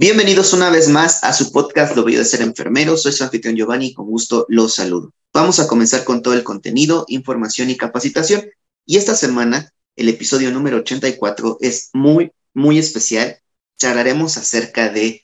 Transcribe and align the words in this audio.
Bienvenidos 0.00 0.52
una 0.52 0.70
vez 0.70 0.88
más 0.88 1.24
a 1.24 1.32
su 1.32 1.50
podcast 1.50 1.96
Lo 1.96 2.04
Bello 2.04 2.20
de 2.20 2.24
Ser 2.24 2.40
Enfermero. 2.42 2.96
Soy 2.96 3.10
su 3.10 3.24
anfitrión 3.24 3.56
Giovanni 3.56 3.86
y 3.86 3.94
con 3.94 4.06
gusto 4.06 4.46
los 4.48 4.76
saludo. 4.76 5.12
Vamos 5.32 5.58
a 5.58 5.66
comenzar 5.66 6.04
con 6.04 6.22
todo 6.22 6.34
el 6.34 6.44
contenido, 6.44 7.04
información 7.08 7.68
y 7.68 7.76
capacitación. 7.76 8.44
Y 8.86 8.96
esta 8.96 9.16
semana, 9.16 9.72
el 9.96 10.08
episodio 10.08 10.52
número 10.52 10.76
84 10.76 11.58
es 11.60 11.90
muy, 11.94 12.30
muy 12.54 12.78
especial. 12.78 13.38
Charlaremos 13.76 14.36
acerca 14.36 14.88
de 14.88 15.22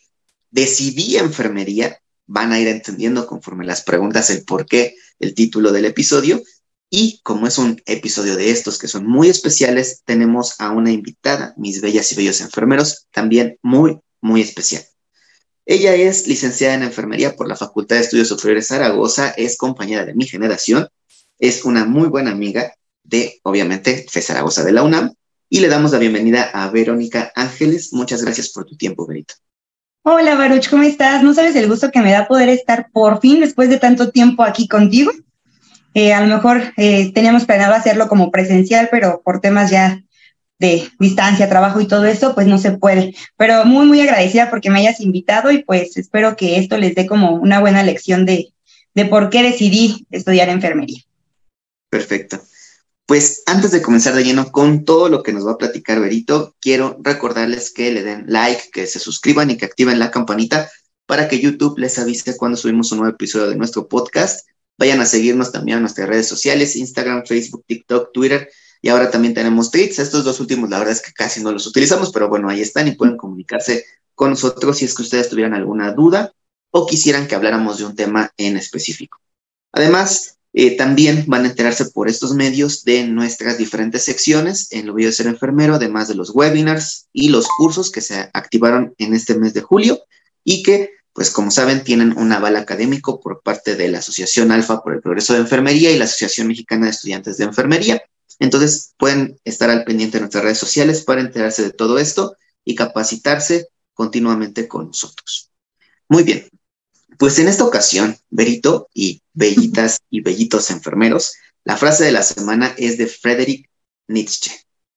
decidí 0.51 1.19
enfermería. 1.19 2.01
Van 2.27 2.51
a 2.51 2.59
ir 2.59 2.67
entendiendo 2.67 3.29
conforme 3.29 3.65
las 3.65 3.83
preguntas 3.83 4.29
el 4.31 4.43
por 4.43 4.67
qué, 4.67 4.97
el 5.21 5.37
título 5.37 5.71
del 5.71 5.85
episodio. 5.85 6.43
Y 6.91 7.21
como 7.23 7.47
es 7.47 7.59
un 7.59 7.81
episodio 7.87 8.35
de 8.35 8.51
estos 8.51 8.79
que 8.79 8.89
son 8.89 9.07
muy 9.07 9.29
especiales, 9.29 10.03
tenemos 10.05 10.57
a 10.59 10.73
una 10.73 10.91
invitada, 10.91 11.55
mis 11.57 11.81
bellas 11.81 12.11
y 12.11 12.17
bellos 12.17 12.41
enfermeros, 12.41 13.07
también 13.13 13.57
muy, 13.63 14.01
muy 14.25 14.41
especial. 14.41 14.83
Ella 15.67 15.95
es 15.95 16.27
licenciada 16.27 16.75
en 16.75 16.83
enfermería 16.83 17.37
por 17.37 17.47
la 17.47 17.57
Facultad 17.57 17.97
de 17.97 18.03
Estudios 18.03 18.29
Superiores 18.29 18.69
Zaragoza, 18.69 19.35
es 19.37 19.59
compañera 19.59 20.07
de 20.07 20.15
mi 20.15 20.27
generación, 20.27 20.89
es 21.39 21.65
una 21.65 21.85
muy 21.85 22.09
buena 22.09 22.31
amiga 22.31 22.75
de, 23.03 23.39
obviamente, 23.43 24.07
FE 24.09 24.23
Zaragoza 24.23 24.65
de 24.65 24.73
la 24.73 24.83
UNAM, 24.83 25.13
y 25.51 25.61
le 25.61 25.69
damos 25.69 25.93
la 25.93 25.99
bienvenida 25.99 26.51
a 26.55 26.71
Verónica 26.71 27.33
Ángeles. 27.35 27.93
Muchas 27.93 28.23
gracias 28.23 28.49
por 28.49 28.65
tu 28.65 28.77
tiempo, 28.79 29.07
Verito. 29.07 29.35
Hola, 30.03 30.37
Baruch, 30.37 30.71
¿cómo 30.71 30.85
estás? 30.85 31.23
No 31.23 31.35
sabes 31.35 31.55
el 31.57 31.69
gusto 31.69 31.91
que 31.91 32.01
me 32.01 32.13
da 32.13 32.27
poder 32.27 32.49
estar 32.49 32.89
por 32.93 33.21
fin, 33.21 33.41
después 33.41 33.69
de 33.69 33.79
tanto 33.79 34.11
tiempo 34.11 34.43
aquí 34.43 34.69
contigo. 34.69 35.13
Eh, 35.93 36.15
a 36.15 36.23
lo 36.23 36.35
mejor 36.35 36.73
eh, 36.79 37.13
teníamos 37.13 37.45
planeado 37.45 37.75
hacerlo 37.75 38.09
como 38.09 38.31
presencial, 38.31 38.89
pero 38.91 39.21
por 39.23 39.41
temas 39.41 39.71
ya 39.71 40.03
de 40.59 40.89
distancia, 40.99 41.49
trabajo 41.49 41.81
y 41.81 41.89
todo 41.89 42.05
eso, 42.05 42.35
pues 42.35 42.47
no 42.47 42.59
se 42.59 42.73
puede. 42.73 43.15
Pero 43.37 43.65
muy, 43.65 43.87
muy 43.87 44.01
agradecida 44.01 44.51
porque 44.51 44.71
me 44.71 44.81
hayas 44.81 45.01
invitado 45.01 45.51
y 45.51 45.63
pues 45.65 45.97
espero 45.97 46.37
que 46.37 46.59
esto 46.59 46.79
les 46.79 46.95
dé 46.95 47.07
como 47.07 47.33
una 47.33 47.61
buena 47.61 47.83
lección 47.83 48.25
de, 48.25 48.53
de 48.95 49.05
por 49.07 49.31
qué 49.31 49.43
decidí 49.43 50.07
estudiar 50.11 50.49
enfermería. 50.49 51.03
Perfecto. 51.91 52.41
Pues 53.07 53.43
antes 53.47 53.71
de 53.71 53.83
comenzar 53.83 54.15
de 54.15 54.25
lleno 54.25 54.51
con 54.51 54.85
todo 54.85 55.09
lo 55.09 55.23
que 55.23 55.33
nos 55.33 55.47
va 55.47 55.53
a 55.53 55.59
platicar 55.59 56.01
Berito, 56.01 56.57
quiero 56.61 56.99
recordarles 57.03 57.71
que 57.71 57.93
le 57.93 58.03
den 58.03 58.25
like, 58.29 58.71
que 58.73 58.87
se 58.87 58.99
suscriban 58.99 59.51
y 59.51 59.59
que 59.59 59.67
activen 59.67 59.99
la 59.99 60.11
campanita 60.11 60.71
para 61.07 61.29
que 61.29 61.39
YouTube 61.39 61.79
les 61.79 61.99
avise 61.99 62.37
cuando 62.37 62.57
subimos 62.57 62.91
un 62.93 62.99
nuevo 62.99 63.15
episodio 63.15 63.49
de 63.49 63.57
nuestro 63.57 63.89
podcast. 63.89 64.49
Vayan 64.79 65.01
a 65.01 65.07
seguirnos 65.07 65.53
también 65.53 65.77
en 65.77 65.83
nuestras 65.83 66.09
redes 66.09 66.27
sociales, 66.27 66.77
Instagram, 66.77 67.25
Facebook, 67.27 67.65
TikTok, 67.67 68.11
Twitter 68.13 68.49
y 68.85 68.91
ahora 68.91 69.11
también 69.11 69.33
tenemos 69.33 69.71
tweets. 69.71 69.99
Estos 69.99 70.25
dos 70.25 70.41
últimos, 70.41 70.69
la 70.69 70.79
verdad 70.79 70.93
es 70.93 71.01
que 71.01 71.15
casi 71.15 71.43
no 71.43 71.51
los 71.51 71.67
utilizamos, 71.67 72.13
pero 72.13 72.29
bueno, 72.29 72.51
ahí 72.51 72.61
están 72.61 72.87
y 72.87 72.93
pueden 72.93 73.17
comunicarse 73.17 73.87
con 74.15 74.29
nosotros 74.29 74.77
si 74.77 74.85
es 74.85 74.95
que 74.95 75.01
ustedes 75.01 75.31
tuvieran 75.31 75.55
alguna 75.55 75.93
duda 75.93 76.35
o 76.71 76.87
quisieran 76.87 77.27
que 77.27 77.35
habláramos 77.35 77.79
de 77.79 77.87
un 77.87 77.97
tema 77.97 78.31
en 78.37 78.59
específico. 78.59 79.19
Además, 79.73 80.37
eh, 80.53 80.77
también 80.77 81.25
van 81.29 81.47
a 81.47 81.49
enterarse 81.49 81.87
por 81.87 82.11
estos 82.11 82.35
medios 82.35 82.85
de 82.85 83.07
nuestras 83.07 83.57
diferentes 83.57 84.05
secciones 84.05 84.69
en 84.71 84.85
lo 84.85 84.95
a 84.99 85.13
ser 85.13 85.29
enfermero, 85.29 85.77
además 85.77 86.09
de 86.09 86.17
los 86.17 86.29
webinars 86.35 87.09
y 87.11 87.31
los 87.31 87.49
cursos 87.57 87.91
que 87.91 88.03
se 88.03 88.29
activaron 88.35 88.95
en 88.99 89.15
este 89.15 89.35
mes 89.39 89.55
de 89.55 89.63
julio 89.63 90.03
y 90.45 90.63
que, 90.63 90.91
pues 91.15 91.31
como 91.31 91.51
saben, 91.51 91.85
tienen 91.85 92.19
un 92.19 92.31
aval 92.33 92.57
académico 92.57 93.19
por 93.19 93.41
parte 93.41 93.77
de 93.77 93.89
la 93.89 94.01
Asociación 94.01 94.53
Alfa 94.53 94.83
por 94.83 94.93
el 94.93 95.01
Progreso 95.01 95.33
de 95.33 95.39
Enfermería 95.39 95.91
y 95.91 95.97
la 95.97 96.05
Asociación 96.05 96.49
Mexicana 96.49 96.85
de 96.85 96.91
Estudiantes 96.91 97.39
de 97.39 97.45
Enfermería. 97.45 98.03
Entonces 98.39 98.95
pueden 98.99 99.39
estar 99.45 99.71
al 99.71 99.85
pendiente 99.85 100.17
de 100.17 100.23
nuestras 100.23 100.45
redes 100.45 100.59
sociales 100.59 101.03
para 101.03 101.21
enterarse 101.21 101.63
de 101.63 101.73
todo 101.73 101.99
esto 101.99 102.37
y 102.65 102.75
capacitarse 102.75 103.69
continuamente 103.93 104.67
con 104.69 104.89
nosotros. 104.89 105.51
Muy 106.09 106.23
bien, 106.23 106.49
pues 107.19 107.39
en 107.39 107.49
esta 107.49 107.65
ocasión, 107.65 108.17
Berito 108.31 108.89
y 108.93 109.23
bellitas 109.33 109.99
y 110.11 110.21
bellitos 110.21 110.71
enfermeros, 110.71 111.35
la 111.65 111.77
frase 111.77 112.05
de 112.05 112.13
la 112.13 112.23
semana 112.23 112.75
es 112.77 112.99
de 112.99 113.07
Friedrich 113.07 113.69
Nietzsche. 114.09 114.51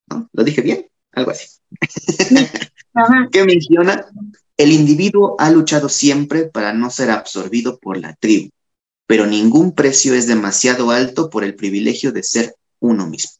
¿no? 0.07 0.29
¿Lo 0.33 0.43
dije 0.43 0.61
bien? 0.61 0.87
Algo 1.11 1.31
así. 1.31 1.47
que 3.31 3.45
menciona, 3.45 4.05
el 4.57 4.71
individuo 4.71 5.35
ha 5.39 5.51
luchado 5.51 5.87
siempre 5.87 6.45
para 6.45 6.73
no 6.73 6.89
ser 6.89 7.11
absorbido 7.11 7.79
por 7.79 7.97
la 7.97 8.15
tribu, 8.15 8.49
pero 9.05 9.25
ningún 9.27 9.73
precio 9.73 10.13
es 10.13 10.27
demasiado 10.27 10.91
alto 10.91 11.29
por 11.29 11.43
el 11.43 11.55
privilegio 11.55 12.11
de 12.11 12.23
ser 12.23 12.55
uno 12.79 13.07
mismo. 13.07 13.31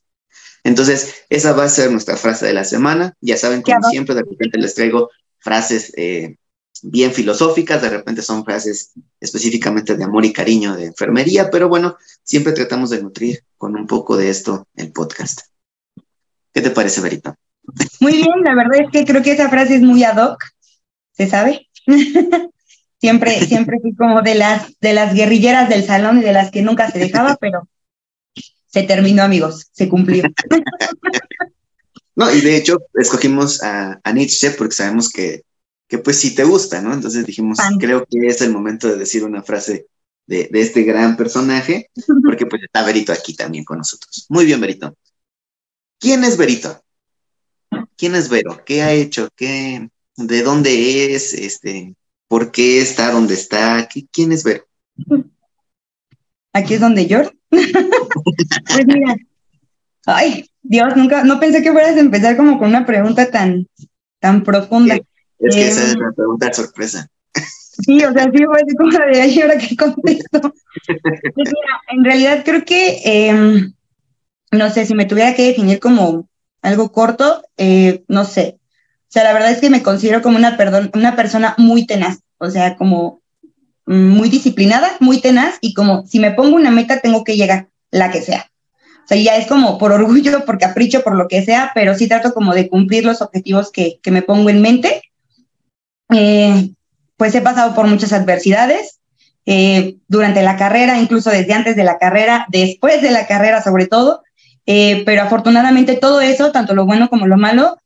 Entonces, 0.64 1.26
esa 1.30 1.54
va 1.54 1.64
a 1.64 1.70
ser 1.70 1.92
nuestra 1.92 2.18
frase 2.18 2.46
de 2.46 2.54
la 2.54 2.66
semana. 2.66 3.14
Ya 3.22 3.38
saben, 3.38 3.62
como 3.62 3.82
siempre, 3.90 4.16
de 4.16 4.24
repente 4.24 4.58
les 4.58 4.76
traigo 4.76 5.10
frases 5.40 5.94
eh, 5.96 6.36
bien 6.84 7.14
filosóficas, 7.14 7.82
de 7.82 7.90
repente 7.90 8.22
son 8.22 8.44
frases 8.44 8.92
específicamente 9.20 9.96
de 9.96 10.04
amor 10.04 10.26
y 10.26 10.34
cariño 10.34 10.76
de 10.76 10.88
enfermería, 10.88 11.50
pero 11.50 11.70
bueno, 11.70 11.98
siempre 12.24 12.54
tratamos 12.54 12.90
de 12.90 13.02
nutrir 13.02 13.44
con 13.58 13.76
un 13.76 13.88
poco 13.88 14.18
de 14.18 14.30
esto 14.30 14.68
el 14.76 14.92
podcast. 14.92 15.42
¿Qué 16.54 16.62
te 16.62 16.72
parece, 16.72 17.02
Verita? 17.02 17.36
Muy 18.00 18.14
bien, 18.14 18.44
la 18.44 18.56
verdad 18.56 18.82
es 18.82 18.92
que 18.92 19.06
creo 19.06 19.22
que 19.22 19.32
esa 19.32 19.50
frase 19.50 19.76
es 19.76 19.82
muy 19.82 20.04
ad 20.04 20.18
hoc, 20.18 20.44
¿se 21.14 21.28
sabe? 21.28 21.68
siempre, 23.00 23.46
siempre 23.46 23.80
fui 23.82 23.96
como 23.96 24.22
de 24.22 24.36
las, 24.36 24.78
de 24.80 24.94
las 24.94 25.14
guerrilleras 25.14 25.70
del 25.70 25.86
salón 25.86 26.20
y 26.20 26.22
de 26.22 26.34
las 26.34 26.52
que 26.52 26.62
nunca 26.62 26.90
se 26.92 27.00
dejaba, 27.00 27.38
pero 27.40 27.68
se 28.68 28.84
terminó, 28.84 29.24
amigos, 29.24 29.68
se 29.72 29.90
cumplió. 29.90 30.24
no, 32.16 32.34
y 32.34 32.42
de 32.42 32.58
hecho, 32.58 32.80
escogimos 32.94 33.64
a, 33.64 34.00
Nietzsche 34.14 34.52
porque 34.52 34.76
sabemos 34.76 35.10
que, 35.10 35.44
que, 35.88 35.98
pues, 35.98 36.20
sí 36.20 36.36
te 36.36 36.44
gusta, 36.44 36.82
¿no? 36.82 36.94
Entonces 36.94 37.26
dijimos, 37.26 37.58
creo 37.80 38.06
que 38.10 38.28
es 38.28 38.42
el 38.42 38.52
momento 38.52 38.88
de 38.88 38.98
decir 38.98 39.24
una 39.24 39.44
frase 39.44 39.88
de, 40.26 40.50
de, 40.52 40.62
este 40.62 40.84
gran 40.84 41.16
personaje, 41.16 41.90
porque 42.24 42.46
pues 42.46 42.62
está 42.64 42.84
Berito 42.84 43.14
aquí 43.14 43.34
también 43.34 43.64
con 43.64 43.78
nosotros. 43.78 44.26
Muy 44.30 44.46
bien, 44.46 44.60
Berito. 44.60 44.96
¿Quién 46.00 46.24
es 46.26 46.38
Berito? 46.38 46.84
¿Quién 47.98 48.16
es 48.16 48.30
Vero? 48.30 48.62
¿Qué 48.66 48.82
ha 48.84 48.94
hecho? 48.94 49.30
¿Qué, 49.36 49.90
¿De 50.16 50.44
dónde 50.44 51.16
es? 51.16 51.34
Este, 51.34 51.96
¿Por 52.28 52.52
qué 52.52 52.82
está 52.82 53.12
donde 53.12 53.34
está? 53.34 53.90
¿Quién 54.12 54.32
es 54.32 54.44
Vero? 54.44 54.66
Aquí 56.58 56.74
es 56.74 56.82
donde 56.82 57.06
yo. 57.06 57.22
pues 57.50 58.88
mira, 58.88 59.16
ay, 60.08 60.50
Dios, 60.64 60.96
nunca, 60.96 61.24
no 61.24 61.40
pensé 61.40 61.62
que 61.62 61.72
fueras 61.72 61.96
a 61.96 62.00
empezar 62.00 62.36
como 62.36 62.58
con 62.58 62.70
una 62.70 62.86
pregunta 62.86 63.30
tan, 63.30 63.68
tan 64.20 64.44
profunda. 64.44 64.96
Es 65.40 65.56
que 65.56 65.68
esa 65.68 65.84
es 65.84 65.94
em, 65.94 66.00
la 66.00 66.12
pregunta 66.14 66.48
de 66.48 66.54
sorpresa. 66.54 67.08
Sí, 67.86 68.04
o 68.04 68.12
sea, 68.12 68.24
sí 68.24 68.44
fue 68.44 68.56
así 68.60 68.76
como 68.76 68.90
de 68.90 69.22
ahí, 69.22 69.40
ahora 69.40 69.60
que 69.60 69.76
contesto. 69.76 70.42
Pues 70.42 71.36
mira, 71.38 71.82
en 71.90 72.04
realidad 72.04 72.42
creo 72.44 72.66
que, 72.66 73.02
em, 73.04 73.74
no 74.52 74.70
sé, 74.72 74.88
si 74.88 74.96
me 74.96 75.06
tuviera 75.06 75.36
que 75.36 75.46
definir 75.46 75.80
como 75.80 76.28
algo 76.64 76.92
corto, 76.92 77.44
eh, 77.56 78.04
no 78.08 78.26
sé. 78.26 78.58
O 79.04 79.10
sea, 79.10 79.24
la 79.24 79.34
verdad 79.34 79.52
es 79.52 79.60
que 79.60 79.70
me 79.70 79.84
considero 79.84 80.24
como 80.24 80.38
una, 80.38 80.58
perdón, 80.58 80.90
una 80.96 81.16
persona 81.16 81.54
muy 81.60 81.86
tenaz. 81.86 82.18
O 82.40 82.50
sea, 82.50 82.78
como 82.78 83.22
muy 83.88 84.30
disciplinada, 84.30 84.98
muy 85.00 85.22
tenaz 85.22 85.58
y 85.62 85.74
como 85.74 86.06
si 86.06 86.20
me 86.20 86.32
pongo 86.32 86.58
una 86.58 86.72
meta 86.72 87.00
tengo 87.00 87.24
que 87.24 87.38
llegar, 87.38 87.70
la 87.90 88.12
que 88.12 88.22
sea. 88.22 88.52
O 89.06 89.08
sea, 89.08 89.18
ya 89.18 89.38
es 89.38 89.48
como 89.48 89.78
por 89.78 89.92
orgullo, 89.94 90.46
por 90.46 90.60
capricho, 90.60 91.04
por 91.04 91.16
lo 91.16 91.28
que 91.28 91.44
sea, 91.44 91.72
pero 91.74 91.96
sí 91.96 92.08
trato 92.08 92.34
como 92.34 92.54
de 92.54 92.68
cumplir 92.68 93.06
los 93.06 93.22
objetivos 93.22 93.72
que, 93.72 94.00
me 94.12 94.22
pongo 94.22 94.50
en 94.50 94.62
mente. 94.62 95.02
Eh, 96.14 96.72
pues 97.16 97.34
he 97.34 97.42
pasado 97.42 97.74
por 97.74 97.88
muchas 97.88 98.14
adversidades 98.14 99.00
eh, 99.46 99.96
durante 100.08 100.44
la 100.44 100.58
carrera, 100.58 101.00
incluso 101.00 101.32
desde 101.32 101.54
antes 101.54 101.76
de 101.76 101.84
la 101.84 101.98
carrera, 101.98 102.46
después 102.50 103.02
de 103.02 103.12
la 103.12 103.26
carrera 103.26 103.64
sobre 103.64 103.88
todo, 103.88 104.22
eh, 104.66 105.04
pero 105.06 105.24
afortunadamente 105.24 105.96
todo 105.96 106.20
eso, 106.22 106.52
tanto 106.52 106.76
lo 106.76 106.86
bueno 106.86 107.10
como 107.10 107.26
lo 107.26 107.38
malo, 107.38 107.78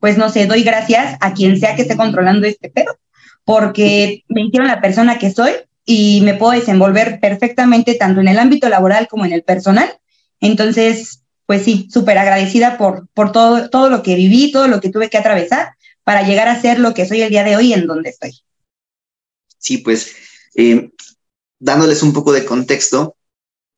pues 0.00 0.18
no 0.18 0.28
sé, 0.28 0.46
doy 0.46 0.62
gracias 0.62 1.16
a 1.20 1.32
quien 1.34 1.58
sea 1.58 1.76
que 1.76 1.82
esté 1.82 1.96
controlando 1.96 2.46
este 2.46 2.68
pedo 2.68 2.96
porque 3.44 4.24
me 4.28 4.42
hicieron 4.42 4.68
la 4.68 4.80
persona 4.80 5.18
que 5.18 5.32
soy 5.32 5.52
y 5.84 6.20
me 6.22 6.34
puedo 6.34 6.52
desenvolver 6.52 7.18
perfectamente 7.20 7.94
tanto 7.94 8.20
en 8.20 8.28
el 8.28 8.38
ámbito 8.38 8.68
laboral 8.68 9.08
como 9.08 9.24
en 9.24 9.32
el 9.32 9.42
personal. 9.42 9.98
Entonces, 10.40 11.22
pues 11.46 11.64
sí, 11.64 11.88
súper 11.92 12.18
agradecida 12.18 12.78
por, 12.78 13.08
por 13.12 13.32
todo, 13.32 13.70
todo 13.70 13.90
lo 13.90 14.02
que 14.02 14.14
viví, 14.14 14.52
todo 14.52 14.68
lo 14.68 14.80
que 14.80 14.90
tuve 14.90 15.10
que 15.10 15.18
atravesar 15.18 15.74
para 16.04 16.22
llegar 16.22 16.48
a 16.48 16.60
ser 16.60 16.78
lo 16.78 16.94
que 16.94 17.06
soy 17.06 17.22
el 17.22 17.30
día 17.30 17.44
de 17.44 17.56
hoy 17.56 17.72
en 17.72 17.86
donde 17.86 18.10
estoy. 18.10 18.40
Sí, 19.58 19.78
pues 19.78 20.14
eh, 20.54 20.90
dándoles 21.58 22.02
un 22.02 22.12
poco 22.12 22.32
de 22.32 22.44
contexto 22.44 23.16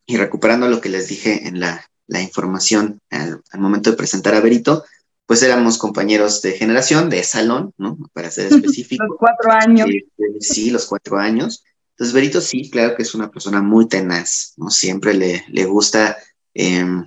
y 0.06 0.16
recuperando 0.16 0.68
lo 0.68 0.80
que 0.80 0.88
les 0.88 1.08
dije 1.08 1.46
en 1.46 1.60
la, 1.60 1.88
información 2.08 3.00
al, 3.10 3.42
momento 3.54 3.90
de 3.90 3.96
presentar 3.96 4.34
a 4.34 4.40
Berito, 4.40 4.84
pues 5.26 5.42
éramos 5.42 5.78
compañeros 5.78 6.42
de 6.42 6.52
generación, 6.52 7.08
de 7.08 7.22
salón, 7.24 7.72
¿no? 7.78 7.98
Para 8.12 8.30
ser 8.30 8.46
específico. 8.52 9.04
los 9.04 9.18
cuatro 9.18 9.52
años. 9.52 9.88
Este, 9.88 10.40
sí, 10.40 10.70
los 10.70 10.86
cuatro 10.86 11.18
años. 11.18 11.64
Entonces, 11.90 12.14
Berito 12.14 12.40
sí, 12.40 12.70
claro 12.70 12.96
que 12.96 13.02
es 13.02 13.14
una 13.14 13.30
persona 13.30 13.62
muy 13.62 13.86
tenaz, 13.86 14.54
¿no? 14.56 14.70
Siempre 14.70 15.14
le, 15.14 15.44
le 15.48 15.64
gusta, 15.66 16.16
em, 16.54 17.06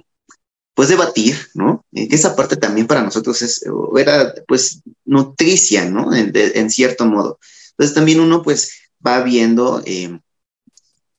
pues, 0.74 0.90
debatir, 0.90 1.36
¿no? 1.54 1.84
Eh, 1.92 2.08
que 2.08 2.16
esa 2.16 2.36
parte 2.36 2.56
también 2.56 2.88
para 2.88 3.02
nosotros 3.04 3.42
es, 3.42 3.64
era, 3.98 4.34
pues, 4.48 4.82
nutricia, 5.04 5.90
¿no? 5.90 6.14
En, 6.14 6.70
cierto 6.70 7.06
modo. 7.06 7.40
Entonces 7.72 7.94
también 7.94 8.20
uno 8.22 8.42
pues 8.42 8.72
va 9.06 9.22
viendo 9.22 9.82
eh, 9.86 10.20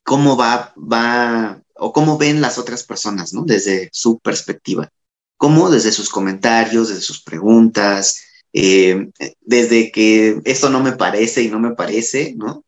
cómo 0.03 0.37
va, 0.37 0.73
va, 0.77 1.61
o 1.75 1.93
cómo 1.93 2.17
ven 2.17 2.41
las 2.41 2.59
otras 2.59 2.83
personas, 2.83 3.35
¿no? 3.35 3.45
Desde 3.45 3.91
su 3.93 4.19
perspectiva. 4.19 4.91
Cómo 5.37 5.71
desde 5.71 5.93
sus 5.93 6.09
comentarios, 6.09 6.89
desde 6.89 7.03
sus 7.03 7.23
preguntas, 7.23 8.23
eh, 8.53 9.11
desde 9.43 9.91
que 9.93 10.41
esto 10.45 10.71
no 10.71 10.81
me 10.83 10.93
parece 10.93 11.43
y 11.43 11.49
no 11.49 11.59
me 11.59 11.75
parece, 11.75 12.35
¿no? 12.37 12.65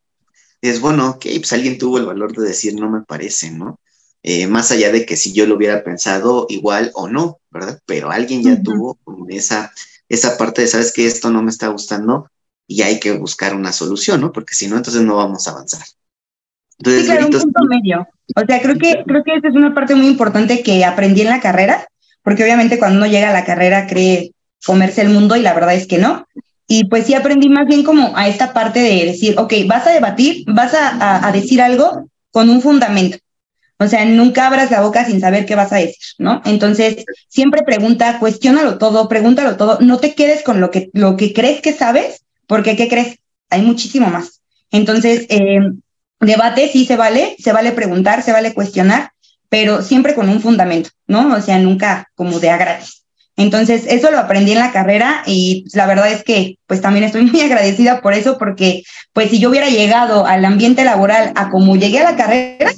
Es 0.61 0.81
bueno, 0.81 1.11
ok, 1.11 1.27
pues 1.37 1.53
alguien 1.53 1.79
tuvo 1.79 1.99
el 1.99 2.07
valor 2.07 2.37
de 2.37 2.49
decir 2.49 2.75
no 2.75 2.91
me 2.91 3.03
parece, 3.03 3.51
¿no? 3.51 3.81
Eh, 4.23 4.47
más 4.47 4.71
allá 4.71 4.91
de 4.91 5.07
que 5.07 5.17
si 5.17 5.33
yo 5.33 5.47
lo 5.47 5.55
hubiera 5.55 5.85
pensado 5.85 6.47
igual 6.51 6.91
o 6.95 7.09
no, 7.09 7.39
¿verdad? 7.51 7.81
Pero 7.87 8.11
alguien 8.11 8.43
ya 8.43 8.61
tuvo 8.61 8.99
esa, 9.29 9.73
esa 10.09 10.37
parte 10.37 10.63
de, 10.63 10.69
sabes 10.69 10.93
que 10.93 11.07
esto 11.07 11.31
no 11.31 11.43
me 11.43 11.51
está 11.51 11.69
gustando 11.69 12.29
y 12.67 12.83
hay 12.83 13.01
que 13.01 13.13
buscar 13.13 13.55
una 13.55 13.73
solución, 13.73 14.21
¿no? 14.21 14.33
Porque 14.33 14.55
si 14.55 14.67
no, 14.67 14.77
entonces 14.77 15.03
no 15.03 15.17
vamos 15.17 15.47
a 15.47 15.53
avanzar. 15.53 15.83
Entonces, 16.79 17.03
sí, 17.03 17.11
claro, 17.11 17.27
un 17.27 17.33
punto 17.33 17.65
medio. 17.69 18.09
O 18.37 18.47
sea, 18.47 18.61
creo 18.61 18.77
que, 18.77 19.03
creo 19.07 19.25
que 19.25 19.35
esa 19.37 19.49
es 19.49 19.55
una 19.55 19.75
parte 19.75 19.95
muy 19.95 20.07
importante 20.07 20.63
que 20.63 20.85
aprendí 20.85 21.23
en 21.23 21.29
la 21.29 21.41
carrera, 21.41 21.89
porque 22.29 22.45
obviamente 22.45 22.79
cuando 22.79 22.99
uno 22.99 23.07
llega 23.07 23.31
a 23.31 23.33
la 23.33 23.47
carrera 23.47 23.87
cree 23.87 24.33
comerse 24.63 25.01
el 25.01 25.09
mundo 25.09 25.35
y 25.35 25.41
la 25.41 25.55
verdad 25.55 25.75
es 25.75 25.87
que 25.87 25.97
no. 25.97 26.27
Y 26.67 26.85
pues 26.85 27.07
sí 27.07 27.15
aprendí 27.15 27.49
más 27.49 27.67
bien 27.67 27.83
como 27.83 28.15
a 28.19 28.29
esta 28.29 28.53
parte 28.53 28.81
de 28.81 29.07
decir, 29.07 29.37
ok, 29.39 29.55
vas 29.67 29.87
a 29.87 29.93
debatir, 29.93 30.45
vas 30.47 30.75
a, 30.75 31.33
decir 31.33 31.63
algo 31.63 32.11
con 32.31 32.51
un 32.51 32.61
fundamento. 32.61 33.17
O 33.79 33.89
sea, 33.89 34.05
nunca 34.05 34.47
abras 34.47 34.71
la 34.71 34.83
boca 34.83 35.07
sin 35.07 35.23
saber 35.23 35.47
qué 35.47 35.55
vas 35.55 35.73
a 35.73 35.77
decir, 35.77 35.97
¿no? 36.19 36.43
Entonces, 36.45 37.07
siempre 37.31 37.63
pregunta, 37.63 38.19
cuestiónalo 38.19 38.77
todo, 38.77 39.09
pregúntalo 39.09 39.57
todo, 39.57 39.79
no 39.81 39.97
te 39.97 40.15
quedes 40.15 40.43
con 40.43 40.61
lo 40.61 40.71
que, 40.71 40.91
lo 40.93 41.17
que 41.17 41.33
crees 41.33 41.63
que 41.63 41.73
sabes, 41.73 42.27
porque 42.47 42.77
¿qué 42.77 42.89
crees? 42.89 43.21
Hay 43.49 43.63
muchísimo 43.63 44.09
más. 44.09 44.43
Entonces, 44.71 45.25
eh, 45.31 45.61
debate 46.21 46.69
sí 46.69 46.85
se 46.85 46.97
vale, 46.97 47.37
se 47.39 47.55
vale 47.55 47.73
preguntar, 47.73 48.23
se 48.23 48.33
vale 48.33 48.53
cuestionar, 48.53 49.13
pero 49.49 49.83
siempre 49.83 50.15
con 50.15 50.29
un 50.29 50.41
fundamento, 50.41 50.91
¿no? 51.07 51.35
O 51.35 51.41
sea, 51.41 51.59
nunca 51.59 52.09
como 52.15 52.41
de 52.41 52.51
a 52.51 52.57
gratis. 52.57 53.05
Entonces, 53.37 53.85
eso 53.89 54.11
lo 54.11 54.19
aprendí 54.19 54.51
en 54.51 54.59
la 54.59 54.73
carrera 54.73 55.23
y 55.25 55.65
la 55.73 55.87
verdad 55.87 56.11
es 56.11 56.25
que 56.25 56.59
pues 56.67 56.81
también 56.81 57.05
estoy 57.05 57.23
muy 57.31 57.41
agradecida 57.41 58.01
por 58.01 58.13
eso, 58.13 58.37
porque 58.37 58.83
pues 59.13 59.31
si 59.31 59.39
yo 59.39 59.51
hubiera 59.51 59.69
llegado 59.69 60.27
al 60.27 60.45
ambiente 60.45 60.85
laboral 60.85 61.33
a 61.37 61.49
como 61.49 61.77
llegué 61.77 62.01
a 62.01 62.11
la 62.11 62.17
carrera, 62.17 62.73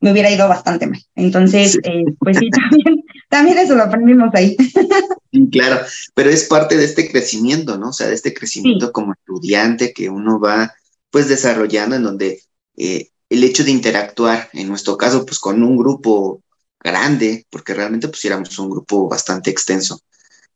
me 0.00 0.12
hubiera 0.12 0.30
ido 0.30 0.48
bastante 0.48 0.86
mal. 0.86 1.00
Entonces, 1.14 1.78
eh, 1.84 2.04
pues 2.18 2.38
sí, 2.38 2.50
también, 2.70 3.04
también 3.28 3.58
eso 3.58 3.74
lo 3.74 3.84
aprendimos 3.84 4.30
ahí. 4.34 4.56
Claro, 5.52 5.78
pero 6.12 6.28
es 6.28 6.42
parte 6.48 6.76
de 6.76 6.84
este 6.84 7.08
crecimiento, 7.08 7.78
¿no? 7.78 7.90
O 7.90 7.92
sea, 7.92 8.08
de 8.08 8.14
este 8.14 8.34
crecimiento 8.34 8.90
como 8.90 9.12
estudiante 9.12 9.92
que 9.92 10.08
uno 10.08 10.40
va 10.40 10.74
pues 11.10 11.28
desarrollando 11.28 11.94
en 11.94 12.02
donde 12.02 12.40
eh, 12.76 13.10
el 13.30 13.44
hecho 13.44 13.64
de 13.64 13.70
interactuar, 13.70 14.50
en 14.52 14.68
nuestro 14.68 14.96
caso, 14.96 15.24
pues 15.24 15.38
con 15.38 15.62
un 15.62 15.76
grupo 15.76 16.42
grande, 16.80 17.46
porque 17.48 17.74
realmente 17.74 18.08
pues 18.08 18.24
éramos 18.24 18.58
un 18.58 18.70
grupo 18.70 19.08
bastante 19.08 19.50
extenso, 19.50 20.00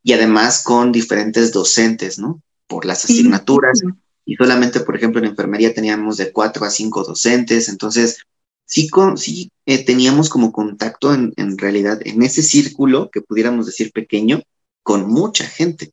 y 0.03 0.13
además 0.13 0.63
con 0.63 0.93
diferentes 0.93 1.53
docentes, 1.53 2.19
¿no? 2.19 2.43
Por 2.67 2.85
las 2.85 3.05
asignaturas, 3.05 3.81
y 4.27 4.35
solamente, 4.35 4.81
por 4.81 4.97
ejemplo, 4.97 5.21
en 5.21 5.29
enfermería 5.29 5.73
teníamos 5.73 6.17
de 6.17 6.33
cuatro 6.33 6.65
a 6.65 6.71
cinco 6.71 7.05
docentes, 7.05 7.69
entonces 7.69 8.19
sí, 8.67 8.89
con, 8.89 9.17
sí 9.17 9.51
eh, 9.67 9.85
teníamos 9.85 10.29
como 10.29 10.51
contacto 10.51 11.15
en, 11.15 11.33
en, 11.37 11.57
realidad 11.57 12.01
en 12.05 12.23
ese 12.23 12.43
círculo, 12.43 13.11
que 13.11 13.21
pudiéramos 13.21 13.67
decir 13.67 13.93
pequeño, 13.93 14.43
con 14.83 15.09
mucha 15.09 15.45
gente. 15.45 15.93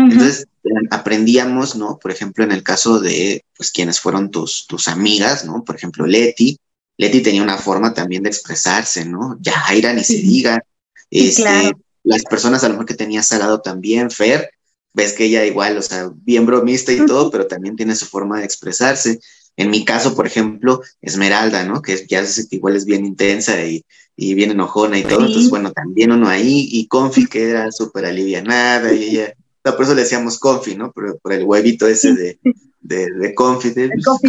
Entonces 0.00 0.46
aprendíamos, 0.90 1.76
¿no? 1.76 1.98
Por 1.98 2.10
ejemplo, 2.10 2.44
en 2.44 2.52
el 2.52 2.62
caso 2.62 3.00
de, 3.00 3.44
pues, 3.56 3.70
quienes 3.70 4.00
fueron 4.00 4.30
tus, 4.30 4.66
tus 4.66 4.88
amigas, 4.88 5.44
¿no? 5.44 5.64
Por 5.64 5.76
ejemplo, 5.76 6.06
Leti. 6.06 6.58
Leti 6.96 7.20
tenía 7.22 7.42
una 7.42 7.56
forma 7.56 7.94
también 7.94 8.22
de 8.22 8.28
expresarse, 8.28 9.04
¿no? 9.04 9.38
Yaira, 9.40 9.92
ni 9.92 10.04
se 10.04 10.18
diga. 10.18 10.62
Este, 11.10 11.72
Las 12.04 12.22
personas 12.24 12.62
a 12.62 12.68
lo 12.68 12.74
mejor 12.74 12.86
que 12.86 12.94
tenía 12.94 13.22
Salado 13.22 13.60
también, 13.60 14.10
Fer, 14.10 14.50
ves 14.92 15.12
que 15.12 15.24
ella 15.24 15.44
igual, 15.44 15.76
o 15.78 15.82
sea, 15.82 16.10
bien 16.14 16.46
bromista 16.46 16.92
y 16.92 17.04
todo, 17.06 17.30
pero 17.30 17.46
también 17.46 17.76
tiene 17.76 17.94
su 17.94 18.06
forma 18.06 18.38
de 18.38 18.44
expresarse. 18.44 19.20
En 19.56 19.70
mi 19.70 19.84
caso, 19.84 20.14
por 20.14 20.26
ejemplo, 20.26 20.82
Esmeralda, 21.00 21.64
¿no? 21.64 21.82
Que 21.82 22.06
ya 22.06 22.24
igual 22.50 22.76
es 22.76 22.84
bien 22.84 23.04
intensa 23.04 23.62
y, 23.64 23.84
y 24.16 24.34
bien 24.34 24.50
enojona 24.50 24.98
y 24.98 25.02
todo. 25.02 25.26
Entonces, 25.26 25.50
bueno, 25.50 25.72
también 25.72 26.12
uno 26.12 26.28
ahí. 26.28 26.68
Y 26.70 26.86
Confi, 26.86 27.26
que 27.26 27.50
era 27.50 27.70
súper 27.72 28.06
alivianada 28.06 28.92
y 28.92 29.04
ella. 29.04 29.34
Por 29.62 29.82
eso 29.82 29.94
le 29.94 30.02
decíamos 30.02 30.38
Confi, 30.38 30.74
¿no? 30.74 30.92
Por, 30.92 31.18
por 31.20 31.32
el 31.32 31.44
huevito 31.44 31.86
ese 31.86 32.14
de, 32.14 32.38
de, 32.80 33.10
de 33.10 33.34
Confi. 33.34 33.70
De, 33.70 33.90
Confi. 34.04 34.28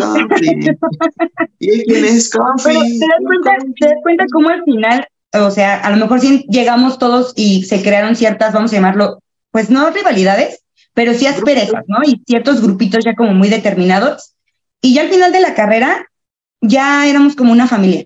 ¿Y 1.60 1.84
quién 1.84 2.06
es 2.06 2.30
Confi? 2.30 2.64
Pero 2.64 2.82
te 2.82 3.00
das, 3.00 3.20
cuenta, 3.26 3.52
te 3.80 3.86
das 3.86 3.96
cuenta 4.04 4.26
cómo 4.32 4.50
al 4.50 4.64
final, 4.64 5.08
o 5.34 5.52
sea, 5.52 5.80
a 5.80 5.90
lo 5.92 5.98
mejor 5.98 6.20
sí 6.20 6.46
llegamos 6.50 7.00
todos 7.00 7.34
y 7.36 7.64
se 7.64 7.82
crearon 7.82 8.16
ciertas, 8.16 8.54
vamos 8.54 8.72
a 8.72 8.76
llamarlo, 8.76 9.20
pues 9.52 9.70
no 9.70 9.90
rivalidades, 9.90 10.64
pero 10.94 11.14
sí 11.14 11.28
asperezas, 11.28 11.84
¿no? 11.88 12.00
Y 12.06 12.22
ciertos 12.28 12.62
grupitos 12.62 13.04
ya 13.06 13.16
como 13.16 13.34
muy 13.34 13.50
determinados 13.50 14.36
y 14.82 14.94
ya 14.94 15.04
al 15.04 15.10
final 15.10 15.32
de 15.32 15.42
la 15.42 15.54
carrera, 15.54 16.08
ya 16.60 17.08
éramos 17.08 17.36
como 17.36 17.52
una 17.52 17.68
familia. 17.68 18.06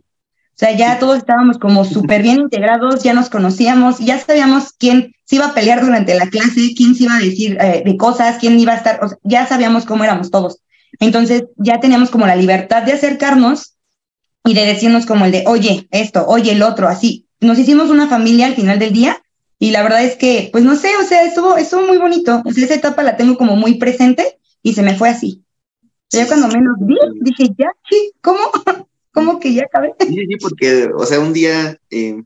O 0.55 0.57
sea, 0.57 0.71
ya 0.71 0.99
todos 0.99 1.17
estábamos 1.17 1.57
como 1.57 1.83
súper 1.83 2.21
bien 2.23 2.39
integrados, 2.39 3.03
ya 3.03 3.13
nos 3.13 3.29
conocíamos, 3.29 3.99
ya 3.99 4.17
sabíamos 4.17 4.71
quién 4.71 5.13
se 5.25 5.35
iba 5.35 5.47
a 5.47 5.53
pelear 5.53 5.83
durante 5.83 6.15
la 6.15 6.29
clase, 6.29 6.73
quién 6.77 6.95
se 6.95 7.03
iba 7.03 7.17
a 7.17 7.19
decir 7.19 7.57
eh, 7.59 7.83
de 7.85 7.97
cosas, 7.97 8.37
quién 8.39 8.57
iba 8.57 8.71
a 8.71 8.77
estar, 8.77 9.03
o 9.03 9.09
sea, 9.09 9.17
ya 9.23 9.45
sabíamos 9.45 9.83
cómo 9.83 10.05
éramos 10.05 10.31
todos. 10.31 10.61
Entonces 11.01 11.43
ya 11.57 11.81
teníamos 11.81 12.09
como 12.09 12.25
la 12.25 12.37
libertad 12.37 12.83
de 12.83 12.93
acercarnos 12.93 13.75
y 14.45 14.53
de 14.53 14.65
decirnos 14.65 15.05
como 15.05 15.25
el 15.25 15.33
de, 15.33 15.43
oye, 15.45 15.89
esto, 15.91 16.25
oye, 16.25 16.53
el 16.53 16.63
otro, 16.63 16.87
así. 16.87 17.27
Nos 17.41 17.59
hicimos 17.59 17.89
una 17.89 18.07
familia 18.07 18.45
al 18.45 18.55
final 18.55 18.79
del 18.79 18.93
día 18.93 19.21
y 19.59 19.71
la 19.71 19.83
verdad 19.83 20.05
es 20.05 20.15
que, 20.15 20.47
pues 20.53 20.63
no 20.63 20.77
sé, 20.77 20.95
o 21.01 21.03
sea, 21.03 21.23
estuvo, 21.23 21.57
estuvo 21.57 21.81
muy 21.81 21.97
bonito. 21.97 22.41
O 22.45 22.51
sea, 22.53 22.63
esa 22.63 22.75
etapa 22.75 23.03
la 23.03 23.17
tengo 23.17 23.35
como 23.35 23.57
muy 23.57 23.73
presente 23.73 24.39
y 24.63 24.73
se 24.73 24.83
me 24.83 24.95
fue 24.95 25.09
así. 25.09 25.43
Ya 26.11 26.25
cuando 26.27 26.47
menos 26.47 26.77
vi, 26.79 26.95
dije, 27.19 27.49
ya, 27.57 27.67
sí, 27.89 28.13
¿cómo? 28.21 28.39
¿Cómo 29.15 29.39
que 29.39 29.53
ya 29.53 29.63
acabé? 29.63 29.95
Sí, 29.99 30.13
sí, 30.13 30.35
porque, 30.39 30.89
o 30.95 31.05
sea, 31.05 31.19
un 31.19 31.33
día 31.33 31.79
eh, 31.89 32.21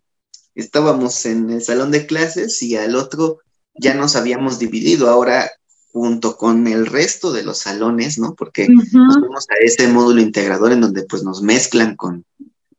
estábamos 0.55 1.25
en 1.25 1.50
el 1.50 1.62
salón 1.62 1.91
de 1.91 2.05
clases 2.05 2.62
y 2.62 2.75
al 2.75 2.96
otro 2.96 3.39
ya 3.75 3.93
nos 3.93 4.15
habíamos 4.15 4.60
dividido. 4.60 5.10
Ahora 5.10 5.50
junto 5.93 6.36
con 6.36 6.67
el 6.67 6.86
resto 6.86 7.31
de 7.31 7.43
los 7.43 7.60
salones, 7.60 8.19
¿no? 8.19 8.36
Porque 8.36 8.67
nos 8.67 8.89
fuimos 8.89 9.48
a 9.50 9.63
ese 9.63 9.88
módulo 9.88 10.22
integrador 10.22 10.72
en 10.72 10.81
donde 10.81 11.03
pues 11.03 11.24
nos 11.24 11.41
mezclan 11.41 11.96
con, 11.96 12.25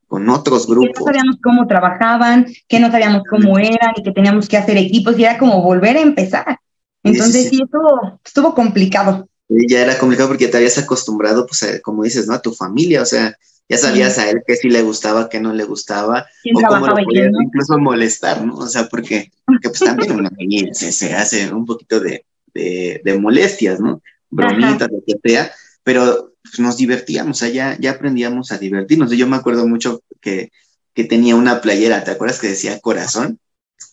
con 0.07 0.29
otros 0.29 0.67
grupos. 0.67 0.93
Que 0.93 1.01
no 1.01 1.07
sabíamos 1.07 1.37
cómo 1.43 1.67
trabajaban, 1.67 2.47
que 2.69 2.81
no 2.81 2.91
sabíamos 2.91 3.23
cómo 3.29 3.59
eran 3.59 3.93
y 3.97 4.03
que 4.03 4.13
teníamos 4.13 4.49
que 4.49 4.57
hacer 4.57 4.77
equipos 4.77 5.19
y 5.19 5.25
era 5.25 5.39
como 5.39 5.63
volver 5.63 5.97
a 5.97 6.01
empezar. 6.01 6.59
Entonces 7.03 7.49
sí, 7.49 7.61
estuvo, 7.63 8.21
estuvo 8.25 8.55
complicado 8.55 9.27
ya 9.69 9.83
era 9.83 9.99
complicado 9.99 10.29
porque 10.29 10.49
te 10.49 10.57
habías 10.57 10.79
acostumbrado, 10.79 11.47
pues, 11.47 11.81
como 11.83 12.05
dices, 12.05 12.27
¿no? 12.27 12.35
A 12.35 12.43
tu 12.43 12.53
familia, 12.53 13.03
o 13.03 13.07
sea, 13.07 13.37
ya 13.71 13.79
sabías 13.79 14.19
a 14.19 14.29
él 14.29 14.43
qué 14.45 14.57
sí 14.57 14.69
le 14.69 14.83
gustaba, 14.83 15.29
qué 15.29 15.39
no 15.41 15.53
le 15.53 15.63
gustaba, 15.63 16.27
o 16.53 16.61
cómo 16.61 16.89
lo 16.89 16.95
podías 17.05 17.31
incluso 17.41 17.79
molestar, 17.79 18.45
¿no? 18.45 18.57
O 18.57 18.67
sea, 18.67 18.89
porque, 18.89 19.31
porque 19.47 19.69
pues 19.69 19.79
también 19.79 20.11
una 20.11 20.31
niña 20.31 20.75
se, 20.75 20.91
se, 20.91 21.15
hace 21.15 21.55
un 21.55 21.65
poquito 21.65 22.01
de, 22.01 22.27
de, 22.53 23.01
de 23.05 23.19
molestias, 23.19 23.79
¿no? 23.79 24.03
Bromitas, 24.29 24.91
lo 24.91 24.99
que 25.07 25.15
sea, 25.23 25.53
pero 25.85 26.35
pues, 26.43 26.59
nos 26.59 26.77
divertíamos, 26.79 27.37
o 27.37 27.47
sea, 27.47 27.49
ya, 27.49 27.77
ya 27.79 27.93
aprendíamos 27.93 28.51
a 28.51 28.59
divertirnos. 28.59 29.13
Yo 29.13 29.29
me 29.29 29.37
acuerdo 29.37 29.69
mucho 29.69 30.03
que, 30.21 30.51
que 30.93 31.05
tenía 31.05 31.37
una 31.37 31.61
playera, 31.61 32.03
¿te 32.03 32.11
acuerdas 32.11 32.41
que 32.41 32.49
decía 32.49 32.81
corazón? 32.81 33.39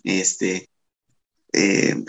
Este, 0.04 0.70
eh, 1.54 2.04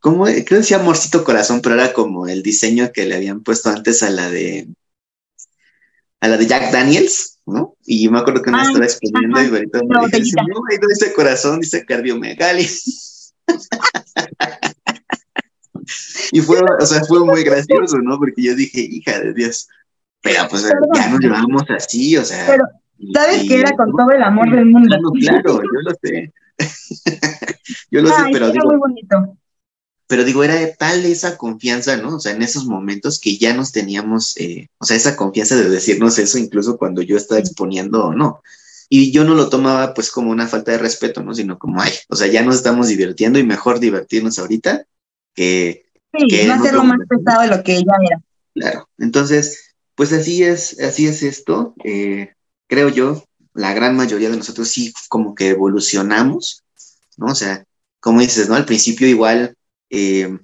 ¿Cómo? 0.00 0.24
Creo 0.24 0.44
que 0.44 0.54
decía 0.56 0.76
Amorcito 0.76 1.24
Corazón, 1.24 1.62
pero 1.62 1.76
era 1.76 1.94
como 1.94 2.26
el 2.28 2.42
diseño 2.42 2.92
que 2.92 3.06
le 3.06 3.14
habían 3.14 3.42
puesto 3.42 3.70
antes 3.70 4.02
a 4.02 4.10
la 4.10 4.30
de 4.30 4.68
a 6.22 6.28
la 6.28 6.36
de 6.36 6.46
Jack 6.46 6.70
Daniels, 6.70 7.40
¿no? 7.46 7.74
Y 7.84 8.04
yo 8.04 8.12
me 8.12 8.20
acuerdo 8.20 8.42
que 8.42 8.52
me 8.52 8.62
estaba 8.62 8.84
exponiendo 8.84 9.42
y 9.42 9.46
ahorita 9.46 9.80
me 9.82 10.20
dije, 10.20 10.36
no, 10.36 10.62
ahí 10.70 10.78
no 10.80 10.86
dice 10.88 11.12
corazón, 11.12 11.58
dice 11.58 11.84
cardiomegalia. 11.84 12.68
y 16.30 16.40
fue, 16.40 16.60
o 16.60 16.86
sea, 16.86 17.02
fue 17.04 17.24
muy 17.24 17.42
gracioso, 17.42 17.98
¿no? 17.98 18.18
Porque 18.18 18.40
yo 18.40 18.54
dije, 18.54 18.80
hija 18.80 19.18
de 19.18 19.34
Dios, 19.34 19.66
pero 20.20 20.46
pues 20.48 20.72
ya 20.94 21.08
nos 21.08 21.18
llevamos 21.18 21.64
así, 21.70 22.16
o 22.16 22.24
sea. 22.24 22.46
Pero, 22.46 22.66
¿sabes 23.12 23.42
que 23.48 23.58
era 23.58 23.72
con 23.72 23.90
todo 23.90 24.12
el 24.12 24.22
amor 24.22 24.48
del 24.54 24.66
mundo? 24.66 24.96
claro, 25.18 25.60
yo 25.60 25.80
lo 25.82 25.90
sé. 26.00 26.32
yo 27.90 28.00
lo 28.00 28.10
sé, 28.10 28.22
pero 28.30 28.52
digo, 28.52 28.66
muy 28.66 28.76
bonito 28.76 29.36
pero 30.12 30.24
digo, 30.24 30.44
era 30.44 30.74
tal 30.74 31.06
esa 31.06 31.38
confianza, 31.38 31.96
¿no? 31.96 32.16
O 32.16 32.20
sea, 32.20 32.32
en 32.32 32.42
esos 32.42 32.66
momentos 32.66 33.18
que 33.18 33.38
ya 33.38 33.54
nos 33.54 33.72
teníamos, 33.72 34.36
eh, 34.36 34.68
o 34.76 34.84
sea, 34.84 34.94
esa 34.94 35.16
confianza 35.16 35.56
de 35.56 35.70
decirnos 35.70 36.18
eso 36.18 36.36
incluso 36.36 36.76
cuando 36.76 37.00
yo 37.00 37.16
estaba 37.16 37.40
exponiendo 37.40 38.04
o 38.04 38.14
no. 38.14 38.42
Y 38.90 39.10
yo 39.10 39.24
no 39.24 39.32
lo 39.32 39.48
tomaba 39.48 39.94
pues 39.94 40.10
como 40.10 40.30
una 40.30 40.46
falta 40.46 40.72
de 40.72 40.76
respeto, 40.76 41.22
¿no? 41.22 41.32
Sino 41.32 41.58
como, 41.58 41.80
ay, 41.80 41.92
o 42.10 42.14
sea, 42.14 42.26
ya 42.26 42.42
nos 42.42 42.56
estamos 42.56 42.88
divirtiendo 42.88 43.38
y 43.38 43.42
mejor 43.42 43.80
divertirnos 43.80 44.38
ahorita 44.38 44.84
que, 45.34 45.86
Sí, 46.14 46.46
no 46.46 46.52
hacerlo 46.52 46.84
más 46.84 46.98
pesado 47.08 47.40
de 47.40 47.48
lo 47.48 47.62
que 47.62 47.76
ella 47.76 47.94
era. 48.04 48.20
Claro, 48.52 48.90
entonces, 48.98 49.74
pues 49.94 50.12
así 50.12 50.42
es, 50.42 50.78
así 50.78 51.06
es 51.06 51.22
esto. 51.22 51.74
Eh, 51.84 52.34
creo 52.66 52.90
yo, 52.90 53.24
la 53.54 53.72
gran 53.72 53.96
mayoría 53.96 54.28
de 54.28 54.36
nosotros 54.36 54.68
sí 54.68 54.92
como 55.08 55.34
que 55.34 55.48
evolucionamos, 55.48 56.64
¿no? 57.16 57.28
O 57.28 57.34
sea, 57.34 57.64
como 57.98 58.20
dices, 58.20 58.50
¿no? 58.50 58.56
Al 58.56 58.66
principio 58.66 59.08
igual, 59.08 59.56
eh, 59.92 60.38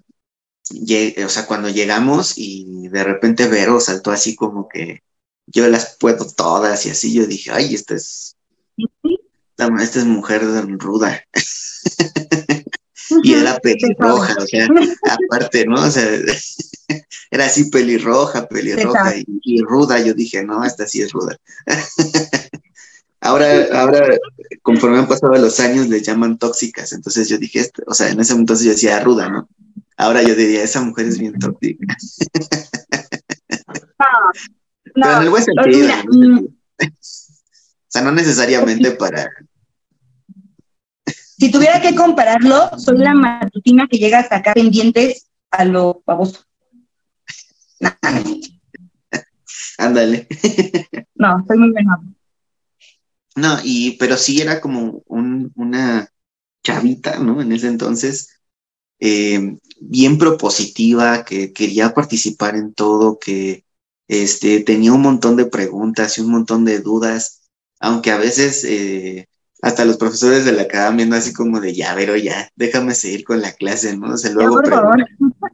o 1.25 1.29
sea, 1.29 1.47
cuando 1.47 1.71
llegamos 1.71 2.35
y 2.37 2.89
de 2.89 3.03
repente 3.03 3.49
Vero 3.49 3.81
saltó 3.81 4.11
así 4.11 4.37
como 4.37 4.69
que 4.69 5.03
yo 5.47 5.67
las 5.69 5.97
puedo 5.99 6.27
todas 6.31 6.85
y 6.85 6.91
así, 6.91 7.15
yo 7.15 7.27
dije, 7.27 7.51
ay, 7.51 7.75
esta 7.75 7.95
es, 7.95 8.37
esta 9.81 9.99
es 9.99 10.05
mujer 10.05 10.43
ruda. 10.79 11.25
y 13.23 13.33
era 13.33 13.59
pelirroja, 13.59 14.37
o 14.39 14.47
sea, 14.47 14.69
aparte, 15.03 15.65
¿no? 15.65 15.83
O 15.83 15.91
sea, 15.91 16.07
era 17.31 17.47
así 17.47 17.71
pelirroja, 17.71 18.47
pelirroja 18.47 19.15
y, 19.43 19.63
ruda. 19.63 19.99
Yo 20.01 20.13
dije, 20.13 20.45
no, 20.45 20.63
esta 20.65 20.87
sí 20.87 21.01
es 21.01 21.13
ruda. 21.13 21.39
ahora, 23.21 23.47
ahora, 23.73 24.17
conforme 24.63 24.99
han 24.99 25.09
pasado 25.09 25.35
los 25.35 25.61
años, 25.61 25.89
le 25.89 26.01
llaman 26.01 26.39
tóxicas. 26.39 26.93
Entonces 26.93 27.29
yo 27.29 27.39
dije, 27.39 27.71
o 27.87 27.95
sea, 27.95 28.11
en 28.11 28.21
ese 28.21 28.33
momento 28.33 28.55
yo 28.55 28.71
decía 28.71 29.01
ruda, 29.01 29.29
¿no? 29.29 29.49
Ahora 29.97 30.23
yo 30.23 30.35
diría, 30.35 30.63
esa 30.63 30.81
mujer 30.83 31.07
es 31.07 31.19
bien 31.19 31.39
tóxica. 31.39 31.87
no, 34.95 35.03
Pero 35.03 35.17
en 35.17 35.23
el 35.23 35.31
buen 35.31 35.45
sentido. 35.45 35.89
Mm. 36.13 36.45
o 36.45 36.87
sea, 37.89 38.03
no 38.03 38.13
necesariamente 38.13 38.93
para, 38.93 39.29
si 41.39 41.53
tuviera 41.53 41.81
que 41.81 41.95
compararlo, 41.95 42.77
soy 42.79 42.99
la 42.99 43.15
matutina 43.15 43.87
que 43.89 43.99
llega 43.99 44.19
a 44.19 44.29
sacar 44.29 44.55
pendientes 44.55 45.29
a 45.53 45.65
lo 45.65 46.03
baboso. 46.05 46.43
Ándale. 49.79 50.27
no, 51.15 51.45
soy 51.47 51.59
muy 51.59 51.71
buena. 51.71 52.01
No, 53.39 53.59
y, 53.63 53.97
pero 53.99 54.17
sí 54.17 54.41
era 54.41 54.61
como 54.61 55.03
una 55.07 56.13
chavita, 56.65 57.19
¿no? 57.21 57.41
En 57.41 57.53
ese 57.53 57.69
entonces, 57.69 58.41
eh, 58.99 59.57
bien 59.81 60.19
propositiva, 60.19 61.25
que 61.25 61.53
quería 61.53 61.95
participar 61.95 62.57
en 62.57 62.75
todo, 62.75 63.19
que 63.21 63.65
este, 64.09 64.61
tenía 64.61 64.93
un 64.93 65.03
montón 65.03 65.37
de 65.37 65.47
preguntas 65.47 66.19
y 66.19 66.23
un 66.23 66.33
montón 66.33 66.65
de 66.65 66.81
dudas, 66.81 67.49
aunque 67.79 68.11
a 68.11 68.19
veces 68.19 68.65
eh, 68.65 69.29
hasta 69.63 69.85
los 69.85 69.99
profesores 69.99 70.45
de 70.45 70.53
la 70.53 70.63
acaban 70.63 70.97
viendo 70.97 71.15
así 71.15 71.33
como 71.33 71.61
de 71.61 71.75
ya, 71.75 71.95
pero 71.95 72.17
ya, 72.17 72.51
déjame 72.57 72.97
seguir 72.97 73.23
con 73.23 73.41
la 73.41 73.53
clase, 73.53 73.97
¿no? 73.97 74.15
O 74.15 74.29
luego. 74.33 74.61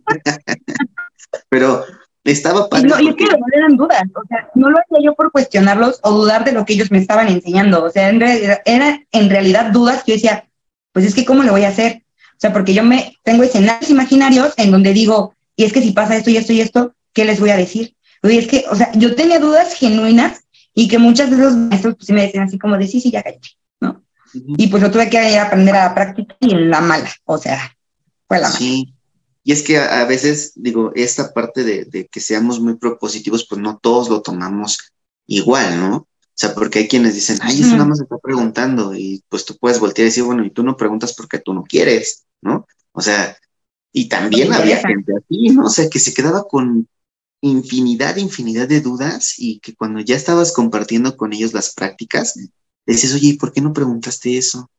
pero 1.51 1.85
estaba 2.33 2.69
padre. 2.69 2.89
No, 2.89 3.01
y 3.01 3.09
es 3.09 3.17
que 3.17 3.25
no 3.25 3.47
eran 3.53 3.77
dudas, 3.77 4.03
o 4.15 4.27
sea, 4.29 4.49
no 4.55 4.71
lo 4.71 4.79
hacía 4.79 4.99
yo 5.03 5.15
por 5.15 5.31
cuestionarlos 5.31 6.01
o 6.03 6.13
dudar 6.13 6.45
de 6.45 6.53
lo 6.53 6.65
que 6.65 6.73
ellos 6.73 6.91
me 6.91 6.99
estaban 6.99 7.29
enseñando, 7.29 7.85
o 7.85 7.91
sea, 7.91 8.09
en 8.09 8.21
realidad, 8.21 8.63
eran 8.65 9.07
en 9.13 9.31
realidad 9.31 9.71
dudas 9.73 10.03
que 10.03 10.13
yo 10.13 10.17
decía, 10.17 10.49
pues 10.93 11.05
es 11.05 11.15
que 11.15 11.25
¿cómo 11.25 11.43
le 11.43 11.51
voy 11.51 11.65
a 11.65 11.69
hacer? 11.69 12.05
O 12.33 12.41
sea, 12.41 12.53
porque 12.53 12.75
yo 12.75 12.83
me 12.83 13.17
tengo 13.23 13.43
escenarios 13.43 13.91
imaginarios 13.91 14.55
en 14.57 14.71
donde 14.71 14.93
digo, 14.93 15.35
y 15.57 15.65
es 15.65 15.73
que 15.73 15.83
si 15.83 15.93
pasa 15.93 16.17
esto 16.17 16.31
y 16.31 16.37
esto 16.37 16.53
y 16.53 16.61
esto, 16.61 16.95
¿qué 17.13 17.25
les 17.25 17.41
voy 17.41 17.51
a 17.51 17.57
decir? 17.57 17.95
Y 18.23 18.39
es 18.39 18.47
que, 18.47 18.65
o 18.71 18.75
sea, 18.75 18.91
yo 18.95 19.15
tenía 19.15 19.39
dudas 19.39 19.75
genuinas 19.75 20.45
y 20.75 20.89
que 20.89 20.99
muchas 20.99 21.31
de 21.31 21.37
los 21.37 21.55
maestros 21.55 21.95
pues, 21.97 22.11
me 22.11 22.23
decían 22.23 22.45
así 22.45 22.59
como 22.59 22.77
de 22.77 22.87
sí, 22.87 23.01
sí, 23.01 23.11
ya 23.11 23.23
caché. 23.23 23.53
Y 24.35 24.67
pues 24.67 24.83
lo 24.83 24.91
tuve 24.91 25.09
que 25.09 25.39
aprender 25.39 25.77
a 25.77 25.89
la 25.89 25.95
práctica 25.95 26.35
y 26.41 26.53
en 26.53 26.71
la 26.71 26.81
mala, 26.81 27.09
o 27.25 27.39
sea, 27.39 27.73
fue 28.27 28.39
la 28.39 28.49
mala. 28.49 28.59
Sí, 28.59 28.94
y 29.47 29.53
es 29.53 29.63
que 29.63 29.77
a, 29.77 30.05
veces, 30.07 30.53
digo, 30.57 30.91
esta 30.95 31.35
parte 31.35 31.65
de, 31.65 32.09
que 32.11 32.21
seamos 32.21 32.61
muy 32.61 32.77
propositivos, 32.77 33.47
pues 33.47 33.61
no 33.61 33.79
todos 33.79 34.09
lo 34.09 34.23
tomamos 34.23 34.79
igual, 35.27 35.79
¿no? 35.79 35.97
O 35.97 36.37
sea, 36.37 36.55
porque 36.55 36.81
hay 36.81 36.89
quienes 36.89 37.15
dicen, 37.15 37.39
ay, 37.43 37.61
eso 37.61 37.73
nada 37.73 37.85
más 37.85 38.01
está 38.01 38.17
preguntando, 38.17 38.95
y 38.95 39.23
pues 39.29 39.45
tú 39.45 39.57
puedes 39.59 39.79
voltear 39.79 40.07
y 40.07 40.09
decir, 40.09 40.25
bueno, 40.25 40.45
y 40.45 40.51
tú 40.51 40.63
no 40.65 40.79
preguntas 40.79 41.15
porque 41.15 41.39
tú 41.39 41.53
no 41.53 41.63
quieres, 41.63 42.25
¿no? 42.41 42.67
O 42.93 43.03
sea, 43.03 43.37
y 43.93 44.09
también 44.09 44.51
había 44.53 44.79
gente 44.81 45.13
así, 45.15 45.51
¿no? 45.51 45.67
O 45.67 45.71
sea, 45.71 45.91
que 45.91 46.01
se 46.01 46.15
quedaba 46.15 46.45
con 46.49 46.89
infinidad, 47.43 48.17
infinidad 48.17 48.67
de 48.67 48.81
dudas 48.81 49.35
y 49.39 49.61
que 49.61 49.75
cuando 49.75 50.01
ya 50.01 50.17
estabas 50.17 50.53
compartiendo 50.53 51.19
con 51.19 51.35
ellos 51.35 51.53
las 51.53 51.75
prácticas, 51.75 52.35
dices, 52.87 53.15
oye, 53.15 53.29
¿y 53.29 53.33
por 53.35 53.53
qué 53.53 53.61
no 53.61 53.75
preguntaste 53.75 54.39
eso? 54.39 54.71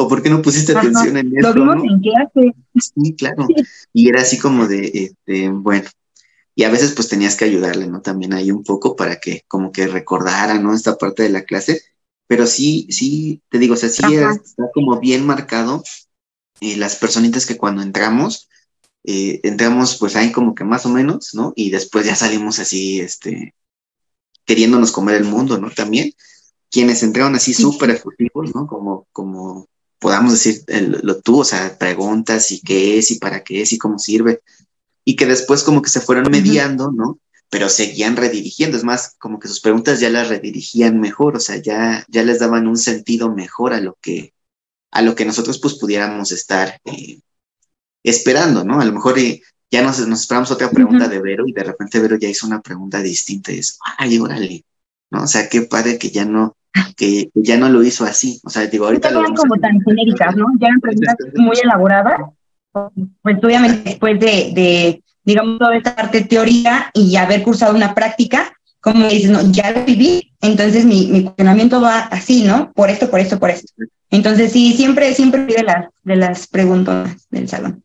¿O 0.00 0.08
por 0.08 0.22
qué 0.22 0.30
no 0.30 0.40
pusiste 0.40 0.72
atención 0.72 1.16
en 1.18 1.36
eso? 1.36 1.48
Lo 1.48 1.54
vimos 1.54 1.84
en 1.84 2.00
clase. 2.00 2.54
Sí, 2.74 3.14
claro. 3.14 3.46
Y 3.92 4.08
era 4.08 4.22
así 4.22 4.38
como 4.38 4.66
de, 4.66 4.86
este, 4.86 5.50
bueno, 5.50 5.88
y 6.54 6.64
a 6.64 6.70
veces 6.70 6.92
pues 6.92 7.08
tenías 7.08 7.36
que 7.36 7.44
ayudarle, 7.44 7.86
¿no? 7.86 8.00
También 8.00 8.32
ahí 8.32 8.50
un 8.50 8.64
poco 8.64 8.96
para 8.96 9.20
que 9.20 9.44
como 9.46 9.72
que 9.72 9.86
recordara, 9.86 10.58
¿no? 10.58 10.74
Esta 10.74 10.96
parte 10.96 11.22
de 11.22 11.28
la 11.28 11.42
clase. 11.42 11.82
Pero 12.26 12.46
sí, 12.46 12.86
sí, 12.90 13.42
te 13.50 13.58
digo, 13.58 13.74
o 13.74 13.76
sea, 13.76 13.88
sí 13.88 14.02
está 14.14 14.70
como 14.72 15.00
bien 15.00 15.26
marcado 15.26 15.82
y 16.60 16.76
las 16.76 16.96
personitas 16.96 17.44
que 17.44 17.56
cuando 17.56 17.82
entramos, 17.82 18.48
eh, 19.04 19.40
entramos 19.42 19.96
pues 19.98 20.16
ahí 20.16 20.32
como 20.32 20.54
que 20.54 20.64
más 20.64 20.86
o 20.86 20.90
menos, 20.90 21.34
¿no? 21.34 21.52
Y 21.56 21.70
después 21.70 22.06
ya 22.06 22.14
salimos 22.14 22.58
así, 22.58 23.00
este, 23.00 23.54
queriéndonos 24.44 24.92
comer 24.92 25.16
el 25.16 25.24
mundo, 25.24 25.58
¿no? 25.58 25.70
También 25.70 26.12
quienes 26.70 27.02
entraron 27.02 27.34
así 27.34 27.52
súper 27.52 27.90
efusivos, 27.90 28.54
¿no? 28.54 28.66
Como, 28.66 29.06
como 29.12 29.69
podamos 30.00 30.32
decir 30.32 30.64
lo 31.02 31.20
tú, 31.20 31.40
o 31.40 31.44
sea, 31.44 31.78
preguntas 31.78 32.50
y 32.50 32.60
qué 32.62 32.98
es 32.98 33.12
y 33.12 33.18
para 33.18 33.44
qué 33.44 33.62
es 33.62 33.72
y 33.72 33.78
cómo 33.78 33.98
sirve. 33.98 34.42
Y 35.04 35.14
que 35.14 35.26
después 35.26 35.62
como 35.62 35.82
que 35.82 35.90
se 35.90 36.00
fueron 36.00 36.30
mediando, 36.30 36.90
¿no? 36.90 37.20
Pero 37.50 37.68
seguían 37.68 38.16
redirigiendo, 38.16 38.76
es 38.76 38.84
más, 38.84 39.14
como 39.18 39.38
que 39.38 39.48
sus 39.48 39.60
preguntas 39.60 40.00
ya 40.00 40.08
las 40.08 40.28
redirigían 40.28 41.00
mejor, 41.00 41.36
o 41.36 41.40
sea, 41.40 41.56
ya, 41.56 42.04
ya 42.08 42.22
les 42.22 42.38
daban 42.38 42.66
un 42.66 42.78
sentido 42.78 43.32
mejor 43.32 43.74
a 43.74 43.80
lo 43.80 43.98
que, 44.00 44.32
a 44.90 45.02
lo 45.02 45.14
que 45.14 45.24
nosotros 45.24 45.58
pues 45.58 45.74
pudiéramos 45.74 46.32
estar 46.32 46.80
eh, 46.84 47.20
esperando, 48.02 48.64
¿no? 48.64 48.80
A 48.80 48.84
lo 48.84 48.92
mejor 48.92 49.18
eh, 49.18 49.42
ya 49.70 49.82
nos, 49.82 50.06
nos 50.06 50.22
esperamos 50.22 50.50
otra 50.50 50.70
pregunta 50.70 51.08
de 51.08 51.20
Vero 51.20 51.46
y 51.46 51.52
de 51.52 51.64
repente 51.64 52.00
Vero 52.00 52.16
ya 52.16 52.28
hizo 52.28 52.46
una 52.46 52.62
pregunta 52.62 53.02
distinta 53.02 53.52
y 53.52 53.58
es, 53.58 53.78
ay, 53.98 54.18
órale, 54.18 54.64
¿no? 55.10 55.24
O 55.24 55.26
sea, 55.26 55.48
qué 55.48 55.62
padre 55.62 55.98
que 55.98 56.10
ya 56.10 56.24
no, 56.24 56.56
que 56.96 57.30
ya 57.34 57.56
no 57.56 57.68
lo 57.68 57.82
hizo 57.82 58.04
así. 58.04 58.40
O 58.44 58.50
sea, 58.50 58.66
digo, 58.66 58.86
ahorita 58.86 59.10
lo 59.10 59.24
como 59.34 59.56
tan 59.56 59.80
genéricas, 59.80 60.36
¿no? 60.36 60.46
Ya 60.58 60.68
eran 60.68 60.80
preguntas 60.80 61.16
muy 61.34 61.56
elaboradas. 61.62 62.20
Pues 63.22 63.36
obviamente 63.42 63.82
después 63.90 64.20
de, 64.20 64.52
de, 64.54 65.02
digamos, 65.24 65.58
toda 65.58 65.76
esta 65.76 65.96
parte 65.96 66.20
de 66.20 66.26
teoría 66.26 66.90
y 66.94 67.16
haber 67.16 67.42
cursado 67.42 67.74
una 67.74 67.94
práctica, 67.94 68.52
como 68.80 69.08
dices, 69.08 69.30
no, 69.30 69.50
ya 69.50 69.72
lo 69.72 69.84
viví, 69.84 70.32
entonces 70.40 70.84
mi, 70.84 71.06
mi 71.06 71.24
cuestionamiento 71.24 71.80
va 71.80 71.98
así, 71.98 72.44
¿no? 72.44 72.72
Por 72.72 72.88
esto, 72.88 73.10
por 73.10 73.20
esto, 73.20 73.38
por 73.38 73.50
esto. 73.50 73.72
Entonces 74.10 74.52
sí, 74.52 74.72
siempre, 74.72 75.14
siempre 75.14 75.44
de 75.44 75.62
las, 75.62 75.86
de 76.02 76.16
las 76.16 76.46
preguntas 76.46 77.28
del 77.30 77.48
salón. 77.48 77.82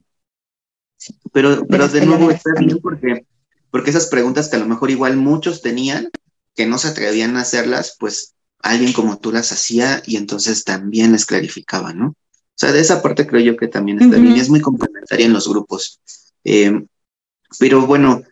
Pero, 1.33 1.65
pero 1.67 1.87
de, 1.87 2.05
nuevo 2.05 2.31
está 2.31 2.51
bien 2.57 2.79
porque, 2.81 3.25
porque 3.69 3.89
esas 3.89 4.07
preguntas 4.07 4.47
que 4.47 4.55
a 4.55 4.59
lo 4.59 4.65
mejor 4.65 4.89
igual 4.89 5.17
muchos 5.17 5.61
tenían, 5.61 6.09
que 6.55 6.65
no 6.65 6.77
se 6.77 6.87
atrevían 6.87 7.35
a 7.35 7.41
hacerlas, 7.41 7.95
pues 7.99 8.33
alguien 8.65 8.93
como 8.93 9.19
tú 9.19 9.31
las 9.31 9.51
hacía 9.51 10.01
y 10.07 10.17
entonces 10.17 10.63
también 10.63 11.11
les 11.11 11.27
clarificaba, 11.27 11.93
¿no? 11.93 12.07
O 12.07 12.57
sea, 12.57 12.71
de 12.71 12.79
esa 12.79 13.01
parte 13.01 13.27
creo 13.27 13.41
yo 13.41 13.57
que 13.57 13.67
también 13.67 14.01
está 14.01 14.17
bien, 14.17 14.35
es 14.35 14.49
muy 14.49 14.59
complementaria 14.59 15.25
en 15.25 15.33
los 15.33 15.47
grupos. 15.47 15.99
Eh, 16.43 16.83
pero 17.59 17.85
bueno, 17.85 18.23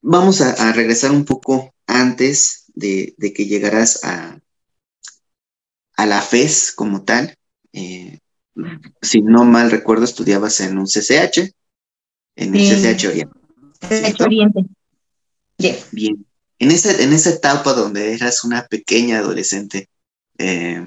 vamos 0.00 0.40
a, 0.40 0.72
regresar 0.72 1.10
un 1.10 1.24
poco 1.24 1.74
antes 1.86 2.66
de, 2.74 3.14
que 3.18 3.46
llegaras 3.46 4.04
a, 4.04 4.38
a, 5.96 6.06
la 6.06 6.22
FES 6.22 6.72
como 6.76 7.02
tal. 7.02 7.34
Eh, 7.72 8.20
si 9.00 9.20
no 9.20 9.44
mal 9.44 9.70
recuerdo, 9.70 10.04
estudiabas 10.04 10.60
en 10.60 10.78
un 10.78 10.86
CCH, 10.86 11.50
en 12.36 12.54
el 12.54 12.60
CCH 12.60 13.06
Oriente. 13.08 13.38
CCH 13.80 14.20
Oriente. 14.20 14.64
Bien 15.90 16.26
en 16.62 16.70
esa, 16.70 17.02
en 17.02 17.12
esa 17.12 17.30
etapa 17.30 17.72
donde 17.72 18.14
eras 18.14 18.44
una 18.44 18.68
pequeña 18.68 19.18
adolescente, 19.18 19.88
eh, 20.38 20.86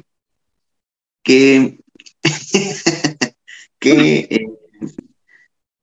¿qué, 1.21 1.77
eh, 3.81 4.47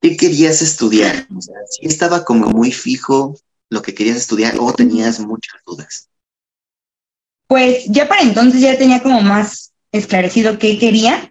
qué, 0.01 0.17
querías 0.17 0.63
estudiar? 0.63 1.27
O 1.37 1.43
sea, 1.43 1.57
si 1.69 1.87
estaba 1.87 2.25
como 2.25 2.49
muy 2.49 2.73
fijo 2.73 3.39
lo 3.69 3.83
que 3.83 3.95
querías 3.95 4.17
estudiar 4.17 4.55
o 4.59 4.73
tenías 4.73 5.21
muchas 5.21 5.61
dudas. 5.67 6.09
Pues 7.47 7.85
ya 7.87 8.09
para 8.09 8.23
entonces 8.23 8.63
ya 8.63 8.79
tenía 8.79 9.03
como 9.03 9.21
más 9.21 9.75
esclarecido 9.93 10.59
qué 10.59 10.79
quería, 10.79 11.31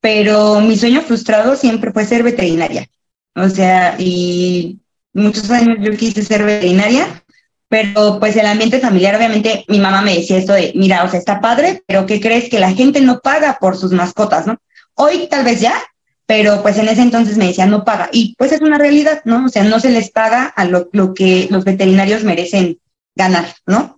pero 0.00 0.62
mi 0.62 0.78
sueño 0.78 1.02
frustrado 1.02 1.54
siempre 1.54 1.92
fue 1.92 2.06
ser 2.06 2.22
veterinaria. 2.22 2.88
O 3.36 3.50
sea, 3.50 3.96
y 3.98 4.80
muchos 5.12 5.50
años 5.50 5.76
yo 5.82 5.94
quise 5.98 6.24
ser 6.24 6.44
veterinaria, 6.44 7.22
pero 7.70 8.18
pues 8.18 8.34
el 8.34 8.46
ambiente 8.46 8.80
familiar, 8.80 9.14
obviamente, 9.14 9.64
mi 9.68 9.78
mamá 9.78 10.02
me 10.02 10.16
decía 10.16 10.38
esto 10.38 10.54
de, 10.54 10.72
mira, 10.74 11.04
o 11.04 11.08
sea, 11.08 11.20
está 11.20 11.40
padre, 11.40 11.84
pero 11.86 12.04
¿qué 12.04 12.20
crees 12.20 12.50
que 12.50 12.58
la 12.58 12.72
gente 12.72 13.00
no 13.00 13.20
paga 13.20 13.58
por 13.60 13.76
sus 13.76 13.92
mascotas, 13.92 14.44
no? 14.44 14.58
Hoy 14.94 15.28
tal 15.30 15.44
vez 15.44 15.60
ya, 15.60 15.80
pero 16.26 16.62
pues 16.62 16.78
en 16.78 16.88
ese 16.88 17.02
entonces 17.02 17.36
me 17.38 17.46
decían 17.46 17.70
no 17.70 17.84
paga. 17.84 18.08
Y 18.10 18.34
pues 18.36 18.50
es 18.50 18.60
una 18.60 18.76
realidad, 18.76 19.22
¿no? 19.24 19.46
O 19.46 19.48
sea, 19.48 19.62
no 19.62 19.78
se 19.78 19.90
les 19.90 20.10
paga 20.10 20.46
a 20.46 20.64
lo, 20.64 20.90
que 21.14 21.46
los 21.48 21.62
veterinarios 21.62 22.24
merecen 22.24 22.80
ganar, 23.14 23.46
¿no? 23.66 23.96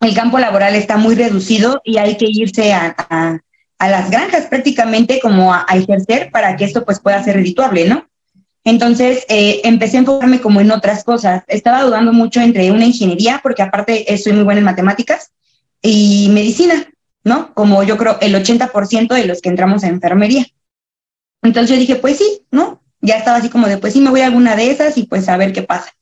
El 0.00 0.14
campo 0.14 0.38
laboral 0.38 0.74
está 0.74 0.96
muy 0.96 1.16
reducido 1.16 1.82
y 1.84 1.98
hay 1.98 2.16
que 2.16 2.28
irse 2.30 2.72
a, 2.72 2.96
a, 3.78 3.88
las 3.90 4.10
granjas 4.10 4.46
prácticamente 4.46 5.20
como 5.20 5.52
a, 5.52 5.66
ejercer 5.74 6.30
para 6.30 6.56
que 6.56 6.64
esto 6.64 6.82
pues 6.86 6.98
pueda 7.00 7.22
ser 7.22 7.36
redituable, 7.36 7.86
¿no? 7.86 8.08
Entonces 8.66 9.24
eh, 9.28 9.60
empecé 9.62 9.96
a 9.96 10.00
enfocarme 10.00 10.40
como 10.40 10.60
en 10.60 10.72
otras 10.72 11.04
cosas. 11.04 11.44
Estaba 11.46 11.84
dudando 11.84 12.12
mucho 12.12 12.40
entre 12.40 12.72
una 12.72 12.84
ingeniería, 12.84 13.38
porque 13.40 13.62
aparte 13.62 14.04
soy 14.18 14.32
muy 14.32 14.42
buena 14.42 14.58
en 14.58 14.64
matemáticas, 14.64 15.30
y 15.80 16.28
medicina, 16.32 16.88
¿no? 17.22 17.54
Como 17.54 17.84
yo 17.84 17.96
creo 17.96 18.18
el 18.20 18.34
80% 18.34 19.14
de 19.14 19.24
los 19.24 19.40
que 19.40 19.50
entramos 19.50 19.84
a 19.84 19.88
enfermería. 19.88 20.46
Entonces 21.42 21.70
yo 21.70 21.80
dije, 21.80 21.94
pues 21.94 22.18
sí, 22.18 22.42
¿no? 22.50 22.82
Ya 23.00 23.18
estaba 23.18 23.36
así 23.36 23.50
como 23.50 23.68
de, 23.68 23.78
pues 23.78 23.92
sí, 23.92 24.00
me 24.00 24.10
voy 24.10 24.22
a 24.22 24.26
alguna 24.26 24.56
de 24.56 24.68
esas 24.72 24.98
y 24.98 25.04
pues 25.04 25.28
a 25.28 25.36
ver 25.36 25.52
qué 25.52 25.62
pasa. 25.62 25.92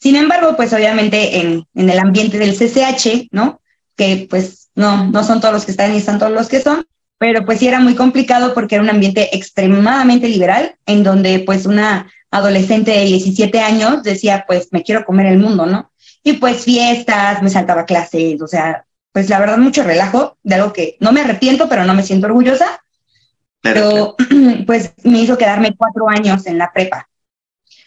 Sin 0.00 0.16
embargo, 0.16 0.56
pues 0.56 0.72
obviamente 0.72 1.38
en, 1.40 1.66
en 1.74 1.90
el 1.90 1.98
ambiente 1.98 2.38
del 2.38 2.56
CCH, 2.56 3.28
¿no? 3.30 3.60
Que 3.94 4.26
pues 4.30 4.70
no, 4.74 5.10
no 5.10 5.22
son 5.22 5.42
todos 5.42 5.52
los 5.52 5.66
que 5.66 5.72
están 5.72 5.92
y 5.92 5.98
están 5.98 6.18
todos 6.18 6.32
los 6.32 6.48
que 6.48 6.62
son, 6.62 6.86
pero 7.18 7.44
pues 7.44 7.58
sí 7.58 7.68
era 7.68 7.80
muy 7.80 7.94
complicado 7.94 8.54
porque 8.54 8.74
era 8.74 8.84
un 8.84 8.90
ambiente 8.90 9.34
extremadamente 9.36 10.28
liberal, 10.28 10.76
en 10.86 11.02
donde 11.02 11.40
pues 11.40 11.66
una 11.66 12.10
adolescente 12.30 12.90
de 12.90 13.04
17 13.04 13.60
años 13.60 14.02
decía, 14.02 14.44
pues 14.46 14.68
me 14.72 14.82
quiero 14.82 15.04
comer 15.04 15.26
el 15.26 15.38
mundo, 15.38 15.66
¿no? 15.66 15.92
Y 16.22 16.34
pues 16.34 16.64
fiestas, 16.64 17.42
me 17.42 17.50
saltaba 17.50 17.84
clases, 17.84 18.40
o 18.42 18.46
sea, 18.46 18.84
pues 19.12 19.28
la 19.28 19.38
verdad 19.38 19.58
mucho 19.58 19.84
relajo 19.84 20.36
de 20.42 20.56
algo 20.56 20.72
que 20.72 20.96
no 20.98 21.12
me 21.12 21.20
arrepiento, 21.20 21.68
pero 21.68 21.84
no 21.84 21.94
me 21.94 22.02
siento 22.02 22.26
orgullosa, 22.26 22.82
pero 23.60 24.16
pues 24.66 24.92
me 25.04 25.20
hizo 25.20 25.38
quedarme 25.38 25.76
cuatro 25.76 26.08
años 26.08 26.46
en 26.46 26.58
la 26.58 26.72
prepa. 26.72 27.08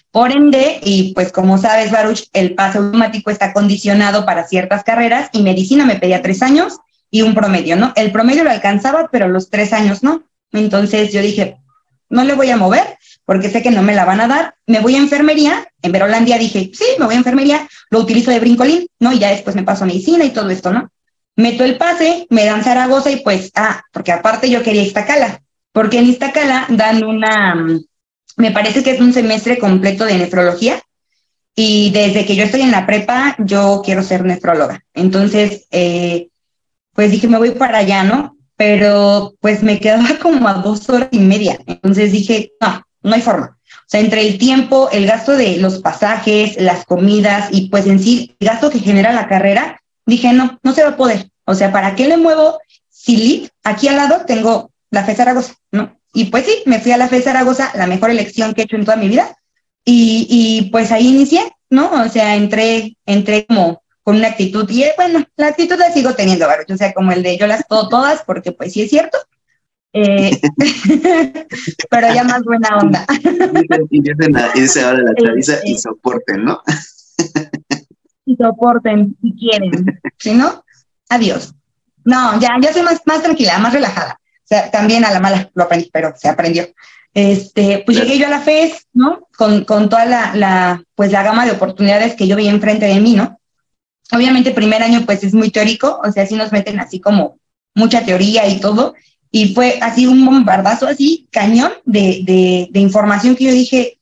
Por 0.10 0.32
ende, 0.32 0.80
y 0.82 1.14
pues 1.14 1.32
como 1.32 1.58
sabes, 1.58 1.92
Baruch, 1.92 2.24
el 2.32 2.56
pase 2.56 2.78
automático 2.78 3.30
está 3.30 3.52
condicionado 3.54 4.26
para 4.26 4.48
ciertas 4.48 4.84
carreras 4.84 5.30
y 5.34 5.44
medicina 5.44 5.86
me 5.86 5.98
pedía 5.98 6.22
tres 6.22 6.42
años 6.42 6.78
y 7.10 7.22
un 7.22 7.34
promedio, 7.34 7.76
¿no? 7.76 7.94
El 7.96 8.12
promedio 8.12 8.44
lo 8.44 8.52
alcanzaba, 8.52 9.10
pero 9.12 9.28
los 9.28 9.50
tres 9.50 9.74
años 9.74 10.04
no. 10.04 10.24
Entonces 10.52 11.12
yo 11.12 11.22
dije, 11.22 11.58
no 12.10 12.24
le 12.24 12.34
voy 12.34 12.50
a 12.50 12.58
mover 12.58 12.98
porque 13.26 13.50
sé 13.50 13.62
que 13.62 13.72
no 13.72 13.82
me 13.82 13.96
la 13.96 14.06
van 14.06 14.22
a 14.22 14.28
dar. 14.28 14.56
Me 14.66 14.80
voy 14.80 14.96
a 14.96 15.00
enfermería. 15.00 15.68
En 15.82 15.92
Verolandia 15.92 16.38
dije, 16.38 16.72
sí, 16.74 16.86
me 17.00 17.06
voy 17.06 17.16
a 17.16 17.20
enfermería, 17.20 17.68
lo 17.90 18.00
utilizo 18.00 18.32
de 18.32 18.40
brincolín, 18.40 18.88
¿no? 19.00 19.14
Y 19.14 19.20
ya 19.20 19.30
después 19.30 19.56
me 19.56 19.64
paso 19.64 19.84
a 19.84 19.88
medicina 19.88 20.26
y 20.26 20.32
todo 20.32 20.50
esto, 20.50 20.72
¿no? 20.72 20.90
Meto 21.36 21.64
el 21.64 21.78
pase, 21.78 22.26
me 22.30 22.46
dan 22.46 22.64
Zaragoza 22.64 23.12
y 23.12 23.18
pues, 23.18 23.52
ah, 23.56 23.84
porque 23.92 24.12
aparte 24.12 24.50
yo 24.50 24.64
quería 24.64 24.82
Iztacala 24.82 25.42
porque 25.78 26.00
en 26.00 26.08
Iztacala 26.08 26.66
dan 26.70 27.04
una, 27.04 27.54
me 28.36 28.50
parece 28.50 28.82
que 28.82 28.90
es 28.90 29.00
un 29.00 29.14
semestre 29.14 29.60
completo 29.60 30.06
de 30.06 30.18
nefrología, 30.18 30.82
y 31.54 31.92
desde 31.92 32.26
que 32.26 32.36
yo 32.36 32.46
estoy 32.46 32.62
en 32.62 32.72
la 32.72 32.88
prepa, 32.88 33.36
yo 33.38 33.84
quiero 33.86 34.02
ser 34.02 34.26
nefróloga. 34.26 34.84
Entonces, 34.96 35.68
eh, 35.70 36.30
pues 36.98 37.12
dije, 37.12 37.28
me 37.28 37.38
voy 37.38 37.52
para 37.52 37.78
allá, 37.78 38.04
¿no? 38.04 38.36
Pero 38.56 39.36
pues 39.40 39.62
me 39.62 39.80
quedaba 39.80 40.08
como 40.22 40.48
a 40.48 40.56
dos 40.56 40.90
horas 40.90 41.10
y 41.12 41.20
media. 41.20 41.60
Entonces 41.68 42.12
dije, 42.12 42.54
no, 42.60 42.82
no 43.04 43.14
hay 43.14 43.22
forma. 43.22 43.60
O 43.66 43.86
sea, 43.86 44.00
entre 44.00 44.28
el 44.28 44.40
tiempo, 44.40 44.90
el 44.92 45.06
gasto 45.06 45.34
de 45.34 45.58
los 45.58 45.78
pasajes, 45.78 46.60
las 46.60 46.86
comidas 46.86 47.50
y 47.52 47.70
pues 47.70 47.86
en 47.86 48.00
sí, 48.00 48.36
el 48.40 48.48
gasto 48.48 48.72
que 48.72 48.80
genera 48.80 49.14
la 49.14 49.28
carrera, 49.28 49.80
dije, 50.08 50.34
no, 50.34 50.58
no 50.64 50.74
se 50.74 50.82
va 50.82 50.90
a 50.90 50.98
poder. 50.98 51.30
O 51.46 51.54
sea, 51.54 51.72
¿para 51.72 51.94
qué 51.94 52.08
le 52.08 52.18
muevo? 52.18 52.58
Si 52.90 53.48
aquí 53.64 53.88
al 53.88 53.98
lado 53.98 54.26
tengo 54.26 54.72
la 54.90 55.04
FE 55.04 55.14
Zaragoza, 55.14 55.54
¿no? 55.72 56.00
Y 56.16 56.26
pues 56.26 56.46
sí, 56.48 56.64
me 56.66 56.80
fui 56.80 56.94
a 56.94 56.98
la 56.98 57.10
FE 57.10 57.22
Zaragoza, 57.22 57.72
la 57.76 57.86
mejor 57.86 58.10
elección 58.10 58.56
que 58.56 58.62
he 58.62 58.64
hecho 58.64 58.76
en 58.76 58.86
toda 58.86 58.98
mi 58.98 59.08
vida. 59.08 59.38
Y, 59.86 60.26
y 60.32 60.72
pues 60.72 60.92
ahí 60.92 61.10
inicié, 61.10 61.44
¿no? 61.70 61.92
O 61.92 62.10
sea, 62.10 62.36
entré, 62.36 62.98
entré 63.06 63.46
como 63.46 63.84
con 64.08 64.16
una 64.16 64.30
actitud, 64.30 64.66
y 64.70 64.86
bueno, 64.96 65.22
la 65.36 65.48
actitud 65.48 65.78
la 65.78 65.92
sigo 65.92 66.14
teniendo, 66.14 66.48
Baruch, 66.48 66.72
o 66.72 66.78
sea, 66.78 66.94
como 66.94 67.12
el 67.12 67.22
de 67.22 67.38
yo 67.38 67.46
las 67.46 67.66
puedo 67.68 67.90
todas, 67.90 68.24
porque 68.24 68.54
pues 68.54 68.72
sí 68.72 68.84
es 68.84 68.90
cierto, 68.90 69.18
eh, 69.92 70.32
pero 71.90 72.14
ya 72.14 72.24
más 72.24 72.42
buena 72.44 72.78
onda. 72.78 73.06
y 73.90 74.02
dice 74.02 74.82
ahora 74.82 75.00
la 75.00 75.14
chaviza 75.14 75.56
y 75.66 75.78
soporten, 75.78 76.46
¿no? 76.46 76.62
y 78.26 78.38
soporten 78.38 79.18
si 79.22 79.36
quieren, 79.36 80.00
si 80.18 80.36
no, 80.36 80.64
adiós. 81.10 81.54
No, 82.06 82.40
ya, 82.40 82.56
ya 82.62 82.72
soy 82.72 82.84
más, 82.84 83.02
más 83.06 83.22
tranquila, 83.22 83.58
más 83.58 83.74
relajada. 83.74 84.22
O 84.22 84.48
sea, 84.48 84.72
también 84.72 85.04
a 85.04 85.12
la 85.12 85.20
mala 85.20 85.52
lo 85.54 85.64
aprendí, 85.64 85.90
pero 85.92 86.14
se 86.16 86.30
aprendió. 86.30 86.66
Este, 87.14 87.84
pues 87.86 87.98
llegué 87.98 88.18
yo 88.18 88.28
a 88.28 88.30
la 88.30 88.40
FES, 88.40 88.88
¿no? 88.94 89.28
Con, 89.38 89.66
con 89.66 89.90
toda 89.90 90.06
la, 90.06 90.34
la, 90.34 90.82
pues 90.96 91.12
la 91.12 91.24
gama 91.24 91.46
de 91.46 91.52
oportunidades 91.52 92.16
que 92.16 92.26
yo 92.26 92.38
veía 92.38 92.52
enfrente 92.52 92.86
de 92.86 93.02
mí, 93.02 93.14
¿no? 93.14 93.37
Obviamente, 94.12 94.52
primer 94.52 94.82
año, 94.82 95.06
pues 95.06 95.24
es 95.24 95.34
muy 95.34 95.50
teórico, 95.50 96.00
o 96.04 96.12
sea, 96.12 96.26
sí 96.26 96.36
nos 96.36 96.52
meten 96.52 96.80
así 96.80 97.00
como 97.00 97.40
mucha 97.76 98.06
teoría 98.06 98.48
y 98.48 98.60
todo, 98.60 98.96
y 99.32 99.54
fue 99.54 99.80
así 99.82 100.08
un 100.08 100.26
bombardazo, 100.26 100.88
así, 100.88 101.28
cañón 101.32 101.72
de, 101.86 102.22
de, 102.24 102.70
de 102.72 102.80
información 102.80 103.36
que 103.36 103.46
yo 103.46 103.52
dije, 103.52 104.00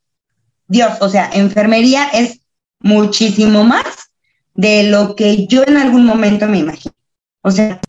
Dios, 0.68 0.94
o 1.02 1.10
sea, 1.10 1.30
enfermería 1.34 2.08
es 2.13 2.39
muchísimo 2.80 3.63
más 3.63 4.12
de 4.54 4.84
lo 4.84 5.15
que 5.15 5.48
yo 5.48 5.63
en 5.65 5.78
algún 5.78 6.06
momento 6.06 6.48
me 6.48 6.60
imagino. 6.60 6.94
O 7.41 7.52
sea, 7.52 7.80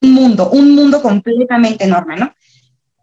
un 0.00 0.12
mundo, 0.12 0.50
un 0.50 0.74
mundo 0.74 1.00
completamente 1.00 1.84
enorme, 1.84 2.16
¿no? 2.16 2.34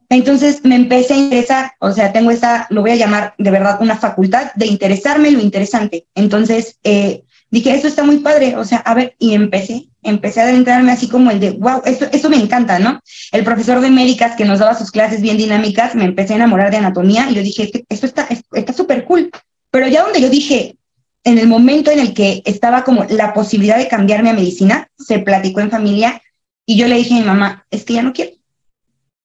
Entonces 0.10 0.64
me 0.64 0.76
empecé 0.76 1.14
a 1.14 1.18
interesar, 1.18 1.72
o 1.80 1.92
sea, 1.92 2.12
tengo 2.12 2.32
esta, 2.32 2.68
lo 2.72 2.82
voy 2.82 2.92
a 2.92 2.96
llamar 2.96 3.36
de 3.38 3.52
verdad 3.52 3.82
una 3.82 3.96
facultad 3.98 4.52
de 4.56 4.66
interesarme 4.66 5.32
lo 5.32 5.40
interesante. 5.40 6.08
Entonces 6.16 6.80
eh, 6.84 7.24
dije, 7.52 7.74
esto 7.74 7.88
está 7.88 8.04
muy 8.04 8.20
padre, 8.20 8.56
o 8.56 8.64
sea, 8.64 8.78
a 8.80 8.94
ver, 8.94 9.16
y 9.20 9.34
empecé, 9.34 9.90
empecé 10.04 10.42
a 10.42 10.44
adentrarme 10.44 10.92
así 10.92 11.08
como 11.08 11.32
el 11.32 11.40
de, 11.40 11.52
wow, 11.52 11.82
esto, 11.86 12.06
esto 12.12 12.30
me 12.30 12.38
encanta, 12.38 12.80
¿no? 12.80 13.00
El 13.32 13.44
profesor 13.44 13.82
de 13.82 13.90
médicas 13.90 14.36
que 14.36 14.46
nos 14.46 14.60
daba 14.60 14.78
sus 14.78 14.92
clases 14.92 15.22
bien 15.22 15.38
dinámicas, 15.38 15.96
me 15.96 16.06
empecé 16.06 16.34
a 16.34 16.38
enamorar 16.38 16.72
de 16.72 16.78
anatomía 16.78 17.30
y 17.30 17.36
yo 17.36 17.42
dije, 17.42 17.72
esto 17.90 18.06
está 18.06 18.28
está 18.54 18.74
súper 18.74 19.06
cool. 19.06 19.32
Pero 19.72 19.88
ya 19.88 20.04
donde 20.04 20.22
yo 20.22 20.30
dije, 20.30 20.78
en 21.24 21.38
el 21.38 21.48
momento 21.48 21.92
en 21.92 22.00
el 22.00 22.14
que 22.14 22.42
estaba 22.46 22.84
como 22.84 23.06
la 23.06 23.34
posibilidad 23.34 23.78
de 23.78 23.88
cambiarme 23.88 24.30
a 24.30 24.34
medicina, 24.34 24.90
se 24.98 25.20
platicó 25.20 25.60
en 25.60 25.72
familia 25.72 26.22
y 26.66 26.78
yo 26.78 26.88
le 26.88 26.96
dije 26.96 27.16
a 27.16 27.20
mi 27.20 27.26
mamá, 27.26 27.66
es 27.72 27.84
que 27.84 27.94
ya 27.94 28.04
no 28.04 28.14
quiero. 28.14 28.32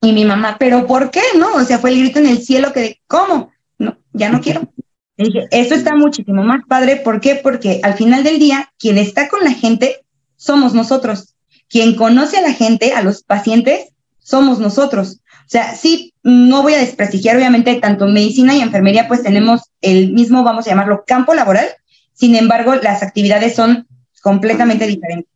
Y 0.00 0.12
mi 0.12 0.24
mamá, 0.24 0.56
pero 0.58 0.86
¿por 0.86 1.10
qué? 1.10 1.22
No, 1.38 1.54
o 1.54 1.64
sea, 1.64 1.78
fue 1.78 1.90
el 1.90 2.00
grito 2.00 2.18
en 2.18 2.26
el 2.26 2.42
cielo 2.42 2.72
que, 2.72 3.00
¿cómo? 3.06 3.52
No, 3.78 3.96
ya 4.12 4.28
no 4.28 4.40
quiero. 4.40 4.68
Esto 5.16 5.74
está 5.74 5.94
muchísimo 5.94 6.42
más 6.42 6.62
padre. 6.66 6.96
¿Por 6.96 7.20
qué? 7.20 7.36
Porque 7.36 7.80
al 7.82 7.94
final 7.94 8.24
del 8.24 8.38
día, 8.38 8.72
quien 8.78 8.98
está 8.98 9.28
con 9.28 9.44
la 9.44 9.52
gente 9.52 10.04
somos 10.36 10.74
nosotros. 10.74 11.34
Quien 11.68 11.94
conoce 11.94 12.38
a 12.38 12.42
la 12.42 12.52
gente, 12.52 12.92
a 12.92 13.02
los 13.02 13.22
pacientes, 13.22 13.88
somos 14.18 14.58
nosotros. 14.58 15.20
O 15.40 15.48
sea, 15.48 15.74
sí, 15.74 16.14
no 16.22 16.62
voy 16.62 16.74
a 16.74 16.78
desprestigiar, 16.78 17.36
obviamente, 17.36 17.74
tanto 17.76 18.06
medicina 18.06 18.54
y 18.54 18.60
enfermería, 18.60 19.08
pues 19.08 19.22
tenemos 19.22 19.62
el 19.80 20.12
mismo, 20.12 20.42
vamos 20.42 20.66
a 20.66 20.70
llamarlo, 20.70 21.04
campo 21.06 21.34
laboral. 21.34 21.66
Sin 22.12 22.34
embargo, 22.34 22.74
las 22.76 23.02
actividades 23.02 23.54
son 23.54 23.86
completamente 24.22 24.86
diferentes 24.86 25.34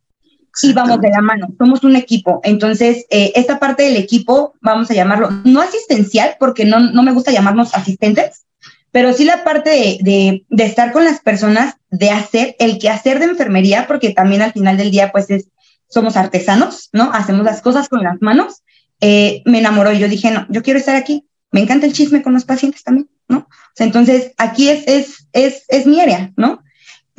y 0.63 0.73
vamos 0.73 0.99
de 0.99 1.09
la 1.09 1.21
mano, 1.21 1.47
somos 1.57 1.83
un 1.83 1.95
equipo. 1.95 2.41
Entonces, 2.43 3.05
eh, 3.09 3.31
esta 3.35 3.59
parte 3.59 3.83
del 3.83 3.97
equipo, 3.97 4.53
vamos 4.61 4.89
a 4.91 4.93
llamarlo, 4.93 5.29
no 5.43 5.61
asistencial, 5.61 6.35
porque 6.39 6.65
no, 6.65 6.79
no 6.79 7.03
me 7.03 7.11
gusta 7.11 7.31
llamarnos 7.31 7.73
asistentes, 7.73 8.45
pero 8.91 9.13
sí 9.13 9.25
la 9.25 9.43
parte 9.43 9.69
de, 10.01 10.43
de, 10.49 10.63
estar 10.63 10.91
con 10.91 11.05
las 11.05 11.19
personas, 11.21 11.75
de 11.91 12.11
hacer 12.11 12.55
el 12.59 12.79
quehacer 12.79 13.19
de 13.19 13.25
enfermería, 13.25 13.87
porque 13.87 14.11
también 14.11 14.41
al 14.41 14.53
final 14.53 14.77
del 14.77 14.91
día, 14.91 15.11
pues 15.11 15.29
es, 15.29 15.47
somos 15.87 16.17
artesanos, 16.17 16.89
¿no? 16.93 17.11
Hacemos 17.13 17.45
las 17.45 17.61
cosas 17.61 17.89
con 17.89 18.03
las 18.03 18.21
manos. 18.21 18.63
Eh, 19.01 19.41
me 19.45 19.59
enamoró 19.59 19.91
y 19.91 19.99
yo 19.99 20.07
dije, 20.07 20.31
no, 20.31 20.45
yo 20.49 20.63
quiero 20.63 20.79
estar 20.79 20.95
aquí. 20.95 21.25
Me 21.51 21.61
encanta 21.61 21.85
el 21.85 21.93
chisme 21.93 22.21
con 22.21 22.33
los 22.33 22.45
pacientes 22.45 22.83
también, 22.83 23.09
¿no? 23.27 23.47
Entonces, 23.77 24.33
aquí 24.37 24.69
es, 24.69 24.87
es, 24.87 25.27
es, 25.33 25.63
es 25.67 25.87
mi 25.87 25.99
área, 25.99 26.31
¿no? 26.35 26.61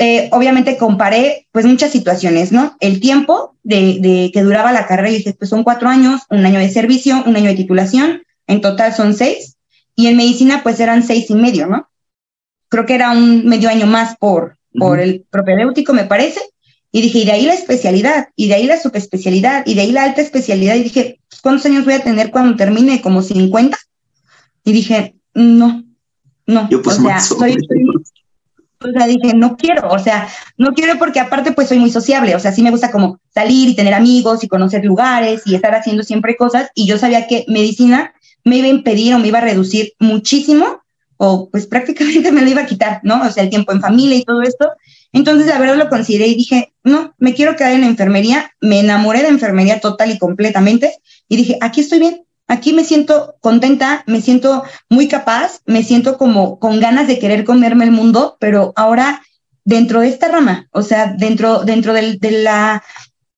Eh, 0.03 0.31
obviamente 0.33 0.79
comparé 0.79 1.47
pues 1.53 1.67
muchas 1.67 1.91
situaciones, 1.91 2.53
¿no? 2.53 2.75
El 2.81 3.01
tiempo 3.01 3.57
de, 3.63 4.31
que 4.33 4.43
duraba 4.43 4.73
la 4.73 4.87
carrera, 4.87 5.11
y 5.11 5.17
dije, 5.19 5.35
pues 5.35 5.51
son 5.51 5.63
cuatro 5.63 5.91
años, 5.91 6.23
un 6.31 6.47
año 6.47 6.59
de 6.59 6.71
servicio, 6.71 7.23
un 7.27 7.37
año 7.37 7.51
de 7.51 7.57
titulación, 7.57 8.23
en 8.47 8.63
total 8.63 8.95
son 8.95 9.13
seis, 9.13 9.59
y 9.95 10.07
en 10.07 10.17
medicina 10.17 10.63
pues 10.63 10.81
eran 10.81 11.03
seis 11.03 11.31
y 11.31 11.35
medio, 11.35 11.67
¿no? 11.67 11.89
Creo 12.69 12.87
que 12.87 12.95
era 12.95 13.11
un 13.11 13.47
medio 13.47 13.69
año 13.69 13.87
más 13.87 14.17
por, 14.17 14.57
por 14.79 15.01
el 15.01 15.27
propedéutico, 15.31 15.93
me 15.93 16.05
parece, 16.05 16.41
y 16.93 17.03
dije, 17.03 17.19
y 17.21 17.25
de 17.25 17.33
ahí 17.33 17.45
la 17.45 17.55
especialidad, 17.55 18.29
y 18.37 18.49
de 18.49 18.55
ahí 18.55 18.67
la 18.67 18.81
subespecialidad, 18.81 19.65
y 19.67 19.75
de 19.75 19.83
ahí 19.83 19.93
la 19.93 20.05
alta 20.05 20.21
especialidad, 20.21 20.75
y 20.77 20.85
dije, 20.85 21.21
pues, 21.29 21.41
¿cuántos 21.41 21.67
años 21.67 21.85
voy 21.85 21.95
a 21.95 22.03
tener 22.03 22.31
cuando 22.31 22.57
termine? 22.57 23.01
¿Como 23.01 23.23
50? 23.23 23.77
Y 24.65 24.73
dije, 24.73 25.17
no, 25.35 25.85
no, 26.47 26.69
Yo, 26.69 26.83
pues, 26.83 26.99
o 26.99 27.03
sea, 27.03 27.21
soy, 27.21 27.57
o 28.83 28.93
sea, 28.93 29.07
dije, 29.07 29.35
no 29.35 29.57
quiero, 29.57 29.89
o 29.89 29.99
sea, 29.99 30.27
no 30.57 30.73
quiero 30.73 30.99
porque 30.99 31.21
aparte 31.21 31.53
pues 31.53 31.69
soy 31.69 31.79
muy 31.79 31.91
sociable, 31.91 32.35
o 32.35 32.41
sea, 32.41 32.51
sí 32.51 32.63
me 32.63 32.71
gusta 32.71 32.91
como 32.91 33.21
salir 33.33 33.69
y 33.69 33.77
tener 33.77 33.93
amigos 33.93 34.43
y 34.43 34.49
conocer 34.49 34.85
lugares 34.85 35.43
y 35.45 35.55
estar 35.55 35.75
haciendo 35.75 36.03
siempre 36.03 36.37
cosas 36.37 36.71
y 36.75 36.87
yo 36.87 36.97
sabía 36.97 37.27
que 37.27 37.45
medicina 37.47 38.15
me 38.45 38.57
iba 38.57 38.67
a 38.67 38.71
impedir 38.71 39.15
o 39.15 39.19
me 39.19 39.29
iba 39.29 39.39
a 39.39 39.43
reducir 39.43 39.93
muchísimo 39.99 40.83
o 41.17 41.51
pues 41.51 41.67
prácticamente 41.75 42.33
me 42.33 42.43
lo 42.43 42.49
iba 42.49 42.63
a 42.63 42.67
quitar, 42.67 43.01
¿no? 43.03 43.23
O 43.23 43.31
sea, 43.31 43.43
el 43.43 43.51
tiempo 43.51 43.73
en 43.73 43.81
familia 43.81 44.17
y 44.17 44.25
todo 44.25 44.43
esto. 44.43 44.71
Entonces, 45.13 45.49
la 45.49 45.59
verdad 45.59 45.77
lo 45.77 45.89
consideré 45.89 46.29
y 46.29 46.37
dije, 46.37 46.73
no, 46.85 47.15
me 47.19 47.35
quiero 47.35 47.57
quedar 47.57 47.73
en 47.73 47.83
la 47.83 47.89
enfermería. 47.89 48.53
Me 48.61 48.81
enamoré 48.81 49.23
de 49.23 49.29
enfermería 49.29 49.81
total 49.81 50.11
y 50.11 50.19
completamente 50.19 50.95
y 51.29 51.37
dije, 51.37 51.59
aquí 51.61 51.81
estoy 51.81 51.99
bien, 51.99 52.23
aquí 52.47 52.73
me 52.73 52.85
siento 52.85 53.37
contenta, 53.41 54.03
me 54.07 54.21
siento 54.21 54.65
muy 54.89 55.09
capaz, 55.09 55.61
me 55.67 55.85
siento 55.85 56.17
como 56.17 56.59
con 56.59 56.81
ganas 56.81 57.07
de 57.07 57.19
querer 57.19 57.45
comerme 57.45 57.85
el 57.85 57.93
mundo, 57.93 58.37
pero 58.41 58.73
ahora 58.77 59.23
dentro 59.65 60.01
de 60.01 60.09
esta 60.09 60.29
rama, 60.29 60.69
o 60.73 60.83
sea, 60.83 61.15
dentro, 61.17 61.65
dentro 61.65 61.93
de 61.93 62.19
la 62.43 62.83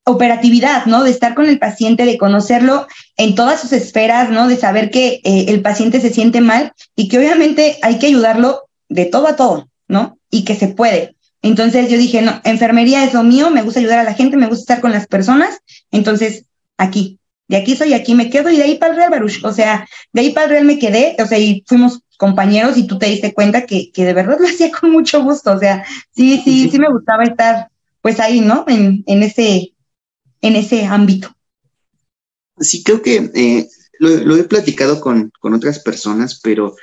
operatividad, 0.04 0.86
¿no? 0.86 1.04
De 1.04 1.10
estar 1.10 1.34
con 1.34 1.46
el 1.46 1.58
paciente, 1.58 2.04
de 2.04 2.18
conocerlo 2.18 2.86
en 3.16 3.34
todas 3.34 3.60
sus 3.60 3.72
esferas, 3.72 4.30
¿no? 4.30 4.48
De 4.48 4.56
saber 4.56 4.90
que 4.90 5.20
eh, 5.24 5.46
el 5.48 5.62
paciente 5.62 6.00
se 6.00 6.12
siente 6.12 6.40
mal 6.40 6.72
y 6.96 7.08
que 7.08 7.18
obviamente 7.18 7.78
hay 7.82 7.98
que 7.98 8.08
ayudarlo 8.08 8.68
de 8.88 9.04
todo 9.06 9.28
a 9.28 9.36
todo, 9.36 9.68
¿no? 9.88 10.18
Y 10.30 10.44
que 10.44 10.56
se 10.56 10.68
puede. 10.68 11.14
Entonces 11.42 11.90
yo 11.90 11.98
dije, 11.98 12.22
no, 12.22 12.40
enfermería 12.44 13.04
es 13.04 13.14
lo 13.14 13.24
mío, 13.24 13.50
me 13.50 13.62
gusta 13.62 13.80
ayudar 13.80 13.98
a 13.98 14.04
la 14.04 14.14
gente, 14.14 14.36
me 14.36 14.46
gusta 14.46 14.62
estar 14.62 14.80
con 14.80 14.92
las 14.92 15.06
personas, 15.08 15.58
entonces 15.90 16.44
aquí, 16.78 17.18
de 17.48 17.56
aquí 17.56 17.74
soy, 17.74 17.94
aquí 17.94 18.14
me 18.14 18.30
quedo 18.30 18.48
y 18.48 18.56
de 18.56 18.62
ahí 18.62 18.74
para 18.76 18.92
el 18.92 18.98
Real 18.98 19.10
Baruch, 19.10 19.44
o 19.44 19.52
sea, 19.52 19.86
de 20.12 20.20
ahí 20.20 20.30
para 20.30 20.44
el 20.44 20.50
Real 20.50 20.64
me 20.64 20.78
quedé, 20.78 21.16
o 21.18 21.26
sea, 21.26 21.38
y 21.38 21.64
fuimos 21.66 22.00
compañeros 22.16 22.76
y 22.76 22.86
tú 22.86 22.96
te 22.96 23.06
diste 23.06 23.34
cuenta 23.34 23.66
que, 23.66 23.90
que 23.90 24.04
de 24.04 24.14
verdad 24.14 24.38
lo 24.40 24.46
hacía 24.48 24.70
con 24.70 24.92
mucho 24.92 25.22
gusto, 25.24 25.50
o 25.52 25.58
sea, 25.58 25.84
sí, 26.14 26.40
sí, 26.44 26.70
sí 26.70 26.78
me 26.78 26.90
gustaba 26.90 27.24
estar 27.24 27.68
pues 28.00 28.20
ahí, 28.20 28.40
¿no? 28.40 28.64
En, 28.68 29.02
en 29.06 29.22
ese, 29.22 29.71
en 30.42 30.56
ese 30.56 30.84
ámbito. 30.84 31.34
Sí, 32.58 32.82
creo 32.82 33.00
que 33.00 33.30
eh, 33.34 33.68
lo, 33.98 34.36
he 34.36 34.44
platicado 34.44 35.00
con, 35.00 35.32
otras 35.40 35.78
personas, 35.78 36.40
pero 36.42 36.76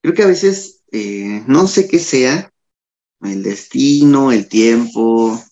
creo 0.00 0.14
que 0.14 0.22
a 0.22 0.28
veces 0.28 0.82
eh, 0.92 1.42
no 1.46 1.66
sé 1.66 1.88
qué 1.88 1.98
sea 1.98 2.50
el 3.20 3.42
destino, 3.42 4.32
el 4.32 4.48
tiempo, 4.48 5.42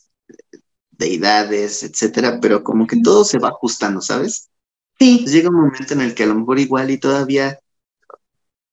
deidades, 0.91 1.83
etcétera, 1.83 2.39
pero 2.41 2.62
como 2.62 2.87
que 2.87 3.01
todo 3.03 3.25
se 3.25 3.39
va 3.39 3.49
ajustando, 3.49 4.01
¿sabes? 4.01 4.49
Sí. 4.99 5.27
llega 5.27 5.51
un 5.51 5.57
momento 5.57 5.93
en 5.93 6.01
el 6.01 6.15
que 6.15 6.23
a 6.23 6.27
lo 6.27 6.37
mejor 6.37 6.59
igual 6.59 6.91
y 6.91 6.97
todavía, 6.97 7.59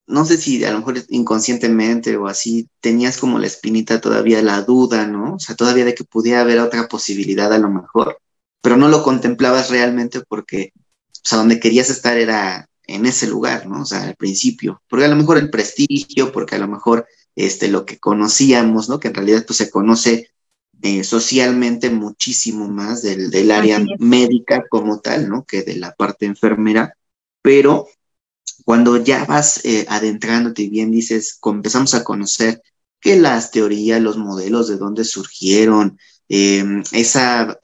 no 0.08 0.24
sé 0.24 0.38
si 0.38 0.64
a 0.64 0.72
lo 0.72 0.78
mejor 0.80 1.04
inconscientemente 1.10 2.16
o 2.16 2.28
así, 2.28 2.70
tenías 2.80 3.18
como 3.18 3.40
la 3.40 3.48
espinita 3.48 4.00
todavía 4.00 4.42
la 4.42 4.62
duda, 4.62 5.06
¿no? 5.06 5.36
O 5.36 5.40
sea, 5.40 5.56
todavía 5.56 5.84
de 5.84 5.96
que 5.96 6.06
pudiera 6.06 6.42
haber 6.42 6.60
otra 6.60 6.88
posibilidad 6.88 7.52
a 7.52 7.58
lo 7.58 7.70
mejor 7.70 8.20
pero 8.64 8.78
no 8.78 8.88
lo 8.88 9.04
contemplabas 9.04 9.70
realmente 9.70 10.22
porque, 10.22 10.72
o 10.76 11.20
sea, 11.22 11.38
donde 11.40 11.60
querías 11.60 11.90
estar 11.90 12.18
era 12.18 12.70
en 12.88 13.06
ese 13.06 13.28
lugar, 13.28 13.68
¿no? 13.68 13.82
O 13.82 13.86
sea, 13.86 14.04
al 14.04 14.16
principio, 14.16 14.82
porque 14.88 15.04
a 15.04 15.10
lo 15.10 15.18
mejor 15.18 15.38
el 15.38 15.50
prestigio, 15.50 16.32
porque 16.32 16.56
a 16.56 16.60
lo 16.60 16.70
mejor 16.70 17.06
este, 17.36 17.68
lo 17.68 17.86
que 17.86 18.00
conocíamos, 18.00 18.88
¿no? 18.88 19.02
Que 19.02 19.10
en 19.10 19.16
realidad 19.16 19.44
pues 19.46 19.58
se 19.58 19.70
conoce 19.70 20.30
eh, 20.82 21.04
socialmente 21.04 21.90
muchísimo 21.90 22.70
más 22.70 23.02
del, 23.02 23.32
del 23.32 23.52
área 23.52 23.84
médica 24.00 24.64
como 24.70 25.02
tal, 25.02 25.28
¿no? 25.28 25.44
Que 25.44 25.64
de 25.64 25.76
la 25.76 25.94
parte 25.94 26.26
enfermera, 26.26 26.96
pero 27.42 27.88
cuando 28.64 28.96
ya 28.96 29.26
vas 29.26 29.60
eh, 29.66 29.86
adentrándote 29.90 30.62
y 30.62 30.70
bien 30.70 30.90
dices, 30.90 31.38
empezamos 31.44 31.94
a 31.96 32.06
conocer 32.06 32.62
que 33.02 33.18
las 33.18 33.52
teorías, 33.52 34.02
los 34.02 34.18
modelos, 34.18 34.70
de 34.70 34.78
dónde 34.78 35.04
surgieron, 35.04 36.00
eh, 36.30 36.64
esa 36.94 37.60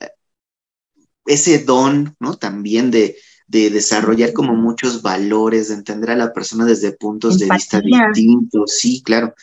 ese 1.30 1.60
don, 1.60 2.14
¿no? 2.18 2.36
También 2.36 2.90
de, 2.90 3.16
desarrollar 3.46 4.32
como 4.32 4.54
muchos 4.54 5.02
valores, 5.02 5.68
de 5.68 5.74
entender 5.74 6.10
a 6.10 6.16
la 6.16 6.32
persona 6.32 6.64
desde 6.64 6.92
puntos 6.92 7.38
de 7.38 7.48
vista 7.50 7.80
distintos, 7.80 8.78
sí, 8.78 9.02
claro. 9.02 9.34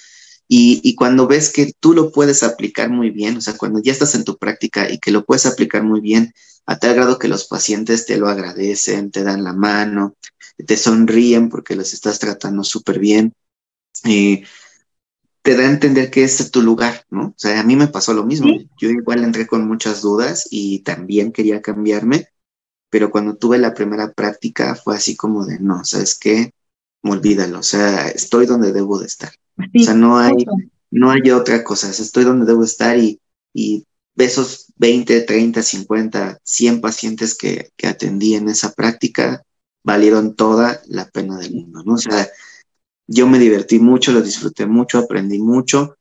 Y, 0.47 0.95
cuando 0.95 1.27
ves 1.27 1.51
que 1.51 1.73
tú 1.79 1.93
lo 1.93 2.11
puedes 2.11 2.41
aplicar 2.41 2.89
muy 2.89 3.09
bien, 3.09 3.35
o 3.35 3.41
sea, 3.41 3.57
cuando 3.57 3.81
ya 3.81 3.91
estás 3.91 4.15
en 4.15 4.23
tu 4.23 4.37
práctica 4.37 4.89
y 4.89 4.97
que 4.97 5.11
lo 5.11 5.25
puedes 5.25 5.45
aplicar 5.45 5.83
muy 5.83 5.99
bien, 5.99 6.33
a 6.65 6.79
tal 6.79 6.95
grado 6.95 7.19
que 7.19 7.27
los 7.27 7.47
pacientes 7.47 8.05
te 8.05 8.17
lo 8.17 8.29
agradecen, 8.29 9.11
te 9.11 9.23
dan 9.23 9.43
la 9.43 9.53
mano, 9.53 10.15
te 10.65 10.77
sonríen 10.77 11.49
porque 11.49 11.75
los 11.75 11.93
estás 11.93 12.19
tratando 12.19 12.63
súper 12.63 12.99
bien. 12.99 13.33
Eh, 14.05 14.43
te 15.47 15.55
da 15.55 15.63
a 15.63 15.71
entender 15.71 16.11
que 16.11 16.25
este 16.25 16.43
es 16.43 16.51
tu 16.51 16.61
lugar, 16.61 17.05
¿no? 17.09 17.27
O 17.27 17.33
sea, 17.37 17.61
a 17.61 17.63
mí 17.63 17.77
me 17.77 17.87
pasó 17.87 18.13
lo 18.13 18.25
mismo. 18.25 18.49
Yo 18.77 18.89
igual 18.89 19.23
entré 19.23 19.47
con 19.47 19.65
muchas 19.65 20.01
dudas 20.01 20.45
y 20.51 20.79
también 20.79 21.31
quería 21.31 21.61
cambiarme, 21.61 22.27
pero 22.89 23.09
cuando 23.09 23.37
tuve 23.37 23.57
la 23.57 23.73
primera 23.73 24.11
práctica 24.11 24.75
fue 24.75 24.97
así 24.97 25.15
como 25.15 25.45
de, 25.45 25.57
no, 25.59 25.85
¿sabes 25.85 26.19
qué? 26.19 26.51
Olvídalo, 27.01 27.59
o 27.59 27.63
sea, 27.63 28.09
estoy 28.09 28.45
donde 28.45 28.73
debo 28.73 28.99
de 28.99 29.05
estar. 29.05 29.31
o 29.57 29.79
sea, 29.81 29.93
no 29.93 30.17
hay, 30.19 30.35
no 30.91 31.11
hay 31.11 31.31
otra 31.31 31.63
cosa, 31.63 31.91
estoy 31.91 32.25
donde 32.25 32.45
debo 32.45 32.65
estar 32.65 32.97
y, 32.97 33.21
y 33.53 33.85
esos 34.17 34.73
20, 34.75 35.21
30, 35.21 35.63
50, 35.63 36.39
100 36.43 36.81
pacientes 36.81 37.37
que, 37.37 37.71
que 37.77 37.87
atendí 37.87 38.35
en 38.35 38.49
esa 38.49 38.73
práctica 38.73 39.43
valieron 39.81 40.35
toda 40.35 40.81
la 40.87 41.05
pena 41.05 41.37
del 41.37 41.53
mundo, 41.53 41.83
¿no? 41.85 41.93
O 41.93 41.97
sea, 41.97 42.27
yo 43.07 43.27
me 43.27 43.39
divertí 43.39 43.79
mucho, 43.79 44.11
lo 44.11 44.21
disfruté 44.21 44.65
mucho, 44.65 44.99
aprendí 44.99 45.39
mucho 45.39 45.95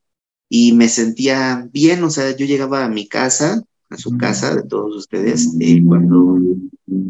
y 0.48 0.72
me 0.72 0.88
sentía 0.88 1.68
bien, 1.72 2.02
o 2.04 2.10
sea, 2.10 2.36
yo 2.36 2.46
llegaba 2.46 2.84
a 2.84 2.88
mi 2.88 3.08
casa, 3.08 3.62
a 3.90 3.96
su 3.96 4.16
casa 4.16 4.54
de 4.54 4.62
todos 4.62 4.96
ustedes, 4.96 5.54
eh, 5.60 5.82
cuando 5.86 6.38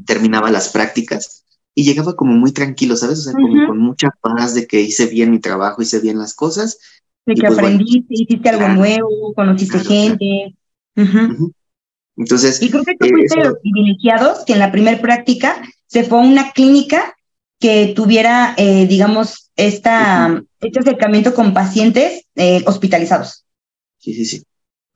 terminaba 0.07 0.51
las 0.51 0.69
prácticas 0.69 1.45
y 1.75 1.85
llegaba 1.85 2.17
como 2.17 2.33
muy 2.33 2.53
tranquilo, 2.53 2.97
¿sabes? 2.97 3.21
O 3.21 3.23
sea, 3.23 3.33
como 3.33 3.67
con 3.67 3.79
mucha 3.79 4.11
paz 4.21 4.55
de 4.55 4.67
que 4.67 4.81
hice 4.81 5.07
bien 5.07 5.31
mi 5.31 5.41
trabajo, 5.41 5.83
hice 5.83 6.01
bien 6.01 6.19
las 6.19 6.35
cosas. 6.35 6.79
De 7.27 7.35
que 7.35 7.47
pues, 7.47 7.59
aprendiste, 7.59 8.15
hiciste 8.15 8.49
algo 8.49 8.69
nuevo, 8.69 9.35
conociste 9.35 9.81
gente. 9.81 10.57
Entonces. 12.17 12.63
Y 12.63 12.71
creo 12.71 12.83
que 12.83 12.97
tú 12.97 13.07
fuiste 13.07 13.39
de 13.39 13.49
los 13.49 13.59
privilegiados 13.59 14.45
que 14.47 14.55
en 14.55 14.61
la 14.61 14.73
primera 14.73 14.99
práctica 15.01 15.61
se 15.87 16.05
fue 16.05 16.19
a 16.19 16.23
una 16.23 16.53
clínica 16.53 17.15
que 17.61 17.93
tuviera, 17.95 18.55
eh, 18.57 18.87
digamos, 18.87 19.46
esta, 19.57 20.43
este 20.61 20.81
acercamiento 20.81 21.35
con 21.35 21.55
pacientes 21.55 22.27
eh, 22.35 22.63
hospitalizados. 22.67 23.45
Sí, 23.99 24.15
sí, 24.15 24.25
sí. 24.25 24.43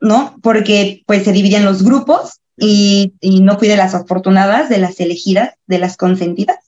¿No? 0.01 0.37
Porque 0.43 1.03
pues 1.07 1.25
se 1.25 1.33
dividían 1.33 1.65
los 1.65 1.83
grupos 1.83 2.41
y, 2.57 3.15
y 3.21 3.41
no 3.41 3.59
fui 3.59 3.69
de 3.69 3.77
las 3.77 3.95
afortunadas, 3.95 4.69
de 4.69 4.79
las 4.79 5.01
elegidas, 5.01 5.55
de 5.67 5.79
las 5.79 5.97
consentidas. 5.97 6.59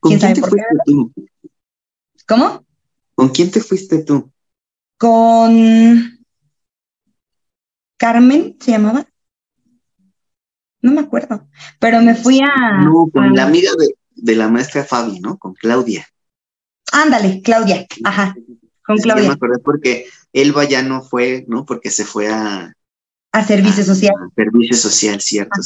¿Con 0.00 0.18
quién, 0.18 0.34
te 0.34 0.40
fuiste 0.40 0.62
tú? 0.84 1.12
¿Cómo? 2.26 2.64
¿Con 3.14 3.28
quién 3.28 3.50
te 3.50 3.60
fuiste 3.60 4.02
tú? 4.02 4.30
Con 4.98 6.18
Carmen, 7.96 8.56
¿se 8.60 8.72
llamaba? 8.72 9.06
No 10.80 10.92
me 10.92 11.00
acuerdo, 11.00 11.48
pero 11.78 12.00
me 12.00 12.14
fui 12.14 12.40
a... 12.40 12.84
No, 12.84 13.08
con 13.12 13.34
la 13.34 13.44
amiga 13.44 13.70
de, 13.78 13.94
de 14.14 14.36
la 14.36 14.48
maestra 14.48 14.84
Fabi, 14.84 15.20
¿no? 15.20 15.38
Con 15.38 15.54
Claudia. 15.54 16.06
Ándale, 16.92 17.42
Claudia, 17.42 17.86
ajá, 18.04 18.34
con 18.84 18.96
Claudia. 18.98 19.28
me 19.28 19.34
acordé 19.34 19.58
porque 19.58 20.06
Elba 20.32 20.64
ya 20.64 20.82
no 20.82 21.02
fue, 21.02 21.44
¿no? 21.48 21.64
Porque 21.64 21.90
se 21.90 22.04
fue 22.04 22.28
a... 22.28 22.72
A 23.32 23.44
servicio 23.44 23.84
social. 23.84 24.14
A 24.14 24.34
servicio 24.34 24.76
social, 24.76 25.20
cierto, 25.20 25.60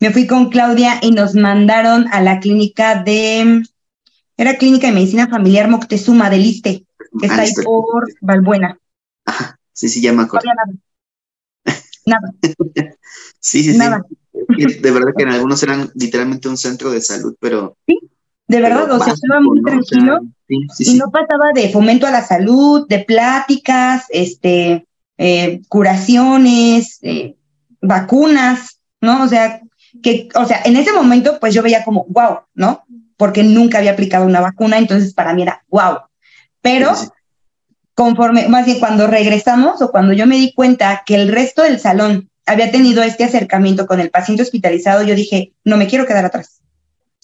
Me 0.00 0.10
fui 0.10 0.26
con 0.26 0.48
Claudia 0.48 0.98
y 1.02 1.10
nos 1.10 1.34
mandaron 1.34 2.06
a 2.12 2.20
la 2.20 2.40
clínica 2.40 3.02
de... 3.02 3.62
Era 4.36 4.58
clínica 4.58 4.88
de 4.88 4.94
medicina 4.94 5.28
familiar 5.28 5.68
Moctezuma 5.68 6.30
del 6.30 6.42
Liste, 6.42 6.86
que 7.20 7.26
está 7.26 7.42
ahí 7.42 7.52
por 7.64 8.08
Valbuena. 8.20 8.78
Ajá, 9.24 9.58
sí, 9.72 9.88
sí, 9.88 10.00
ya 10.00 10.12
me 10.12 10.22
acuerdo. 10.24 10.48
Nada. 12.06 12.32
sí, 13.38 13.62
sí, 13.62 13.76
Nada. 13.76 14.02
sí. 14.08 14.64
De 14.80 14.90
verdad 14.90 15.12
que 15.16 15.22
en 15.22 15.30
algunos 15.30 15.62
eran 15.62 15.90
literalmente 15.94 16.48
un 16.48 16.56
centro 16.56 16.90
de 16.90 17.00
salud, 17.00 17.36
pero... 17.38 17.76
Sí, 17.86 17.98
de 18.46 18.60
verdad, 18.60 18.90
o 18.90 19.02
sea, 19.02 19.14
estaba 19.14 19.40
muy 19.40 19.62
tranquilo 19.62 20.20
y 20.48 20.94
no 20.94 21.10
pasaba 21.10 21.52
de 21.54 21.70
fomento 21.70 22.06
a 22.06 22.10
la 22.10 22.22
salud, 22.22 22.86
de 22.88 23.00
pláticas, 23.00 24.04
este, 24.10 24.86
eh, 25.16 25.62
curaciones, 25.68 26.98
eh, 27.02 27.36
vacunas, 27.80 28.80
¿no? 29.00 29.24
O 29.24 29.28
sea, 29.28 29.60
que, 30.02 30.28
o 30.34 30.44
sea, 30.44 30.60
en 30.64 30.76
ese 30.76 30.92
momento, 30.92 31.38
pues 31.40 31.54
yo 31.54 31.62
veía 31.62 31.84
como, 31.84 32.04
wow, 32.08 32.40
¿no? 32.54 32.84
Porque 33.16 33.42
nunca 33.42 33.78
había 33.78 33.92
aplicado 33.92 34.26
una 34.26 34.40
vacuna, 34.40 34.76
entonces 34.76 35.14
para 35.14 35.32
mí 35.32 35.42
era 35.42 35.64
wow. 35.68 36.00
Pero 36.60 36.92
conforme, 37.94 38.48
más 38.48 38.66
bien 38.66 38.80
cuando 38.80 39.06
regresamos 39.06 39.80
o 39.80 39.90
cuando 39.90 40.12
yo 40.12 40.26
me 40.26 40.36
di 40.36 40.52
cuenta 40.52 41.02
que 41.06 41.14
el 41.14 41.28
resto 41.28 41.62
del 41.62 41.78
salón 41.78 42.28
había 42.44 42.70
tenido 42.70 43.02
este 43.02 43.24
acercamiento 43.24 43.86
con 43.86 44.00
el 44.00 44.10
paciente 44.10 44.42
hospitalizado, 44.42 45.02
yo 45.02 45.14
dije, 45.14 45.52
no 45.64 45.76
me 45.78 45.86
quiero 45.86 46.06
quedar 46.06 46.26
atrás. 46.26 46.60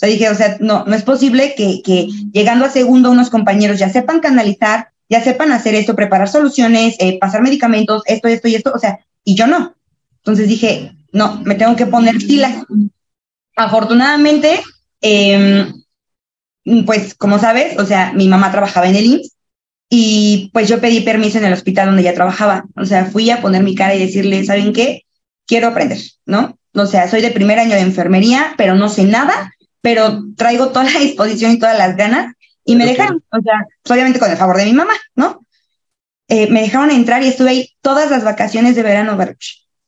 Sea, 0.00 0.08
dije, 0.08 0.30
o 0.30 0.34
sea, 0.34 0.56
no, 0.60 0.86
no 0.86 0.94
es 0.94 1.02
posible 1.02 1.54
que, 1.54 1.82
que 1.82 2.08
llegando 2.32 2.64
a 2.64 2.70
segundo 2.70 3.10
unos 3.10 3.28
compañeros 3.28 3.78
ya 3.78 3.90
sepan 3.90 4.20
canalizar, 4.20 4.88
ya 5.10 5.22
sepan 5.22 5.52
hacer 5.52 5.74
esto, 5.74 5.94
preparar 5.94 6.26
soluciones, 6.26 6.96
eh, 7.00 7.18
pasar 7.20 7.42
medicamentos, 7.42 8.02
esto, 8.06 8.28
esto 8.28 8.48
y 8.48 8.54
esto, 8.54 8.72
o 8.74 8.78
sea, 8.78 9.00
y 9.24 9.34
yo 9.34 9.46
no. 9.46 9.74
Entonces 10.16 10.48
dije, 10.48 10.92
no, 11.12 11.42
me 11.44 11.54
tengo 11.54 11.76
que 11.76 11.84
poner 11.84 12.16
pilas. 12.16 12.64
Afortunadamente, 13.56 14.62
mm, 15.02 16.84
pues 16.86 17.14
como 17.14 17.38
sabes, 17.38 17.78
o 17.78 17.84
sea, 17.84 18.14
mi 18.14 18.26
mamá 18.26 18.50
trabajaba 18.50 18.88
en 18.88 18.96
el 18.96 19.04
IMSS 19.04 19.36
y 19.90 20.50
pues 20.54 20.66
yo 20.66 20.80
pedí 20.80 21.00
permiso 21.00 21.36
en 21.36 21.44
el 21.44 21.52
hospital 21.52 21.88
donde 21.88 22.00
ella 22.00 22.14
trabajaba. 22.14 22.64
O 22.74 22.86
sea, 22.86 23.04
fui 23.04 23.28
a 23.28 23.42
poner 23.42 23.62
mi 23.62 23.74
cara 23.74 23.94
y 23.94 24.00
decirle, 24.00 24.46
¿saben 24.46 24.72
qué? 24.72 25.04
Quiero 25.46 25.68
aprender, 25.68 25.98
¿no? 26.24 26.56
O 26.72 26.86
sea, 26.86 27.06
soy 27.06 27.20
de 27.20 27.32
primer 27.32 27.58
año 27.58 27.74
de 27.74 27.82
enfermería, 27.82 28.54
pero 28.56 28.76
no 28.76 28.88
sé 28.88 29.04
nada, 29.04 29.52
pero 29.80 30.24
traigo 30.36 30.68
toda 30.68 30.84
la 30.84 30.98
disposición 31.00 31.52
y 31.52 31.58
todas 31.58 31.78
las 31.78 31.96
ganas 31.96 32.34
y 32.64 32.76
me 32.76 32.86
dejaron, 32.86 33.22
o 33.32 33.40
sea, 33.42 33.66
obviamente 33.88 34.18
con 34.18 34.30
el 34.30 34.36
favor 34.36 34.56
de 34.56 34.66
mi 34.66 34.72
mamá, 34.72 34.92
¿no? 35.14 35.44
Eh, 36.28 36.48
me 36.48 36.62
dejaron 36.62 36.90
entrar 36.90 37.22
y 37.22 37.28
estuve 37.28 37.50
ahí 37.50 37.70
todas 37.80 38.10
las 38.10 38.22
vacaciones 38.22 38.76
de 38.76 38.84
verano, 38.84 39.18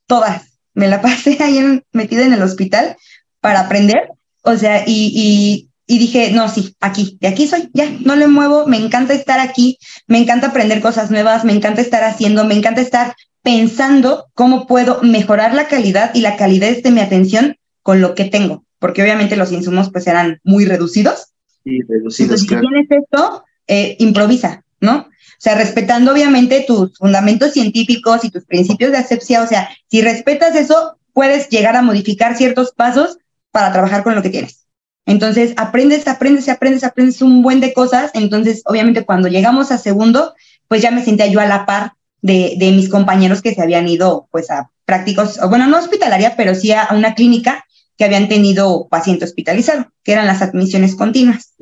todas. 0.07 0.59
Me 0.75 0.89
la 0.89 1.01
pasé 1.03 1.37
ahí 1.41 1.83
metida 1.93 2.25
en 2.25 2.33
el 2.33 2.43
hospital 2.43 2.97
para 3.41 3.61
aprender, 3.61 4.11
o 4.43 4.57
sea, 4.57 4.85
y, 4.87 5.69
y, 5.87 5.99
dije, 5.99 6.33
no, 6.33 6.49
sí, 6.49 6.75
aquí, 6.81 7.19
de 7.21 7.29
aquí 7.29 7.47
soy, 7.47 7.71
ya, 7.75 7.89
no 8.01 8.17
le 8.17 8.27
muevo, 8.27 8.67
me 8.67 8.79
encanta 8.79 9.15
estar 9.15 9.41
aquí, 9.41 9.79
me 10.07 10.19
encanta 10.19 10.49
aprender 10.49 10.81
cosas 10.81 11.11
nuevas, 11.11 11.45
me 11.45 11.53
encanta 11.53 11.81
estar 11.81 12.03
haciendo, 12.03 12.45
me 12.45 12.55
encanta 12.55 12.81
estar 12.81 13.15
pensando 13.43 14.27
cómo 14.35 14.67
puedo 14.67 15.03
mejorar 15.03 15.55
la 15.55 15.69
calidad 15.69 16.13
y 16.15 16.21
la 16.21 16.37
calidez 16.37 16.83
de 16.83 16.93
mi 16.93 17.01
atención 17.01 17.57
con 17.83 18.01
lo 18.01 18.15
que 18.15 18.25
tengo, 18.25 18.65
porque 18.83 19.01
obviamente 19.01 19.37
los 19.37 19.53
insumos 19.53 19.91
pues 19.91 20.09
eran 20.09 20.41
muy 20.43 20.67
reducidos. 20.67 21.29
Sí, 21.65 21.79
reducidos, 21.89 22.41
Si 22.41 22.49
tienes 22.49 22.89
esto, 22.91 23.45
eh, 23.69 23.97
improvisa, 24.01 24.65
¿no? 24.81 24.97
O 24.99 25.39
sea, 25.39 25.55
respetando 25.55 26.13
obviamente 26.13 26.65
tus 26.67 26.99
fundamentos 26.99 27.53
científicos 27.53 28.25
y 28.25 28.31
tus 28.31 28.45
principios 28.45 28.91
de 28.91 28.99
asepsia, 28.99 29.43
o 29.43 29.47
sea, 29.47 29.71
si 29.89 30.03
respetas 30.03 30.57
eso, 30.57 30.99
puedes 31.13 31.49
llegar 31.49 31.77
a 31.77 31.83
modificar 31.83 32.37
ciertos 32.37 32.73
pasos 32.73 33.19
para 33.53 33.73
trabajar 33.73 34.03
con 34.03 34.17
lo 34.17 34.23
que 34.23 34.31
tienes. 34.31 34.67
Entonces, 35.07 35.55
aprendes, 35.57 36.09
aprendes, 36.09 36.49
aprendes, 36.49 36.83
aprendes 36.83 37.23
un 37.23 37.41
buen 37.41 37.61
de 37.61 37.73
cosas. 37.73 38.11
Entonces, 38.15 38.63
obviamente, 38.65 39.05
cuando 39.05 39.29
llegamos 39.29 39.71
a 39.71 39.79
segundo, 39.79 40.35
pues 40.67 40.83
ya 40.83 40.91
me 40.91 41.05
sentía 41.05 41.29
yo 41.29 41.39
a 41.39 41.47
la 41.47 41.67
par 41.67 41.93
de, 42.21 42.55
de 42.59 42.73
mis 42.73 42.89
compañeros 42.89 43.43
que 43.43 43.55
se 43.55 43.63
habían 43.63 43.89
ido, 43.89 44.27
pues, 44.33 44.51
a 44.51 44.71
prácticos, 44.85 45.39
bueno, 45.49 45.69
no 45.69 45.79
hospitalaria, 45.79 46.35
pero 46.37 46.55
sí 46.57 46.73
a, 46.73 46.89
una 46.91 47.15
clínica 47.15 47.65
que 47.97 48.05
habían 48.05 48.29
tenido 48.29 48.89
paciente 48.89 49.25
hospitalizado, 49.25 49.93
que 50.03 50.13
eran 50.13 50.27
las 50.27 50.43
admisiones 50.43 50.95
continuas. 50.95 51.55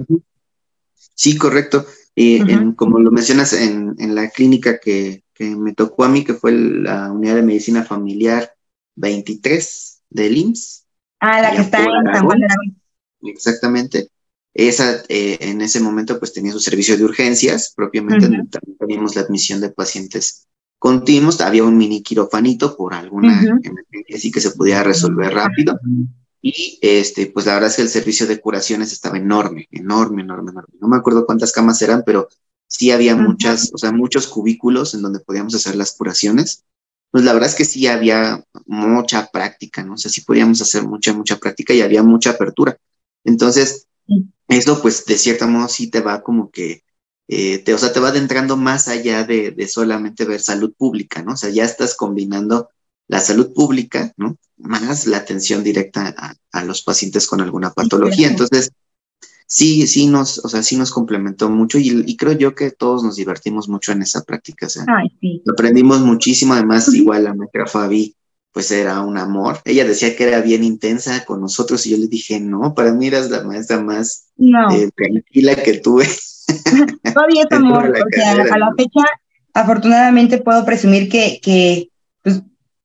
Sí, 1.15 1.37
correcto. 1.37 1.87
Y 2.15 2.41
como 2.75 2.99
lo 2.99 3.11
mencionas 3.11 3.53
en, 3.53 3.95
en 3.99 4.15
la 4.15 4.31
clínica 4.31 4.79
que, 4.79 5.25
que, 5.33 5.57
me 5.57 5.75
tocó 5.75 6.05
a 6.05 6.09
mí, 6.09 6.25
que 6.25 6.35
fue 6.35 6.53
la 6.53 7.11
unidad 7.11 7.37
de 7.37 7.43
medicina 7.43 7.85
familiar 7.85 8.53
23 8.97 10.03
del 10.11 10.37
IMSS. 10.37 10.87
Ah, 11.21 11.41
la 11.41 11.55
que 11.55 11.63
está 11.63 11.79
en 11.79 12.13
San 12.13 12.25
Juan 12.27 12.41
de 12.41 12.47
Aragón. 12.47 12.81
Exactamente. 13.23 14.09
Esa, 14.53 15.03
eh, 15.09 15.39
en 15.41 15.61
ese 15.61 15.81
momento, 15.81 16.19
pues 16.19 16.33
tenía 16.33 16.53
su 16.53 16.61
servicio 16.61 16.97
de 16.97 17.05
urgencias, 17.05 17.73
propiamente 17.75 18.27
también 18.27 18.49
teníamos 18.79 19.15
la 19.15 19.23
admisión 19.23 19.61
de 19.61 19.71
pacientes 19.71 20.49
continuos, 20.79 21.41
había 21.41 21.65
un 21.65 21.77
mini 21.77 22.03
quirofanito 22.03 22.77
por 22.77 22.95
alguna 22.95 23.41
emergencia 23.41 23.73
así 24.15 24.31
que 24.31 24.41
se 24.41 24.51
podía 24.53 24.83
resolver 24.83 25.33
rápido. 25.33 25.79
Y 26.43 26.79
este, 26.81 27.27
pues 27.27 27.47
la 27.47 27.55
verdad 27.55 27.71
es 27.71 27.77
que 27.77 27.83
el 27.83 27.89
servicio 27.89 28.27
de 28.27 28.41
curaciones 28.41 28.93
estaba 28.93 29.19
enorme, 29.19 29.69
enorme, 29.71 30.23
enorme, 30.23 30.51
enorme. 30.51 30.75
No 30.81 30.89
me 30.89 30.97
acuerdo 30.97 31.27
cuántas 31.27 31.53
camas 31.53 31.83
eran, 31.83 32.03
pero 32.05 32.29
sí 32.67 32.91
había 32.91 33.15
muchas, 33.15 33.71
o 33.75 33.79
sea, 33.79 33.93
muchos 33.93 34.27
cubículos 34.27 34.95
en 34.95 35.03
donde 35.03 35.21
podíamos 35.21 35.55
hacer 35.55 35.77
las 35.77 35.93
curaciones. 35.93 36.65
Pues 37.11 37.25
la 37.25 37.33
verdad 37.33 37.51
es 37.51 37.57
que 37.57 37.65
sí 37.65 37.87
había 37.89 38.45
mucha 38.67 39.27
práctica, 39.31 39.83
¿no? 39.83 39.95
O 39.95 39.97
sea, 39.99 40.11
sí 40.11 40.23
podíamos 40.23 40.63
hacer 40.63 40.85
mucha, 40.85 41.13
mucha 41.13 41.37
práctica 41.37 41.75
y 41.75 41.83
había 41.83 42.03
mucha 42.03 42.31
apertura. 42.31 42.79
Entonces, 43.25 43.89
eso 44.49 44.81
pues 44.81 45.05
de 45.05 45.19
cierto 45.19 45.47
modo 45.47 45.69
sí 45.69 45.91
te 45.91 46.01
va 46.01 46.23
como 46.23 46.51
que, 46.51 46.85
eh, 47.29 47.59
te, 47.59 47.75
o 47.75 47.79
sea, 47.79 47.93
te 47.93 48.01
va 48.01 48.09
adentrando 48.09 48.57
más 48.57 48.89
allá 48.89 49.25
de, 49.25 49.51
de 49.51 49.69
solamente 49.69 50.25
ver 50.25 50.41
salud 50.41 50.73
pública, 50.77 51.23
¿no? 51.23 51.33
O 51.33 51.37
sea, 51.37 51.51
ya 51.51 51.65
estás 51.65 51.95
combinando 51.97 52.71
la 53.11 53.19
salud 53.19 53.53
pública, 53.53 54.13
¿no? 54.17 54.37
Más 54.57 55.07
la 55.09 55.17
atención 55.17 55.65
directa 55.65 56.15
a, 56.53 56.65
los 56.65 56.83
pacientes 56.83 57.27
con 57.27 57.41
alguna 57.41 57.73
patología. 57.73 58.29
Entonces, 58.29 58.71
sí, 59.47 59.89
sí 59.89 60.07
nos, 60.07 60.39
o 60.45 60.49
sea, 60.49 60.63
sí 60.63 60.77
nos 60.77 60.93
complementó 60.93 61.51
mucho 61.51 61.79
y, 61.79 62.17
creo 62.17 62.35
yo 62.35 62.55
que 62.55 62.71
todos 62.71 63.03
nos 63.03 63.17
divertimos 63.17 63.69
mucho 63.69 63.91
en 63.91 64.03
esa 64.03 64.23
práctica. 64.23 64.67
O 64.67 64.69
sea, 64.69 64.85
aprendimos 65.51 66.03
muchísimo, 66.03 66.55
además, 66.55 66.95
igual 66.95 67.25
la 67.25 67.35
maestra 67.35 67.67
Fabi, 67.67 68.15
pues 68.53 68.71
era 68.71 69.01
un 69.01 69.19
amor. 69.19 69.59
Ella 69.65 69.85
decía 69.85 70.15
que 70.15 70.29
era 70.29 70.41
bien 70.41 70.63
intensa 70.63 71.25
con 71.25 71.41
nosotros 71.41 71.85
y 71.87 71.91
yo 71.91 71.97
le 71.97 72.07
dije, 72.07 72.39
no, 72.39 72.75
para 72.75 72.93
mí 72.93 73.09
eras 73.09 73.29
la 73.29 73.43
maestra 73.43 73.81
más 73.81 74.29
eh, 74.39 74.89
tranquila 74.95 75.57
que 75.57 75.79
tuve. 75.79 76.05
Fabi 77.13 77.41
es 77.41 77.47
amor, 77.51 77.91
o 77.91 78.15
sea, 78.15 78.33
a 78.33 78.59
la 78.59 78.73
fecha, 78.77 79.05
afortunadamente 79.53 80.39
puedo 80.39 80.65
presumir 80.65 81.09
que, 81.09 81.41
que 81.43 81.90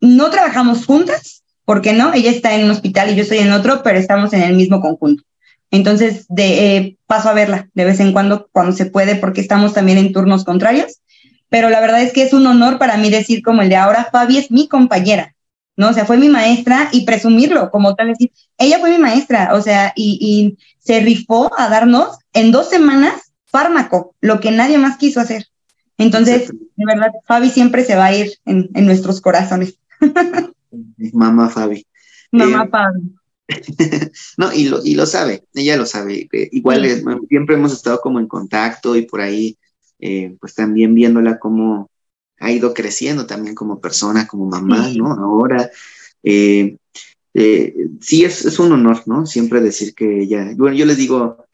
no 0.01 0.29
trabajamos 0.29 0.85
juntas, 0.85 1.43
porque 1.65 1.93
no, 1.93 2.13
ella 2.13 2.29
está 2.29 2.53
en 2.53 2.65
un 2.65 2.71
hospital 2.71 3.09
y 3.09 3.15
yo 3.15 3.23
estoy 3.23 3.39
en 3.39 3.51
otro, 3.51 3.81
pero 3.83 3.97
estamos 3.97 4.33
en 4.33 4.43
el 4.43 4.55
mismo 4.55 4.79
conjunto. 4.79 5.23
Entonces, 5.71 6.25
de, 6.29 6.77
eh, 6.77 6.97
paso 7.07 7.29
a 7.29 7.33
verla 7.33 7.69
de 7.73 7.85
vez 7.85 7.99
en 7.99 8.13
cuando, 8.13 8.47
cuando 8.51 8.71
se 8.73 8.85
puede, 8.85 9.15
porque 9.15 9.41
estamos 9.41 9.73
también 9.73 9.97
en 9.97 10.13
turnos 10.13 10.45
contrarios. 10.45 11.01
Pero 11.49 11.69
la 11.69 11.79
verdad 11.79 12.01
es 12.01 12.13
que 12.13 12.23
es 12.23 12.33
un 12.33 12.45
honor 12.47 12.77
para 12.77 12.97
mí 12.97 13.09
decir 13.09 13.41
como 13.41 13.61
el 13.61 13.69
de 13.69 13.75
ahora, 13.75 14.09
Fabi 14.11 14.37
es 14.37 14.51
mi 14.51 14.67
compañera, 14.67 15.35
¿no? 15.75 15.89
O 15.89 15.93
sea, 15.93 16.05
fue 16.05 16.17
mi 16.17 16.29
maestra 16.29 16.89
y 16.91 17.05
presumirlo 17.05 17.71
como 17.71 17.95
tal, 17.95 18.09
decir, 18.09 18.31
ella 18.57 18.79
fue 18.79 18.91
mi 18.91 18.97
maestra, 18.97 19.53
o 19.53 19.61
sea, 19.61 19.93
y, 19.95 20.57
se 20.79 20.99
rifó 20.99 21.51
a 21.57 21.67
darnos 21.67 22.19
en 22.33 22.51
dos 22.51 22.69
semanas 22.69 23.33
fármaco, 23.45 24.13
lo 24.21 24.39
que 24.39 24.51
nadie 24.51 24.77
más 24.77 24.97
quiso 24.97 25.19
hacer. 25.19 25.47
Entonces, 25.97 26.49
de 26.49 26.85
verdad, 26.85 27.11
Fabi 27.25 27.49
siempre 27.49 27.83
se 27.83 27.95
va 27.95 28.05
a 28.05 28.15
ir 28.15 28.33
en 28.45 28.85
nuestros 28.85 29.19
corazones. 29.19 29.79
Mamá 31.13 31.49
Fabi. 31.49 31.85
Mamá 32.31 32.63
eh, 32.63 32.69
Fabi. 32.69 33.15
no, 34.37 34.51
y 34.53 34.65
lo, 34.69 34.83
y 34.83 34.95
lo 34.95 35.05
sabe, 35.05 35.43
ella 35.53 35.77
lo 35.77 35.85
sabe. 35.85 36.27
igual 36.51 37.03
siempre 37.29 37.55
hemos 37.55 37.73
estado 37.73 38.01
como 38.01 38.19
en 38.19 38.27
contacto 38.27 38.95
y 38.95 39.03
por 39.03 39.21
ahí, 39.21 39.57
eh, 39.99 40.35
pues 40.39 40.55
también 40.55 40.95
viéndola 40.95 41.37
como 41.37 41.89
ha 42.39 42.51
ido 42.51 42.73
creciendo 42.73 43.25
también 43.25 43.55
como 43.55 43.79
persona, 43.79 44.27
como 44.27 44.47
mamá, 44.47 44.89
¿no? 44.95 45.13
Ahora, 45.13 45.69
eh, 46.23 46.77
sí 48.01 48.25
es, 48.25 48.45
es, 48.45 48.59
un 48.59 48.71
honor, 48.71 49.03
¿no? 49.05 49.25
Siempre 49.25 49.61
decir 49.61 49.93
que 49.93 50.23
ella, 50.23 50.51
bueno, 50.55 50.75
yo 50.75 50.85
les 50.85 50.97
digo, 50.97 51.45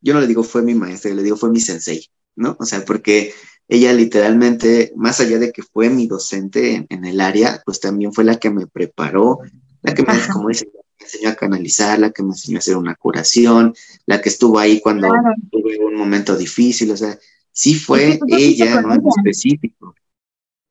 yo 0.00 0.14
no 0.14 0.20
le 0.20 0.26
digo 0.26 0.44
fue 0.44 0.62
mi 0.62 0.74
maestra, 0.74 1.14
le 1.14 1.22
digo 1.22 1.36
fue 1.36 1.50
mi 1.50 1.60
sensei, 1.60 2.06
¿no? 2.36 2.56
O 2.60 2.64
sea, 2.64 2.84
porque 2.84 3.32
ella 3.68 3.92
literalmente, 3.92 4.92
más 4.96 5.20
allá 5.20 5.38
de 5.38 5.52
que 5.52 5.62
fue 5.62 5.90
mi 5.90 6.06
docente 6.06 6.86
en, 6.88 7.04
el 7.04 7.20
área, 7.20 7.62
pues 7.66 7.80
también 7.80 8.14
fue 8.14 8.24
la 8.24 8.36
que 8.36 8.50
me 8.50 8.66
preparó, 8.66 9.40
la 9.82 9.94
que 9.94 10.02
me, 10.02 10.14
como 10.32 10.48
dice, 10.48 10.70
me 10.98 11.04
enseñó 11.04 11.28
a 11.28 11.34
canalizar, 11.34 11.98
la 11.98 12.10
que 12.10 12.22
me 12.22 12.30
enseñó 12.30 12.56
a 12.56 12.60
hacer 12.60 12.76
una 12.76 12.94
curación, 12.94 13.74
la 14.06 14.22
que 14.22 14.30
estuvo 14.30 14.58
ahí 14.58 14.80
cuando 14.80 15.08
tuve 15.50 15.78
un 15.78 15.96
momento 15.96 16.34
difícil, 16.34 16.90
o 16.90 16.96
sea, 16.96 17.18
sí 17.52 17.74
fue 17.74 18.18
ella, 18.28 18.80
¿no? 18.80 18.94
En 18.94 19.02
específico. 19.06 19.94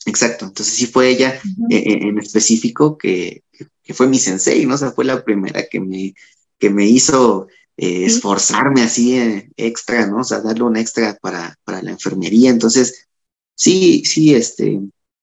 Exacto, 0.08 0.46
entonces 0.46 0.74
sí 0.74 0.88
fue 0.88 1.10
ella 1.10 1.40
eh, 1.70 1.78
eh, 1.78 2.00
en 2.02 2.18
específico 2.18 2.98
que, 2.98 3.44
que, 3.84 3.94
fue 3.94 4.08
mi 4.08 4.18
sensei, 4.18 4.66
¿no? 4.66 4.76
O 4.76 4.78
sea, 4.78 4.92
fue 4.92 5.06
la 5.06 5.24
primera 5.24 5.68
que 5.70 5.82
me, 5.82 6.16
que 6.58 6.70
me 6.70 6.86
hizo 6.88 7.48
eh, 7.80 8.06
esforzarme 8.06 8.82
así 8.82 9.20
eh, 9.20 9.52
extra, 9.56 10.08
¿no? 10.08 10.22
O 10.22 10.24
sea, 10.24 10.42
darle 10.42 10.64
un 10.64 10.78
extra 10.78 11.16
para, 11.22 11.56
para 11.64 11.84
la 11.84 11.92
enfermería. 11.92 12.50
Entonces, 12.50 13.08
sí, 13.54 14.02
sí, 14.04 14.34
este, 14.34 14.82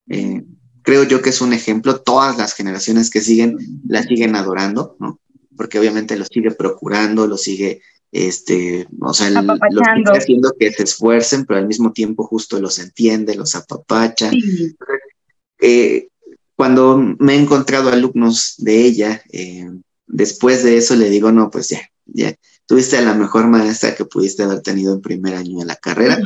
eh, 0.09 0.45
creo 0.83 1.03
yo 1.03 1.21
que 1.21 1.31
es 1.31 1.41
un 1.41 1.53
ejemplo. 1.53 2.01
Todas 2.01 2.39
las 2.39 2.55
generaciones 2.55 3.11
que 3.11 3.21
siguen 3.23 3.57
la 3.89 4.05
siguen 4.05 4.37
adorando, 4.37 4.97
¿no? 5.01 5.19
Porque 5.57 5.81
obviamente 5.81 6.17
lo 6.17 6.25
sigue 6.25 6.53
procurando, 6.53 7.27
lo 7.27 7.37
sigue, 7.37 7.83
este, 8.13 8.87
o 9.01 9.13
sea, 9.13 9.31
lo 9.31 9.43
sigue 9.43 10.17
haciendo 10.17 10.55
que 10.57 10.73
se 10.73 10.85
esfuercen, 10.85 11.47
pero 11.47 11.59
al 11.59 11.67
mismo 11.67 11.93
tiempo 11.93 12.25
justo 12.25 12.61
los 12.61 12.79
entiende, 12.79 13.35
los 13.35 13.57
apapacha. 13.57 14.31
cuando 16.55 16.99
me 17.19 17.35
he 17.35 17.41
encontrado 17.41 17.91
alumnos 17.91 18.55
de 18.59 18.85
ella, 18.85 19.23
después 20.07 20.63
de 20.63 20.77
eso 20.77 20.95
le 20.95 21.11
digo, 21.11 21.33
no, 21.33 21.51
pues 21.51 21.71
ya, 21.71 21.81
ya 22.07 22.35
tuviste 22.67 22.97
a 22.97 23.03
la 23.03 23.15
mejor 23.15 23.47
maestra 23.49 23.95
que 23.95 24.05
pudiste 24.05 24.43
haber 24.43 24.61
tenido 24.61 24.93
en 24.95 25.01
primer 25.01 25.35
año 25.35 25.59
de 25.59 25.65
la 25.67 25.77
carrera 25.77 26.19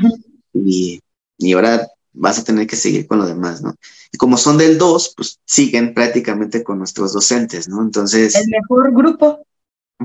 y, 0.52 1.00
y, 1.36 1.52
ahora 1.52 1.86
vas 2.12 2.38
a 2.38 2.44
tener 2.44 2.66
que 2.66 2.76
seguir 2.76 3.06
con 3.06 3.18
lo 3.18 3.26
demás, 3.26 3.62
¿no? 3.62 3.74
Y 4.12 4.18
como 4.18 4.36
son 4.36 4.58
del 4.58 4.78
2, 4.78 5.14
pues 5.16 5.38
siguen 5.44 5.94
prácticamente 5.94 6.64
con 6.64 6.78
nuestros 6.78 7.12
docentes, 7.12 7.68
¿no? 7.68 7.82
Entonces... 7.82 8.34
El 8.34 8.48
mejor 8.48 8.92
grupo. 8.92 9.46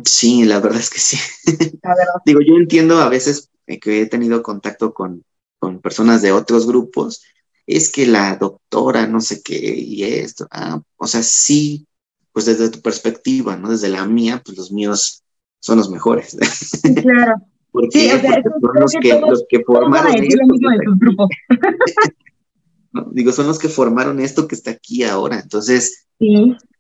Sí, 0.06 0.44
la 0.44 0.60
verdad 0.60 0.80
es 0.80 0.90
que 0.90 1.00
sí. 1.00 1.18
Digo, 2.26 2.42
yo 2.42 2.56
entiendo 2.56 3.00
a 3.00 3.10
veces 3.10 3.50
que 3.82 4.02
he 4.02 4.06
tenido 4.06 4.44
contacto 4.44 4.94
con, 4.94 5.24
con 5.60 5.80
personas 5.80 6.22
de 6.22 6.32
otros 6.32 6.68
grupos, 6.68 7.24
es 7.66 7.92
que 7.92 8.06
la 8.06 8.36
doctora 8.36 9.08
no 9.08 9.22
sé 9.22 9.42
qué 9.42 9.76
y 9.76 10.04
esto, 10.04 10.48
ah, 10.52 10.82
o 10.98 11.08
sea, 11.08 11.24
sí, 11.24 11.88
pues 12.34 12.46
desde 12.46 12.70
tu 12.70 12.82
perspectiva, 12.82 13.56
¿no? 13.56 13.70
Desde 13.70 13.90
la 13.90 14.06
mía, 14.06 14.42
pues 14.44 14.58
los 14.58 14.72
míos 14.72 15.23
son 15.63 15.78
los 15.78 15.89
mejores. 15.89 16.38
claro. 17.02 17.36
sí, 17.89 18.12
o 18.12 18.19
sea, 18.19 18.43
son 18.43 18.82
los 18.82 18.93
que, 19.02 19.19
los 19.19 19.45
que 19.49 19.63
formaron 19.63 20.13
esto. 20.13 21.28
digo, 23.12 23.32
son 23.32 23.47
los 23.47 23.58
que 23.58 23.69
formaron 23.69 24.19
esto 24.19 24.47
que 24.47 24.56
está 24.56 24.71
aquí 24.71 25.04
ahora. 25.04 25.39
Entonces, 25.39 26.06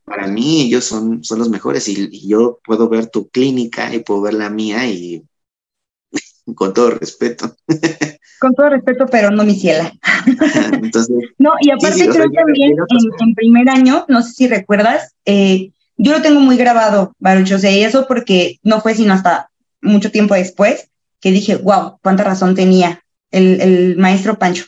para 0.03 0.27
mí 0.27 0.63
ellos 0.63 0.83
son, 0.83 1.23
son 1.23 1.39
los 1.39 1.49
mejores 1.49 1.87
y, 1.87 2.27
yo 2.27 2.59
puedo 2.65 2.89
ver 2.89 3.07
tu 3.07 3.29
clínica 3.29 3.93
y 3.95 3.99
puedo 3.99 4.21
ver 4.21 4.33
la 4.33 4.49
mía 4.49 4.85
y 4.89 5.23
con 6.53 6.73
todo 6.73 6.91
respeto. 6.91 7.55
Con 8.39 8.53
todo 8.53 8.69
respeto, 8.69 9.05
pero 9.09 9.31
no 9.31 9.45
mi 9.45 9.55
ciela. 9.55 9.93
Entonces, 10.73 11.15
no, 11.37 11.53
y 11.61 11.71
aparte 11.71 12.05
creo 12.09 12.29
también 12.29 12.73
en, 13.21 13.33
primer 13.33 13.69
año, 13.69 14.03
no 14.09 14.21
sé 14.21 14.33
si 14.33 14.47
recuerdas, 14.49 15.15
eh, 15.23 15.71
yo 15.97 16.11
lo 16.11 16.21
tengo 16.21 16.39
muy 16.39 16.57
grabado, 16.57 17.15
Baruch, 17.19 17.51
o 17.51 17.59
sea, 17.59 17.71
y 17.71 17.83
eso 17.83 18.07
porque 18.07 18.59
no 18.63 18.81
fue 18.81 18.95
sino 18.95 19.13
hasta 19.13 19.49
mucho 19.81 20.11
tiempo 20.11 20.33
después 20.35 20.89
que 21.19 21.31
dije, 21.31 21.55
wow, 21.55 21.99
cuánta 22.01 22.23
razón 22.23 22.55
tenía 22.55 23.03
el, 23.31 23.61
el 23.61 23.97
maestro 23.97 24.37
Pancho. 24.37 24.65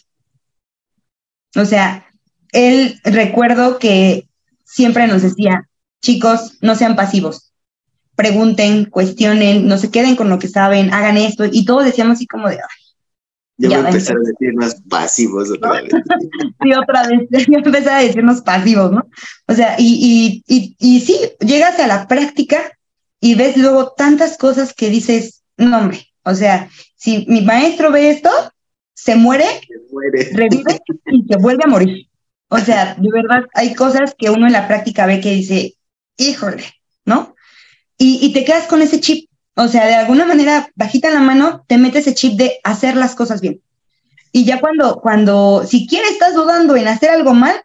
O 1.56 1.66
sea, 1.66 2.06
él 2.52 3.00
recuerdo 3.04 3.80
que 3.80 4.28
siempre 4.64 5.08
nos 5.08 5.22
decía, 5.22 5.68
chicos, 6.02 6.58
no 6.62 6.76
sean 6.76 6.96
pasivos, 6.96 7.54
pregunten, 8.16 8.86
cuestionen, 8.86 9.68
no 9.68 9.78
se 9.78 9.92
queden 9.92 10.16
con 10.16 10.30
lo 10.30 10.40
que 10.40 10.48
saben, 10.48 10.94
hagan 10.94 11.18
esto, 11.18 11.46
y 11.46 11.66
todos 11.66 11.86
decíamos 11.86 12.16
así 12.16 12.28
como 12.28 12.50
de, 12.50 12.56
ay, 12.56 12.85
yo 13.58 13.70
voy 13.70 13.78
a 13.78 13.88
empezar 13.88 14.18
a 14.18 14.20
decirnos 14.20 14.76
pasivos 14.90 15.50
otra 15.50 15.82
vez. 15.82 15.92
sí, 16.62 16.74
otra 16.74 17.08
vez. 17.08 17.30
Yo 17.48 17.58
empecé 17.58 17.90
a 17.90 18.00
decirnos 18.00 18.42
pasivos, 18.42 18.92
¿no? 18.92 19.08
O 19.48 19.54
sea, 19.54 19.76
y, 19.78 20.44
y, 20.48 20.56
y, 20.56 20.76
y, 20.80 21.00
sí, 21.02 21.18
llegas 21.40 21.80
a 21.80 21.88
la 21.88 22.08
práctica 22.08 22.72
y 23.22 23.36
ves 23.36 23.56
luego 23.56 23.94
tantas 23.96 24.38
cosas 24.38 24.74
que 24.74 24.90
dices, 24.90 25.44
no, 25.58 25.78
hombre, 25.78 26.06
o 26.24 26.36
sea, 26.36 26.70
si 26.96 27.26
mi 27.30 27.42
maestro 27.42 27.92
ve 27.92 28.10
esto, 28.10 28.30
se 28.94 29.16
muere, 29.16 29.46
se 29.46 29.94
muere. 29.94 30.24
revive 30.34 30.80
y 31.12 31.24
se 31.24 31.38
vuelve 31.38 31.64
a 31.66 31.70
morir. 31.70 32.08
O 32.50 32.60
sea, 32.60 32.96
de 32.96 33.10
verdad, 33.10 33.46
hay 33.54 33.74
cosas 33.74 34.16
que 34.18 34.30
uno 34.30 34.48
en 34.48 34.54
la 34.54 34.68
práctica 34.68 35.06
ve 35.06 35.22
que 35.22 35.32
dice, 35.32 35.76
híjole, 36.18 36.64
¿no? 37.06 37.36
Y, 37.98 38.20
y 38.26 38.34
te 38.34 38.44
quedas 38.44 38.68
con 38.68 38.82
ese 38.82 39.00
chip 39.00 39.25
o 39.56 39.68
sea, 39.68 39.88
de 39.88 39.96
alguna 39.96 40.26
manera, 40.26 40.70
bajita 40.76 41.10
la 41.10 41.22
mano, 41.22 41.64
te 41.68 41.78
metes 41.78 42.08
ese 42.08 42.16
chip 42.16 42.38
de 42.38 42.60
hacer 42.64 42.96
las 42.96 43.16
cosas 43.16 43.42
bien. 43.42 43.62
Y 44.32 44.44
ya 44.44 44.60
cuando, 44.60 45.00
cuando, 45.00 45.66
si 45.66 45.88
quieres, 45.88 46.12
estás 46.12 46.36
dudando 46.36 46.76
en 46.76 46.90
hacer 46.90 47.10
algo 47.10 47.34
mal, 47.34 47.56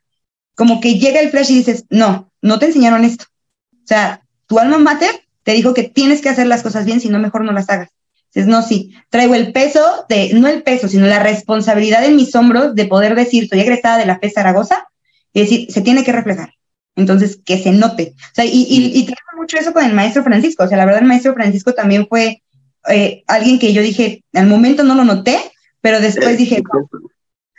como 0.55 0.81
que 0.81 0.98
llega 0.98 1.20
el 1.20 1.31
flash 1.31 1.50
y 1.50 1.59
dices, 1.59 1.85
no, 1.90 2.31
no 2.42 2.59
te 2.61 2.66
enseñaron 2.66 3.05
esto. 3.05 3.24
O 3.72 3.87
sea, 3.87 4.22
tu 4.46 4.59
alma 4.61 4.79
mater 4.79 5.22
te 5.42 5.53
dijo 5.53 5.74
que 5.74 5.83
tienes 5.83 6.20
que 6.20 6.29
hacer 6.29 6.46
las 6.46 6.62
cosas 6.62 6.85
bien, 6.85 7.00
si 7.00 7.09
no, 7.09 7.18
mejor 7.18 7.44
no 7.44 7.53
las 7.53 7.68
hagas. 7.70 7.88
Dices, 8.33 8.46
no, 8.46 8.62
sí, 8.62 8.94
traigo 9.09 9.35
el 9.35 9.53
peso 9.53 10.07
de, 10.09 10.33
no 10.35 10.46
el 10.46 10.62
peso, 10.62 10.87
sino 10.87 11.07
la 11.07 11.18
responsabilidad 11.18 12.05
en 12.05 12.14
mis 12.14 12.33
hombros 12.37 12.76
de 12.76 12.87
poder 12.87 13.16
decir, 13.16 13.48
soy 13.48 13.61
egresada 13.61 13.98
de 13.98 14.07
la 14.07 14.20
FE 14.20 14.31
Zaragoza, 14.31 14.87
y 15.33 15.40
decir, 15.40 15.72
se 15.72 15.81
tiene 15.81 16.05
que 16.05 16.12
reflejar. 16.12 16.55
Entonces, 17.00 17.40
que 17.44 17.62
se 17.62 17.72
note. 17.72 18.14
O 18.16 18.34
sea, 18.34 18.44
y, 18.44 18.66
y, 18.68 18.98
y 18.98 19.08
mucho 19.36 19.56
eso 19.56 19.72
con 19.72 19.84
el 19.84 19.94
maestro 19.94 20.22
Francisco. 20.22 20.64
O 20.64 20.68
sea, 20.68 20.76
la 20.76 20.84
verdad, 20.84 21.02
el 21.02 21.08
maestro 21.08 21.34
Francisco 21.34 21.72
también 21.72 22.06
fue 22.08 22.42
eh, 22.88 23.24
alguien 23.26 23.58
que 23.58 23.72
yo 23.72 23.82
dije, 23.82 24.24
al 24.32 24.46
momento 24.46 24.84
no 24.84 24.94
lo 24.94 25.04
noté, 25.04 25.38
pero 25.80 26.00
después 26.00 26.38
dije. 26.38 26.62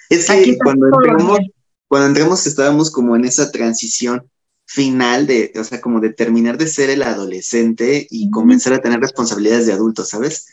Es 0.10 0.28
que 0.28 0.58
cuando 0.58 0.88
entramos, 0.88 1.40
cuando 1.88 2.08
entramos 2.08 2.48
estábamos 2.48 2.92
como 2.92 3.16
en 3.16 3.26
esa 3.26 3.52
transición 3.52 4.30
final 4.66 5.28
de, 5.28 5.52
o 5.60 5.64
sea, 5.64 5.82
como 5.82 6.00
de 6.00 6.14
terminar 6.14 6.58
de 6.58 6.68
ser 6.68 6.90
el 6.90 7.04
adolescente 7.04 8.08
y 8.10 8.30
comenzar 8.30 8.74
a 8.74 8.82
tener 8.82 9.00
responsabilidades 9.00 9.66
de 9.66 9.74
adulto, 9.74 10.06
¿sabes? 10.06 10.48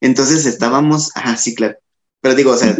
Entonces 0.00 0.46
estábamos, 0.46 1.10
ah, 1.14 1.36
sí, 1.36 1.54
claro. 1.54 1.76
Pero 2.20 2.34
digo, 2.34 2.50
o 2.52 2.56
sea, 2.56 2.76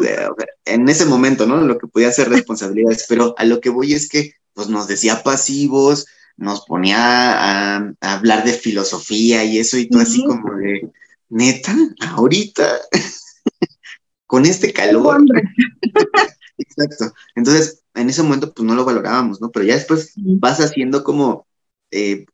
en 0.65 0.89
ese 0.89 1.07
momento, 1.07 1.47
¿no? 1.47 1.61
Lo 1.63 1.79
que 1.79 1.89
podía 1.89 2.13
ser 2.13 2.29
responsabilidades, 2.29 3.07
pero 3.09 3.35
a 3.39 3.45
lo 3.45 3.61
que 3.61 3.71
voy 3.71 3.93
es 3.93 4.09
que, 4.09 4.35
pues 4.55 4.69
nos 4.69 4.87
decía 4.89 5.23
pasivos, 5.23 6.07
nos 6.37 6.65
ponía 6.65 7.77
a, 7.77 7.95
hablar 8.01 8.45
de 8.45 8.53
filosofía 8.53 9.45
y 9.45 9.59
eso 9.59 9.77
y 9.77 9.89
todo 9.89 10.03
así 10.03 10.25
como 10.25 10.55
de, 10.57 10.91
neta, 11.29 11.77
ahorita, 12.01 12.81
con 14.27 14.47
este 14.47 14.73
calor. 14.73 15.25
Exacto. 16.59 17.13
Entonces, 17.35 17.83
en 17.95 18.09
ese 18.09 18.23
momento, 18.23 18.53
pues 18.53 18.67
no 18.67 18.75
lo 18.75 18.85
valorábamos, 18.85 19.41
¿no? 19.41 19.51
Pero 19.51 19.67
ya 19.67 19.75
después 19.75 20.13
vas 20.17 20.61
haciendo 20.61 21.05
como, 21.05 21.47
eh, 21.91 22.27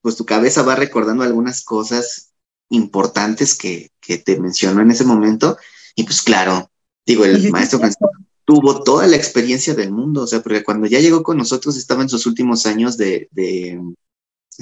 pues 0.00 0.16
tu 0.16 0.24
cabeza 0.24 0.62
va 0.62 0.76
recordando 0.76 1.24
algunas 1.24 1.62
cosas 1.64 2.32
importantes 2.68 3.56
que, 3.56 3.90
que 4.00 4.18
te 4.18 4.38
mencionó 4.40 4.82
en 4.82 4.90
ese 4.90 5.04
momento. 5.04 5.56
Y 5.94 6.04
pues 6.04 6.22
claro, 6.22 6.70
digo, 7.04 7.24
el 7.24 7.50
maestro 7.50 7.78
Francisco 7.78 8.10
tuvo 8.46 8.82
toda 8.84 9.06
la 9.08 9.16
experiencia 9.16 9.74
del 9.74 9.90
mundo, 9.90 10.22
o 10.22 10.26
sea, 10.26 10.40
porque 10.40 10.62
cuando 10.62 10.86
ya 10.86 11.00
llegó 11.00 11.22
con 11.22 11.36
nosotros 11.36 11.76
estaba 11.76 12.02
en 12.02 12.08
sus 12.08 12.26
últimos 12.26 12.64
años 12.64 12.96
de, 12.96 13.28
de, 13.32 13.80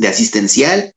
asistencial. 0.09 0.92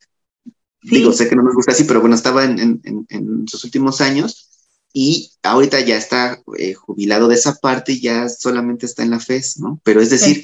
Digo, 0.82 1.12
sé 1.12 1.28
que 1.28 1.36
no 1.36 1.44
nos 1.44 1.54
gusta 1.54 1.74
así, 1.74 1.84
pero 1.84 2.00
bueno, 2.00 2.16
estaba 2.16 2.46
en, 2.46 2.82
en, 3.10 3.48
sus 3.48 3.66
últimos 3.66 4.00
años 4.00 4.50
y 4.94 5.34
ahorita 5.44 5.82
ya 5.82 5.98
está 5.98 6.42
eh, 6.58 6.76
jubilado 6.76 7.28
de 7.28 7.36
esa 7.36 7.56
parte 7.56 7.92
y 7.92 8.02
ya 8.02 8.30
solamente 8.30 8.86
está 8.86 9.04
en 9.04 9.10
la 9.12 9.20
FES, 9.20 9.60
¿no? 9.60 9.82
Pero 9.84 10.00
es 10.00 10.10
decir, 10.10 10.44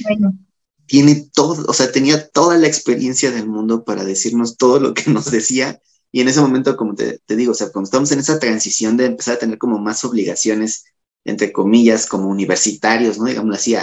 tiene 0.85 1.29
todo, 1.33 1.63
o 1.65 1.73
sea, 1.73 1.93
tenía 1.93 2.27
toda 2.27 2.57
la 2.57 2.67
experiencia 2.67 3.31
del 3.31 3.47
mundo 3.47 3.85
para 3.85 4.03
decirnos 4.03 4.57
todo 4.57 4.81
lo 4.81 4.93
que 4.93 5.09
nos 5.09 5.31
decía. 5.31 5.79
Y 6.11 6.19
en 6.19 6.27
ese 6.27 6.41
momento, 6.41 6.75
como 6.75 6.93
te, 6.93 7.19
te 7.25 7.37
digo, 7.37 7.53
o 7.53 7.55
sea, 7.55 7.71
cuando 7.71 7.87
estamos 7.87 8.11
en 8.11 8.19
esa 8.19 8.37
transición 8.37 8.97
de 8.97 9.05
empezar 9.05 9.35
a 9.35 9.39
tener 9.39 9.57
como 9.57 9.79
más 9.79 10.03
obligaciones 10.03 10.83
entre 11.25 11.51
comillas, 11.51 12.05
como 12.05 12.29
universitarios, 12.29 13.17
¿no? 13.17 13.25
Digamos 13.25 13.55
así, 13.55 13.75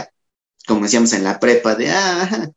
como 0.67 0.83
decíamos 0.83 1.13
en 1.13 1.25
la 1.25 1.41
prepa, 1.41 1.75
de, 1.75 1.91
ah, 1.91 2.51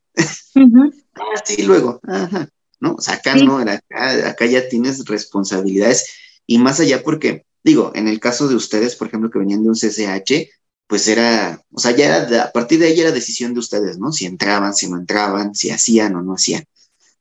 sí, 1.45 1.63
luego, 1.63 1.99
ajá, 2.03 2.49
¿no? 2.79 2.95
O 2.95 3.01
sea, 3.01 3.15
acá 3.15 3.35
no, 3.35 3.57
acá, 3.57 4.29
acá 4.29 4.45
ya 4.45 4.67
tienes 4.67 5.05
responsabilidades 5.05 6.07
y 6.45 6.57
más 6.57 6.79
allá 6.79 7.01
porque, 7.03 7.45
digo, 7.63 7.91
en 7.95 8.07
el 8.07 8.19
caso 8.19 8.47
de 8.47 8.55
ustedes, 8.55 8.95
por 8.95 9.07
ejemplo, 9.07 9.29
que 9.29 9.39
venían 9.39 9.63
de 9.63 9.69
un 9.69 9.75
CCH, 9.75 10.49
pues 10.87 11.07
era, 11.07 11.61
o 11.71 11.79
sea, 11.79 11.95
ya 11.95 12.17
era, 12.17 12.43
a 12.43 12.51
partir 12.51 12.79
de 12.79 12.87
ahí 12.87 12.99
era 12.99 13.11
decisión 13.11 13.53
de 13.53 13.59
ustedes, 13.59 13.97
¿no? 13.97 14.11
Si 14.11 14.25
entraban, 14.25 14.75
si 14.75 14.89
no 14.89 14.97
entraban, 14.97 15.55
si 15.55 15.71
hacían 15.71 16.15
o 16.15 16.21
no 16.21 16.33
hacían. 16.33 16.65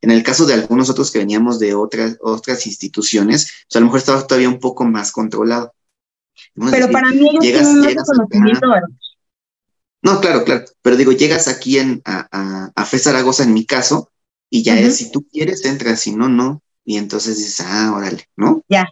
En 0.01 0.11
el 0.11 0.25
caso 0.25 0.47
de 0.47 0.55
algunos 0.55 0.91
otros 0.91 1.13
que 1.13 1.21
veníamos 1.21 1.61
de 1.61 1.75
otras, 1.75 2.19
otras 2.21 2.67
instituciones, 2.67 3.51
pues 3.69 3.77
a 3.77 3.81
lo 3.81 3.87
mejor 3.87 4.01
estaba 4.01 4.27
todavía 4.27 4.49
un 4.49 4.59
poco 4.59 4.85
más 4.85 5.13
controlado. 5.13 5.73
Pero 6.71 6.91
para 6.91 7.11
mí 7.11 7.29
ellos 7.29 7.45
llegas, 7.45 7.69
tienen 7.69 7.97
conocimiento. 7.97 8.67
No, 10.03 10.21
claro, 10.21 10.45
claro. 10.45 10.65
Pero 10.83 10.97
digo, 10.97 11.13
llegas 11.13 11.49
aquí 11.49 11.79
en, 11.79 12.03
a, 12.05 12.27
a, 12.31 12.73
a 12.75 12.85
Fe 12.85 12.99
Zaragoza, 12.99 13.45
en 13.45 13.55
mi 13.55 13.65
caso, 13.65 14.11
y 14.51 14.63
ya 14.63 14.79
es, 14.79 14.97
si 14.97 15.11
tú 15.11 15.27
quieres, 15.33 15.65
entras, 15.65 16.01
si 16.01 16.15
no, 16.15 16.29
no. 16.29 16.63
Y 16.85 16.99
entonces 16.99 17.39
dices, 17.39 17.65
ah, 17.67 17.93
órale, 17.97 18.29
¿no? 18.37 18.63
Ya. 18.69 18.87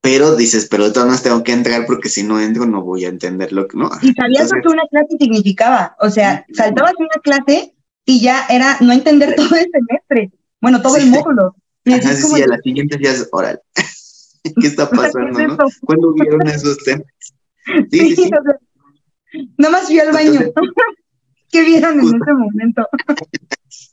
Pero 0.00 0.36
dices, 0.36 0.68
pero 0.70 0.84
de 0.84 0.90
todas 0.90 1.06
maneras 1.06 1.22
tengo 1.22 1.42
que 1.42 1.52
entrar 1.52 1.86
porque 1.86 2.08
si 2.08 2.22
no 2.22 2.40
entro 2.40 2.66
no 2.66 2.82
voy 2.82 3.04
a 3.04 3.08
entender 3.08 3.52
lo 3.52 3.66
que 3.66 3.76
no. 3.76 3.90
Y 4.02 4.12
sabías 4.12 4.50
lo 4.50 4.60
que 4.60 4.68
una 4.68 4.86
clase 4.90 5.16
significaba. 5.18 5.96
O 6.00 6.10
sea, 6.10 6.44
saltabas 6.52 6.94
una 6.98 7.20
clase 7.22 7.74
y 8.04 8.20
ya 8.20 8.46
era 8.48 8.76
no 8.80 8.92
entender 8.92 9.34
todo 9.36 9.54
el 9.56 9.70
semestre. 9.70 10.32
Bueno, 10.60 10.82
todo 10.82 10.96
el 10.96 11.06
módulo. 11.06 11.54
Y 11.84 11.92
así 11.92 12.22
sí, 12.22 12.42
a 12.42 12.46
la 12.46 12.58
siguiente 12.58 12.98
ya 13.00 13.12
es 13.12 13.28
órale. 13.32 13.60
¿Qué 14.60 14.66
está 14.66 14.88
pasando, 14.90 15.38
no? 15.46 15.56
¿Cuándo 15.82 16.12
vieron 16.14 16.46
esos 16.48 16.78
temas? 16.78 17.06
Sí, 17.90 18.16
sí, 18.16 18.24
sí. 18.24 18.30
Nada 19.58 19.72
más 19.72 19.88
fui 19.88 19.98
al 19.98 20.10
baño. 20.10 20.40
¿Qué 21.50 21.62
vieron 21.62 22.00
en 22.00 22.06
ese 22.06 22.32
momento? 22.32 22.82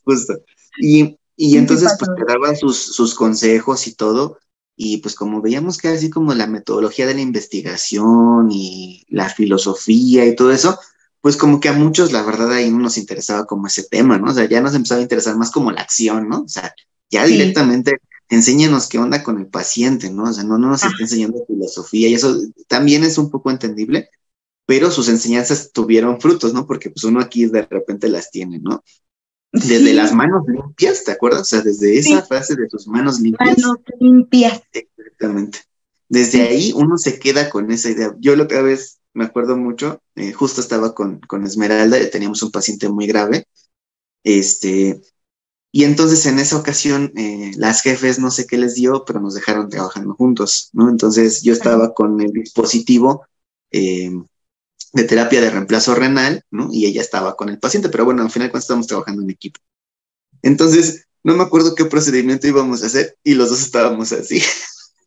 Justo. 0.02 0.34
Y, 0.78 1.18
y 1.36 1.58
entonces, 1.58 1.94
pues 1.98 2.10
te 2.16 2.24
daban 2.24 2.56
sus, 2.56 2.78
sus 2.78 3.14
consejos 3.14 3.86
y 3.86 3.94
todo. 3.94 4.38
Y 4.76 4.98
pues 4.98 5.14
como 5.14 5.42
veíamos 5.42 5.76
que 5.76 5.88
así 5.88 6.08
como 6.08 6.32
la 6.32 6.46
metodología 6.46 7.06
de 7.06 7.14
la 7.14 7.20
investigación 7.20 8.48
y 8.50 9.04
la 9.08 9.28
filosofía 9.28 10.24
y 10.26 10.34
todo 10.36 10.52
eso, 10.52 10.78
pues 11.20 11.36
como 11.36 11.60
que 11.60 11.68
a 11.68 11.72
muchos 11.72 12.12
la 12.12 12.22
verdad 12.22 12.52
ahí 12.52 12.70
no 12.70 12.78
nos 12.78 12.98
interesaba 12.98 13.46
como 13.46 13.66
ese 13.66 13.84
tema, 13.84 14.18
¿no? 14.18 14.30
O 14.30 14.34
sea, 14.34 14.46
ya 14.48 14.60
nos 14.60 14.74
empezaba 14.74 15.00
a 15.00 15.02
interesar 15.02 15.36
más 15.36 15.50
como 15.50 15.72
la 15.72 15.80
acción, 15.80 16.28
¿no? 16.28 16.42
O 16.42 16.48
sea, 16.48 16.74
ya 17.10 17.24
directamente 17.24 17.98
enséñanos 18.28 18.88
qué 18.88 18.98
onda 18.98 19.22
con 19.22 19.38
el 19.38 19.46
paciente, 19.46 20.10
¿no? 20.10 20.24
O 20.24 20.32
sea, 20.32 20.44
no, 20.44 20.58
nos 20.58 20.82
está 20.82 20.96
enseñando 21.00 21.44
filosofía 21.46 22.08
y 22.08 22.14
eso 22.14 22.40
también 22.68 23.04
es 23.04 23.18
un 23.18 23.30
poco 23.30 23.50
entendible, 23.50 24.10
pero 24.66 24.90
sus 24.90 25.08
enseñanzas 25.08 25.72
tuvieron 25.72 26.20
frutos, 26.20 26.52
¿no? 26.52 26.66
Porque 26.66 26.90
pues 26.90 27.04
uno 27.04 27.20
aquí 27.20 27.46
de 27.46 27.62
repente 27.62 28.08
las 28.08 28.30
tiene, 28.30 28.58
¿no? 28.58 28.82
Desde 29.52 29.94
las 29.94 30.12
manos 30.12 30.42
limpias, 30.46 31.04
¿te 31.04 31.12
acuerdas? 31.12 31.42
O 31.42 31.44
sea, 31.44 31.62
desde 31.62 31.98
esa 31.98 32.22
fase 32.22 32.56
de 32.56 32.66
tus 32.68 32.86
manos 32.86 33.20
limpias. 33.20 33.58
Manos 33.58 33.78
limpias. 34.00 34.60
Exactamente. 34.72 35.60
Desde 36.08 36.42
ahí 36.42 36.72
uno 36.74 36.98
se 36.98 37.18
queda 37.18 37.48
con 37.48 37.70
esa 37.70 37.90
idea. 37.90 38.14
Yo 38.18 38.36
lo 38.36 38.48
que 38.48 38.56
a 38.56 38.62
veces 38.62 39.00
me 39.14 39.24
acuerdo 39.24 39.56
mucho, 39.56 40.02
eh, 40.14 40.32
justo 40.32 40.60
estaba 40.60 40.94
con, 40.94 41.20
con 41.20 41.44
Esmeralda, 41.44 41.98
teníamos 42.10 42.42
un 42.42 42.50
paciente 42.50 42.90
muy 42.90 43.06
grave, 43.06 43.46
este, 44.22 45.00
Y 45.76 45.84
entonces 45.84 46.24
en 46.24 46.38
esa 46.38 46.56
ocasión 46.56 47.12
eh, 47.16 47.52
las 47.58 47.82
jefes 47.82 48.18
no 48.18 48.30
sé 48.30 48.46
qué 48.46 48.56
les 48.56 48.76
dio, 48.76 49.04
pero 49.04 49.20
nos 49.20 49.34
dejaron 49.34 49.68
trabajando 49.68 50.14
juntos, 50.14 50.70
¿no? 50.72 50.88
Entonces 50.88 51.42
yo 51.42 51.52
estaba 51.52 51.92
con 51.92 52.18
el 52.22 52.32
dispositivo 52.32 53.26
eh, 53.70 54.10
de 54.94 55.04
terapia 55.04 55.42
de 55.42 55.50
reemplazo 55.50 55.94
renal, 55.94 56.42
¿no? 56.50 56.70
Y 56.72 56.86
ella 56.86 57.02
estaba 57.02 57.36
con 57.36 57.50
el 57.50 57.58
paciente, 57.58 57.90
pero 57.90 58.06
bueno, 58.06 58.22
al 58.22 58.30
final 58.30 58.50
cuando 58.50 58.62
estábamos 58.62 58.86
trabajando 58.86 59.20
en 59.20 59.28
equipo. 59.28 59.60
Entonces, 60.40 61.04
no 61.22 61.36
me 61.36 61.42
acuerdo 61.42 61.74
qué 61.74 61.84
procedimiento 61.84 62.46
íbamos 62.46 62.82
a 62.82 62.86
hacer 62.86 63.18
y 63.22 63.34
los 63.34 63.50
dos 63.50 63.60
estábamos 63.60 64.12
así, 64.12 64.40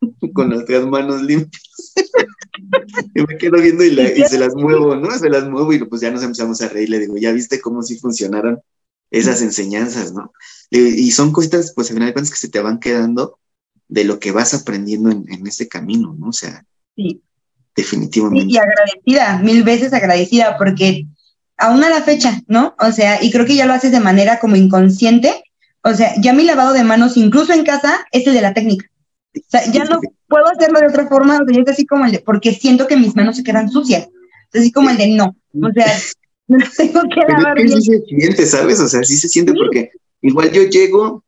con 0.36 0.50
nuestras 0.50 0.86
manos 0.86 1.24
limpias. 1.24 1.64
y 3.16 3.24
me 3.24 3.40
quedo 3.40 3.60
viendo 3.60 3.84
y, 3.84 4.00
y, 4.00 4.24
se 4.28 4.38
las 4.38 4.54
muevo, 4.54 4.96
¿no? 4.96 5.18
Se 5.18 5.32
las 5.32 5.50
muevo 5.50 5.74
y 5.74 5.84
pues 5.86 6.02
ya 6.02 6.12
nos 6.12 6.22
empezamos 6.22 6.62
a 6.62 6.70
reír. 6.70 6.92
Le 6.92 7.00
digo, 7.00 7.18
ya 7.18 7.32
viste 7.32 7.60
cómo 7.60 7.82
sí 7.82 7.98
funcionaron 7.98 8.62
esas 9.10 9.42
enseñanzas, 9.42 10.14
¿no? 10.14 10.32
Y 10.72 11.12
son 11.12 11.32
cositas, 11.32 11.74
pues, 11.74 11.90
al 11.90 11.96
final 11.96 12.10
de 12.10 12.14
cuentas, 12.14 12.32
que 12.32 12.38
se 12.38 12.50
te 12.50 12.60
van 12.60 12.80
quedando 12.80 13.40
de 13.88 14.04
lo 14.04 14.20
que 14.20 14.32
vas 14.32 14.54
aprendiendo 14.54 15.10
en, 15.10 15.26
en 15.30 15.48
este 15.48 15.68
camino, 15.68 16.16
¿no? 16.18 16.30
O 16.30 16.34
sea, 16.34 16.64
sí. 16.96 17.22
definitivamente. 17.76 18.54
y 18.54 18.58
agradecida, 18.58 19.40
mil 19.40 19.64
veces 19.64 19.94
agradecida, 19.94 20.58
porque 20.58 21.08
aún 21.58 21.84
a 21.84 21.90
la 21.90 22.02
fecha, 22.02 22.42
¿no? 22.48 22.76
O 22.80 22.92
sea, 22.92 23.24
y 23.24 23.32
creo 23.32 23.46
que 23.46 23.56
ya 23.56 23.66
lo 23.66 23.74
haces 23.74 23.92
de 23.92 24.00
manera 24.00 24.40
como 24.40 24.56
inconsciente. 24.56 25.44
O 25.82 25.94
sea, 25.94 26.14
ya 26.22 26.34
mi 26.34 26.44
lavado 26.44 26.74
de 26.74 26.84
manos, 26.84 27.18
incluso 27.18 27.54
en 27.54 27.64
casa, 27.64 28.06
es 28.12 28.28
el 28.28 28.34
de 28.34 28.42
la 28.42 28.54
técnica. 28.54 28.86
O 29.36 29.42
sea, 29.48 29.66
ya 29.72 29.86
no 29.86 30.00
puedo 30.28 30.46
hacerlo 30.48 30.80
de 30.80 30.88
otra 30.88 31.08
forma, 31.08 31.40
o 31.42 31.46
sea, 31.48 31.62
es 31.62 31.70
así 31.70 31.86
como 31.86 32.06
el 32.06 32.12
de, 32.12 32.20
porque 32.20 32.54
siento 32.54 32.88
que 32.88 32.98
mis 32.98 33.16
manos 33.16 33.38
se 33.38 33.44
quedan 33.44 33.70
sucias. 33.70 34.08
Es 34.52 34.62
así 34.62 34.72
como 34.72 34.90
el 34.90 34.98
de 34.98 35.08
no. 35.10 35.36
O 35.62 35.72
sea, 35.74 35.88
no 36.48 36.58
tengo 36.78 37.02
que 37.04 37.22
lavar 37.28 37.56
que 37.56 37.68
sí 37.68 37.82
se 37.82 38.02
siente, 38.06 38.46
¿sabes? 38.46 38.80
O 38.80 38.88
sea, 38.88 39.04
sí 39.04 39.18
se 39.18 39.30
siente 39.30 39.54
porque 39.54 39.92
igual 40.22 40.52
yo 40.52 40.64
llego, 40.64 41.24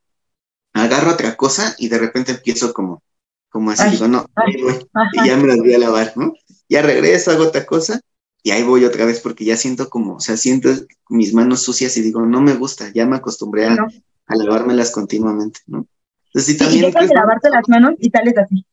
agarro 0.74 1.12
otra 1.12 1.36
cosa 1.36 1.76
y 1.78 1.90
de 1.90 1.98
repente 1.98 2.32
empiezo 2.32 2.74
como, 2.74 3.02
como 3.50 3.72
así, 3.72 3.84
Ay, 3.84 3.92
digo, 3.92 4.08
no, 4.08 4.26
ay, 4.36 4.62
voy, 4.62 4.88
y 5.14 5.28
ya 5.28 5.38
me 5.38 5.48
las 5.48 5.58
voy 5.58 5.74
a 5.74 5.80
lavar, 5.80 6.14
¿no? 6.16 6.34
Ya 6.70 6.82
regreso, 6.82 7.32
hago 7.32 7.44
otra 7.44 7.66
cosa 7.66 8.00
y 8.44 8.52
ahí 8.52 8.64
voy 8.64 8.86
otra 8.86 9.06
vez 9.06 9.20
porque 9.20 9.46
ya 9.46 9.58
siento 9.58 9.90
como, 9.90 10.16
o 10.16 10.20
sea, 10.20 10.38
siento 10.38 10.70
mis 11.10 11.34
manos 11.34 11.62
sucias 11.62 11.96
y 11.98 12.02
digo, 12.02 12.26
no 12.26 12.42
me 12.42 12.54
gusta, 12.56 12.92
ya 12.94 13.06
me 13.06 13.18
acostumbré 13.18 13.66
a, 13.66 13.76
No. 13.76 13.88
a 14.28 14.36
lavármelas 14.36 14.92
continuamente, 14.92 15.60
¿no? 15.68 15.86
Entonces 16.28 16.46
sí, 16.46 16.52
Sí, 16.54 16.56
y 16.56 16.58
también 16.58 16.86
dejas 16.86 17.10
de 17.10 17.16
lavarte 17.16 17.50
las 17.50 17.68
manos 17.68 17.94
y 18.00 18.10
sales 18.10 18.38
así. 18.38 18.66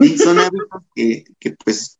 sí, 0.00 0.18
son 0.18 0.38
hábitos 0.38 0.82
que, 0.94 1.24
que, 1.38 1.54
pues 1.64 1.98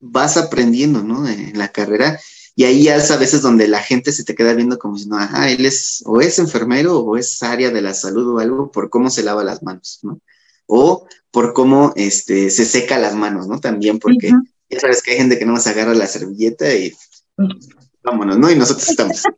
vas 0.00 0.36
aprendiendo, 0.36 1.02
¿no? 1.02 1.28
En 1.28 1.58
la 1.58 1.68
carrera. 1.68 2.18
Y 2.54 2.64
ahí 2.64 2.84
ya 2.84 2.96
es 2.96 3.10
a 3.10 3.16
veces 3.16 3.40
donde 3.42 3.66
la 3.66 3.80
gente 3.80 4.12
se 4.12 4.24
te 4.24 4.34
queda 4.34 4.52
viendo 4.52 4.78
como 4.78 4.98
si, 4.98 5.08
no, 5.08 5.16
ajá, 5.16 5.48
él 5.50 5.64
es 5.64 6.02
o 6.06 6.20
es 6.20 6.38
enfermero 6.38 6.98
o 7.00 7.16
es 7.16 7.42
área 7.42 7.70
de 7.70 7.80
la 7.80 7.94
salud 7.94 8.34
o 8.34 8.38
algo 8.40 8.70
por 8.70 8.90
cómo 8.90 9.08
se 9.10 9.22
lava 9.22 9.42
las 9.42 9.62
manos, 9.62 10.00
¿no? 10.02 10.20
O 10.66 11.06
por 11.30 11.54
cómo 11.54 11.92
este, 11.96 12.50
se 12.50 12.64
seca 12.66 12.98
las 12.98 13.14
manos, 13.14 13.48
¿no? 13.48 13.58
También 13.58 13.98
porque 13.98 14.28
Ujú. 14.28 14.42
ya 14.68 14.80
sabes 14.80 15.02
que 15.02 15.12
hay 15.12 15.16
gente 15.18 15.38
que 15.38 15.46
no 15.46 15.52
más 15.52 15.66
agarra 15.66 15.94
la 15.94 16.06
servilleta 16.06 16.72
y 16.74 16.92
vámonos, 18.02 18.38
¿no? 18.38 18.50
Y 18.50 18.56
nosotros 18.56 18.88
estamos. 18.88 19.22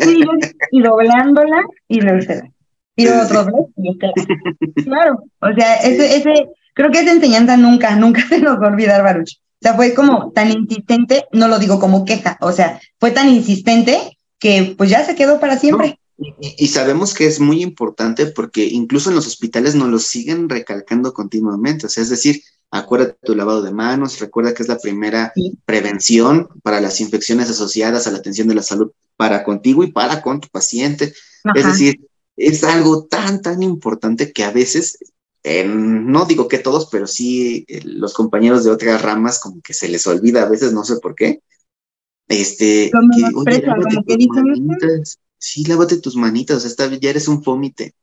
Sí, 0.00 0.20
y 0.72 0.82
doblándola 0.82 1.62
y 1.86 2.00
luego 2.00 2.20
se 2.22 2.34
la- 2.36 2.50
Y 2.96 3.06
otro 3.06 3.44
doblez 3.44 3.66
y 3.76 3.90
este 3.92 4.06
la- 4.08 4.12
Claro, 4.84 5.22
o 5.40 5.54
sea, 5.54 5.76
ese, 5.76 6.16
ese, 6.16 6.48
creo 6.74 6.90
que 6.90 7.00
esa 7.00 7.12
enseñanza 7.12 7.56
nunca, 7.56 7.94
nunca 7.94 8.22
se 8.28 8.40
nos 8.40 8.60
va 8.60 8.66
a 8.66 8.70
olvidar, 8.70 9.02
Baruch. 9.04 9.38
O 9.56 9.62
sea, 9.62 9.74
fue 9.74 9.94
como 9.94 10.32
tan 10.32 10.50
insistente, 10.50 11.24
no 11.32 11.48
lo 11.48 11.58
digo 11.58 11.80
como 11.80 12.04
queja, 12.04 12.36
o 12.40 12.52
sea, 12.52 12.80
fue 13.00 13.10
tan 13.10 13.28
insistente 13.28 14.18
que 14.38 14.74
pues 14.76 14.90
ya 14.90 15.04
se 15.04 15.14
quedó 15.14 15.40
para 15.40 15.58
siempre. 15.58 15.98
Y, 16.18 16.54
y 16.58 16.68
sabemos 16.68 17.14
que 17.14 17.26
es 17.26 17.40
muy 17.40 17.62
importante 17.62 18.26
porque 18.26 18.64
incluso 18.64 19.10
en 19.10 19.16
los 19.16 19.26
hospitales 19.26 19.74
nos 19.74 19.88
lo 19.88 19.98
siguen 19.98 20.48
recalcando 20.48 21.12
continuamente. 21.12 21.86
O 21.86 21.88
sea, 21.88 22.02
es 22.02 22.10
decir, 22.10 22.42
acuérdate 22.70 23.16
tu 23.22 23.34
lavado 23.34 23.62
de 23.62 23.72
manos, 23.72 24.18
recuerda 24.20 24.52
que 24.54 24.62
es 24.62 24.68
la 24.68 24.78
primera 24.78 25.32
Sí. 25.34 25.58
prevención 25.64 26.48
para 26.62 26.80
las 26.80 27.00
infecciones 27.00 27.50
asociadas 27.50 28.06
a 28.06 28.10
la 28.10 28.18
atención 28.18 28.48
de 28.48 28.54
la 28.54 28.62
salud 28.62 28.90
para 29.16 29.44
contigo 29.44 29.84
y 29.84 29.92
para 29.92 30.20
con 30.22 30.40
tu 30.40 30.48
paciente. 30.48 31.14
Es 31.54 31.64
decir, 31.66 32.00
es 32.36 32.64
algo 32.64 33.04
tan, 33.04 33.40
tan 33.40 33.62
importante 33.62 34.32
que 34.32 34.44
a 34.44 34.50
veces, 34.50 34.98
eh, 35.48 35.64
no 35.64 36.24
digo 36.24 36.48
que 36.48 36.58
todos, 36.58 36.88
pero 36.90 37.06
sí 37.06 37.64
eh, 37.68 37.80
los 37.84 38.14
compañeros 38.14 38.64
de 38.64 38.72
otras 38.72 39.00
ramas 39.00 39.38
como 39.38 39.62
que 39.62 39.74
se 39.74 39.88
les 39.88 40.04
olvida 40.08 40.42
a 40.42 40.48
veces, 40.48 40.72
no 40.72 40.82
sé 40.82 40.96
por 40.96 41.14
qué. 41.14 41.40
Este, 42.26 42.90
que, 42.90 42.98
oye, 42.98 43.22
menosprecian, 43.22 43.78
lávate 43.78 43.94
como 43.94 44.06
que 44.06 44.14
tus 44.14 44.18
dicen, 44.18 44.44
manitas. 44.44 45.18
Sí, 45.38 45.64
lávate 45.64 45.98
tus 45.98 46.16
manitas, 46.16 46.56
o 46.56 46.60
sea, 46.60 46.68
está, 46.68 46.88
ya 46.96 47.10
eres 47.10 47.28
un 47.28 47.44
fómite. 47.44 47.94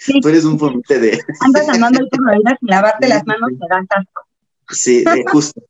Sí. 0.00 0.20
Tú 0.20 0.30
eres 0.30 0.44
un 0.44 0.58
fómite 0.58 0.98
de, 0.98 1.22
Andas 1.42 1.64
por 1.64 2.26
la 2.26 2.36
vida 2.36 2.56
sin 2.58 2.68
lavarte 2.68 3.06
las 3.06 3.24
manos, 3.24 3.50
te 3.50 3.66
das 3.70 3.86
asco. 3.90 4.22
sí, 4.70 5.04
de 5.04 5.24
justo. 5.30 5.62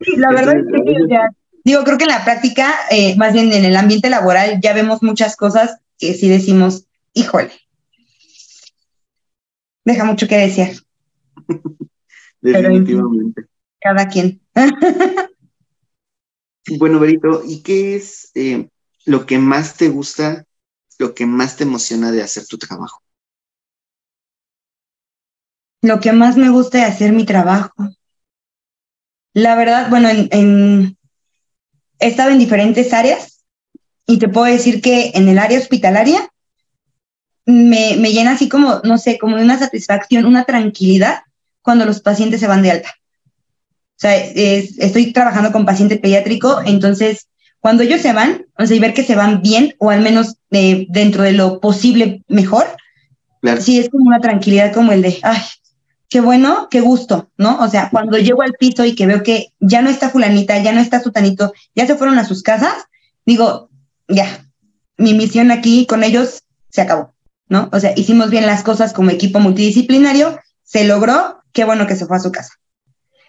Sí, 0.00 0.16
la 0.16 0.30
verdad 0.30 0.56
es 0.56 0.64
que, 0.66 1.18
digo, 1.62 1.84
creo 1.84 1.96
que 1.96 2.04
en 2.04 2.10
la 2.10 2.24
práctica, 2.24 2.74
eh, 2.90 3.14
más 3.16 3.34
bien 3.34 3.52
en 3.52 3.64
el 3.64 3.76
ambiente 3.76 4.10
laboral, 4.10 4.58
ya 4.60 4.72
vemos 4.72 5.00
muchas 5.00 5.36
cosas 5.36 5.76
que 5.96 6.14
sí 6.14 6.28
decimos, 6.28 6.86
híjole, 7.14 7.52
deja 9.84 10.04
mucho 10.04 10.26
que 10.28 10.36
desear, 10.36 10.72
Definitivamente. 12.40 13.46
cada 13.80 14.08
quien. 14.08 14.40
Bueno, 16.78 16.98
Berito, 17.00 17.42
¿y 17.46 17.62
qué 17.62 17.94
es 17.96 18.30
eh, 18.34 18.68
lo 19.04 19.26
que 19.26 19.38
más 19.38 19.76
te 19.76 19.88
gusta, 19.88 20.44
lo 20.98 21.14
que 21.14 21.26
más 21.26 21.56
te 21.56 21.64
emociona 21.64 22.10
de 22.12 22.22
hacer 22.22 22.46
tu 22.46 22.58
trabajo? 22.58 23.02
Lo 25.82 26.00
que 26.00 26.12
más 26.12 26.36
me 26.38 26.48
gusta 26.48 26.78
de 26.78 26.84
hacer 26.84 27.12
mi 27.12 27.26
trabajo. 27.26 27.72
La 29.34 29.56
verdad, 29.56 29.90
bueno, 29.90 30.08
en, 30.08 30.28
en- 30.32 30.96
he 32.00 32.08
estado 32.08 32.30
en 32.30 32.38
diferentes 32.38 32.92
áreas 32.92 33.44
y 34.06 34.18
te 34.18 34.28
puedo 34.28 34.46
decir 34.46 34.82
que 34.82 35.12
en 35.14 35.28
el 35.28 35.38
área 35.38 35.58
hospitalaria 35.58 36.28
me, 37.46 37.96
me 37.98 38.12
llena 38.12 38.32
así 38.32 38.48
como, 38.48 38.80
no 38.84 38.98
sé, 38.98 39.18
como 39.18 39.36
de 39.36 39.44
una 39.44 39.58
satisfacción, 39.58 40.26
una 40.26 40.44
tranquilidad 40.44 41.20
cuando 41.60 41.84
los 41.84 42.00
pacientes 42.00 42.40
se 42.40 42.46
van 42.46 42.62
de 42.62 42.70
alta. 42.72 42.90
O 43.96 44.00
sea, 44.02 44.16
es- 44.16 44.78
estoy 44.78 45.12
trabajando 45.12 45.52
con 45.52 45.64
paciente 45.66 45.96
pediátrico, 45.96 46.60
entonces 46.64 47.28
cuando 47.60 47.84
ellos 47.84 48.00
se 48.00 48.12
van, 48.12 48.46
o 48.58 48.66
sea, 48.66 48.76
y 48.76 48.80
ver 48.80 48.92
que 48.94 49.04
se 49.04 49.14
van 49.14 49.40
bien 49.42 49.74
o 49.78 49.90
al 49.90 50.00
menos 50.00 50.36
eh, 50.50 50.86
dentro 50.88 51.22
de 51.22 51.32
lo 51.32 51.60
posible 51.60 52.22
mejor, 52.28 52.66
Claro. 53.40 53.60
sí 53.60 53.78
es 53.78 53.88
como 53.90 54.06
una 54.06 54.20
tranquilidad 54.20 54.72
como 54.72 54.92
el 54.92 55.02
de, 55.02 55.18
ay, 55.22 55.40
qué 56.08 56.20
bueno, 56.20 56.68
qué 56.70 56.80
gusto, 56.80 57.30
¿no? 57.36 57.58
O 57.60 57.68
sea, 57.68 57.88
cuando 57.90 58.18
llego 58.18 58.42
al 58.42 58.52
piso 58.52 58.84
y 58.84 58.94
que 58.94 59.06
veo 59.06 59.22
que 59.22 59.48
ya 59.60 59.82
no 59.82 59.90
está 59.90 60.10
fulanita, 60.10 60.58
ya 60.62 60.72
no 60.72 60.80
está 60.80 61.00
sutanito, 61.00 61.52
ya 61.74 61.86
se 61.86 61.94
fueron 61.96 62.18
a 62.18 62.24
sus 62.24 62.42
casas, 62.42 62.74
digo, 63.24 63.68
ya, 64.08 64.44
mi 64.96 65.14
misión 65.14 65.50
aquí 65.50 65.86
con 65.86 66.02
ellos 66.04 66.42
se 66.68 66.82
acabó, 66.82 67.12
¿no? 67.52 67.68
O 67.70 67.78
sea, 67.78 67.92
hicimos 67.94 68.30
bien 68.30 68.46
las 68.46 68.62
cosas 68.62 68.94
como 68.94 69.10
equipo 69.10 69.38
multidisciplinario, 69.38 70.40
se 70.64 70.84
logró, 70.84 71.42
qué 71.52 71.64
bueno 71.64 71.86
que 71.86 71.96
se 71.96 72.06
fue 72.06 72.16
a 72.16 72.20
su 72.20 72.32
casa. 72.32 72.54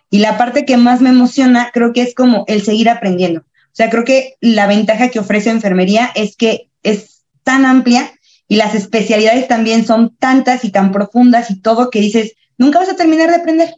Y 0.10 0.20
la 0.20 0.38
parte 0.38 0.64
que 0.64 0.78
más 0.78 1.02
me 1.02 1.10
emociona 1.10 1.72
creo 1.74 1.92
que 1.92 2.04
es 2.04 2.16
como 2.16 2.46
el 2.48 2.64
seguir 2.64 2.90
aprendiendo. 2.90 3.42
O 3.42 3.74
sea, 3.74 3.90
creo 3.90 4.06
que 4.06 4.36
la 4.40 4.66
ventaja 4.66 5.10
que 5.10 5.20
ofrece 5.20 5.50
enfermería 5.50 6.10
es 6.16 6.38
que 6.38 6.70
es 6.84 7.24
tan 7.44 7.66
amplia 7.66 8.14
y 8.48 8.56
las 8.56 8.76
especialidades 8.76 9.50
también 9.50 9.86
son 9.86 10.16
tantas 10.16 10.64
y 10.64 10.72
tan 10.72 10.94
profundas 10.94 11.52
y 11.52 11.60
todo 11.60 11.90
que 11.90 12.00
dices, 12.00 12.36
nunca 12.58 12.80
vas 12.80 12.88
a 12.88 12.96
terminar 12.96 13.30
de 13.30 13.36
aprender. 13.36 13.76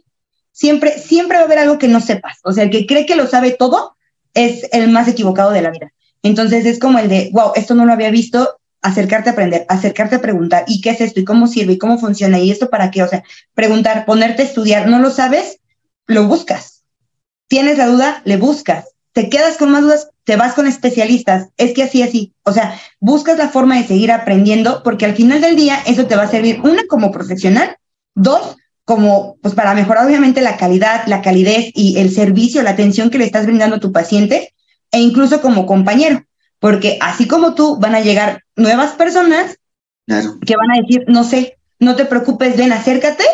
Siempre, 0.52 0.96
siempre 0.96 1.38
va 1.38 1.42
a 1.42 1.46
haber 1.46 1.58
algo 1.58 1.78
que 1.78 1.88
no 1.88 2.00
sepas. 2.00 2.38
O 2.44 2.52
sea, 2.52 2.62
el 2.62 2.70
que 2.70 2.86
cree 2.86 3.04
que 3.04 3.16
lo 3.16 3.26
sabe 3.26 3.50
todo 3.50 3.96
es 4.32 4.68
el 4.70 4.90
más 4.90 5.08
equivocado 5.08 5.50
de 5.50 5.62
la 5.62 5.70
vida. 5.70 5.92
Entonces 6.22 6.66
es 6.66 6.78
como 6.78 7.00
el 7.00 7.08
de, 7.08 7.30
wow, 7.32 7.50
esto 7.56 7.74
no 7.74 7.84
lo 7.84 7.92
había 7.92 8.10
visto, 8.10 8.60
acercarte 8.86 9.30
a 9.30 9.32
aprender, 9.32 9.66
acercarte 9.68 10.16
a 10.16 10.22
preguntar, 10.22 10.64
¿y 10.68 10.80
qué 10.80 10.90
es 10.90 11.00
esto? 11.00 11.18
¿Y 11.18 11.24
cómo 11.24 11.48
sirve? 11.48 11.72
¿Y 11.72 11.78
cómo 11.78 11.98
funciona? 11.98 12.38
¿Y 12.38 12.52
esto 12.52 12.70
para 12.70 12.90
qué? 12.92 13.02
O 13.02 13.08
sea, 13.08 13.24
preguntar, 13.52 14.06
ponerte 14.06 14.42
a 14.42 14.44
estudiar, 14.44 14.88
no 14.88 15.00
lo 15.00 15.10
sabes, 15.10 15.58
lo 16.06 16.26
buscas. 16.26 16.84
Tienes 17.48 17.78
la 17.78 17.86
duda, 17.86 18.22
le 18.24 18.36
buscas. 18.36 18.92
Te 19.12 19.28
quedas 19.28 19.56
con 19.56 19.72
más 19.72 19.82
dudas, 19.82 20.10
te 20.24 20.36
vas 20.36 20.54
con 20.54 20.68
especialistas. 20.68 21.48
Es 21.56 21.74
que 21.74 21.82
así, 21.82 22.02
así. 22.02 22.32
O 22.44 22.52
sea, 22.52 22.78
buscas 23.00 23.38
la 23.38 23.48
forma 23.48 23.76
de 23.76 23.86
seguir 23.86 24.12
aprendiendo 24.12 24.82
porque 24.84 25.04
al 25.04 25.16
final 25.16 25.40
del 25.40 25.56
día 25.56 25.80
eso 25.86 26.06
te 26.06 26.14
va 26.14 26.22
a 26.22 26.30
servir, 26.30 26.60
una, 26.60 26.86
como 26.86 27.10
profesional, 27.10 27.76
dos, 28.14 28.56
como, 28.84 29.36
pues 29.42 29.54
para 29.54 29.74
mejorar 29.74 30.06
obviamente 30.06 30.42
la 30.42 30.56
calidad, 30.56 31.06
la 31.08 31.22
calidez 31.22 31.72
y 31.74 31.98
el 31.98 32.14
servicio, 32.14 32.62
la 32.62 32.70
atención 32.70 33.10
que 33.10 33.18
le 33.18 33.24
estás 33.24 33.46
brindando 33.46 33.76
a 33.76 33.80
tu 33.80 33.90
paciente 33.90 34.54
e 34.92 35.00
incluso 35.00 35.40
como 35.40 35.66
compañero. 35.66 36.24
Porque 36.60 36.98
así 37.00 37.26
como 37.26 37.54
tú, 37.54 37.78
van 37.78 37.96
a 37.96 38.00
llegar 38.00 38.45
nuevas 38.56 38.92
personas 38.92 39.56
Claro. 40.06 40.38
que 40.46 40.56
van 40.56 40.70
a 40.72 40.80
decir, 40.80 41.04
no 41.08 41.24
sé, 41.24 41.58
no 41.80 41.96
te 41.96 42.04
preocupes, 42.04 42.56
ven, 42.56 42.72
acércate, 42.72 43.24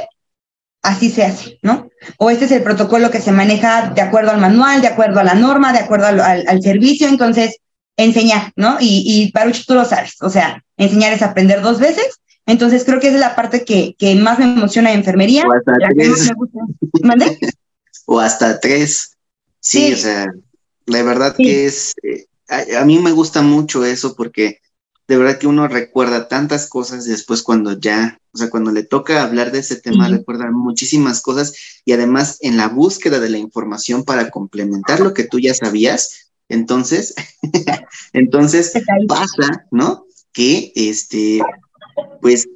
así 0.83 1.11
se 1.11 1.23
hace, 1.25 1.59
¿no? 1.63 1.91
O 2.19 2.31
este 2.31 2.47
es 2.47 2.51
el 2.53 2.63
protocolo 2.63 3.11
que 3.11 3.21
se 3.21 3.31
maneja 3.31 3.91
de 3.95 4.01
acuerdo 4.01 4.31
al 4.31 4.41
manual, 4.41 4.81
de 4.81 4.89
acuerdo 4.89 5.21
a 5.21 5.25
la 5.25 5.35
norma, 5.35 5.73
de 5.73 5.79
acuerdo 5.81 6.07
al, 6.07 6.21
al- 6.21 6.45
al 6.49 6.63
servicio, 6.63 7.09
entonces 7.09 7.57
enseñar, 7.97 8.53
¿no? 8.57 8.79
Y, 8.81 9.03
y 9.07 9.31
Baruch, 9.33 9.67
tú 9.67 9.75
lo 9.75 9.85
sabes, 9.85 10.15
o 10.23 10.31
sea, 10.31 10.65
enseñar 10.79 11.13
es 11.13 11.23
aprender 11.23 11.61
dos 11.61 11.79
veces. 11.79 12.19
Entonces 12.47 12.83
creo 12.85 12.99
que 12.99 13.07
esa 13.09 13.17
es 13.17 13.21
la 13.21 13.37
parte 13.37 13.65
que, 13.65 13.95
que 13.97 14.17
más 14.17 14.39
me 14.41 14.47
emociona 14.47 14.91
de 14.91 14.97
enfermería. 14.97 15.45
O 15.47 15.53
hasta 15.53 15.73
tres. 15.95 16.33
o 18.07 18.19
hasta 18.21 18.59
tres. 18.61 19.17
Sí, 19.61 19.89
Sí. 19.89 19.93
o 19.93 19.97
sea, 19.97 20.27
la 20.87 21.03
verdad 21.05 21.35
Sí. 21.37 21.45
que 21.45 21.67
es, 21.67 21.95
eh, 22.03 22.25
a, 22.49 22.81
a 22.81 22.85
mí 22.85 22.99
me 22.99 23.13
gusta 23.13 23.43
mucho 23.43 23.85
eso 23.85 24.17
porque 24.17 24.59
de 25.13 25.19
verdad 25.19 25.39
que 25.39 25.47
uno 25.47 25.69
recuerda 25.69 26.27
tantas 26.27 26.67
cosas 26.71 27.05
después 27.05 27.43
cuando 27.43 27.79
ya, 27.79 28.19
o 28.33 28.39
sea, 28.39 28.49
cuando 28.49 28.73
le 28.73 28.83
toca 28.83 29.23
hablar 29.23 29.53
de 29.53 29.59
ese 29.59 29.77
tema, 29.77 30.09
recuerda 30.09 30.51
muchísimas 30.51 31.21
cosas 31.21 31.53
y 31.85 31.93
además 31.93 32.39
en 32.41 32.57
la 32.57 32.69
búsqueda 32.69 33.21
de 33.21 33.29
la 33.29 33.37
información 33.37 34.05
para 34.05 34.31
complementar 34.31 35.01
lo 35.01 35.13
que 35.13 35.25
tú 35.25 35.39
ya 35.39 35.53
sabías, 35.53 36.33
entonces, 36.49 37.15
entonces 38.15 38.73
pasa, 39.07 39.67
¿no? 39.71 40.07
Que 40.33 40.73
este, 40.77 41.43
pues 42.23 42.49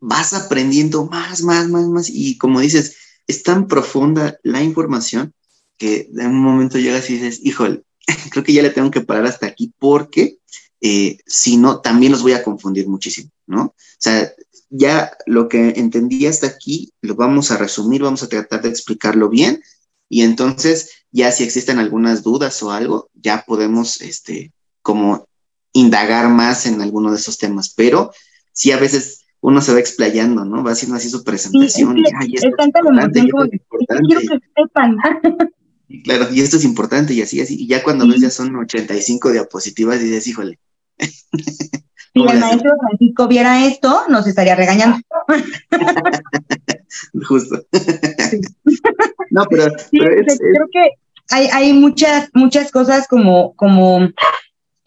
vas 0.00 0.32
aprendiendo 0.32 1.06
más, 1.06 1.42
más, 1.42 1.68
más, 1.68 1.86
más 1.86 2.10
y 2.10 2.36
como 2.36 2.58
dices, 2.58 2.96
es 3.28 3.44
tan 3.44 3.68
profunda 3.68 4.40
la 4.42 4.60
información 4.60 5.32
que 5.78 6.10
en 6.16 6.26
un 6.26 6.40
momento 6.40 6.78
llegas 6.78 7.08
y 7.10 7.12
dices, 7.12 7.38
híjole, 7.44 7.84
creo 8.32 8.42
que 8.42 8.54
ya 8.54 8.62
le 8.62 8.70
tengo 8.70 8.90
que 8.90 9.02
parar 9.02 9.26
hasta 9.26 9.46
aquí 9.46 9.72
porque 9.78 10.38
eh, 10.80 11.18
si 11.26 11.56
no, 11.56 11.80
también 11.80 12.12
los 12.12 12.22
voy 12.22 12.32
a 12.32 12.42
confundir 12.42 12.88
muchísimo, 12.88 13.30
¿no? 13.46 13.62
O 13.62 13.74
sea, 13.98 14.30
ya 14.68 15.12
lo 15.26 15.48
que 15.48 15.70
entendí 15.76 16.26
hasta 16.26 16.46
aquí 16.46 16.92
lo 17.00 17.14
vamos 17.14 17.50
a 17.50 17.56
resumir, 17.56 18.02
vamos 18.02 18.22
a 18.22 18.28
tratar 18.28 18.62
de 18.62 18.68
explicarlo 18.68 19.28
bien 19.28 19.62
y 20.08 20.22
entonces 20.22 20.90
ya 21.10 21.32
si 21.32 21.44
existen 21.44 21.78
algunas 21.78 22.22
dudas 22.22 22.62
o 22.62 22.70
algo, 22.70 23.10
ya 23.14 23.44
podemos, 23.46 24.00
este, 24.00 24.52
como 24.82 25.26
indagar 25.72 26.28
más 26.28 26.66
en 26.66 26.80
alguno 26.80 27.10
de 27.10 27.16
esos 27.16 27.38
temas, 27.38 27.72
pero 27.74 28.12
sí 28.52 28.72
a 28.72 28.78
veces 28.78 29.22
uno 29.40 29.60
se 29.60 29.72
va 29.72 29.80
explayando, 29.80 30.44
¿no? 30.44 30.64
Va 30.64 30.72
haciendo 30.72 30.96
así 30.96 31.08
su 31.08 31.22
presentación 31.22 31.94
Sí, 31.94 32.02
es 32.04 32.10
y, 32.10 32.12
que 32.12 32.16
ay, 32.18 32.34
es 32.34 32.44
esto 32.44 32.48
es 32.48 32.56
tanta 32.56 32.82
la 32.82 32.88
importante, 32.88 33.18
emoción 33.20 33.50
y 33.52 33.58
como 33.60 33.80
esto 33.80 33.94
es 33.94 34.00
es 34.00 34.00
que 34.00 34.06
quiero 34.06 34.20
que 34.20 34.62
sepan. 34.62 34.96
Y 35.88 36.02
Claro, 36.02 36.28
y 36.32 36.40
esto 36.40 36.56
es 36.56 36.64
importante 36.64 37.14
y 37.14 37.22
así, 37.22 37.40
así. 37.40 37.56
Y 37.62 37.66
ya 37.68 37.82
cuando 37.82 38.04
Sí. 38.04 38.12
ves 38.12 38.20
ya 38.20 38.30
son 38.30 38.54
85 38.56 39.30
diapositivas 39.32 40.00
y 40.00 40.04
dices, 40.04 40.26
híjole. 40.26 40.58
Si 40.98 41.08
¿cómo 42.14 42.30
el 42.32 42.40
maestro 42.40 42.72
Francisco 42.80 43.28
viera 43.28 43.66
esto, 43.66 44.02
nos 44.08 44.26
estaría 44.26 44.56
regañando. 44.56 44.98
Justo. 47.28 47.64
no, 49.30 49.44
pero, 49.50 49.64
Sí, 49.90 49.98
pero 49.98 50.20
este, 50.20 50.32
es, 50.32 50.32
es- 50.34 50.38
creo 50.40 50.68
que 50.72 50.90
hay, 51.30 51.48
hay 51.52 51.72
muchas, 51.72 52.30
muchas 52.34 52.70
cosas 52.70 53.06
como, 53.08 53.54
como 53.56 54.08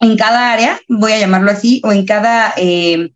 en 0.00 0.16
cada 0.16 0.52
área, 0.52 0.80
voy 0.88 1.12
a 1.12 1.18
llamarlo 1.18 1.50
así, 1.50 1.80
o 1.84 1.92
en 1.92 2.06
cada 2.06 2.54
eh, 2.56 3.12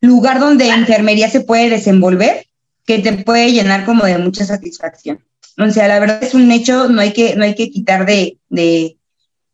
lugar 0.00 0.40
donde 0.40 0.68
enfermería 0.70 1.28
se 1.28 1.40
puede 1.42 1.68
desenvolver, 1.68 2.46
que 2.86 2.98
te 3.00 3.12
puede 3.12 3.52
llenar 3.52 3.84
como 3.84 4.04
de 4.06 4.16
mucha 4.18 4.46
satisfacción. 4.46 5.22
O 5.58 5.70
sea, 5.70 5.88
la 5.88 5.98
verdad 5.98 6.22
es 6.22 6.34
un 6.34 6.50
hecho, 6.52 6.88
no 6.88 7.00
hay 7.00 7.12
que, 7.12 7.34
no 7.36 7.44
hay 7.44 7.54
que 7.54 7.70
quitar 7.70 8.06
de, 8.06 8.38
de, 8.48 8.96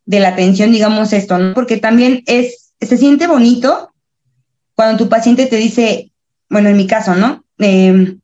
de 0.04 0.20
la 0.20 0.28
atención, 0.28 0.70
digamos, 0.70 1.12
esto, 1.12 1.38
¿no? 1.38 1.54
Porque 1.54 1.78
también 1.78 2.22
es, 2.26 2.72
se 2.80 2.98
siente 2.98 3.26
bonito 3.26 3.90
cuando 4.74 5.04
tu 5.04 5.08
paciente 5.08 5.46
te 5.46 5.56
dice, 5.56 6.12
bueno, 6.50 6.68
en 6.68 6.76
mi 6.76 6.86
caso, 6.86 7.14
¿no? 7.14 7.44
Eh, 7.58 8.16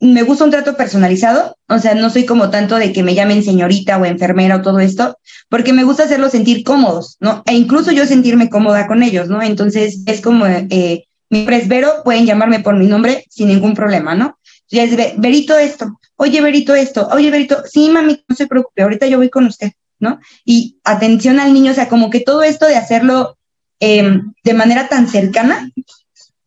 me 0.00 0.22
gusta 0.22 0.44
un 0.44 0.50
trato 0.50 0.76
personalizado, 0.76 1.56
o 1.68 1.78
sea, 1.78 1.94
no 1.94 2.10
soy 2.10 2.26
como 2.26 2.50
tanto 2.50 2.76
de 2.76 2.92
que 2.92 3.02
me 3.02 3.14
llamen 3.14 3.42
señorita 3.42 3.96
o 3.96 4.04
enfermera 4.04 4.56
o 4.56 4.62
todo 4.62 4.78
esto, 4.78 5.18
porque 5.48 5.72
me 5.72 5.84
gusta 5.84 6.04
hacerlos 6.04 6.32
sentir 6.32 6.64
cómodos, 6.64 7.16
¿no? 7.20 7.42
E 7.46 7.54
incluso 7.54 7.92
yo 7.92 8.04
sentirme 8.04 8.50
cómoda 8.50 8.86
con 8.86 9.02
ellos, 9.02 9.28
¿no? 9.28 9.42
Entonces 9.42 10.02
es 10.06 10.20
como, 10.20 10.46
eh, 10.46 11.04
mi 11.30 11.38
nombre 11.38 11.56
es 11.56 11.68
Vero, 11.68 12.02
pueden 12.04 12.26
llamarme 12.26 12.60
por 12.60 12.76
mi 12.76 12.86
nombre 12.86 13.24
sin 13.30 13.48
ningún 13.48 13.74
problema, 13.74 14.14
¿no? 14.14 14.38
Es 14.70 14.96
Verito 15.18 15.56
esto, 15.58 15.98
oye 16.16 16.40
Verito 16.40 16.74
esto, 16.74 17.08
oye 17.12 17.30
Verito, 17.30 17.62
sí 17.70 17.88
mami, 17.88 18.24
no 18.28 18.34
se 18.34 18.46
preocupe, 18.46 18.82
ahorita 18.82 19.06
yo 19.06 19.18
voy 19.18 19.30
con 19.30 19.46
usted, 19.46 19.72
¿no? 19.98 20.18
Y 20.44 20.78
atención 20.84 21.38
al 21.38 21.52
niño, 21.52 21.72
o 21.72 21.74
sea, 21.74 21.88
como 21.88 22.10
que 22.10 22.20
todo 22.20 22.42
esto 22.42 22.66
de 22.66 22.76
hacerlo 22.76 23.38
eh, 23.80 24.20
de 24.42 24.54
manera 24.54 24.88
tan 24.88 25.08
cercana 25.08 25.70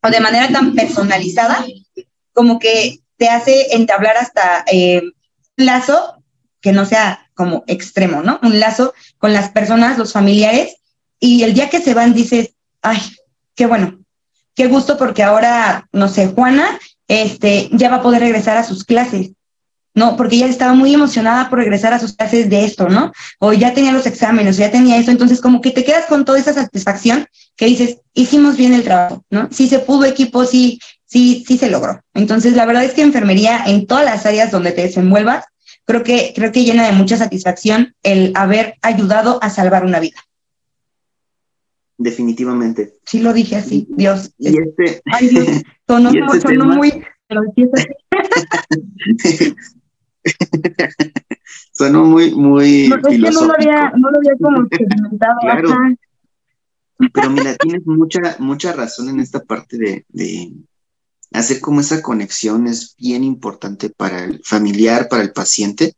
o 0.02 0.10
de 0.10 0.20
manera 0.20 0.50
tan 0.50 0.74
personalizada, 0.76 1.66
como 2.34 2.60
que 2.60 3.00
te 3.18 3.30
hace 3.30 3.76
entablar 3.76 4.18
hasta 4.18 4.64
eh, 4.72 5.02
un 5.58 5.66
lazo 5.66 6.24
que 6.62 6.72
no 6.72 6.86
sea 6.86 7.30
como 7.34 7.64
extremo, 7.68 8.22
¿no? 8.22 8.40
Un 8.44 8.60
lazo 8.60 8.94
con 9.18 9.34
las 9.34 9.50
personas, 9.50 9.98
los 9.98 10.14
familiares, 10.14 10.76
y 11.20 11.44
el 11.44 11.54
día 11.54 11.70
que 11.70 11.82
se 11.82 11.94
van 11.94 12.14
dices, 12.14 12.54
ay, 12.82 13.00
qué 13.56 13.66
bueno, 13.66 14.00
qué 14.56 14.68
gusto 14.68 14.98
porque 14.98 15.24
ahora, 15.24 15.88
no 15.92 16.08
sé, 16.08 16.28
Juana, 16.28 16.80
este, 17.10 17.70
ya 17.74 17.90
va 17.90 17.98
a 17.98 18.02
poder 18.02 18.22
regresar 18.22 18.56
a 18.56 18.64
sus 18.64 18.86
clases, 18.86 19.32
¿no? 19.94 20.16
Porque 20.16 20.38
ella 20.38 20.48
estaba 20.48 20.74
muy 20.74 20.94
emocionada 20.94 21.50
por 21.50 21.60
regresar 21.60 21.92
a 21.92 22.00
sus 22.00 22.16
clases 22.16 22.50
de 22.50 22.64
esto, 22.64 22.88
¿no? 22.88 23.12
O 23.40 23.52
ya 23.52 23.74
tenía 23.74 23.92
los 23.92 24.06
exámenes, 24.06 24.56
o 24.56 24.60
ya 24.60 24.72
tenía 24.72 24.98
eso, 24.98 25.12
entonces 25.12 25.42
como 25.42 25.60
que 25.60 25.72
te 25.72 25.84
quedas 25.84 26.06
con 26.06 26.24
toda 26.24 26.40
esa 26.40 26.54
satisfacción 26.54 27.26
que 27.58 27.66
dices, 27.66 27.98
hicimos 28.14 28.56
bien 28.56 28.74
el 28.74 28.84
trabajo, 28.84 29.26
¿no? 29.30 29.50
Sí 29.52 29.68
se 29.68 29.80
pudo 29.80 30.06
equipo, 30.06 30.46
sí, 30.46 30.80
sí, 31.06 31.44
sí 31.46 31.58
se 31.58 31.70
logró. 31.70 32.00
Entonces, 32.14 32.54
la 32.54 32.66
verdad 32.66 32.86
es 32.86 32.94
que 32.94 33.02
enfermería 33.02 33.64
en 33.66 33.88
todas 33.88 34.06
las 34.06 34.26
áreas 34.26 34.52
donde 34.52 34.72
te 34.72 34.84
desenvuelvas, 34.84 35.46
creo 35.86 36.04
que, 36.04 36.32
creo 36.36 36.52
que 36.52 36.64
llena 36.64 36.86
de 36.86 36.92
mucha 36.92 37.18
satisfacción 37.18 37.96
el 38.04 38.32
haber 38.36 38.76
ayudado 38.84 39.40
a 39.42 39.50
salvar 39.50 39.84
una 39.84 40.00
vida. 40.00 40.18
Definitivamente. 42.00 42.96
Sí 43.06 43.20
lo 43.20 43.32
dije 43.34 43.58
así, 43.58 43.88
Dios. 43.92 44.34
Y 44.40 44.58
este, 44.58 45.04
Ay, 45.06 45.28
Dios, 45.28 45.48
sonó, 45.88 46.12
y 46.12 46.18
este 46.20 46.42
sonó 46.42 46.66
muy, 46.66 47.04
pero 47.28 47.44
sonó 51.74 52.06
muy, 52.06 52.34
muy 52.34 52.90
No, 52.90 52.96
es 52.96 53.04
que 53.04 53.20
no 53.20 53.46
lo 53.46 53.54
había, 53.54 53.92
no 53.96 54.10
lo 54.10 54.18
había 54.18 54.34
como 54.42 54.64
experimentado. 54.64 55.38
Claro. 55.42 55.70
ajá. 55.70 55.94
Pero 57.14 57.30
mira, 57.30 57.56
tienes 57.56 57.86
mucha, 57.86 58.20
mucha 58.40 58.74
razón 58.74 59.08
en 59.10 59.22
esta 59.22 59.42
parte 59.42 59.78
de, 59.78 60.06
de 60.10 60.52
hacer 61.32 61.62
como 61.62 61.80
esa 61.80 62.02
conexión 62.02 62.68
es 62.68 62.94
bien 62.98 63.24
importante 63.24 63.90
para 63.90 64.26
el 64.26 64.42
familiar, 64.44 65.08
para 65.10 65.24
el 65.24 65.32
paciente. 65.32 65.94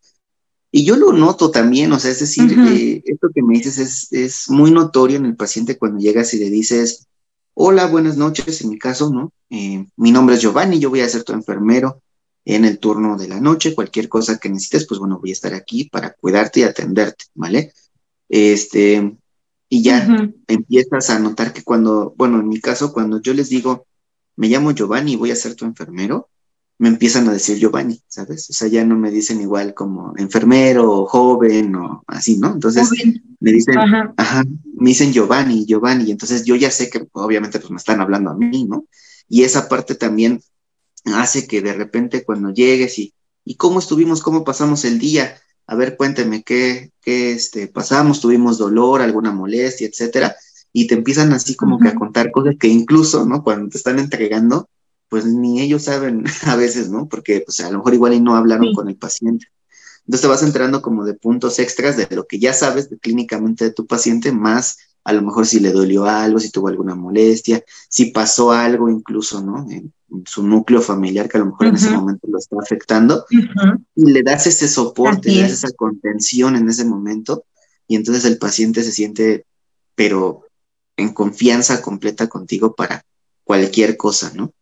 Y 0.71 0.85
yo 0.85 0.95
lo 0.95 1.11
noto 1.11 1.51
también, 1.51 1.91
o 1.91 1.99
sea, 1.99 2.11
es 2.11 2.21
decir, 2.21 2.57
eh, 2.69 3.03
esto 3.05 3.27
que 3.35 3.43
me 3.43 3.55
dices 3.55 3.77
es, 3.77 4.13
es 4.13 4.49
muy 4.49 4.71
notorio 4.71 5.17
en 5.17 5.25
el 5.25 5.35
paciente 5.35 5.77
cuando 5.77 5.99
llegas 5.99 6.33
y 6.33 6.39
le 6.39 6.49
dices, 6.49 7.07
hola, 7.53 7.87
buenas 7.87 8.15
noches, 8.15 8.61
en 8.61 8.69
mi 8.69 8.79
caso, 8.79 9.09
¿no? 9.11 9.33
Eh, 9.49 9.85
mi 9.97 10.11
nombre 10.11 10.35
es 10.35 10.41
Giovanni, 10.41 10.79
yo 10.79 10.89
voy 10.89 11.01
a 11.01 11.09
ser 11.09 11.23
tu 11.23 11.33
enfermero 11.33 12.01
en 12.45 12.63
el 12.63 12.79
turno 12.79 13.17
de 13.17 13.27
la 13.27 13.41
noche, 13.41 13.75
cualquier 13.75 14.07
cosa 14.07 14.37
que 14.37 14.49
necesites, 14.49 14.87
pues 14.87 14.99
bueno, 14.99 15.19
voy 15.19 15.31
a 15.31 15.33
estar 15.33 15.53
aquí 15.53 15.83
para 15.83 16.13
cuidarte 16.13 16.61
y 16.61 16.63
atenderte, 16.63 17.25
¿vale? 17.35 17.73
Este, 18.29 19.17
y 19.67 19.83
ya 19.83 20.07
empiezas 20.47 21.09
a 21.09 21.19
notar 21.19 21.53
que 21.53 21.63
cuando, 21.63 22.13
bueno, 22.17 22.39
en 22.39 22.47
mi 22.47 22.59
caso, 22.59 22.93
cuando 22.93 23.21
yo 23.21 23.33
les 23.33 23.49
digo, 23.49 23.85
me 24.37 24.47
llamo 24.47 24.71
Giovanni 24.71 25.13
y 25.13 25.17
voy 25.17 25.31
a 25.31 25.35
ser 25.35 25.55
tu 25.55 25.65
enfermero, 25.65 26.29
me 26.81 26.87
empiezan 26.87 27.29
a 27.29 27.33
decir 27.33 27.59
Giovanni, 27.59 28.01
¿sabes? 28.07 28.49
O 28.49 28.53
sea, 28.53 28.67
ya 28.67 28.83
no 28.83 28.97
me 28.97 29.11
dicen 29.11 29.39
igual 29.39 29.75
como 29.75 30.15
enfermero 30.17 30.91
o 30.91 31.05
joven 31.05 31.75
o 31.75 32.03
así, 32.07 32.37
¿no? 32.37 32.53
Entonces 32.53 32.89
Joven. 32.89 33.21
me 33.39 33.51
dicen, 33.51 33.77
Ajá. 33.77 34.11
ajá, 34.17 34.43
me 34.77 34.89
dicen 34.89 35.13
Giovanni, 35.13 35.67
Giovanni, 35.67 36.05
y 36.05 36.11
entonces 36.11 36.43
yo 36.43 36.55
ya 36.55 36.71
sé 36.71 36.89
que 36.89 37.07
obviamente 37.11 37.59
pues 37.59 37.69
me 37.69 37.77
están 37.77 38.01
hablando 38.01 38.31
a 38.31 38.35
mí, 38.35 38.65
¿no? 38.65 38.87
Y 39.29 39.43
esa 39.43 39.69
parte 39.69 39.93
también 39.93 40.41
hace 41.05 41.45
que 41.45 41.61
de 41.61 41.73
repente 41.73 42.23
cuando 42.23 42.49
llegues 42.49 42.97
y, 42.97 43.13
¿y 43.45 43.57
cómo 43.57 43.77
estuvimos? 43.77 44.23
¿Cómo 44.23 44.43
pasamos 44.43 44.83
el 44.83 44.97
día? 44.97 45.35
A 45.67 45.75
ver, 45.75 45.95
cuénteme 45.95 46.41
qué, 46.41 46.89
qué 46.99 47.33
este, 47.33 47.67
pasamos, 47.67 48.21
tuvimos 48.21 48.57
dolor, 48.57 49.03
alguna 49.03 49.31
molestia, 49.31 49.85
etcétera, 49.85 50.35
y 50.73 50.87
te 50.87 50.95
empiezan 50.95 51.31
así 51.31 51.53
como 51.55 51.77
que 51.77 51.89
a 51.89 51.95
contar 51.95 52.31
cosas 52.31 52.55
que 52.59 52.69
incluso, 52.69 53.23
¿no? 53.23 53.43
Cuando 53.43 53.69
te 53.69 53.77
están 53.77 53.99
entregando, 53.99 54.67
pues 55.11 55.25
ni 55.25 55.59
ellos 55.61 55.83
saben 55.83 56.23
a 56.47 56.55
veces, 56.55 56.89
¿no? 56.89 57.07
Porque 57.09 57.41
pues 57.45 57.59
a 57.59 57.69
lo 57.69 57.79
mejor 57.79 57.93
igual 57.93 58.13
y 58.13 58.21
no 58.21 58.35
hablaron 58.37 58.69
Sí. 58.69 58.73
con 58.73 58.87
el 58.87 58.95
paciente. 58.95 59.47
Entonces 60.05 60.21
te 60.21 60.27
vas 60.27 60.41
enterando 60.41 60.81
como 60.81 61.03
de 61.03 61.13
puntos 61.13 61.59
extras 61.59 61.97
de 61.97 62.07
lo 62.15 62.25
que 62.25 62.39
ya 62.39 62.53
sabes 62.53 62.89
de, 62.89 62.97
clínicamente 62.97 63.65
de 63.65 63.71
tu 63.71 63.85
paciente, 63.85 64.31
más 64.31 64.77
a 65.03 65.13
lo 65.13 65.21
mejor 65.21 65.45
si 65.47 65.59
le 65.59 65.71
dolió 65.71 66.05
algo, 66.05 66.39
si 66.39 66.49
tuvo 66.49 66.69
alguna 66.69 66.95
molestia, 66.95 67.63
si 67.89 68.05
pasó 68.11 68.51
algo 68.51 68.89
incluso, 68.89 69.41
¿no? 69.43 69.69
En, 69.69 69.91
en 70.11 70.23
su 70.25 70.43
núcleo 70.47 70.81
familiar 70.81 71.27
que 71.27 71.37
a 71.37 71.41
lo 71.41 71.47
mejor 71.47 71.67
en 71.67 71.75
ese 71.75 71.89
momento 71.89 72.27
lo 72.29 72.37
está 72.37 72.55
afectando 72.61 73.25
y 73.95 74.05
le 74.11 74.23
das 74.23 74.47
ese 74.47 74.67
soporte, 74.69 75.29
Así 75.29 75.35
le 75.35 75.41
das 75.43 75.51
es. 75.51 75.57
esa 75.63 75.71
contención 75.75 76.55
en 76.55 76.69
ese 76.69 76.85
momento 76.85 77.43
y 77.87 77.95
entonces 77.95 78.25
el 78.25 78.37
paciente 78.37 78.83
se 78.83 78.91
siente, 78.91 79.45
pero 79.95 80.45
en 80.97 81.13
confianza 81.13 81.81
completa 81.81 82.27
contigo 82.27 82.75
para 82.75 83.03
cualquier 83.43 83.97
cosa, 83.97 84.31
¿no? 84.35 84.53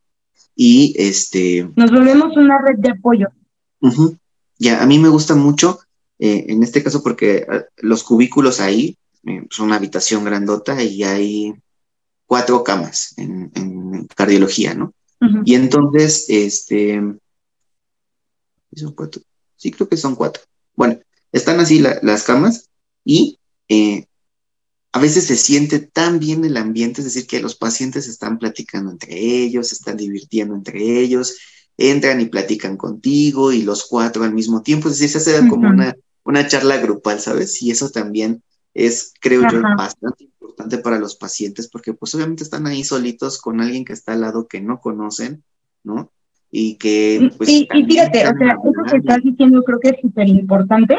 Y 0.61 0.93
este, 0.97 1.69
Nos 1.77 1.89
volvemos 1.89 2.35
una 2.35 2.61
red 2.61 2.79
de 2.79 2.89
apoyo. 2.89 3.29
Ya, 4.57 4.83
a 4.83 4.85
mí 4.85 4.99
me 4.99 5.07
gusta 5.07 5.33
mucho, 5.33 5.79
eh, 6.19 6.47
en 6.49 6.63
este 6.63 6.83
caso, 6.83 7.01
porque 7.01 7.47
eh, 7.49 7.65
los 7.77 8.03
cubículos 8.03 8.59
ahí 8.59 8.97
eh, 9.25 9.43
pues, 9.47 9.57
una 9.59 9.77
habitación 9.77 10.25
grandota 10.25 10.83
y 10.83 11.01
hay 11.03 11.53
cuatro 12.25 12.61
camas 12.65 13.13
en, 13.15 14.05
cardiología, 14.13 14.73
¿no? 14.73 14.93
Y 15.45 15.55
entonces, 15.55 16.25
este, 16.27 17.01
son 18.73 18.91
cuatro, 18.95 19.21
sí 19.55 19.71
creo 19.71 19.87
que 19.87 19.95
son 19.95 20.15
cuatro. 20.15 20.43
Bueno, 20.75 20.99
están 21.31 21.61
así 21.61 21.79
las 21.79 22.23
camas 22.23 22.69
y 23.05 23.39
eh, 23.69 24.07
a 24.91 24.99
veces 24.99 25.25
se 25.25 25.35
siente 25.35 25.79
tan 25.79 26.19
bien 26.19 26.43
el 26.45 26.57
ambiente, 26.57 27.01
es 27.01 27.05
decir, 27.05 27.27
que 27.27 27.41
los 27.41 27.55
pacientes 27.55 28.07
están 28.07 28.39
platicando 28.39 28.91
entre 28.91 29.17
ellos, 29.17 29.67
se 29.67 29.75
están 29.75 29.97
divirtiendo 29.97 30.55
entre 30.55 30.99
ellos, 30.99 31.37
entran 31.77 32.19
y 32.21 32.25
platican 32.25 32.75
contigo 32.75 33.51
y 33.51 33.61
los 33.61 33.85
cuatro 33.87 34.23
al 34.23 34.33
mismo 34.33 34.61
tiempo, 34.63 34.87
es 34.89 34.97
decir, 34.97 35.21
se 35.21 35.35
hace 35.35 35.47
como 35.47 35.69
una, 35.69 35.95
una 36.23 36.47
charla 36.47 36.77
grupal, 36.77 37.19
¿sabes? 37.19 37.61
Y 37.61 37.71
eso 37.71 37.89
también 37.89 38.41
es, 38.73 39.13
creo 39.21 39.43
yo, 39.49 39.61
bastante 39.61 40.23
importante 40.25 40.79
para 40.79 40.99
los 40.99 41.15
pacientes 41.15 41.67
porque 41.67 41.93
pues 41.93 42.15
obviamente 42.15 42.43
están 42.43 42.65
ahí 42.65 42.83
solitos 42.83 43.39
con 43.39 43.61
alguien 43.61 43.85
que 43.85 43.93
está 43.93 44.13
al 44.13 44.21
lado 44.21 44.47
que 44.47 44.59
no 44.59 44.79
conocen, 44.79 45.43
¿no? 45.83 46.11
Y 46.51 46.77
que... 46.77 47.31
Pues, 47.37 47.47
y, 47.47 47.67
y 47.71 47.85
fíjate, 47.85 48.27
o 48.27 48.37
sea, 48.37 48.57
eso 48.63 48.91
que 48.91 48.97
estás 48.97 49.19
diciendo 49.23 49.61
creo 49.63 49.79
que 49.79 49.89
es 49.89 50.01
súper 50.01 50.27
importante 50.27 50.97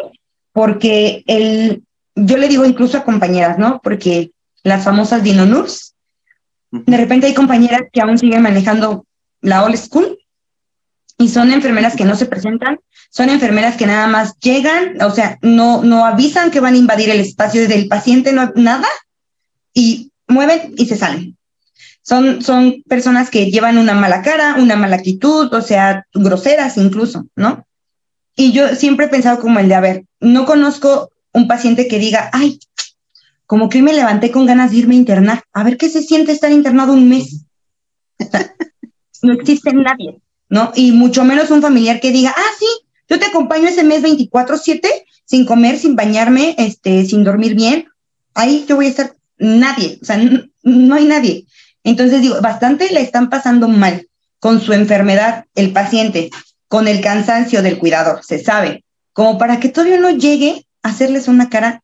porque 0.53 1.25
el, 1.27 1.83
yo 2.27 2.37
le 2.37 2.49
digo 2.49 2.65
incluso 2.65 2.99
a 2.99 3.05
compañeras, 3.05 3.59
¿no? 3.59 3.81
Porque 3.83 4.33
las 4.63 4.85
famosas 4.85 5.23
dinonurs, 5.23 5.95
de 6.71 6.97
repente 6.97 7.27
hay 7.27 7.35
compañeras 7.35 7.83
que 7.93 8.01
aún 8.01 8.19
siguen 8.19 8.43
manejando 8.43 9.07
la 9.41 9.65
old 9.65 9.77
school 9.77 10.19
y 11.19 11.29
son 11.29 11.53
enfermeras 11.53 11.97
que 11.97 12.05
no 12.05 12.17
se 12.17 12.27
presentan, 12.27 12.79
son 13.11 13.29
enfermeras 13.31 13.77
que 13.77 13.87
nada 13.87 14.07
más 14.07 14.39
llegan, 14.39 15.01
o 15.03 15.11
sea, 15.11 15.39
no, 15.43 15.83
no 15.83 16.05
avisan 16.05 16.51
que 16.51 16.61
van 16.61 16.75
a 16.75 16.79
invadir 16.79 17.11
el 17.11 17.21
espacio 17.21 17.67
del 17.67 17.89
paciente, 17.89 18.33
no, 18.33 18.53
nada, 18.55 18.89
y 19.75 20.13
mueven 20.29 20.75
y 20.77 20.87
se 20.87 20.97
salen. 20.97 21.37
Son, 22.03 22.43
son 22.43 22.83
personas 22.89 23.31
que 23.31 23.51
llevan 23.51 23.79
una 23.79 23.95
mala 23.95 24.23
cara, 24.23 24.57
una 24.59 24.77
mala 24.77 24.97
actitud, 24.97 25.53
o 25.53 25.61
sea, 25.63 26.07
groseras 26.15 26.77
incluso, 26.77 27.27
¿no? 27.37 27.67
Y 28.37 28.53
yo 28.53 28.75
siempre 28.75 29.07
he 29.07 29.11
pensado 29.11 29.41
como 29.41 29.59
el 29.59 29.69
de, 29.69 29.75
a 29.75 29.81
ver, 29.81 30.05
no 30.21 30.47
conozco 30.47 31.11
un 31.33 31.49
paciente 31.49 31.89
que 31.89 31.99
diga, 31.99 32.31
ay, 32.33 32.59
como 33.47 33.69
que 33.69 33.79
hoy 33.79 33.83
me 33.83 33.93
levanté 33.93 34.31
con 34.31 34.47
ganas 34.47 34.71
de 34.71 34.79
irme 34.79 34.95
a 34.95 34.99
internar, 34.99 35.43
a 35.53 35.65
ver 35.65 35.77
qué 35.77 35.89
se 35.89 36.03
siente 36.03 36.33
estar 36.33 36.53
internado 36.53 36.93
un 36.93 37.09
mes. 37.09 37.47
no 39.23 39.33
existe 39.33 39.73
nadie, 39.73 40.21
¿no? 40.49 40.73
Y 40.75 40.93
mucho 40.93 41.25
menos 41.25 41.51
un 41.51 41.63
familiar 41.63 42.01
que 42.01 42.13
diga, 42.13 42.35
ah, 42.37 42.51
sí, 42.59 42.67
yo 43.09 43.19
te 43.19 43.27
acompaño 43.27 43.69
ese 43.69 43.83
mes 43.83 44.03
24/7, 44.03 44.89
sin 45.25 45.45
comer, 45.45 45.79
sin 45.79 45.97
bañarme, 45.97 46.55
este, 46.59 47.05
sin 47.05 47.25
dormir 47.25 47.55
bien. 47.55 47.89
Ahí 48.35 48.65
yo 48.69 48.77
voy 48.77 48.87
a 48.87 48.91
estar 48.91 49.17
nadie, 49.39 49.99
o 50.01 50.05
sea, 50.05 50.21
no, 50.63 50.95
hay 50.95 51.05
nadie. 51.07 51.47
Entonces 51.83 52.23
digo, 52.23 52.41
bastante 52.41 52.93
le 52.93 53.01
están 53.01 53.31
pasando 53.31 53.69
mal 53.69 54.07
con 54.39 54.61
su 54.61 54.73
enfermedad 54.73 55.47
el 55.55 55.73
paciente, 55.73 56.31
con 56.69 56.87
el 56.87 57.01
cansancio 57.01 57.63
del 57.63 57.79
cuidador, 57.79 58.21
se 58.23 58.43
sabe, 58.43 58.85
como 59.13 59.39
para 59.39 59.59
que 59.59 59.71
todavía 59.71 59.99
no 59.99 60.11
llegue 60.11 60.67
hacerles 60.83 61.29
una 61.29 61.49
cara, 61.49 61.83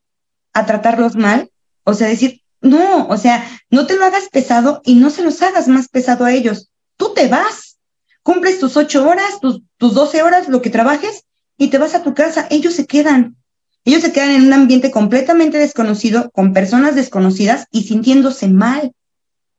a 0.53 0.66
tratarlos 0.66 1.16
mal, 1.16 1.51
o 1.84 1.94
sea, 1.94 2.09
decir, 2.09 2.42
no, 2.61 3.07
o 3.09 3.16
sea, 3.16 3.49
no 3.70 3.86
te 3.86 3.97
lo 3.97 4.05
hagas 4.05 4.28
pesado 4.30 4.80
y 4.84 4.94
no 4.94 5.11
se 5.11 5.22
los 5.22 5.40
hagas 5.42 5.68
más 5.68 5.88
pesado 5.88 6.24
a 6.24 6.32
ellos. 6.32 6.70
Tú 6.97 7.12
te 7.14 7.28
vas, 7.28 7.78
cumples 8.22 8.59
tus 8.59 8.76
ocho 8.76 9.09
horas, 9.09 9.40
tus, 9.40 9.62
tus 9.76 9.94
doce 9.94 10.22
horas, 10.22 10.49
lo 10.49 10.62
que 10.62 10.70
trabajes, 10.70 11.24
y 11.59 11.68
te 11.68 11.78
vas 11.78 11.94
a 11.94 12.03
tu 12.03 12.14
casa. 12.14 12.47
Ellos 12.51 12.74
se 12.74 12.86
quedan. 12.86 13.36
Ellos 13.84 14.03
se 14.03 14.12
quedan 14.12 14.30
en 14.30 14.47
un 14.47 14.53
ambiente 14.53 14.90
completamente 14.90 15.59
desconocido, 15.59 16.30
con 16.30 16.53
personas 16.53 16.97
desconocidas 16.97 17.66
y 17.70 17.84
sintiéndose 17.84 18.49
mal. 18.49 18.92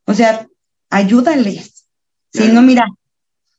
O 0.06 0.14
sea, 0.14 0.48
ayúdales. 0.90 1.86
Si 2.34 2.50
no, 2.50 2.62
mira, 2.62 2.86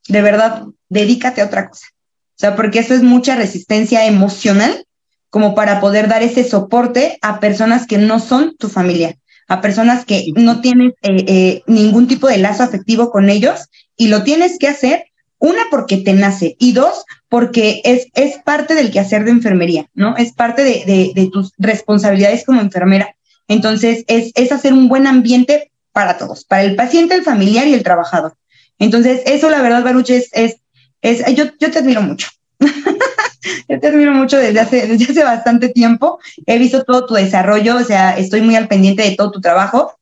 de 0.08 0.22
verdad, 0.22 0.64
dedícate 0.88 1.40
a 1.40 1.46
otra 1.46 1.68
cosa. 1.68 1.86
O 1.90 2.40
sea, 2.40 2.54
porque 2.54 2.80
eso 2.80 2.94
es 2.94 3.02
mucha 3.02 3.34
resistencia 3.34 4.06
emocional 4.06 4.84
como 5.30 5.54
para 5.54 5.80
poder 5.80 6.08
dar 6.08 6.22
ese 6.22 6.44
soporte 6.44 7.18
a 7.22 7.40
personas 7.40 7.86
que 7.86 7.98
no 7.98 8.18
son 8.18 8.56
tu 8.56 8.68
familia, 8.68 9.16
a 9.46 9.60
personas 9.60 10.04
que 10.04 10.26
no 10.36 10.60
tienes 10.60 10.92
eh, 11.02 11.24
eh, 11.26 11.62
ningún 11.66 12.06
tipo 12.06 12.28
de 12.28 12.38
lazo 12.38 12.62
afectivo 12.62 13.10
con 13.10 13.30
ellos 13.30 13.68
y 13.96 14.08
lo 14.08 14.22
tienes 14.22 14.58
que 14.58 14.68
hacer, 14.68 15.06
una, 15.38 15.62
porque 15.70 15.98
te 15.98 16.14
nace 16.14 16.56
y 16.58 16.72
dos, 16.72 17.04
porque 17.28 17.80
es, 17.84 18.08
es 18.14 18.38
parte 18.44 18.74
del 18.74 18.90
quehacer 18.90 19.24
de 19.24 19.30
enfermería, 19.30 19.86
¿no? 19.94 20.16
Es 20.16 20.32
parte 20.32 20.64
de, 20.64 21.12
de, 21.14 21.30
tus 21.30 21.52
responsabilidades 21.58 22.44
como 22.44 22.60
enfermera. 22.60 23.14
Entonces, 23.46 24.04
es, 24.08 24.32
es 24.34 24.50
hacer 24.50 24.72
un 24.72 24.88
buen 24.88 25.06
ambiente 25.06 25.70
para 25.92 26.18
todos, 26.18 26.44
para 26.44 26.64
el 26.64 26.74
paciente, 26.74 27.14
el 27.14 27.22
familiar 27.22 27.68
y 27.68 27.74
el 27.74 27.84
trabajador. 27.84 28.34
Entonces, 28.78 29.22
eso 29.26 29.48
la 29.48 29.62
verdad, 29.62 29.84
Baruch, 29.84 30.10
es, 30.10 30.28
es, 30.32 30.56
es 31.02 31.24
yo, 31.34 31.44
yo 31.60 31.70
te 31.70 31.78
admiro 31.78 32.02
mucho. 32.02 32.28
Yo 33.68 33.80
te 33.80 33.86
admiro 33.86 34.12
mucho 34.12 34.36
desde 34.36 34.60
hace, 34.60 34.86
desde 34.86 35.12
hace 35.12 35.24
bastante 35.24 35.68
tiempo. 35.68 36.18
He 36.46 36.58
visto 36.58 36.84
todo 36.84 37.06
tu 37.06 37.14
desarrollo, 37.14 37.76
o 37.76 37.84
sea, 37.84 38.16
estoy 38.16 38.42
muy 38.42 38.56
al 38.56 38.68
pendiente 38.68 39.02
de 39.02 39.16
todo 39.16 39.30
tu 39.30 39.40
trabajo, 39.40 39.98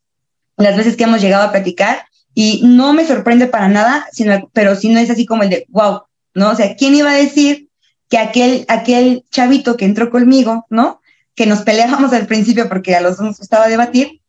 las 0.57 0.76
veces 0.76 0.96
que 0.96 1.04
hemos 1.04 1.20
llegado 1.20 1.44
a 1.44 1.52
platicar, 1.52 2.07
y 2.34 2.62
no 2.64 2.92
me 2.92 3.07
sorprende 3.07 3.46
para 3.46 3.68
nada, 3.68 4.07
sino, 4.12 4.50
pero 4.52 4.76
si 4.76 4.88
no 4.88 5.00
es 5.00 5.11
así 5.11 5.24
como 5.24 5.42
el 5.42 5.50
de, 5.50 5.66
wow, 5.68 6.02
¿no? 6.34 6.50
O 6.50 6.54
sea, 6.54 6.76
¿quién 6.76 6.94
iba 6.94 7.11
a 7.11 7.16
decir 7.16 7.68
que 8.09 8.18
aquel, 8.18 8.64
aquel 8.68 9.24
chavito 9.30 9.76
que 9.76 9.84
entró 9.84 10.11
conmigo, 10.11 10.66
¿no? 10.68 11.00
Que 11.34 11.46
nos 11.46 11.62
peleábamos 11.62 12.12
al 12.12 12.26
principio 12.26 12.68
porque 12.68 12.94
a 12.94 13.00
los 13.00 13.16
dos 13.16 13.26
nos 13.26 13.38
gustaba 13.38 13.68
debatir, 13.68 14.20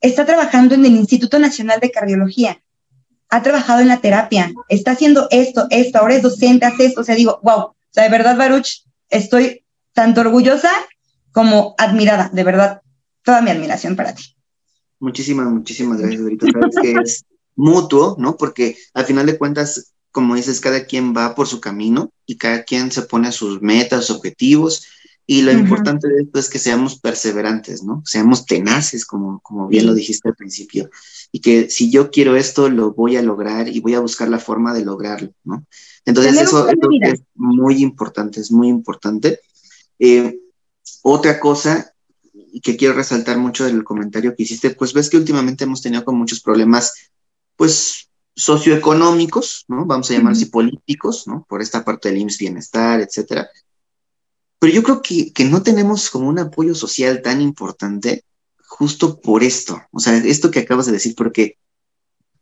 está 0.00 0.26
trabajando 0.26 0.74
en 0.74 0.84
el 0.84 0.96
Instituto 0.96 1.38
Nacional 1.38 1.80
de 1.80 1.90
Cardiología, 1.90 2.60
ha 3.32 3.42
trabajado 3.42 3.80
en 3.80 3.88
la 3.88 4.02
terapia, 4.02 4.52
está 4.68 4.90
haciendo 4.90 5.26
esto, 5.30 5.66
esto, 5.70 5.98
ahora 5.98 6.16
es 6.16 6.22
docente, 6.22 6.66
hace 6.66 6.84
esto, 6.84 7.00
o 7.00 7.04
sea, 7.04 7.14
digo, 7.14 7.40
wow, 7.42 7.60
o 7.60 7.76
sea, 7.90 8.04
de 8.04 8.10
verdad, 8.10 8.36
Baruch, 8.36 8.84
estoy 9.08 9.64
tanto 9.94 10.20
orgullosa 10.20 10.70
como 11.32 11.74
admirada, 11.78 12.28
de 12.30 12.44
verdad, 12.44 12.82
toda 13.24 13.40
mi 13.40 13.50
admiración 13.50 13.96
para 13.96 14.14
ti. 14.14 14.36
Muchísimas, 15.00 15.46
muchísimas 15.46 15.98
gracias, 15.98 16.20
Dorito. 16.20 16.46
Sabes 16.52 16.76
que 16.82 16.92
es 16.92 17.24
mutuo, 17.56 18.16
¿no? 18.18 18.36
Porque 18.36 18.76
al 18.92 19.06
final 19.06 19.24
de 19.24 19.38
cuentas, 19.38 19.94
como 20.10 20.34
dices, 20.34 20.60
cada 20.60 20.84
quien 20.84 21.16
va 21.16 21.34
por 21.34 21.46
su 21.46 21.58
camino 21.58 22.12
y 22.26 22.36
cada 22.36 22.64
quien 22.64 22.92
se 22.92 23.00
pone 23.00 23.32
sus 23.32 23.62
metas, 23.62 24.10
objetivos. 24.10 24.86
Y 25.26 25.40
lo 25.40 25.52
importante 25.52 26.06
de 26.06 26.22
esto 26.22 26.38
es 26.38 26.50
que 26.50 26.58
seamos 26.58 27.00
perseverantes, 27.00 27.82
¿no? 27.82 28.02
Seamos 28.04 28.44
tenaces, 28.44 29.06
como, 29.06 29.40
como 29.40 29.68
bien 29.68 29.86
lo 29.86 29.94
dijiste 29.94 30.28
al 30.28 30.34
principio. 30.34 30.90
Y 31.32 31.40
que 31.40 31.70
si 31.70 31.90
yo 31.90 32.10
quiero 32.10 32.36
esto, 32.36 32.68
lo 32.68 32.92
voy 32.92 33.16
a 33.16 33.22
lograr 33.22 33.66
y 33.68 33.80
voy 33.80 33.94
a 33.94 34.00
buscar 34.00 34.28
la 34.28 34.38
forma 34.38 34.74
de 34.74 34.84
lograrlo, 34.84 35.32
¿no? 35.44 35.64
Entonces 36.04 36.36
eso, 36.38 36.68
es 36.68 37.22
muy 37.34 37.82
importante, 37.82 38.40
es 38.40 38.52
muy 38.52 38.68
importante. 38.68 39.40
Eh, 39.98 40.38
otra 41.02 41.40
cosa 41.40 41.94
que 42.62 42.76
quiero 42.76 42.94
resaltar 42.94 43.38
mucho 43.38 43.64
del 43.64 43.82
comentario 43.82 44.34
que 44.36 44.42
hiciste, 44.42 44.70
pues 44.70 44.92
ves 44.92 45.08
que 45.08 45.16
últimamente 45.16 45.64
hemos 45.64 45.80
tenido 45.80 46.04
con 46.04 46.16
muchos 46.16 46.40
problemas, 46.40 47.10
pues 47.56 48.10
socioeconómicos, 48.34 49.64
¿no? 49.68 49.86
Vamos 49.86 50.10
a 50.10 50.14
llamarse 50.14 50.46
políticos, 50.46 51.26
¿no? 51.26 51.46
Por 51.48 51.62
esta 51.62 51.84
parte 51.84 52.08
del 52.08 52.18
IMSS 52.18 52.38
bienestar, 52.38 53.00
etcétera. 53.00 53.48
Pero 54.58 54.72
yo 54.72 54.82
creo 54.82 55.02
que, 55.02 55.32
que 55.32 55.44
no 55.44 55.62
tenemos 55.62 56.10
como 56.10 56.28
un 56.28 56.38
apoyo 56.38 56.74
social 56.74 57.22
tan 57.22 57.40
importante 57.40 58.24
justo 58.72 59.20
por 59.20 59.44
esto, 59.44 59.82
o 59.90 60.00
sea, 60.00 60.16
esto 60.16 60.50
que 60.50 60.60
acabas 60.60 60.86
de 60.86 60.92
decir, 60.92 61.14
porque 61.14 61.58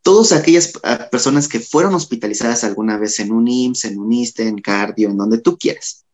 todas 0.02 0.30
aquellas 0.30 0.72
ah, 0.84 1.08
personas 1.10 1.48
que 1.48 1.58
fueron 1.58 1.92
hospitalizadas 1.94 2.62
alguna 2.62 2.96
vez 2.98 3.18
en 3.18 3.32
un 3.32 3.48
IMSS, 3.48 3.86
en 3.86 3.98
un 3.98 4.12
ISTE, 4.12 4.46
en 4.46 4.58
cardio, 4.58 5.10
en 5.10 5.16
donde 5.16 5.38
tú 5.38 5.58
quieras, 5.58 6.04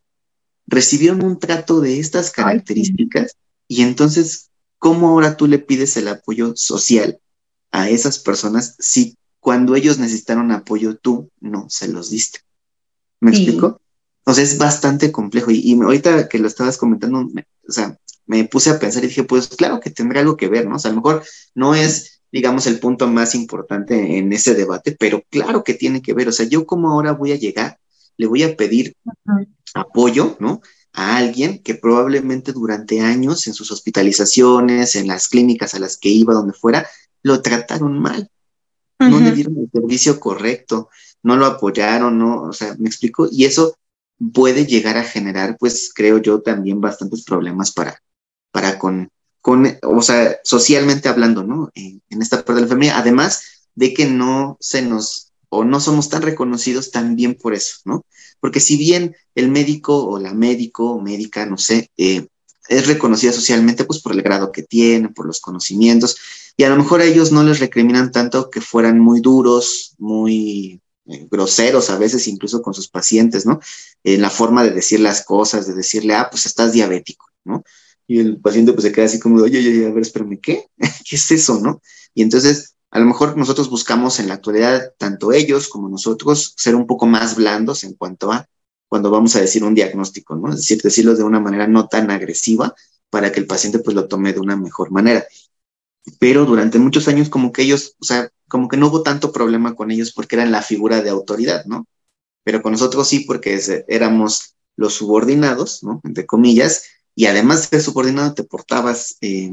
recibieron 0.65 1.23
un 1.23 1.39
trato 1.39 1.81
de 1.81 1.99
estas 1.99 2.31
características 2.31 3.35
y 3.67 3.83
entonces, 3.83 4.49
¿cómo 4.79 5.09
ahora 5.09 5.37
tú 5.37 5.45
le 5.47 5.59
pides 5.59 5.95
el 5.97 6.07
apoyo 6.07 6.55
social 6.55 7.19
a 7.69 7.89
esas 7.89 8.17
personas 8.17 8.75
si 8.79 9.17
cuando 9.39 9.75
ellos 9.75 9.99
necesitaron 9.99 10.51
apoyo 10.51 10.97
tú 10.97 11.29
no 11.39 11.69
se 11.69 11.89
los 11.89 12.09
diste? 12.09 12.39
¿Me 13.19 13.29
explico? 13.29 13.79
O 14.25 14.33
sea, 14.33 14.43
es 14.43 14.57
bastante 14.57 15.11
complejo 15.11 15.51
y, 15.51 15.79
ahorita 15.79 16.27
que 16.27 16.39
lo 16.39 16.47
estabas 16.47 16.77
comentando, 16.77 17.19
o 17.19 17.71
sea, 17.71 17.97
me 18.27 18.43
puse 18.45 18.69
a 18.69 18.79
pensar 18.79 19.03
y 19.03 19.07
dije, 19.07 19.23
pues 19.23 19.47
claro 19.47 19.79
que 19.79 19.89
tendrá 19.89 20.21
algo 20.21 20.37
que 20.37 20.47
ver, 20.47 20.67
¿no? 20.67 20.75
O 20.75 20.79
sea, 20.79 20.91
a 20.91 20.93
lo 20.93 21.01
mejor 21.01 21.23
no 21.55 21.75
es 21.75 22.17
digamos, 22.31 22.67
el 22.67 22.79
punto 22.79 23.07
más 23.07 23.35
importante 23.35 24.17
en 24.17 24.31
ese 24.33 24.53
debate, 24.53 24.95
pero 24.97 25.23
claro 25.29 25.63
que 25.63 25.73
tiene 25.73 26.01
que 26.01 26.13
ver, 26.13 26.27
o 26.27 26.31
sea, 26.31 26.45
yo 26.45 26.65
como 26.65 26.91
ahora 26.91 27.13
voy 27.13 27.31
a 27.31 27.37
llegar, 27.37 27.79
le 28.17 28.27
voy 28.27 28.43
a 28.43 28.55
pedir 28.55 28.95
apoyo, 29.73 30.35
¿no? 30.39 30.61
A 30.93 31.17
alguien 31.17 31.61
que 31.63 31.75
probablemente 31.75 32.51
durante 32.51 33.01
años 33.01 33.47
en 33.47 33.53
sus 33.53 33.71
hospitalizaciones, 33.71 34.95
en 34.95 35.07
las 35.07 35.27
clínicas 35.27 35.73
a 35.73 35.79
las 35.79 35.97
que 35.97 36.09
iba, 36.09 36.33
donde 36.33 36.53
fuera, 36.53 36.87
lo 37.23 37.41
trataron 37.41 37.99
mal, 37.99 38.29
no 38.99 39.19
le 39.19 39.31
dieron 39.31 39.57
el 39.57 39.69
servicio 39.71 40.19
correcto, 40.19 40.89
no 41.23 41.37
lo 41.37 41.45
apoyaron, 41.45 42.17
no, 42.17 42.43
o 42.43 42.53
sea, 42.53 42.75
me 42.77 42.89
explico, 42.89 43.27
y 43.31 43.45
eso 43.45 43.77
puede 44.33 44.65
llegar 44.65 44.97
a 44.97 45.03
generar, 45.03 45.57
pues 45.59 45.91
creo 45.93 46.17
yo, 46.17 46.41
también 46.41 46.81
bastantes 46.81 47.23
problemas 47.23 47.71
para, 47.71 48.01
para 48.57 48.79
con, 48.79 49.11
con, 49.39 49.77
o 49.83 50.01
sea, 50.01 50.39
socialmente 50.43 51.09
hablando, 51.09 51.43
¿no? 51.43 51.69
En, 51.75 52.01
esta 52.09 52.37
parte 52.37 52.53
de 52.53 52.61
la 52.61 52.65
enfermería, 52.65 52.97
además 52.97 53.43
de 53.75 53.93
que 53.93 54.07
no 54.07 54.57
se 54.59 54.81
nos, 54.81 55.31
o 55.49 55.63
no 55.63 55.79
somos 55.79 56.09
tan 56.09 56.23
reconocidos 56.23 56.89
también 56.89 57.35
por 57.35 57.53
eso, 57.53 57.75
¿no? 57.85 58.03
Porque 58.39 58.59
si 58.59 58.75
bien 58.75 59.15
el 59.35 59.51
médico 59.51 60.07
o 60.07 60.17
la 60.17 60.33
médico 60.33 60.89
o 60.89 60.99
médica, 60.99 61.45
no 61.45 61.59
sé, 61.59 61.91
eh, 61.97 62.25
es 62.67 62.87
reconocida 62.87 63.31
socialmente 63.31 63.83
pues 63.83 64.01
por 64.01 64.13
el 64.13 64.23
grado 64.23 64.51
que 64.51 64.63
tiene, 64.63 65.09
por 65.09 65.27
los 65.27 65.39
conocimientos, 65.39 66.17
y 66.57 66.63
a 66.63 66.69
lo 66.69 66.77
mejor 66.77 67.01
a 67.01 67.05
ellos 67.05 67.31
no 67.31 67.43
les 67.43 67.59
recriminan 67.59 68.11
tanto 68.11 68.49
que 68.49 68.59
fueran 68.59 68.99
muy 68.99 69.21
duros, 69.21 69.93
muy 69.99 70.81
eh, 71.05 71.27
groseros 71.29 71.91
a 71.91 71.99
veces 71.99 72.27
incluso 72.27 72.63
con 72.63 72.73
sus 72.73 72.87
pacientes, 72.87 73.45
¿no? 73.45 73.59
En 74.03 74.19
la 74.19 74.31
forma 74.31 74.63
de 74.63 74.71
decir 74.71 74.99
las 74.99 75.23
cosas, 75.23 75.67
de 75.67 75.75
decirle, 75.75 76.15
ah, 76.15 76.29
pues 76.31 76.47
estás 76.47 76.73
diabético, 76.73 77.27
¿no? 77.45 77.63
Y 78.07 78.19
el 78.19 78.39
paciente 78.39 78.71
pues 78.73 78.83
se 78.83 78.91
queda 78.91 79.05
así 79.05 79.19
como, 79.19 79.41
oye, 79.41 79.59
oye, 79.59 79.85
a 79.85 79.91
ver, 79.91 80.01
espérame, 80.01 80.39
¿qué? 80.41 80.65
¿Qué 80.77 81.15
es 81.15 81.31
eso, 81.31 81.59
no? 81.59 81.81
Y 82.13 82.21
entonces, 82.21 82.75
a 82.89 82.99
lo 82.99 83.05
mejor 83.05 83.37
nosotros 83.37 83.69
buscamos 83.69 84.19
en 84.19 84.29
la 84.29 84.35
actualidad, 84.35 84.93
tanto 84.97 85.33
ellos 85.33 85.67
como 85.67 85.89
nosotros, 85.89 86.53
ser 86.57 86.75
un 86.75 86.87
poco 86.87 87.05
más 87.05 87.35
blandos 87.35 87.83
en 87.83 87.93
cuanto 87.93 88.31
a 88.31 88.47
cuando 88.87 89.11
vamos 89.11 89.35
a 89.35 89.41
decir 89.41 89.63
un 89.63 89.75
diagnóstico, 89.75 90.35
¿no? 90.35 90.49
Es 90.49 90.57
decir, 90.57 90.81
decirlo 90.81 91.15
de 91.15 91.23
una 91.23 91.39
manera 91.39 91.67
no 91.67 91.87
tan 91.87 92.09
agresiva 92.09 92.73
para 93.09 93.31
que 93.31 93.39
el 93.39 93.47
paciente 93.47 93.79
pues 93.79 93.95
lo 93.95 94.07
tome 94.07 94.33
de 94.33 94.39
una 94.39 94.55
mejor 94.55 94.91
manera. 94.91 95.25
Pero 96.19 96.45
durante 96.45 96.79
muchos 96.79 97.07
años 97.07 97.29
como 97.29 97.51
que 97.51 97.63
ellos, 97.63 97.95
o 97.99 98.05
sea, 98.05 98.29
como 98.47 98.69
que 98.69 98.77
no 98.77 98.87
hubo 98.87 99.03
tanto 99.03 99.31
problema 99.31 99.75
con 99.75 99.91
ellos 99.91 100.13
porque 100.13 100.35
eran 100.35 100.51
la 100.51 100.61
figura 100.61 101.01
de 101.01 101.09
autoridad, 101.09 101.65
¿no? 101.65 101.85
Pero 102.43 102.61
con 102.61 102.71
nosotros 102.71 103.07
sí 103.07 103.21
porque 103.21 103.59
éramos 103.89 104.55
los 104.77 104.93
subordinados, 104.93 105.83
¿no? 105.83 105.99
Entre 106.05 106.25
comillas, 106.25 106.85
y 107.17 107.25
además 107.25 107.71
de 107.71 107.79
subordinado 107.79 108.35
te 108.35 108.43
portabas 108.43 109.17
eh, 109.21 109.51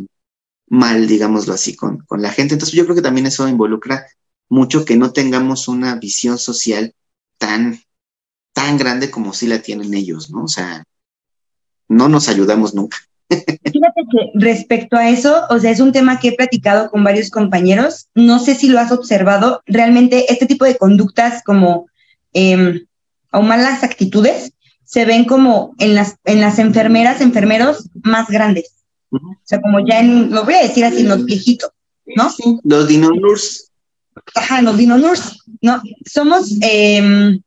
mal, 0.68 1.06
digámoslo 1.06 1.54
así, 1.54 1.74
con, 1.74 1.96
con 2.00 2.20
la 2.20 2.30
gente. 2.30 2.52
Entonces 2.52 2.76
yo 2.76 2.84
creo 2.84 2.94
que 2.94 3.00
también 3.00 3.26
eso 3.26 3.48
involucra 3.48 4.06
mucho 4.50 4.84
que 4.84 4.98
no 4.98 5.14
tengamos 5.14 5.66
una 5.66 5.94
visión 5.94 6.36
social 6.36 6.92
tan 7.38 7.80
tan 8.52 8.76
grande 8.76 9.10
como 9.10 9.32
sí 9.32 9.46
la 9.46 9.60
tienen 9.60 9.94
ellos, 9.94 10.30
¿no? 10.30 10.44
O 10.44 10.48
sea, 10.48 10.84
no 11.88 12.10
nos 12.10 12.28
ayudamos 12.28 12.74
nunca. 12.74 12.98
Fíjate 13.30 14.02
que 14.12 14.30
respecto 14.34 14.96
a 14.96 15.08
eso, 15.08 15.46
o 15.48 15.58
sea, 15.58 15.70
es 15.70 15.80
un 15.80 15.90
tema 15.90 16.20
que 16.20 16.28
he 16.28 16.32
platicado 16.36 16.90
con 16.90 17.02
varios 17.02 17.30
compañeros. 17.30 18.08
No 18.14 18.40
sé 18.40 18.54
si 18.54 18.68
lo 18.68 18.78
has 18.78 18.92
observado. 18.92 19.62
Realmente 19.64 20.30
este 20.30 20.44
tipo 20.44 20.66
de 20.66 20.76
conductas 20.76 21.42
como 21.42 21.86
eh, 22.34 22.84
malas 23.32 23.82
actitudes 23.82 24.52
se 24.84 25.04
ven 25.04 25.24
como 25.24 25.74
en 25.78 25.94
las, 25.94 26.16
en 26.24 26.40
las 26.40 26.58
enfermeras, 26.58 27.20
enfermeros 27.20 27.88
más 28.02 28.28
grandes. 28.28 28.72
O 29.10 29.20
sea, 29.44 29.60
como 29.60 29.86
ya 29.86 30.00
en, 30.00 30.30
lo 30.30 30.44
voy 30.44 30.54
a 30.54 30.62
decir 30.62 30.84
así, 30.84 31.04
los 31.04 31.24
viejitos, 31.24 31.70
¿no? 32.16 32.30
Sí, 32.30 32.58
los 32.64 32.88
dinonurs. 32.88 33.70
Ajá, 34.34 34.62
los 34.62 34.76
dinonurs, 34.76 35.44
¿no? 35.60 35.82
Somos, 36.04 36.56
eh, 36.62 37.38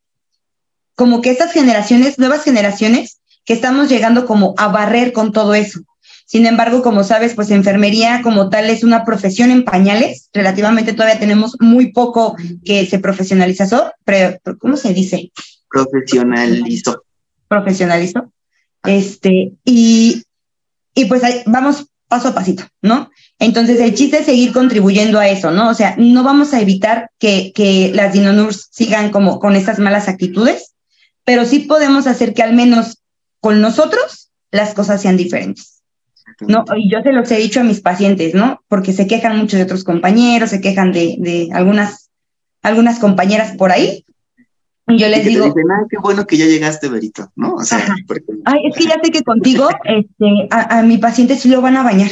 como 0.95 1.21
que 1.21 1.29
estas 1.29 1.51
generaciones, 1.51 2.17
nuevas 2.19 2.43
generaciones, 2.43 3.19
que 3.45 3.53
estamos 3.53 3.89
llegando 3.89 4.25
como 4.25 4.53
a 4.57 4.67
barrer 4.67 5.13
con 5.13 5.31
todo 5.31 5.55
eso. 5.55 5.79
Sin 6.25 6.45
embargo, 6.45 6.81
como 6.81 7.05
sabes, 7.05 7.33
pues 7.35 7.51
enfermería 7.51 8.21
como 8.21 8.49
tal 8.49 8.69
es 8.69 8.83
una 8.83 9.05
profesión 9.05 9.49
en 9.49 9.63
pañales. 9.63 10.29
Relativamente 10.33 10.91
todavía 10.91 11.19
tenemos 11.19 11.55
muy 11.61 11.93
poco 11.93 12.35
que 12.65 12.85
se 12.85 12.99
profesionalizó, 12.99 13.93
pero 14.03 14.38
¿cómo 14.59 14.75
se 14.75 14.93
dice? 14.93 15.31
Profesionalizó. 15.69 17.05
Profesionalizó. 17.47 18.31
Este, 18.83 19.53
y, 19.65 20.23
y 20.93 21.05
pues 21.05 21.23
ahí, 21.23 21.41
vamos 21.45 21.87
paso 22.07 22.29
a 22.29 22.33
pasito, 22.33 22.63
¿no? 22.81 23.11
Entonces 23.39 23.79
el 23.79 23.93
chiste 23.93 24.19
es 24.19 24.25
seguir 24.25 24.53
contribuyendo 24.53 25.19
a 25.19 25.27
eso, 25.27 25.51
¿no? 25.51 25.69
O 25.69 25.73
sea, 25.73 25.95
no 25.97 26.23
vamos 26.23 26.53
a 26.53 26.61
evitar 26.61 27.11
que, 27.19 27.51
que 27.53 27.91
las 27.93 28.13
dinonurs 28.13 28.69
sigan 28.71 29.11
como 29.11 29.39
con 29.39 29.55
estas 29.55 29.79
malas 29.79 30.07
actitudes, 30.07 30.73
pero 31.25 31.45
sí 31.45 31.59
podemos 31.59 32.07
hacer 32.07 32.33
que 32.33 32.43
al 32.43 32.53
menos 32.53 32.99
con 33.41 33.61
nosotros 33.61 34.31
las 34.51 34.73
cosas 34.73 35.01
sean 35.01 35.17
diferentes. 35.17 35.77
¿no? 36.41 36.65
Y 36.75 36.89
yo 36.89 37.01
se 37.01 37.11
los 37.11 37.29
he 37.31 37.37
dicho 37.37 37.61
a 37.61 37.63
mis 37.63 37.81
pacientes, 37.81 38.33
¿no? 38.33 38.61
Porque 38.67 38.93
se 38.93 39.07
quejan 39.07 39.37
mucho 39.37 39.57
de 39.57 39.63
otros 39.63 39.83
compañeros, 39.83 40.49
se 40.49 40.61
quejan 40.61 40.91
de, 40.91 41.15
de 41.19 41.49
algunas, 41.53 42.09
algunas 42.61 42.99
compañeras 42.99 43.55
por 43.57 43.71
ahí. 43.71 44.05
Y 44.88 44.97
yo 44.97 45.07
les 45.09 45.25
digo. 45.25 45.45
Dicen, 45.45 45.71
ah, 45.71 45.85
qué 45.89 45.97
bueno 45.97 46.25
que 46.25 46.38
ya 46.38 46.45
llegaste, 46.45 46.88
Berito, 46.88 47.31
¿no? 47.35 47.55
O 47.55 47.63
sea, 47.63 47.85
Ay, 48.45 48.59
es 48.69 48.75
que 48.75 48.85
ya 48.85 48.99
sé 49.03 49.11
que 49.11 49.23
contigo 49.23 49.69
este, 49.83 50.47
a, 50.49 50.79
a, 50.79 50.83
mi 50.83 50.97
paciente 50.97 51.35
sí 51.35 51.49
lo 51.49 51.61
van 51.61 51.77
a 51.77 51.83
bañar 51.83 52.11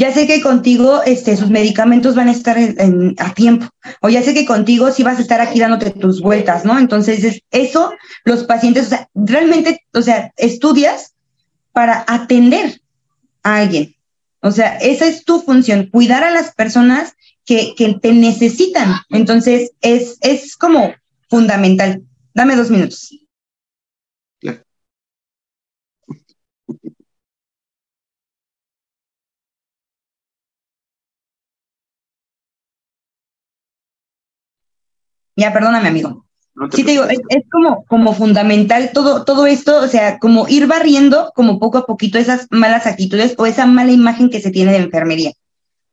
ya 0.00 0.14
sé 0.14 0.26
que 0.26 0.40
contigo 0.40 1.02
este, 1.04 1.36
sus 1.36 1.50
medicamentos 1.50 2.14
van 2.14 2.28
a 2.28 2.32
estar 2.32 2.56
en, 2.56 3.14
a 3.18 3.34
tiempo, 3.34 3.66
o 4.00 4.08
ya 4.08 4.22
sé 4.22 4.32
que 4.32 4.46
contigo 4.46 4.90
sí 4.90 5.02
vas 5.02 5.18
a 5.18 5.20
estar 5.20 5.42
aquí 5.42 5.60
dándote 5.60 5.90
tus 5.90 6.22
vueltas, 6.22 6.64
¿no? 6.64 6.78
Entonces, 6.78 7.42
eso, 7.50 7.92
los 8.24 8.44
pacientes, 8.44 8.86
o 8.86 8.88
sea, 8.88 9.08
realmente, 9.14 9.84
o 9.92 10.00
sea, 10.00 10.32
estudias 10.38 11.12
para 11.72 12.02
atender 12.08 12.80
a 13.42 13.56
alguien. 13.56 13.94
O 14.40 14.50
sea, 14.52 14.78
esa 14.78 15.06
es 15.06 15.24
tu 15.26 15.42
función, 15.42 15.90
cuidar 15.92 16.24
a 16.24 16.30
las 16.30 16.54
personas 16.54 17.12
que, 17.44 17.74
que 17.76 17.92
te 18.00 18.12
necesitan. 18.14 18.94
Entonces, 19.10 19.72
es, 19.82 20.16
es 20.22 20.56
como 20.56 20.94
fundamental. 21.30 22.02
Dame 22.34 22.56
dos 22.56 22.70
minutos. 22.70 23.10
Ya, 35.36 35.54
perdóname, 35.54 35.88
amigo. 35.88 36.26
sí, 36.70 36.84
te 36.84 36.90
digo, 36.90 37.04
es, 37.04 37.18
es, 37.30 37.44
como, 37.50 37.84
como 37.86 38.12
fundamental 38.12 38.90
todo, 38.92 39.24
todo 39.24 39.46
esto, 39.46 39.80
o 39.80 39.88
sea, 39.88 40.18
como 40.18 40.46
ir 40.48 40.66
barriendo 40.66 41.32
como 41.34 41.58
poco 41.58 41.78
a 41.78 41.86
poquito 41.86 42.18
esas 42.18 42.46
malas 42.50 42.86
actitudes 42.86 43.34
o 43.38 43.46
esa 43.46 43.64
mala 43.64 43.90
imagen 43.90 44.28
que 44.28 44.40
se 44.40 44.50
tiene 44.50 44.72
de 44.72 44.78
enfermería. 44.78 45.32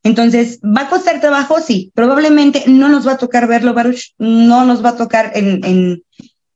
Entonces, 0.07 0.59
¿va 0.63 0.83
a 0.83 0.89
costar 0.89 1.19
trabajo? 1.19 1.59
Sí, 1.59 1.91
probablemente 1.93 2.63
no 2.67 2.87
nos 2.87 3.05
va 3.05 3.13
a 3.13 3.17
tocar 3.17 3.45
verlo, 3.47 3.73
Baruch, 3.73 4.13
no 4.17 4.63
nos 4.63 4.83
va 4.83 4.89
a 4.89 4.95
tocar 4.95 5.33
en, 5.35 5.63
en, 5.65 6.03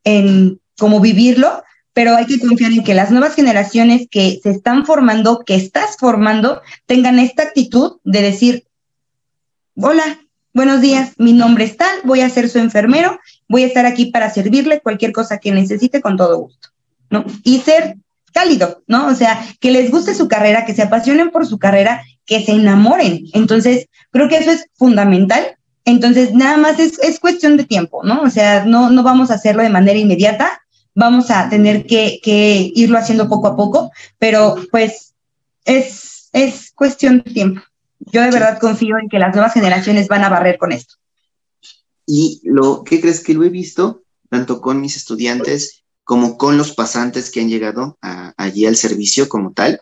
en 0.05 0.59
cómo 0.77 1.01
vivirlo, 1.01 1.61
pero 1.93 2.15
hay 2.15 2.25
que 2.25 2.39
confiar 2.39 2.71
en 2.71 2.83
que 2.83 2.93
las 2.93 3.11
nuevas 3.11 3.35
generaciones 3.35 4.07
que 4.09 4.39
se 4.41 4.51
están 4.51 4.85
formando, 4.85 5.43
que 5.45 5.55
estás 5.55 5.97
formando, 5.99 6.61
tengan 6.85 7.19
esta 7.19 7.43
actitud 7.43 7.97
de 8.05 8.21
decir, 8.21 8.63
hola, 9.75 10.17
Buenos 10.53 10.81
días, 10.81 11.13
mi 11.17 11.31
nombre 11.31 11.63
es 11.63 11.77
tal, 11.77 12.01
voy 12.03 12.19
a 12.19 12.29
ser 12.29 12.49
su 12.49 12.59
enfermero, 12.59 13.17
voy 13.47 13.63
a 13.63 13.67
estar 13.67 13.85
aquí 13.85 14.07
para 14.07 14.29
servirle 14.29 14.81
cualquier 14.81 15.13
cosa 15.13 15.37
que 15.37 15.53
necesite 15.53 16.01
con 16.01 16.17
todo 16.17 16.39
gusto, 16.39 16.67
¿no? 17.09 17.23
Y 17.45 17.59
ser 17.59 17.95
cálido, 18.31 18.83
¿no? 18.87 19.07
O 19.07 19.15
sea, 19.15 19.43
que 19.59 19.71
les 19.71 19.91
guste 19.91 20.15
su 20.15 20.27
carrera, 20.27 20.65
que 20.65 20.73
se 20.73 20.83
apasionen 20.83 21.31
por 21.31 21.45
su 21.45 21.59
carrera, 21.59 22.03
que 22.25 22.43
se 22.43 22.53
enamoren. 22.53 23.25
Entonces, 23.33 23.87
creo 24.11 24.29
que 24.29 24.37
eso 24.37 24.51
es 24.51 24.65
fundamental. 24.75 25.57
Entonces, 25.85 26.33
nada 26.33 26.57
más 26.57 26.79
es, 26.79 26.99
es 26.99 27.19
cuestión 27.19 27.57
de 27.57 27.65
tiempo, 27.65 28.03
¿no? 28.03 28.21
O 28.21 28.29
sea, 28.29 28.65
no, 28.65 28.89
no 28.89 29.03
vamos 29.03 29.31
a 29.31 29.35
hacerlo 29.35 29.63
de 29.63 29.69
manera 29.69 29.97
inmediata, 29.97 30.61
vamos 30.93 31.31
a 31.31 31.49
tener 31.49 31.85
que, 31.85 32.19
que 32.23 32.71
irlo 32.75 32.97
haciendo 32.97 33.27
poco 33.27 33.47
a 33.47 33.55
poco, 33.55 33.91
pero 34.19 34.55
pues 34.71 35.13
es, 35.65 36.29
es 36.33 36.71
cuestión 36.73 37.23
de 37.23 37.31
tiempo. 37.31 37.61
Yo 37.99 38.21
de 38.21 38.31
verdad 38.31 38.59
confío 38.59 38.97
en 38.97 39.09
que 39.09 39.19
las 39.19 39.33
nuevas 39.33 39.53
generaciones 39.53 40.07
van 40.07 40.23
a 40.23 40.29
barrer 40.29 40.57
con 40.57 40.71
esto. 40.71 40.95
Y 42.05 42.41
lo 42.43 42.83
que 42.83 42.99
crees 42.99 43.23
que 43.23 43.33
lo 43.33 43.43
he 43.43 43.49
visto, 43.49 44.03
tanto 44.29 44.61
con 44.61 44.81
mis 44.81 44.97
estudiantes 44.97 45.80
como 46.03 46.37
con 46.37 46.57
los 46.57 46.73
pasantes 46.73 47.31
que 47.31 47.41
han 47.41 47.49
llegado 47.49 47.97
allí 48.01 48.65
al 48.65 48.75
servicio 48.75 49.29
como 49.29 49.53
tal, 49.53 49.81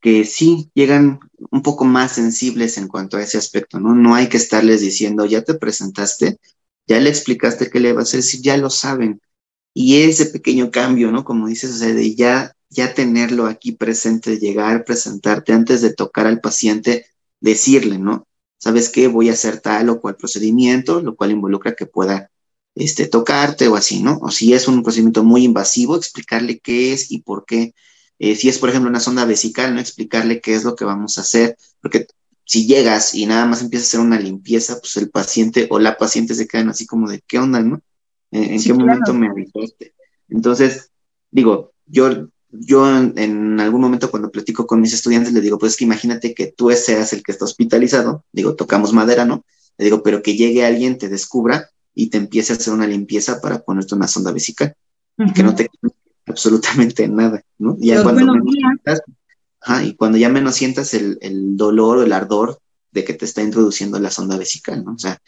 que 0.00 0.24
sí 0.24 0.70
llegan 0.74 1.20
un 1.50 1.62
poco 1.62 1.84
más 1.84 2.12
sensibles 2.12 2.78
en 2.78 2.88
cuanto 2.88 3.16
a 3.16 3.22
ese 3.22 3.38
aspecto, 3.38 3.78
¿no? 3.78 3.94
No 3.94 4.14
hay 4.14 4.28
que 4.28 4.38
estarles 4.38 4.80
diciendo, 4.80 5.26
ya 5.26 5.42
te 5.42 5.54
presentaste, 5.54 6.38
ya 6.86 6.98
le 6.98 7.10
explicaste 7.10 7.70
qué 7.70 7.80
le 7.80 7.92
va 7.92 8.00
a 8.00 8.02
hacer, 8.04 8.22
si 8.22 8.40
ya 8.40 8.56
lo 8.56 8.70
saben. 8.70 9.20
Y 9.74 10.02
ese 10.02 10.26
pequeño 10.26 10.70
cambio, 10.70 11.12
¿no? 11.12 11.24
Como 11.24 11.46
dices, 11.46 11.74
o 11.74 11.78
sea, 11.78 11.92
de 11.92 12.14
ya, 12.14 12.56
ya 12.70 12.94
tenerlo 12.94 13.46
aquí 13.46 13.72
presente, 13.72 14.38
llegar, 14.38 14.84
presentarte 14.84 15.52
antes 15.52 15.82
de 15.82 15.92
tocar 15.92 16.26
al 16.26 16.40
paciente, 16.40 17.06
decirle, 17.40 17.98
¿no? 17.98 18.26
¿Sabes 18.58 18.88
qué? 18.88 19.06
Voy 19.06 19.28
a 19.28 19.34
hacer 19.34 19.60
tal 19.60 19.90
o 19.90 20.00
cual 20.00 20.16
procedimiento, 20.16 21.00
lo 21.00 21.14
cual 21.14 21.30
involucra 21.30 21.74
que 21.74 21.86
pueda 21.86 22.30
este, 22.80 23.06
tocarte 23.06 23.68
o 23.68 23.76
así, 23.76 24.02
¿no? 24.02 24.18
O 24.22 24.30
si 24.30 24.54
es 24.54 24.66
un 24.66 24.82
procedimiento 24.82 25.22
muy 25.22 25.44
invasivo, 25.44 25.96
explicarle 25.96 26.60
qué 26.60 26.92
es 26.92 27.10
y 27.10 27.20
por 27.20 27.44
qué. 27.44 27.74
Eh, 28.18 28.34
si 28.36 28.48
es, 28.48 28.58
por 28.58 28.70
ejemplo, 28.70 28.88
una 28.88 29.00
sonda 29.00 29.24
vesical, 29.24 29.74
¿no? 29.74 29.80
Explicarle 29.80 30.40
qué 30.40 30.54
es 30.54 30.64
lo 30.64 30.74
que 30.74 30.84
vamos 30.84 31.18
a 31.18 31.20
hacer, 31.20 31.56
porque 31.80 32.06
si 32.44 32.66
llegas 32.66 33.14
y 33.14 33.26
nada 33.26 33.44
más 33.46 33.60
empiezas 33.60 33.86
a 33.86 33.88
hacer 33.90 34.00
una 34.00 34.18
limpieza, 34.18 34.80
pues 34.80 34.96
el 34.96 35.10
paciente 35.10 35.68
o 35.70 35.78
la 35.78 35.96
paciente 35.98 36.34
se 36.34 36.48
quedan 36.48 36.70
así 36.70 36.86
como 36.86 37.08
de, 37.08 37.20
¿qué 37.26 37.38
onda, 37.38 37.60
no? 37.60 37.82
¿En, 38.30 38.58
sí, 38.58 38.68
qué 38.68 38.74
claro. 38.74 38.86
momento 38.86 39.14
me 39.14 39.28
avisaste? 39.28 39.94
Entonces, 40.28 40.90
digo, 41.30 41.72
yo 41.86 42.28
yo 42.52 42.88
en, 42.88 43.60
algún 43.60 43.80
momento 43.80 44.10
cuando 44.10 44.30
platico 44.30 44.66
con 44.66 44.80
mis 44.80 44.92
estudiantes 44.92 45.32
les 45.32 45.42
digo, 45.42 45.58
pues 45.58 45.72
es 45.72 45.78
que 45.78 45.84
imagínate 45.84 46.34
que 46.34 46.48
tú 46.48 46.70
seas 46.70 47.12
el 47.12 47.22
que 47.22 47.32
está 47.32 47.44
hospitalizado, 47.44 48.24
digo, 48.32 48.56
tocamos 48.56 48.92
madera, 48.92 49.24
¿no? 49.24 49.44
Le 49.78 49.84
digo, 49.84 50.02
pero 50.02 50.22
que 50.22 50.34
llegue 50.34 50.64
alguien, 50.64 50.98
te 50.98 51.08
descubra 51.08 51.70
y 51.94 52.08
te 52.08 52.18
empiece 52.18 52.52
a 52.52 52.56
hacer 52.56 52.72
una 52.72 52.86
limpieza 52.86 53.40
para 53.40 53.60
ponerte 53.60 53.94
una 53.94 54.08
sonda 54.08 54.32
vesical, 54.32 54.74
y 55.18 55.32
que 55.32 55.42
no 55.42 55.54
te 55.54 55.68
absolutamente 56.26 57.06
nada, 57.08 57.42
¿no? 57.58 57.76
Y 57.80 57.88
ya 57.88 58.02
cuando 58.02 58.32
menos 58.32 58.54
sientas, 58.54 59.02
y 59.84 59.94
cuando 59.94 60.18
ya 60.18 60.28
menos 60.28 60.54
sientas 60.54 60.94
el, 60.94 61.56
dolor 61.56 61.98
o 61.98 62.02
el 62.02 62.12
ardor 62.12 62.58
de 62.92 63.04
que 63.04 63.14
te 63.14 63.24
está 63.24 63.42
introduciendo 63.42 63.98
la 63.98 64.10
sonda 64.10 64.38
vesical, 64.38 64.84
¿no? 64.84 64.94
O 64.94 64.98
sea, 64.98 65.20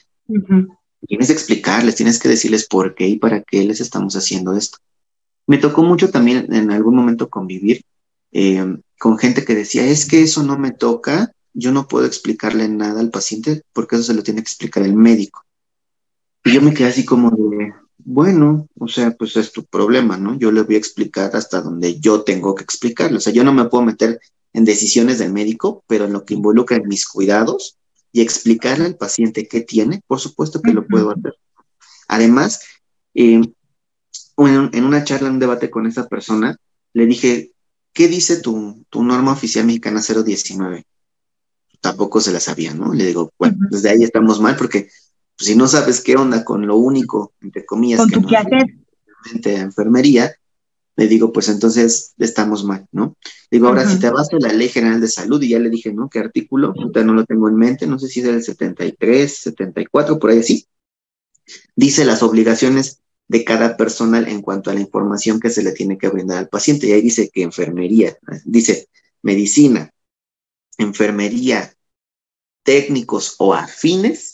tienes 1.07 1.27
que 1.27 1.33
explicarles, 1.33 1.97
tienes 1.97 2.19
que 2.19 2.29
decirles 2.29 2.67
por 2.67 2.95
qué 2.95 3.09
y 3.09 3.19
para 3.19 3.43
qué 3.43 3.65
les 3.65 3.81
estamos 3.81 4.17
haciendo 4.17 4.57
esto. 4.57 4.79
Me 5.47 5.59
tocó 5.59 5.83
mucho 5.83 6.11
también 6.11 6.53
en 6.53 6.71
algún 6.71 6.95
momento 6.95 7.29
convivir 7.29 7.83
eh, 8.31 8.77
con 8.99 9.19
gente 9.19 9.45
que 9.45 9.55
decía, 9.55 9.85
es 9.85 10.07
que 10.07 10.23
eso 10.23 10.43
no 10.43 10.59
me 10.59 10.71
toca, 10.71 11.33
yo 11.53 11.73
no 11.73 11.87
puedo 11.89 12.07
explicarle 12.07 12.69
nada 12.69 13.01
al 13.01 13.11
paciente 13.11 13.63
porque 13.73 13.97
eso 13.97 14.05
se 14.05 14.15
lo 14.15 14.23
tiene 14.23 14.41
que 14.41 14.49
explicar 14.49 14.85
el 14.85 14.95
médico. 14.95 15.45
Y 16.45 16.53
yo 16.53 16.63
me 16.63 16.75
quedé 16.75 16.89
así 16.89 17.05
como 17.05 17.31
de, 17.31 17.73
bueno, 17.99 18.69
o 18.79 18.89
sea, 18.89 19.13
pues 19.13 19.37
es 19.37 19.53
tu 19.53 19.65
problema, 19.65 20.17
¿no? 20.17 20.37
Yo 20.39 20.51
le 20.51 20.63
voy 20.63 20.75
a 20.75 20.79
explicar 20.79 21.35
hasta 21.37 21.61
donde 21.61 22.01
yo 22.01 22.23
tengo 22.23 22.55
que 22.55 22.65
explicarle. 22.65 23.19
O 23.19 23.21
sea, 23.21 23.33
yo 23.33 23.45
no 23.45 23.53
me 23.53 23.67
puedo 23.67 23.85
meter 23.85 24.21
en 24.53 24.65
decisiones 24.65 25.19
del 25.19 25.33
médico, 25.33 25.85
pero 25.87 26.07
en 26.07 26.13
lo 26.13 26.25
que 26.25 26.35
involucra 26.35 26.77
en 26.77 26.89
mis 26.89 27.07
cuidados 27.07 27.79
y 28.13 28.21
explicarle 28.21 28.87
al 28.87 28.97
paciente 28.97 29.49
qué 29.49 29.63
tiene, 29.63 30.03
por 30.07 30.21
supuesto 30.21 30.61
que 30.61 30.73
lo 30.73 30.87
puedo 30.87 31.11
hacer. 31.11 31.35
Además, 32.09 32.61
eh, 33.15 33.41
en, 34.37 34.85
una 34.85 35.05
charla, 35.05 35.29
en 35.29 35.35
un 35.35 35.41
debate 35.41 35.71
con 35.71 35.87
esa 35.87 36.09
persona, 36.09 36.57
le 36.93 37.07
dije, 37.07 37.53
¿qué 37.93 38.09
dice 38.09 38.41
tu, 38.41 38.85
norma 38.93 39.33
oficial 39.33 39.65
mexicana 39.65 40.03
019? 40.03 40.85
Tampoco 41.81 42.21
se 42.21 42.33
la 42.33 42.41
sabía, 42.41 42.75
¿no? 42.75 42.93
Le 42.93 43.07
digo, 43.07 43.33
bueno, 43.39 43.57
desde 43.71 43.91
ahí 43.91 44.03
estamos 44.03 44.41
mal 44.41 44.57
porque 44.57 44.91
pues, 45.43 45.49
si 45.49 45.57
no 45.57 45.67
sabes 45.67 46.01
qué 46.01 46.15
onda 46.15 46.45
con 46.45 46.69
lo 46.69 46.77
único, 46.77 47.33
entre 47.41 47.67
comillas, 47.67 48.07
que 48.07 48.17
no 48.17 48.29
es 48.29 49.47
enfermería, 49.47 50.33
le 50.95 51.09
digo, 51.09 51.33
pues 51.33 51.49
entonces 51.49 52.15
estamos 52.19 52.63
mal, 52.65 52.87
¿no? 52.93 53.17
Digo, 53.51 53.67
ahora 53.67 53.89
si 53.89 53.99
te 53.99 54.09
vas 54.11 54.29
a 54.33 54.37
la 54.39 54.53
Ley 54.53 54.69
General 54.69 55.01
de 55.01 55.09
Salud, 55.09 55.43
y 55.43 55.49
ya 55.49 55.59
le 55.59 55.69
dije, 55.69 55.93
¿no? 55.93 56.09
¿Qué 56.09 56.21
artículo? 56.21 56.73
No 56.77 57.13
lo 57.13 57.25
tengo 57.25 57.49
en 57.49 57.57
mente, 57.57 57.89
no 57.89 57.99
sé 57.99 58.07
si 58.07 58.21
es 58.21 58.27
el 58.27 58.43
73, 58.45 59.37
74, 59.37 60.21
por 60.21 60.31
ahí 60.31 60.39
así. 60.39 60.69
Dice 61.75 62.05
las 62.05 62.23
obligaciones 62.23 63.01
de 63.27 63.45
cada 63.45 63.77
personal 63.77 64.29
en 64.29 64.43
cuanto 64.43 64.71
a 64.71 64.75
la 64.75 64.81
información 64.81 65.41
que 65.41 65.51
se 65.51 65.65
le 65.65 65.73
tiene 65.73 65.99
que 65.99 66.09
brindar 66.09 66.39
al 66.39 66.49
paciente. 66.49 66.87
Y 66.87 66.93
ahí 66.93 67.03
dice 67.03 67.31
que 67.31 67.43
enfermería, 67.43 68.17
dice 68.45 68.89
medicina, 69.23 69.93
enfermería, 70.79 71.75
técnicos 72.63 73.35
o 73.39 73.55
afines, 73.55 74.29
¿no? 74.29 74.32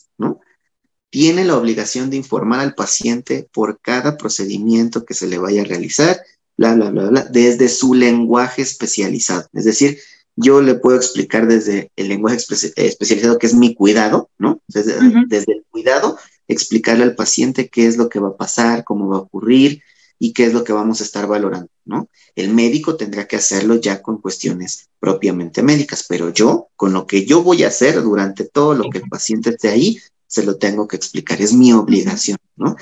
Tiene 1.10 1.44
la 1.44 1.56
obligación 1.56 2.10
de 2.10 2.16
informar 2.16 2.60
al 2.60 2.74
paciente 2.74 3.48
por 3.52 3.80
cada 3.80 4.16
procedimiento 4.16 5.04
que 5.04 5.14
se 5.14 5.26
le 5.26 5.38
vaya 5.38 5.62
a 5.62 5.64
realizar, 5.64 6.20
bla, 6.56 6.74
bla, 6.74 6.90
bla, 6.90 7.08
bla, 7.08 7.24
desde 7.24 7.68
su 7.68 7.94
lenguaje 7.94 8.62
especializado. 8.62 9.46
Es 9.52 9.64
decir, 9.64 9.98
yo 10.36 10.60
le 10.60 10.74
puedo 10.74 10.96
explicar 10.96 11.48
desde 11.48 11.90
el 11.96 12.08
lenguaje 12.08 12.36
especializado 12.76 13.38
que 13.38 13.46
es 13.46 13.54
mi 13.54 13.74
cuidado, 13.74 14.30
¿no? 14.38 14.60
Desde, 14.68 14.94
desde 15.26 15.52
el 15.52 15.64
cuidado 15.68 16.18
explicarle 16.46 17.04
al 17.04 17.14
paciente 17.14 17.68
qué 17.68 17.86
es 17.86 17.96
lo 17.96 18.08
que 18.08 18.20
va 18.20 18.28
a 18.28 18.36
pasar, 18.36 18.84
cómo 18.84 19.08
va 19.08 19.16
a 19.16 19.20
ocurrir 19.20 19.82
y 20.18 20.32
qué 20.32 20.46
es 20.46 20.52
lo 20.52 20.64
que 20.64 20.72
vamos 20.72 21.00
a 21.00 21.04
estar 21.04 21.26
valorando, 21.26 21.68
¿no? 21.84 22.08
El 22.34 22.52
médico 22.54 22.96
tendrá 22.96 23.26
que 23.26 23.36
hacerlo 23.36 23.76
ya 23.76 24.02
con 24.02 24.20
cuestiones 24.20 24.88
propiamente 24.98 25.62
médicas, 25.62 26.04
pero 26.08 26.32
yo, 26.32 26.68
con 26.76 26.92
lo 26.92 27.06
que 27.06 27.24
yo 27.24 27.42
voy 27.42 27.64
a 27.64 27.68
hacer 27.68 28.02
durante 28.02 28.44
todo 28.44 28.74
lo 28.74 28.90
que 28.90 28.98
el 28.98 29.08
paciente 29.08 29.50
esté 29.50 29.68
ahí, 29.68 30.00
se 30.28 30.44
lo 30.44 30.56
tengo 30.56 30.86
que 30.86 30.96
explicar, 30.96 31.42
es 31.42 31.52
mi 31.52 31.72
obligación, 31.72 32.38
¿no? 32.56 32.76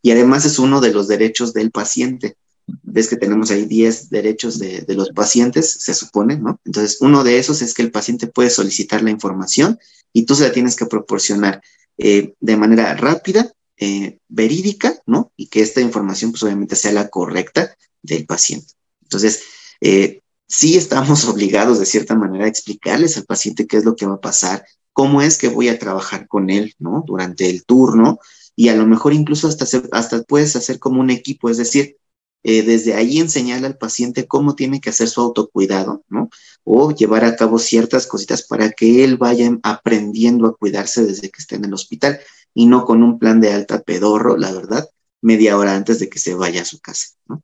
Y 0.00 0.10
además 0.10 0.46
es 0.46 0.58
uno 0.58 0.80
de 0.80 0.92
los 0.92 1.06
derechos 1.08 1.52
del 1.52 1.70
paciente. 1.70 2.36
Ves 2.82 3.08
que 3.08 3.16
tenemos 3.16 3.50
ahí 3.50 3.66
10 3.66 4.08
derechos 4.08 4.58
de, 4.58 4.80
de 4.80 4.94
los 4.94 5.10
pacientes, 5.10 5.70
se 5.70 5.92
supone, 5.92 6.38
¿no? 6.38 6.58
Entonces, 6.64 6.98
uno 7.00 7.22
de 7.24 7.38
esos 7.38 7.60
es 7.60 7.74
que 7.74 7.82
el 7.82 7.90
paciente 7.90 8.26
puede 8.26 8.48
solicitar 8.48 9.02
la 9.02 9.10
información 9.10 9.78
y 10.12 10.24
tú 10.24 10.34
se 10.34 10.44
la 10.44 10.52
tienes 10.52 10.76
que 10.76 10.86
proporcionar 10.86 11.62
eh, 11.98 12.34
de 12.40 12.56
manera 12.56 12.94
rápida, 12.94 13.52
eh, 13.76 14.18
verídica, 14.28 15.00
¿no? 15.06 15.32
Y 15.36 15.48
que 15.48 15.60
esta 15.60 15.80
información, 15.80 16.30
pues 16.30 16.42
obviamente, 16.42 16.76
sea 16.76 16.92
la 16.92 17.08
correcta 17.08 17.76
del 18.02 18.26
paciente. 18.26 18.72
Entonces, 19.02 19.42
eh, 19.80 20.20
sí 20.46 20.76
estamos 20.76 21.24
obligados 21.28 21.78
de 21.78 21.86
cierta 21.86 22.14
manera 22.14 22.44
a 22.44 22.48
explicarles 22.48 23.16
al 23.16 23.24
paciente 23.24 23.66
qué 23.66 23.76
es 23.76 23.84
lo 23.84 23.96
que 23.96 24.06
va 24.06 24.14
a 24.14 24.20
pasar, 24.20 24.64
cómo 24.92 25.22
es 25.22 25.38
que 25.38 25.48
voy 25.48 25.68
a 25.68 25.78
trabajar 25.78 26.28
con 26.28 26.50
él, 26.50 26.74
¿no? 26.78 27.04
Durante 27.06 27.48
el 27.48 27.64
turno 27.64 28.18
y 28.54 28.68
a 28.68 28.76
lo 28.76 28.86
mejor 28.86 29.14
incluso 29.14 29.48
hasta, 29.48 29.64
hasta 29.92 30.22
puedes 30.22 30.56
hacer 30.56 30.78
como 30.78 31.00
un 31.00 31.10
equipo, 31.10 31.48
es 31.48 31.56
decir, 31.56 31.96
eh, 32.44 32.62
desde 32.62 32.94
ahí 32.94 33.18
enseñarle 33.18 33.68
al 33.68 33.78
paciente 33.78 34.26
cómo 34.26 34.56
tiene 34.56 34.80
que 34.80 34.90
hacer 34.90 35.08
su 35.08 35.20
autocuidado, 35.20 36.04
¿no? 36.08 36.28
O 36.64 36.90
llevar 36.90 37.24
a 37.24 37.36
cabo 37.36 37.58
ciertas 37.58 38.06
cositas 38.06 38.42
para 38.42 38.70
que 38.72 39.04
él 39.04 39.16
vaya 39.16 39.50
aprendiendo 39.62 40.46
a 40.48 40.56
cuidarse 40.56 41.04
desde 41.04 41.30
que 41.30 41.40
esté 41.40 41.56
en 41.56 41.66
el 41.66 41.74
hospital 41.74 42.20
y 42.52 42.66
no 42.66 42.84
con 42.84 43.02
un 43.02 43.18
plan 43.18 43.40
de 43.40 43.52
alta 43.52 43.82
pedorro, 43.82 44.36
la 44.36 44.52
verdad, 44.52 44.88
media 45.20 45.56
hora 45.56 45.76
antes 45.76 46.00
de 46.00 46.08
que 46.08 46.18
se 46.18 46.34
vaya 46.34 46.62
a 46.62 46.66
su 46.66 46.80
casa, 46.80 47.08
¿no? 47.26 47.42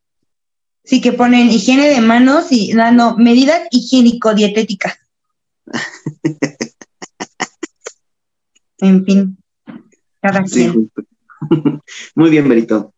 Sí, 0.85 1.01
que 1.01 1.13
ponen 1.13 1.51
higiene 1.51 1.89
de 1.89 2.01
manos 2.01 2.47
y 2.51 2.73
dando 2.73 3.17
medidas 3.17 3.69
higiénico-dietéticas. 3.71 4.95
en 8.79 9.05
fin, 9.05 9.39
cada 10.21 10.43
quien. 10.43 10.91
Muy 12.15 12.31
bien, 12.31 12.49
Berito. 12.49 12.95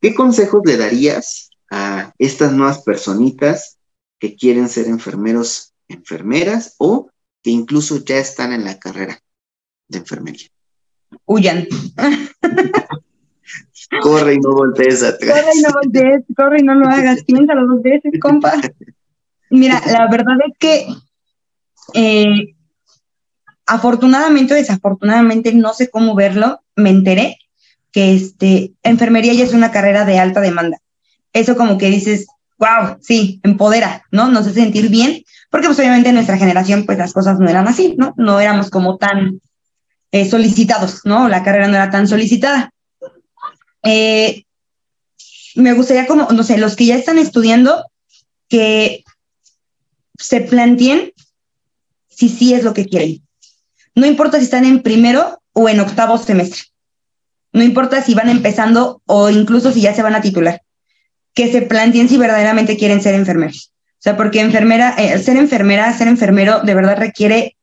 ¿Qué 0.00 0.14
consejos 0.14 0.62
le 0.64 0.76
darías 0.76 1.50
a 1.70 2.12
estas 2.18 2.52
nuevas 2.52 2.82
personitas 2.82 3.78
que 4.18 4.36
quieren 4.36 4.68
ser 4.68 4.86
enfermeros, 4.86 5.74
enfermeras 5.88 6.74
o 6.78 7.10
que 7.42 7.50
incluso 7.50 8.04
ya 8.04 8.18
están 8.18 8.52
en 8.52 8.64
la 8.64 8.78
carrera 8.78 9.18
de 9.88 9.98
enfermería? 9.98 10.48
Huyan. 11.26 11.66
corre 14.02 14.34
y 14.34 14.38
no 14.38 14.52
voltees 14.52 15.02
atrás. 15.02 15.40
Corre 15.40 15.52
y 15.56 15.62
no 15.62 15.68
voltees, 15.72 16.24
corre 16.36 16.60
y 16.60 16.62
no 16.62 16.74
lo 16.74 16.88
hagas. 16.88 17.24
Piénsalo 17.26 17.66
dos 17.66 17.82
veces, 17.82 18.12
compa. 18.20 18.54
Mira, 19.50 19.82
la 19.86 20.08
verdad 20.08 20.36
es 20.46 20.56
que 20.58 20.86
eh, 21.94 22.54
afortunadamente 23.70 24.52
o 24.52 24.56
desafortunadamente, 24.56 25.54
no 25.54 25.72
sé 25.74 25.90
cómo 25.90 26.16
verlo, 26.16 26.60
me 26.74 26.90
enteré 26.90 27.38
que 27.92 28.14
este, 28.14 28.72
enfermería 28.82 29.32
ya 29.32 29.44
es 29.44 29.52
una 29.52 29.70
carrera 29.70 30.04
de 30.04 30.18
alta 30.18 30.40
demanda. 30.40 30.78
Eso 31.32 31.56
como 31.56 31.78
que 31.78 31.88
dices, 31.88 32.26
wow, 32.58 32.98
sí, 33.00 33.38
empodera, 33.44 34.02
¿no? 34.10 34.28
Nos 34.28 34.48
hace 34.48 34.62
sentir 34.62 34.88
bien, 34.88 35.22
porque 35.50 35.68
pues 35.68 35.78
obviamente 35.78 36.08
en 36.08 36.16
nuestra 36.16 36.36
generación 36.36 36.84
pues 36.84 36.98
las 36.98 37.12
cosas 37.12 37.38
no 37.38 37.48
eran 37.48 37.68
así, 37.68 37.94
¿no? 37.96 38.12
No 38.16 38.40
éramos 38.40 38.70
como 38.70 38.96
tan 38.96 39.40
eh, 40.10 40.28
solicitados, 40.28 41.02
¿no? 41.04 41.28
La 41.28 41.44
carrera 41.44 41.68
no 41.68 41.76
era 41.76 41.90
tan 41.90 42.08
solicitada. 42.08 42.72
Eh, 43.84 44.46
me 45.54 45.74
gustaría 45.74 46.08
como, 46.08 46.26
no 46.32 46.42
sé, 46.42 46.58
los 46.58 46.74
que 46.74 46.86
ya 46.86 46.96
están 46.96 47.18
estudiando, 47.18 47.86
que 48.48 49.04
se 50.18 50.40
planteen 50.40 51.12
si 52.08 52.28
sí 52.28 52.52
es 52.52 52.64
lo 52.64 52.74
que 52.74 52.86
quieren. 52.86 53.22
No 53.94 54.06
importa 54.06 54.38
si 54.38 54.44
están 54.44 54.64
en 54.64 54.82
primero 54.82 55.40
o 55.52 55.68
en 55.68 55.80
octavo 55.80 56.18
semestre. 56.18 56.62
No 57.52 57.62
importa 57.62 58.02
si 58.02 58.14
van 58.14 58.28
empezando 58.28 59.02
o 59.06 59.30
incluso 59.30 59.72
si 59.72 59.80
ya 59.80 59.94
se 59.94 60.02
van 60.02 60.14
a 60.14 60.20
titular. 60.20 60.62
Que 61.34 61.50
se 61.50 61.62
planteen 61.62 62.08
si 62.08 62.16
verdaderamente 62.16 62.76
quieren 62.76 63.02
ser 63.02 63.14
enfermeros. 63.14 63.72
O 63.92 64.02
sea, 64.02 64.16
porque 64.16 64.40
enfermera, 64.40 64.94
eh, 64.96 65.18
ser 65.18 65.36
enfermera, 65.36 65.92
ser 65.96 66.08
enfermero, 66.08 66.60
de 66.60 66.74
verdad 66.74 66.96
requiere 66.96 67.56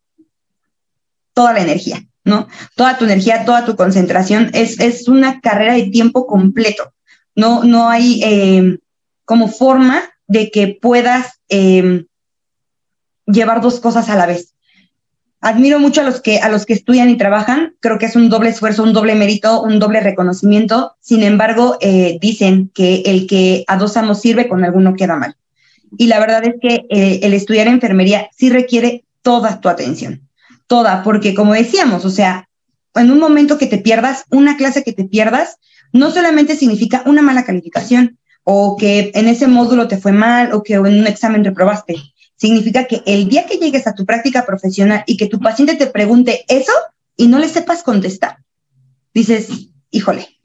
toda 1.34 1.54
la 1.54 1.62
energía, 1.62 2.04
¿no? 2.24 2.48
Toda 2.76 2.98
tu 2.98 3.06
energía, 3.06 3.46
toda 3.46 3.66
tu 3.66 3.76
concentración. 3.76 4.52
Es, 4.54 4.80
es 4.80 5.08
una 5.08 5.40
carrera 5.40 5.74
de 5.74 5.90
tiempo 5.90 6.28
completo. 6.28 6.94
No, 7.36 7.64
no 7.64 7.90
hay 7.90 8.22
eh, 8.24 8.78
como 9.26 9.48
forma 9.48 10.04
de 10.28 10.52
que 10.52 10.78
puedas 10.82 11.40
eh, 11.50 12.06
llevar 13.26 13.62
dos 13.62 13.80
cosas 13.80 14.10
a 14.10 14.16
la 14.16 14.26
vez 14.26 14.54
admiro 15.42 15.80
mucho 15.80 16.02
a 16.02 16.04
los 16.04 16.22
que 16.22 16.40
a 16.40 16.50
los 16.50 16.66
que 16.66 16.74
estudian 16.74 17.10
y 17.10 17.18
trabajan. 17.18 17.76
Creo 17.80 17.98
que 17.98 18.06
es 18.06 18.16
un 18.16 18.30
doble 18.30 18.50
esfuerzo, 18.50 18.84
un 18.84 18.94
doble 18.94 19.16
mérito, 19.16 19.62
un 19.62 19.80
doble 19.80 20.00
reconocimiento. 20.00 20.96
Sin 21.00 21.24
embargo, 21.24 21.78
eh, 21.82 22.18
dicen 22.22 22.72
que 22.74 23.04
el 23.06 23.28
que 23.28 23.64
a 23.68 23.78
dos 23.78 23.98
sirve 24.20 24.48
con 24.48 24.64
alguno 24.64 24.96
queda 24.96 25.16
mal. 25.16 25.36
Y 25.98 26.08
la 26.08 26.20
verdad 26.20 26.44
es 26.44 26.56
que 26.62 26.86
eh, 26.90 27.20
el 27.24 27.34
estudiar 27.34 27.68
enfermería 27.68 28.30
sí 28.36 28.50
requiere 28.50 29.06
toda 29.22 29.62
tu 29.62 29.70
atención, 29.70 30.28
toda, 30.68 31.04
porque 31.04 31.34
como 31.34 31.54
decíamos, 31.54 32.04
o 32.06 32.10
sea, 32.10 32.48
en 32.96 33.12
un 33.12 33.20
momento 33.20 33.58
que 33.58 33.68
te 33.68 33.78
pierdas, 33.78 34.26
una 34.30 34.58
clase 34.58 34.84
que 34.84 34.94
te 34.94 35.06
pierdas, 35.06 35.58
no 35.94 36.12
solamente 36.12 36.56
significa 36.56 37.04
una 37.06 37.22
mala 37.22 37.46
calificación, 37.46 38.18
o 38.44 38.78
que 38.78 39.12
en 39.14 39.28
ese 39.28 39.48
módulo 39.48 39.88
te 39.88 39.98
fue 39.98 40.12
mal, 40.12 40.54
o 40.54 40.64
que 40.64 40.76
en 40.76 40.86
un 40.86 41.08
examen 41.08 41.44
reprobaste. 41.44 41.96
Significa 42.38 42.86
que 42.86 43.02
el 43.06 43.28
día 43.28 43.46
que 43.46 43.58
llegues 43.58 43.88
a 43.88 43.96
tu 43.96 44.06
práctica 44.06 44.46
profesional 44.46 45.04
y 45.08 45.18
que 45.18 45.28
tu 45.28 45.40
paciente 45.40 45.76
te 45.76 45.88
pregunte 45.88 46.46
eso 46.48 46.72
y 47.16 47.28
no 47.28 47.40
le 47.40 47.50
sepas 47.50 47.84
contestar, 47.84 48.38
dices, 49.14 49.50
híjole, 49.90 50.40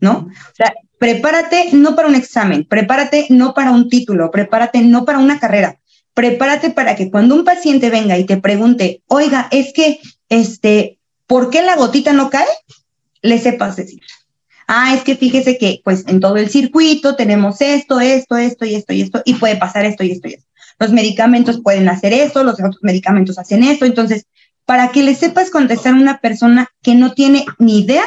¿no? 0.00 0.28
O 0.28 0.54
sea, 0.54 0.74
prepárate 0.98 1.70
no 1.72 1.94
para 1.94 2.08
un 2.08 2.16
examen, 2.16 2.64
prepárate 2.64 3.26
no 3.30 3.54
para 3.54 3.70
un 3.70 3.88
título, 3.88 4.30
prepárate 4.32 4.80
no 4.82 5.04
para 5.04 5.18
una 5.18 5.38
carrera, 5.38 5.78
prepárate 6.12 6.70
para 6.70 6.96
que 6.96 7.10
cuando 7.10 7.36
un 7.36 7.44
paciente 7.44 7.88
venga 7.88 8.18
y 8.18 8.24
te 8.24 8.38
pregunte, 8.38 9.02
oiga, 9.06 9.46
es 9.52 9.72
que, 9.72 10.00
este, 10.28 10.98
¿por 11.28 11.50
qué 11.50 11.62
la 11.62 11.76
gotita 11.76 12.12
no 12.12 12.30
cae? 12.30 12.48
Le 13.22 13.38
sepas 13.38 13.76
decir. 13.76 14.00
Ah, 14.66 14.94
es 14.94 15.02
que 15.02 15.16
fíjese 15.16 15.56
que, 15.56 15.80
pues, 15.84 16.04
en 16.08 16.18
todo 16.20 16.36
el 16.36 16.50
circuito 16.50 17.14
tenemos 17.14 17.60
esto, 17.60 18.00
esto, 18.00 18.36
esto 18.36 18.66
y 18.66 18.74
esto 18.74 18.92
y 18.92 19.02
esto, 19.02 19.22
y 19.24 19.34
puede 19.34 19.56
pasar 19.56 19.86
esto 19.86 20.02
y 20.02 20.10
esto 20.10 20.28
y 20.28 20.34
esto. 20.34 20.47
Los 20.78 20.92
medicamentos 20.92 21.60
pueden 21.60 21.88
hacer 21.88 22.12
esto, 22.12 22.44
los 22.44 22.54
otros 22.54 22.78
medicamentos 22.82 23.38
hacen 23.38 23.62
esto. 23.62 23.84
Entonces, 23.84 24.26
para 24.64 24.92
que 24.92 25.02
le 25.02 25.14
sepas 25.14 25.50
contestar 25.50 25.94
a 25.94 25.96
una 25.96 26.18
persona 26.18 26.68
que 26.82 26.94
no 26.94 27.12
tiene 27.12 27.46
ni 27.58 27.80
idea 27.80 28.04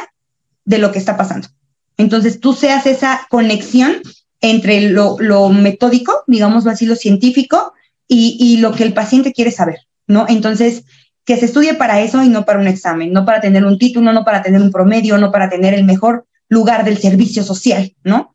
de 0.64 0.78
lo 0.78 0.92
que 0.92 0.98
está 0.98 1.16
pasando. 1.16 1.48
Entonces, 1.96 2.40
tú 2.40 2.52
seas 2.52 2.86
esa 2.86 3.26
conexión 3.30 3.96
entre 4.40 4.90
lo, 4.90 5.16
metódico, 5.50 6.24
digámoslo 6.26 6.70
así, 6.70 6.86
lo 6.86 6.96
científico, 6.96 7.72
y, 8.08 8.58
lo 8.58 8.72
que 8.72 8.84
el 8.84 8.92
paciente 8.92 9.32
quiere 9.32 9.50
saber, 9.50 9.78
¿no? 10.06 10.26
Entonces, 10.28 10.84
que 11.24 11.38
se 11.38 11.46
estudie 11.46 11.74
para 11.74 12.00
eso 12.00 12.22
y 12.22 12.28
no 12.28 12.44
para 12.44 12.58
un 12.58 12.66
examen, 12.66 13.10
no 13.12 13.24
para 13.24 13.40
tener 13.40 13.64
un 13.64 13.78
título, 13.78 14.12
no 14.12 14.24
para 14.24 14.42
tener 14.42 14.60
un 14.60 14.70
promedio, 14.70 15.16
no 15.16 15.32
para 15.32 15.48
tener 15.48 15.72
el 15.72 15.84
mejor 15.84 16.26
lugar 16.48 16.84
del 16.84 16.98
servicio 16.98 17.42
social, 17.42 17.94
¿no? 18.04 18.34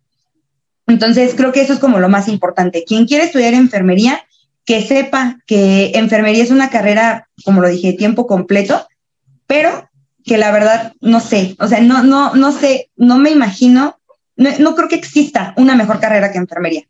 Entonces, 0.87 1.35
creo 1.35 1.51
que 1.51 1.61
eso 1.61 1.73
es 1.73 1.79
como 1.79 1.99
lo 1.99 2.09
más 2.09 2.27
importante. 2.27 2.83
Quien 2.85 3.05
quiere 3.05 3.25
estudiar 3.25 3.53
enfermería, 3.53 4.25
que 4.67 4.85
sepa 4.85 5.39
que 5.47 5.93
enfermería 5.95 6.43
es 6.43 6.51
una 6.51 6.69
carrera, 6.69 7.29
como 7.45 7.61
lo 7.61 7.69
dije, 7.69 7.93
tiempo 7.93 8.27
completo, 8.27 8.85
pero 9.47 9.89
que 10.25 10.37
la 10.37 10.51
verdad 10.51 10.93
no 10.99 11.21
sé, 11.21 11.55
o 11.57 11.67
sea, 11.69 11.79
no, 11.79 12.03
no, 12.03 12.35
no 12.35 12.51
sé, 12.51 12.89
no 12.97 13.17
me 13.17 13.31
imagino, 13.31 13.97
no, 14.35 14.75
creo 14.75 14.89
que 14.89 14.95
exista 14.95 15.53
una 15.55 15.73
mejor 15.75 16.01
carrera 16.01 16.33
que 16.33 16.37
enfermería. 16.37 16.83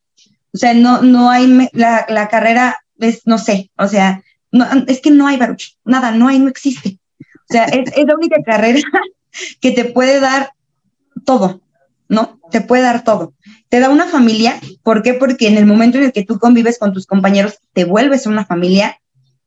O 0.51 0.57
sea, 0.57 0.73
no, 0.73 1.03
no 1.03 1.29
hay, 1.29 1.69
la, 1.71 2.27
carrera 2.31 2.77
es, 2.97 3.21
no 3.25 3.37
sé, 3.37 3.69
o 3.77 3.87
sea, 3.87 4.23
es 4.87 4.99
que 4.99 5.11
no 5.11 5.27
hay 5.27 5.37
baruch, 5.37 5.77
nada, 5.85 6.09
no 6.09 6.27
hay, 6.27 6.39
no 6.39 6.49
existe. 6.49 6.97
O 7.47 7.53
sea, 7.53 7.65
es 7.65 8.05
la 8.07 8.15
única 8.15 8.41
carrera 8.43 8.81
que 9.61 9.69
te 9.69 9.85
puede 9.85 10.19
dar 10.19 10.51
todo, 11.25 11.61
¿no? 12.09 12.39
Te 12.49 12.61
puede 12.61 12.81
dar 12.81 13.03
todo. 13.03 13.35
Te 13.69 13.79
da 13.79 13.89
una 13.89 14.05
familia, 14.05 14.59
¿por 14.83 15.03
qué? 15.03 15.13
Porque 15.13 15.47
en 15.47 15.57
el 15.57 15.65
momento 15.65 15.97
en 15.97 16.05
el 16.05 16.11
que 16.13 16.23
tú 16.23 16.39
convives 16.39 16.79
con 16.79 16.93
tus 16.93 17.05
compañeros, 17.05 17.59
te 17.73 17.83
vuelves 17.83 18.25
una 18.25 18.45
familia, 18.45 18.99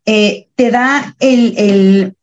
eh, 0.05 0.49
te 0.57 0.71
da 0.71 1.17
el, 1.21 2.15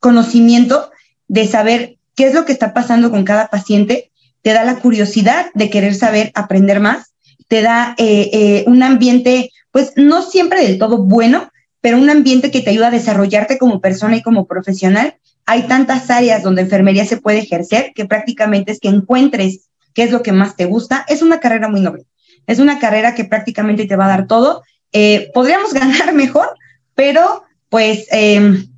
conocimiento 0.00 0.92
de 1.26 1.48
saber 1.48 1.96
qué 2.14 2.28
es 2.28 2.34
lo 2.34 2.44
que 2.44 2.52
está 2.52 2.72
pasando 2.72 3.10
con 3.10 3.24
cada 3.24 3.48
paciente, 3.48 4.12
te 4.42 4.52
da 4.52 4.62
la 4.62 4.76
curiosidad 4.76 5.50
de 5.54 5.70
querer 5.70 5.96
saber, 5.96 6.30
aprender 6.36 6.78
más, 6.78 7.14
te 7.48 7.62
da 7.62 7.96
eh, 7.98 8.30
eh, 8.32 8.64
un 8.68 8.84
ambiente, 8.84 9.50
pues 9.72 9.92
no 9.96 10.22
siempre 10.22 10.62
del 10.62 10.78
todo 10.78 10.98
bueno, 10.98 11.50
pero 11.80 11.98
un 11.98 12.10
ambiente 12.10 12.52
que 12.52 12.60
te 12.60 12.70
ayuda 12.70 12.88
a 12.88 12.92
desarrollarte 12.92 13.58
como 13.58 13.80
persona 13.80 14.16
y 14.16 14.22
como 14.22 14.46
profesional 14.46 15.16
hay 15.46 15.62
tantas 15.62 16.10
áreas 16.10 16.42
donde 16.42 16.60
enfermería 16.60 17.06
se 17.06 17.16
puede 17.16 17.38
ejercer 17.38 17.92
que 17.94 18.04
prácticamente 18.04 18.70
es 18.70 18.80
que 18.80 18.88
encuentres 18.88 19.70
qué 19.98 20.04
es 20.04 20.12
lo 20.12 20.22
que 20.22 20.30
más 20.30 20.54
te 20.54 20.64
gusta. 20.64 21.04
Es 21.08 21.22
una 21.22 21.40
carrera 21.40 21.68
muy 21.68 21.80
noble. 21.80 22.04
Es 22.46 22.60
una 22.60 22.78
carrera 22.78 23.16
que 23.16 23.24
prácticamente 23.24 23.84
te 23.84 23.96
va 23.96 24.04
a 24.04 24.10
dar 24.10 24.28
todo. 24.28 24.62
Eh, 24.92 25.28
podríamos 25.34 25.74
ganar 25.74 26.14
mejor, 26.14 26.50
pero 26.94 27.42
pues, 27.68 28.06
em, 28.12 28.68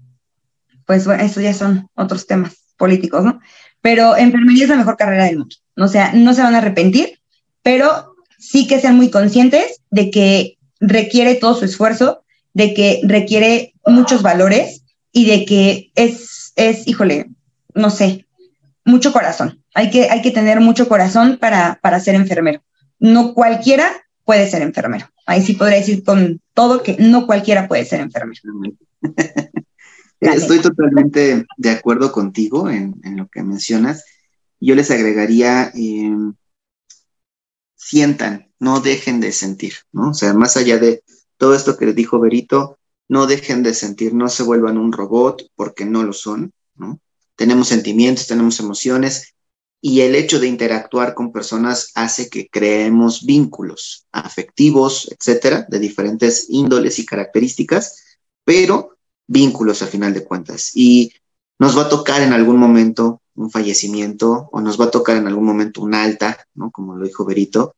pues 0.86 1.04
bueno, 1.04 1.22
eso 1.22 1.42
ya 1.42 1.52
son 1.52 1.90
otros 1.94 2.26
temas 2.26 2.56
políticos, 2.78 3.22
¿no? 3.22 3.38
Pero 3.82 4.16
enfermería 4.16 4.62
es 4.62 4.70
la 4.70 4.76
mejor 4.76 4.96
carrera 4.96 5.24
del 5.24 5.40
mundo. 5.40 5.56
O 5.76 5.88
sea, 5.88 6.14
no 6.14 6.32
se 6.32 6.40
van 6.40 6.54
a 6.54 6.58
arrepentir, 6.58 7.20
pero 7.62 8.14
sí 8.38 8.66
que 8.66 8.80
sean 8.80 8.96
muy 8.96 9.10
conscientes 9.10 9.82
de 9.90 10.10
que 10.10 10.56
requiere 10.80 11.34
todo 11.34 11.54
su 11.54 11.66
esfuerzo, 11.66 12.24
de 12.54 12.72
que 12.72 13.02
requiere 13.04 13.74
muchos 13.84 14.22
valores 14.22 14.84
y 15.12 15.26
de 15.26 15.44
que 15.44 15.90
es 15.96 16.54
es, 16.56 16.88
híjole, 16.88 17.28
no 17.74 17.90
sé, 17.90 18.26
mucho 18.86 19.12
corazón. 19.12 19.59
Hay 19.74 19.90
que, 19.90 20.10
hay 20.10 20.22
que 20.22 20.30
tener 20.30 20.60
mucho 20.60 20.88
corazón 20.88 21.38
para, 21.38 21.78
para 21.82 22.00
ser 22.00 22.14
enfermero. 22.14 22.62
No 22.98 23.34
cualquiera 23.34 23.90
puede 24.24 24.48
ser 24.48 24.62
enfermero. 24.62 25.10
Ahí 25.26 25.42
sí 25.42 25.54
podría 25.54 25.78
decir 25.78 26.04
con 26.04 26.40
todo 26.54 26.82
que 26.82 26.96
no 26.98 27.26
cualquiera 27.26 27.68
puede 27.68 27.84
ser 27.84 28.00
enfermero. 28.00 28.40
Estoy 30.20 30.58
totalmente 30.60 31.46
de 31.56 31.70
acuerdo 31.70 32.12
contigo 32.12 32.68
en, 32.68 33.00
lo 33.16 33.28
que 33.28 33.42
mencionas. 33.42 34.04
Yo 34.60 34.74
les 34.74 34.90
agregaría, 34.90 35.70
em, 35.74 36.34
sientan, 37.74 38.52
no 38.58 38.80
dejen 38.80 39.20
de 39.20 39.32
sentir, 39.32 39.74
¿no? 39.92 40.10
O 40.10 40.14
sea, 40.14 40.34
más 40.34 40.56
allá 40.58 40.78
de 40.78 41.02
todo 41.38 41.54
esto 41.54 41.78
que 41.78 41.86
les 41.86 41.94
dijo 41.94 42.20
Berito, 42.20 42.78
no 43.08 43.26
dejen 43.26 43.62
de 43.62 43.72
sentir, 43.72 44.12
no 44.12 44.28
se 44.28 44.42
vuelvan 44.42 44.76
un 44.76 44.92
robot 44.92 45.50
porque 45.56 45.86
no 45.86 46.02
lo 46.02 46.12
son, 46.12 46.52
¿no? 46.74 47.00
Tenemos 47.34 47.68
sentimientos, 47.68 48.26
tenemos 48.26 48.60
emociones 48.60 49.34
y 49.80 50.02
el 50.02 50.14
hecho 50.14 50.38
de 50.38 50.48
interactuar 50.48 51.14
con 51.14 51.32
personas 51.32 51.90
hace 51.94 52.28
que 52.28 52.48
creemos 52.48 53.24
vínculos 53.24 54.06
afectivos, 54.12 55.10
etcétera, 55.10 55.66
de 55.68 55.78
diferentes 55.78 56.46
índoles 56.50 56.98
y 56.98 57.06
características, 57.06 58.18
pero 58.44 58.98
vínculos 59.26 59.82
a 59.82 59.86
final 59.86 60.12
de 60.12 60.24
cuentas. 60.24 60.72
Y 60.74 61.12
nos 61.58 61.76
va 61.76 61.82
a 61.82 61.88
tocar 61.88 62.20
en 62.22 62.32
algún 62.32 62.58
momento 62.58 63.22
un 63.34 63.50
fallecimiento 63.50 64.48
o 64.52 64.60
nos 64.60 64.78
va 64.78 64.86
a 64.86 64.90
tocar 64.90 65.16
en 65.16 65.26
algún 65.26 65.44
momento 65.44 65.80
un 65.80 65.94
alta, 65.94 66.46
¿no? 66.54 66.70
Como 66.70 66.96
lo 66.96 67.06
dijo 67.06 67.24
Berito, 67.24 67.74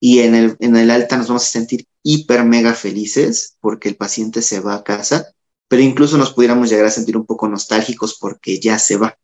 y 0.00 0.20
en 0.20 0.34
el, 0.34 0.56
en 0.58 0.76
el 0.76 0.90
alta 0.90 1.16
nos 1.16 1.28
vamos 1.28 1.44
a 1.44 1.46
sentir 1.46 1.86
hiper 2.02 2.44
mega 2.44 2.74
felices 2.74 3.56
porque 3.60 3.88
el 3.88 3.96
paciente 3.96 4.42
se 4.42 4.60
va 4.60 4.74
a 4.74 4.84
casa, 4.84 5.32
pero 5.68 5.82
incluso 5.82 6.18
nos 6.18 6.32
pudiéramos 6.32 6.70
llegar 6.70 6.86
a 6.86 6.90
sentir 6.90 7.16
un 7.16 7.26
poco 7.26 7.48
nostálgicos 7.48 8.18
porque 8.18 8.58
ya 8.58 8.78
se 8.78 8.96
va. 8.96 9.16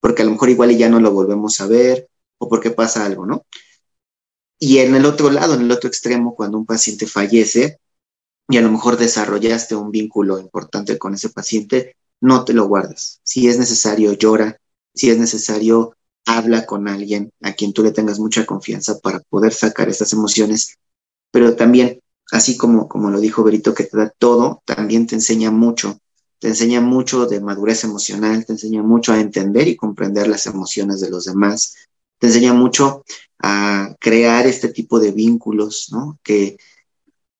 Porque 0.00 0.22
a 0.22 0.24
lo 0.24 0.32
mejor 0.32 0.50
igual 0.50 0.76
ya 0.76 0.88
no 0.88 1.00
lo 1.00 1.12
volvemos 1.12 1.60
a 1.60 1.66
ver 1.66 2.08
o 2.38 2.48
porque 2.48 2.70
pasa 2.70 3.04
algo, 3.04 3.26
¿no? 3.26 3.44
Y 4.58 4.78
en 4.78 4.94
el 4.94 5.04
otro 5.06 5.30
lado, 5.30 5.54
en 5.54 5.62
el 5.62 5.70
otro 5.70 5.88
extremo, 5.88 6.34
cuando 6.34 6.58
un 6.58 6.66
paciente 6.66 7.06
fallece 7.06 7.78
y 8.48 8.56
a 8.56 8.62
lo 8.62 8.70
mejor 8.70 8.96
desarrollaste 8.96 9.76
un 9.76 9.90
vínculo 9.90 10.38
importante 10.38 10.98
con 10.98 11.14
ese 11.14 11.28
paciente, 11.28 11.96
no 12.20 12.44
te 12.44 12.52
lo 12.52 12.66
guardas. 12.66 13.20
Si 13.22 13.46
es 13.46 13.58
necesario, 13.58 14.12
llora. 14.14 14.60
Si 14.94 15.10
es 15.10 15.18
necesario, 15.18 15.94
habla 16.26 16.66
con 16.66 16.88
alguien 16.88 17.30
a 17.42 17.52
quien 17.52 17.72
tú 17.72 17.82
le 17.82 17.92
tengas 17.92 18.18
mucha 18.18 18.44
confianza 18.46 18.98
para 18.98 19.20
poder 19.20 19.52
sacar 19.52 19.88
estas 19.88 20.12
emociones, 20.12 20.76
pero 21.30 21.56
también, 21.56 22.00
así 22.32 22.56
como, 22.56 22.88
como 22.88 23.10
lo 23.10 23.20
dijo 23.20 23.44
Berito, 23.44 23.74
que 23.74 23.84
te 23.84 23.96
da 23.96 24.12
todo, 24.18 24.62
también 24.64 25.06
te 25.06 25.14
enseña 25.14 25.50
mucho, 25.50 25.98
te 26.38 26.48
enseña 26.48 26.80
mucho 26.80 27.26
de 27.26 27.40
madurez 27.40 27.84
emocional, 27.84 28.44
te 28.44 28.52
enseña 28.52 28.82
mucho 28.82 29.12
a 29.12 29.20
entender 29.20 29.68
y 29.68 29.76
comprender 29.76 30.28
las 30.28 30.46
emociones 30.46 31.00
de 31.00 31.10
los 31.10 31.24
demás, 31.24 31.74
te 32.18 32.28
enseña 32.28 32.52
mucho 32.52 33.04
a 33.40 33.94
crear 34.00 34.46
este 34.46 34.68
tipo 34.68 35.00
de 35.00 35.12
vínculos, 35.12 35.88
¿no? 35.92 36.18
Que, 36.22 36.56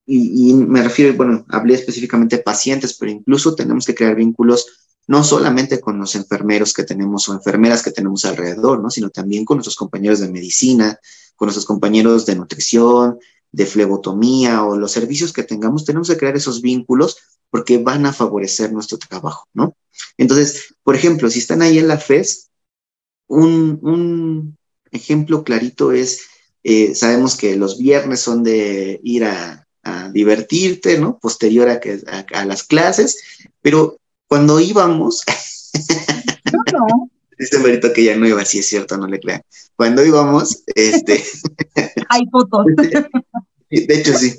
y, 0.06 0.50
y 0.50 0.54
me 0.54 0.82
refiero, 0.82 1.14
bueno, 1.16 1.44
hablé 1.48 1.74
específicamente 1.74 2.36
de 2.36 2.42
pacientes, 2.42 2.94
pero 2.94 3.12
incluso 3.12 3.54
tenemos 3.54 3.84
que 3.84 3.94
crear 3.94 4.14
vínculos 4.14 4.88
no 5.08 5.24
solamente 5.24 5.80
con 5.80 5.98
los 5.98 6.14
enfermeros 6.14 6.72
que 6.74 6.84
tenemos 6.84 7.28
o 7.28 7.32
enfermeras 7.34 7.82
que 7.82 7.90
tenemos 7.90 8.24
alrededor, 8.26 8.80
¿no? 8.80 8.90
sino 8.90 9.08
también 9.08 9.44
con 9.44 9.56
nuestros 9.56 9.74
compañeros 9.74 10.20
de 10.20 10.30
medicina, 10.30 11.00
con 11.34 11.46
nuestros 11.46 11.64
compañeros 11.64 12.26
de 12.26 12.36
nutrición, 12.36 13.18
de 13.52 13.66
flebotomía 13.66 14.64
o 14.64 14.76
los 14.76 14.92
servicios 14.92 15.32
que 15.32 15.42
tengamos, 15.42 15.84
tenemos 15.84 16.08
que 16.08 16.16
crear 16.16 16.36
esos 16.36 16.60
vínculos 16.60 17.16
porque 17.50 17.78
van 17.78 18.06
a 18.06 18.12
favorecer 18.12 18.72
nuestro 18.72 18.98
trabajo, 18.98 19.48
¿no? 19.54 19.74
Entonces, 20.16 20.74
por 20.82 20.94
ejemplo, 20.94 21.30
si 21.30 21.38
están 21.38 21.62
ahí 21.62 21.78
en 21.78 21.88
la 21.88 21.98
FES, 21.98 22.50
un, 23.28 24.56
ejemplo 24.90 25.44
clarito 25.44 25.92
es, 25.92 26.22
eh, 26.62 26.94
sabemos 26.94 27.36
que 27.36 27.56
los 27.56 27.78
viernes 27.78 28.20
son 28.20 28.42
de 28.42 29.00
ir 29.02 29.24
a, 29.24 29.64
divertirte, 30.12 30.98
¿no? 30.98 31.18
Posterior 31.18 31.70
a, 31.70 31.80
que, 31.80 32.02
a 32.34 32.44
las 32.44 32.62
clases, 32.62 33.16
pero 33.62 33.98
cuando 34.26 34.60
íbamos, 34.60 35.22
no, 36.72 37.10
Dice 37.38 37.58
Merito 37.58 37.92
que 37.92 38.04
ya 38.04 38.16
no 38.16 38.26
iba, 38.26 38.44
sí 38.44 38.58
es 38.58 38.66
cierto, 38.66 38.96
no 38.96 39.06
le 39.06 39.20
crean. 39.20 39.42
Cuando 39.76 40.04
íbamos, 40.04 40.64
este. 40.74 41.24
Hay 42.08 42.24
fotos. 42.30 42.66
De 43.70 43.94
hecho, 43.94 44.16
sí. 44.16 44.34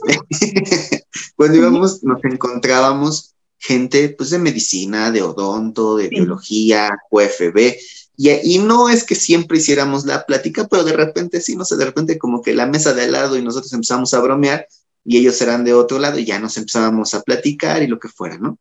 Cuando 1.35 1.57
íbamos, 1.57 2.03
nos 2.03 2.23
encontrábamos 2.23 3.35
gente, 3.59 4.09
pues, 4.09 4.31
de 4.31 4.39
medicina, 4.39 5.11
de 5.11 5.21
odonto, 5.21 5.97
de 5.97 6.07
biología, 6.07 6.89
UFB, 7.11 7.75
Y, 8.17 8.57
no 8.57 8.89
es 8.89 9.03
que 9.03 9.15
siempre 9.15 9.59
hiciéramos 9.59 10.05
la 10.05 10.25
plática, 10.25 10.67
pero 10.67 10.83
de 10.83 10.93
repente 10.93 11.41
sí, 11.41 11.55
no 11.55 11.65
sé, 11.65 11.77
de 11.77 11.85
repente 11.85 12.17
como 12.17 12.41
que 12.41 12.53
la 12.53 12.65
mesa 12.65 12.93
de 12.93 13.03
al 13.03 13.11
lado 13.11 13.37
y 13.37 13.41
nosotros 13.41 13.71
empezamos 13.73 14.13
a 14.13 14.21
bromear 14.21 14.67
y 15.05 15.17
ellos 15.17 15.41
eran 15.41 15.63
de 15.63 15.73
otro 15.73 15.99
lado 15.99 16.19
y 16.19 16.25
ya 16.25 16.39
nos 16.39 16.57
empezábamos 16.57 17.13
a 17.13 17.21
platicar 17.21 17.81
y 17.83 17.87
lo 17.87 17.99
que 17.99 18.09
fuera, 18.09 18.37
¿no? 18.37 18.57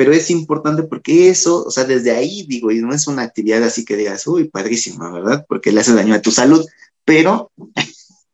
Pero 0.00 0.14
es 0.14 0.30
importante 0.30 0.84
porque 0.84 1.28
eso, 1.28 1.62
o 1.62 1.70
sea, 1.70 1.84
desde 1.84 2.12
ahí 2.12 2.46
digo, 2.48 2.70
y 2.70 2.80
no 2.80 2.94
es 2.94 3.06
una 3.06 3.20
actividad 3.20 3.62
así 3.62 3.84
que 3.84 3.98
digas, 3.98 4.26
uy, 4.26 4.48
padrísima, 4.48 5.12
¿verdad? 5.12 5.44
Porque 5.46 5.72
le 5.72 5.80
hace 5.80 5.92
daño 5.92 6.14
a 6.14 6.22
tu 6.22 6.30
salud, 6.30 6.64
pero, 7.04 7.52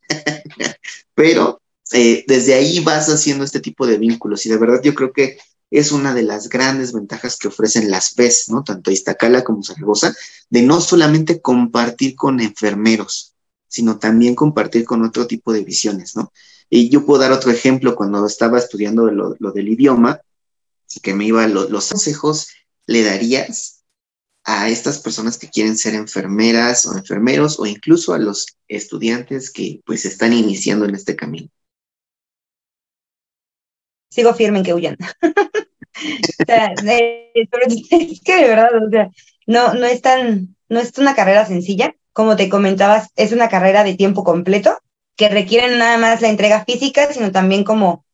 pero 1.16 1.60
eh, 1.90 2.24
desde 2.28 2.54
ahí 2.54 2.78
vas 2.84 3.08
haciendo 3.08 3.42
este 3.42 3.58
tipo 3.58 3.84
de 3.84 3.98
vínculos 3.98 4.46
y 4.46 4.48
de 4.48 4.58
verdad 4.58 4.80
yo 4.80 4.94
creo 4.94 5.12
que 5.12 5.38
es 5.72 5.90
una 5.90 6.14
de 6.14 6.22
las 6.22 6.48
grandes 6.48 6.92
ventajas 6.92 7.36
que 7.36 7.48
ofrecen 7.48 7.90
las 7.90 8.14
PES, 8.14 8.50
¿no? 8.50 8.62
Tanto 8.62 8.92
Iztacala 8.92 9.42
como 9.42 9.64
Zaragoza, 9.64 10.14
de 10.48 10.62
no 10.62 10.80
solamente 10.80 11.40
compartir 11.40 12.14
con 12.14 12.38
enfermeros, 12.38 13.34
sino 13.66 13.98
también 13.98 14.36
compartir 14.36 14.84
con 14.84 15.04
otro 15.04 15.26
tipo 15.26 15.52
de 15.52 15.64
visiones, 15.64 16.14
¿no? 16.14 16.32
Y 16.70 16.90
yo 16.90 17.04
puedo 17.04 17.22
dar 17.22 17.32
otro 17.32 17.50
ejemplo 17.50 17.96
cuando 17.96 18.24
estaba 18.24 18.56
estudiando 18.56 19.10
lo, 19.10 19.50
del 19.50 19.66
idioma, 19.66 20.20
que 21.02 21.14
me 21.14 21.24
iba, 21.24 21.46
los 21.46 21.88
consejos 21.88 22.48
le 22.86 23.02
darías 23.02 23.84
a 24.44 24.68
estas 24.68 24.98
personas 25.00 25.38
que 25.38 25.50
quieren 25.50 25.76
ser 25.76 25.94
enfermeras 25.94 26.86
o 26.86 26.96
enfermeros 26.96 27.58
o 27.58 27.66
incluso 27.66 28.14
a 28.14 28.18
los 28.18 28.46
estudiantes 28.68 29.50
que 29.50 29.80
pues 29.84 30.04
están 30.04 30.32
iniciando 30.32 30.86
en 30.86 30.94
este 30.94 31.16
camino? 31.16 31.48
sigo 34.16 34.32
firme 34.34 34.58
en 34.58 34.64
que 34.64 34.74
huyan. 34.74 34.96
o 35.22 36.44
sea, 36.46 36.74
es 37.34 38.20
que 38.24 38.36
de 38.36 38.48
verdad, 38.48 38.70
o 38.82 38.90
sea, 38.90 39.10
no, 39.46 39.74
no 39.74 39.84
es 39.84 40.00
tan, 40.00 40.56
no 40.68 40.80
es 40.80 40.96
una 40.98 41.14
carrera 41.14 41.44
sencilla. 41.44 41.94
Como 42.12 42.34
te 42.36 42.48
comentabas, 42.48 43.08
es 43.14 43.32
una 43.32 43.50
carrera 43.50 43.84
de 43.84 43.94
tiempo 43.94 44.24
completo 44.24 44.78
que 45.16 45.28
requiere 45.28 45.76
nada 45.76 45.98
más 45.98 46.22
la 46.22 46.28
entrega 46.28 46.64
física, 46.64 47.12
sino 47.12 47.30
también 47.30 47.62
como, 47.62 48.06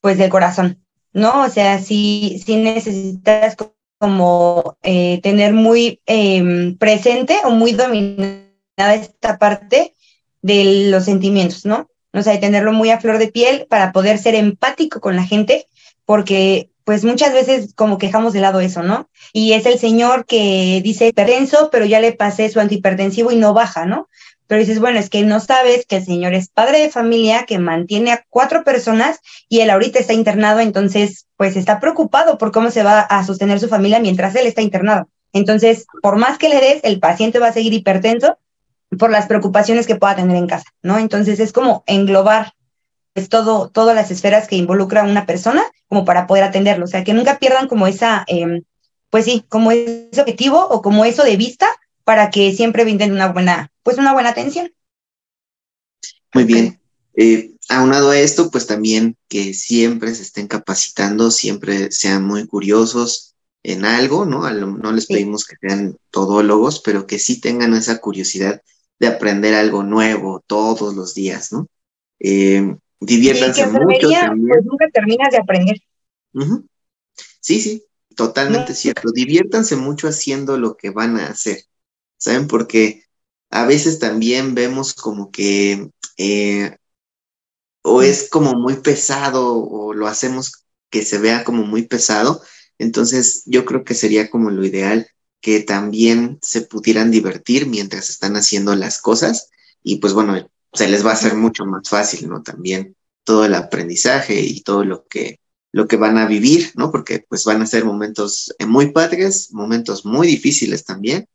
pues, 0.00 0.16
del 0.16 0.30
corazón, 0.30 0.83
¿no? 1.14 1.44
O 1.44 1.48
sea, 1.48 1.78
si 1.78 2.42
si 2.44 2.56
necesitas 2.56 3.56
como 3.98 4.76
eh, 4.82 5.20
tener 5.22 5.54
muy 5.54 6.00
em, 6.04 6.76
presente 6.76 7.38
o 7.44 7.50
muy 7.50 7.72
dominada 7.72 8.94
esta 8.94 9.38
parte 9.38 9.94
de 10.42 10.90
los 10.90 11.06
sentimientos, 11.06 11.64
¿no? 11.64 11.88
o 12.14 12.22
sea, 12.22 12.34
de 12.34 12.38
tenerlo 12.38 12.72
muy 12.72 12.90
a 12.90 13.00
flor 13.00 13.18
de 13.18 13.28
piel 13.28 13.66
para 13.68 13.92
poder 13.92 14.18
ser 14.18 14.34
empático 14.34 15.00
con 15.00 15.16
la 15.16 15.24
gente, 15.24 15.66
porque 16.04 16.70
pues 16.84 17.04
muchas 17.04 17.32
veces 17.32 17.74
como 17.74 17.98
quejamos 17.98 18.32
de 18.34 18.40
lado 18.40 18.60
eso, 18.60 18.82
¿no? 18.82 19.08
Y 19.32 19.54
es 19.54 19.66
el 19.66 19.78
señor 19.78 20.26
que 20.26 20.80
dice 20.84 21.08
hipertenso, 21.08 21.70
pero 21.72 21.86
ya 21.86 21.98
le 21.98 22.12
pasé 22.12 22.48
su 22.50 22.60
antihipertensivo 22.60 23.32
y 23.32 23.36
no 23.36 23.54
baja, 23.54 23.86
¿no? 23.86 24.08
Pero 24.46 24.60
dices, 24.60 24.78
bueno, 24.78 24.98
es 24.98 25.08
que 25.08 25.22
no 25.22 25.40
sabes 25.40 25.86
que 25.86 25.96
el 25.96 26.04
señor 26.04 26.34
es 26.34 26.48
padre 26.48 26.80
de 26.80 26.90
familia, 26.90 27.44
que 27.46 27.58
mantiene 27.58 28.12
a 28.12 28.24
cuatro 28.28 28.62
personas 28.62 29.20
y 29.48 29.60
él 29.60 29.70
ahorita 29.70 29.98
está 29.98 30.12
internado, 30.12 30.60
entonces 30.60 31.26
pues 31.36 31.56
está 31.56 31.80
preocupado 31.80 32.38
por 32.38 32.52
cómo 32.52 32.70
se 32.70 32.82
va 32.82 33.00
a 33.00 33.24
sostener 33.24 33.58
su 33.58 33.68
familia 33.68 34.00
mientras 34.00 34.34
él 34.34 34.46
está 34.46 34.62
internado. 34.62 35.08
Entonces, 35.32 35.86
por 36.02 36.16
más 36.16 36.38
que 36.38 36.48
le 36.48 36.60
des, 36.60 36.80
el 36.84 37.00
paciente 37.00 37.38
va 37.38 37.48
a 37.48 37.52
seguir 37.52 37.72
hipertenso 37.72 38.38
por 38.98 39.10
las 39.10 39.26
preocupaciones 39.26 39.86
que 39.86 39.96
pueda 39.96 40.14
tener 40.14 40.36
en 40.36 40.46
casa, 40.46 40.66
¿no? 40.82 40.98
Entonces 40.98 41.40
es 41.40 41.52
como 41.52 41.82
englobar 41.86 42.52
pues, 43.14 43.28
todo, 43.28 43.68
todas 43.70 43.96
las 43.96 44.10
esferas 44.10 44.46
que 44.46 44.56
involucra 44.56 45.02
a 45.02 45.08
una 45.08 45.26
persona 45.26 45.64
como 45.88 46.04
para 46.04 46.26
poder 46.26 46.44
atenderlo, 46.44 46.84
o 46.84 46.88
sea, 46.88 47.02
que 47.02 47.14
nunca 47.14 47.38
pierdan 47.38 47.68
como 47.68 47.86
esa, 47.86 48.24
em, 48.26 48.62
pues 49.10 49.24
sí, 49.24 49.44
como 49.48 49.70
ese 49.72 50.20
objetivo 50.20 50.66
o 50.68 50.82
como 50.82 51.04
eso 51.04 51.24
de 51.24 51.36
vista 51.36 51.68
para 52.04 52.30
que 52.30 52.54
siempre 52.54 52.84
brinden 52.84 53.12
una 53.12 53.32
buena, 53.32 53.72
pues 53.82 53.98
una 53.98 54.12
buena 54.12 54.30
atención. 54.30 54.72
Muy 56.32 56.44
bien. 56.44 56.80
Eh, 57.16 57.52
aunado 57.68 58.10
a 58.10 58.18
esto, 58.18 58.50
pues 58.50 58.66
también 58.66 59.16
que 59.28 59.54
siempre 59.54 60.14
se 60.14 60.22
estén 60.22 60.48
capacitando, 60.48 61.30
siempre 61.30 61.90
sean 61.92 62.24
muy 62.24 62.46
curiosos 62.46 63.34
en 63.62 63.84
algo, 63.84 64.26
¿no? 64.26 64.48
No 64.50 64.92
les 64.92 65.06
pedimos 65.06 65.44
que 65.46 65.56
sean 65.60 65.96
todólogos, 66.10 66.80
pero 66.80 67.06
que 67.06 67.18
sí 67.18 67.40
tengan 67.40 67.74
esa 67.74 67.98
curiosidad 67.98 68.62
de 68.98 69.06
aprender 69.06 69.54
algo 69.54 69.82
nuevo 69.82 70.42
todos 70.46 70.94
los 70.94 71.14
días, 71.14 71.52
¿no? 71.52 71.66
Eh, 72.20 72.76
diviértanse 73.00 73.66
mucho. 73.66 74.10
También. 74.10 74.48
Pues 74.48 74.64
nunca 74.64 74.88
terminas 74.92 75.30
de 75.30 75.38
aprender. 75.38 75.76
Sí, 77.40 77.60
sí, 77.60 77.84
totalmente 78.14 78.74
cierto. 78.74 79.10
Diviértanse 79.12 79.76
mucho 79.76 80.08
haciendo 80.08 80.58
lo 80.58 80.76
que 80.76 80.90
van 80.90 81.18
a 81.18 81.28
hacer, 81.28 81.64
¿saben? 82.24 82.48
Porque 82.48 83.04
a 83.50 83.66
veces 83.66 83.98
también 83.98 84.54
vemos 84.54 84.94
como 84.94 85.30
que 85.30 85.90
eh, 86.16 86.76
o 87.82 88.00
es 88.02 88.30
como 88.30 88.54
muy 88.54 88.76
pesado 88.76 89.58
o 89.58 89.92
lo 89.92 90.06
hacemos 90.06 90.64
que 90.90 91.04
se 91.04 91.18
vea 91.18 91.44
como 91.44 91.64
muy 91.64 91.82
pesado. 91.82 92.42
Entonces 92.78 93.42
yo 93.44 93.66
creo 93.66 93.84
que 93.84 93.94
sería 93.94 94.30
como 94.30 94.50
lo 94.50 94.64
ideal 94.64 95.06
que 95.42 95.60
también 95.60 96.38
se 96.40 96.62
pudieran 96.62 97.10
divertir 97.10 97.66
mientras 97.66 98.08
están 98.08 98.36
haciendo 98.36 98.74
las 98.74 99.02
cosas 99.02 99.50
y 99.82 99.96
pues 99.96 100.14
bueno, 100.14 100.50
se 100.72 100.88
les 100.88 101.04
va 101.04 101.10
a 101.10 101.14
hacer 101.14 101.34
mucho 101.34 101.66
más 101.66 101.88
fácil, 101.90 102.28
¿no? 102.30 102.42
También 102.42 102.96
todo 103.22 103.44
el 103.44 103.54
aprendizaje 103.54 104.40
y 104.40 104.62
todo 104.62 104.84
lo 104.84 105.06
que, 105.06 105.40
lo 105.72 105.86
que 105.86 105.96
van 105.96 106.16
a 106.16 106.26
vivir, 106.26 106.72
¿no? 106.76 106.90
Porque 106.90 107.24
pues 107.28 107.44
van 107.44 107.60
a 107.60 107.66
ser 107.66 107.84
momentos 107.84 108.54
eh, 108.58 108.64
muy 108.66 108.92
padres, 108.92 109.52
momentos 109.52 110.06
muy 110.06 110.26
difíciles 110.26 110.84
también 110.84 111.28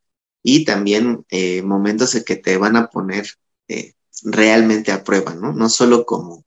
y 0.44 0.66
también 0.66 1.26
eh, 1.30 1.62
momentos 1.62 2.16
en 2.16 2.24
que 2.24 2.36
te 2.36 2.58
van 2.58 2.76
a 2.76 2.88
poner 2.88 3.28
eh, 3.68 3.94
realmente 4.24 4.92
a 4.92 5.04
prueba, 5.04 5.34
¿no? 5.36 5.54
No 5.54 5.70
solo 5.70 6.06
como, 6.06 6.46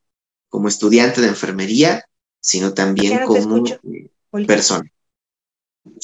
como 0.48 0.68
estudiante 0.68 1.20
de 1.20 1.28
enfermería, 1.28 2.04
sino 2.40 2.74
también 2.74 3.20
como 3.26 3.64
persona. 4.46 4.90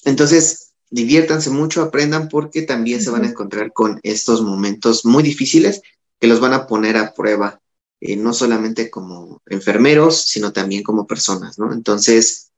Entonces, 0.04 0.72
diviértanse 0.90 1.50
mucho, 1.50 1.82
aprendan 1.82 2.28
porque 2.28 2.62
también 2.62 3.02
se 3.02 3.10
van 3.10 3.24
a 3.24 3.28
encontrar 3.28 3.72
con 3.72 4.00
estos 4.02 4.42
momentos 4.42 5.04
muy 5.04 5.22
difíciles 5.22 5.82
que 6.20 6.26
los 6.26 6.40
van 6.40 6.52
a 6.52 6.66
poner 6.66 6.96
a 6.96 7.14
prueba, 7.14 7.60
eh, 8.00 8.16
no 8.16 8.32
solamente 8.32 8.90
como 8.90 9.42
enfermeros, 9.46 10.22
sino 10.22 10.52
también 10.52 10.82
como 10.82 11.06
personas, 11.06 11.58
¿no? 11.58 11.72
Entonces, 11.72 12.50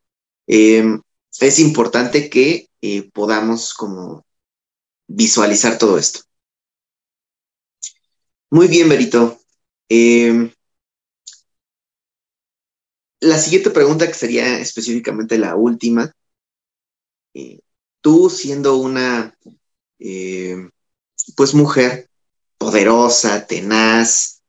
em, 0.47 1.01
es 1.41 1.59
importante 1.59 2.29
que 2.29 2.69
eh, 2.83 3.11
podamos 3.13 3.75
como 3.75 4.25
visualizar 5.11 5.77
todo 5.77 5.99
esto. 5.99 6.21
Muy 8.51 8.69
bien, 8.69 8.89
Berito. 8.89 9.39
Em, 9.89 10.51
la 13.21 13.39
siguiente 13.39 13.71
pregunta, 13.71 14.07
que 14.07 14.15
sería 14.15 14.59
específicamente 14.61 15.37
la 15.39 15.57
última, 15.57 16.13
eh, 17.35 17.61
tú 18.01 18.31
siendo 18.31 18.77
una, 18.77 19.37
eh, 19.99 20.69
pues 21.37 21.55
mujer 21.55 22.09
poderosa, 22.59 23.47
tenaz, 23.47 24.43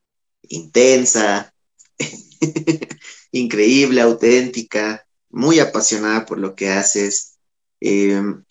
intensa, 0.44 1.54
increíble, 3.32 4.02
auténtica, 4.02 5.06
muy 5.30 5.60
apasionada 5.60 6.26
por 6.26 6.40
lo 6.40 6.56
que 6.56 6.70
haces, 6.70 7.38
em, 7.80 8.44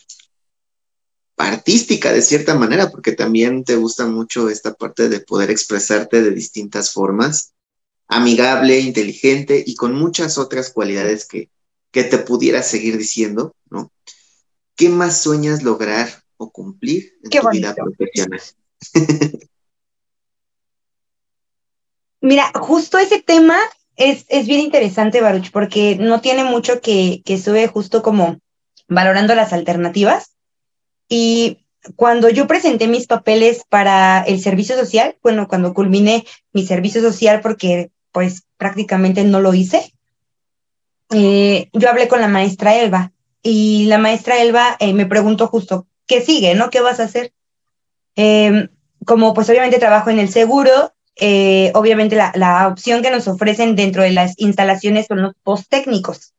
artística 1.49 2.13
de 2.13 2.23
cierta 2.23 2.55
manera, 2.55 2.91
porque 2.91 3.13
también 3.13 3.65
te 3.65 3.77
gusta 3.77 4.07
mucho 4.07 4.49
esta 4.49 4.75
parte 4.75 5.09
de 5.09 5.21
poder 5.21 5.51
expresarte 5.51 6.23
de 6.23 6.31
distintas 6.31 6.93
formas, 6.93 7.53
amigable, 8.09 8.81
inteligente 8.81 9.63
y 9.65 9.75
con 9.75 9.95
muchas 9.95 10.39
otras 10.39 10.71
cualidades 10.71 11.27
que, 11.27 11.51
que 11.91 12.05
te 12.05 12.19
pudiera 12.19 12.63
seguir 12.63 12.99
diciendo, 12.99 13.55
¿no? 13.71 13.93
¿Qué 14.77 14.89
más 14.89 15.23
sueñas 15.23 15.63
lograr 15.63 16.23
o 16.37 16.51
cumplir 16.51 17.13
en 17.23 17.31
tu 17.31 17.51
vida 17.51 17.75
profesional? 17.75 18.41
Mira, 22.23 22.53
justo 22.55 22.99
ese 22.99 23.23
tema 23.23 23.59
es, 23.97 24.27
bien 24.47 24.61
interesante, 24.61 25.21
Baruch, 25.21 25.51
porque 25.51 25.97
no 25.97 26.21
tiene 26.21 26.45
mucho 26.45 26.81
que, 26.81 27.23
que 27.25 27.39
sube 27.39 27.67
justo 27.67 28.03
como 28.03 28.39
valorando 28.89 29.35
las 29.35 29.53
alternativas. 29.53 30.33
Y 31.11 31.59
cuando 31.97 32.31
yo 32.31 32.47
presenté 32.47 32.87
mis 32.87 33.09
papeles 33.09 33.65
para 33.69 34.23
el 34.23 34.41
servicio 34.41 34.77
social, 34.77 35.17
bueno, 35.23 35.49
cuando 35.49 35.75
culminé 35.75 36.25
mi 36.53 36.65
servicio 36.65 37.03
social, 37.03 37.41
porque 37.41 37.91
pues 38.13 38.45
prácticamente 38.57 39.25
no 39.25 39.41
lo 39.41 39.53
hice, 39.53 39.93
eh, 41.13 41.69
yo 41.73 41.91
hablé 41.91 42.07
con 42.07 42.21
la 42.21 42.29
maestra 42.29 42.77
Elba 42.77 43.13
y 43.43 43.87
la 43.87 43.99
maestra 43.99 44.41
Elba 44.41 44.77
eh, 44.79 44.95
me 44.95 45.07
preguntó 45.07 45.49
justo, 45.49 45.89
¿qué 46.07 46.21
sigue, 46.21 46.55
no? 46.55 46.71
¿Qué 46.71 46.81
vas 46.81 47.01
a 47.01 47.05
hacer? 47.05 47.33
Em, 48.15 48.69
como 49.05 49.35
pues 49.35 49.51
obviamente 49.51 49.81
trabajo 49.81 50.11
en 50.11 50.21
el 50.21 50.29
seguro, 50.29 50.93
eh, 51.17 51.73
obviamente 51.75 52.15
la, 52.15 52.31
la, 52.37 52.69
opción 52.69 53.03
que 53.03 53.11
nos 53.11 53.27
ofrecen 53.27 53.75
dentro 53.75 54.05
de 54.05 54.11
las 54.11 54.35
instalaciones 54.39 55.07
son 55.07 55.23
los 55.23 55.35
post 55.43 55.69
técnicos. 55.69 56.35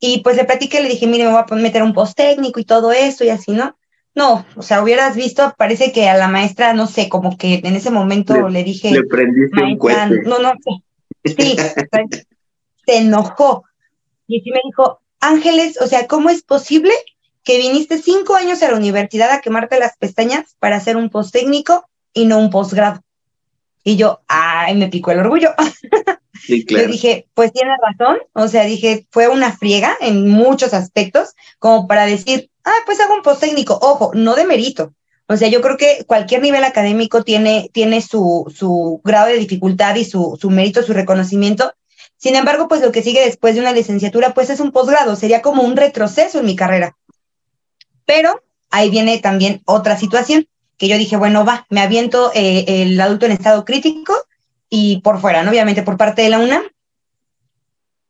Y 0.00 0.20
pues 0.22 0.36
le 0.36 0.44
platiqué, 0.44 0.80
le 0.80 0.88
dije, 0.88 1.06
mire, 1.06 1.26
me 1.26 1.30
voy 1.30 1.42
a 1.48 1.54
meter 1.54 1.82
un 1.84 1.92
post 1.92 2.16
técnico 2.16 2.58
y 2.58 2.64
todo 2.64 2.90
eso 2.90 3.22
y 3.22 3.28
así, 3.28 3.52
¿no? 3.52 3.76
No, 4.20 4.44
o 4.54 4.60
sea, 4.60 4.82
hubieras 4.82 5.16
visto, 5.16 5.54
parece 5.56 5.92
que 5.92 6.10
a 6.10 6.14
la 6.14 6.28
maestra, 6.28 6.74
no 6.74 6.86
sé, 6.86 7.08
como 7.08 7.38
que 7.38 7.62
en 7.64 7.74
ese 7.74 7.90
momento 7.90 8.50
le, 8.50 8.62
dije. 8.64 8.90
Le 8.90 9.04
prendiste 9.04 9.62
un 9.62 9.78
cohete. 9.78 10.24
No, 10.26 10.38
no, 10.38 10.52
sí, 11.24 11.56
se 12.86 12.98
enojó. 12.98 13.64
Y 14.26 14.42
sí 14.42 14.50
me 14.50 14.60
dijo, 14.62 15.00
Ángeles, 15.20 15.80
o 15.80 15.86
sea, 15.86 16.06
¿cómo 16.06 16.28
es 16.28 16.42
posible 16.42 16.92
que 17.44 17.56
viniste 17.56 17.96
cinco 17.96 18.34
años 18.34 18.62
a 18.62 18.70
la 18.70 18.76
universidad 18.76 19.30
a 19.30 19.40
quemarte 19.40 19.78
las 19.78 19.96
pestañas 19.96 20.54
para 20.58 20.76
hacer 20.76 20.98
un 20.98 21.08
post 21.08 21.32
técnico 21.32 21.86
y 22.12 22.26
no 22.26 22.40
un 22.40 22.50
posgrado? 22.50 23.00
Y 23.82 23.96
yo, 23.96 24.20
ay, 24.28 24.76
me 24.76 24.88
picó 24.88 25.10
el 25.10 25.20
orgullo. 25.20 25.50
Sí, 26.42 26.64
claro. 26.64 26.86
Yo 26.86 26.92
dije, 26.92 27.28
pues 27.34 27.52
tiene 27.52 27.70
razón, 27.82 28.18
o 28.32 28.48
sea, 28.48 28.64
dije, 28.64 29.06
fue 29.10 29.28
una 29.28 29.52
friega 29.52 29.94
en 30.00 30.26
muchos 30.26 30.72
aspectos, 30.72 31.34
como 31.58 31.86
para 31.86 32.06
decir, 32.06 32.50
ah, 32.64 32.72
pues 32.86 32.98
hago 32.98 33.14
un 33.14 33.22
post 33.22 33.40
técnico, 33.42 33.78
ojo, 33.80 34.10
no 34.14 34.34
de 34.34 34.46
mérito. 34.46 34.94
O 35.28 35.36
sea, 35.36 35.48
yo 35.48 35.60
creo 35.60 35.76
que 35.76 36.04
cualquier 36.06 36.42
nivel 36.42 36.64
académico 36.64 37.22
tiene, 37.22 37.70
tiene 37.72 38.00
su, 38.00 38.52
su 38.56 39.00
grado 39.04 39.28
de 39.28 39.36
dificultad 39.36 39.94
y 39.94 40.04
su, 40.04 40.36
su 40.40 40.50
mérito, 40.50 40.82
su 40.82 40.92
reconocimiento. 40.92 41.72
Sin 42.16 42.34
embargo, 42.34 42.66
pues 42.66 42.80
lo 42.80 42.90
que 42.90 43.02
sigue 43.02 43.24
después 43.24 43.54
de 43.54 43.60
una 43.60 43.72
licenciatura, 43.72 44.34
pues 44.34 44.50
es 44.50 44.58
un 44.58 44.72
posgrado, 44.72 45.14
sería 45.14 45.40
como 45.40 45.62
un 45.62 45.76
retroceso 45.76 46.40
en 46.40 46.46
mi 46.46 46.56
carrera. 46.56 46.96
Pero 48.06 48.42
ahí 48.70 48.90
viene 48.90 49.18
también 49.18 49.62
otra 49.66 49.96
situación, 49.96 50.48
que 50.80 50.88
yo 50.88 50.96
dije, 50.96 51.18
bueno, 51.18 51.44
va, 51.44 51.66
me 51.68 51.82
aviento 51.82 52.32
eh, 52.34 52.64
el 52.66 52.98
adulto 52.98 53.26
en 53.26 53.32
estado 53.32 53.66
crítico 53.66 54.14
y 54.70 55.02
por 55.02 55.20
fuera, 55.20 55.42
¿no? 55.42 55.50
Obviamente 55.50 55.82
por 55.82 55.98
parte 55.98 56.22
de 56.22 56.30
la 56.30 56.38
UNAM. 56.38 56.62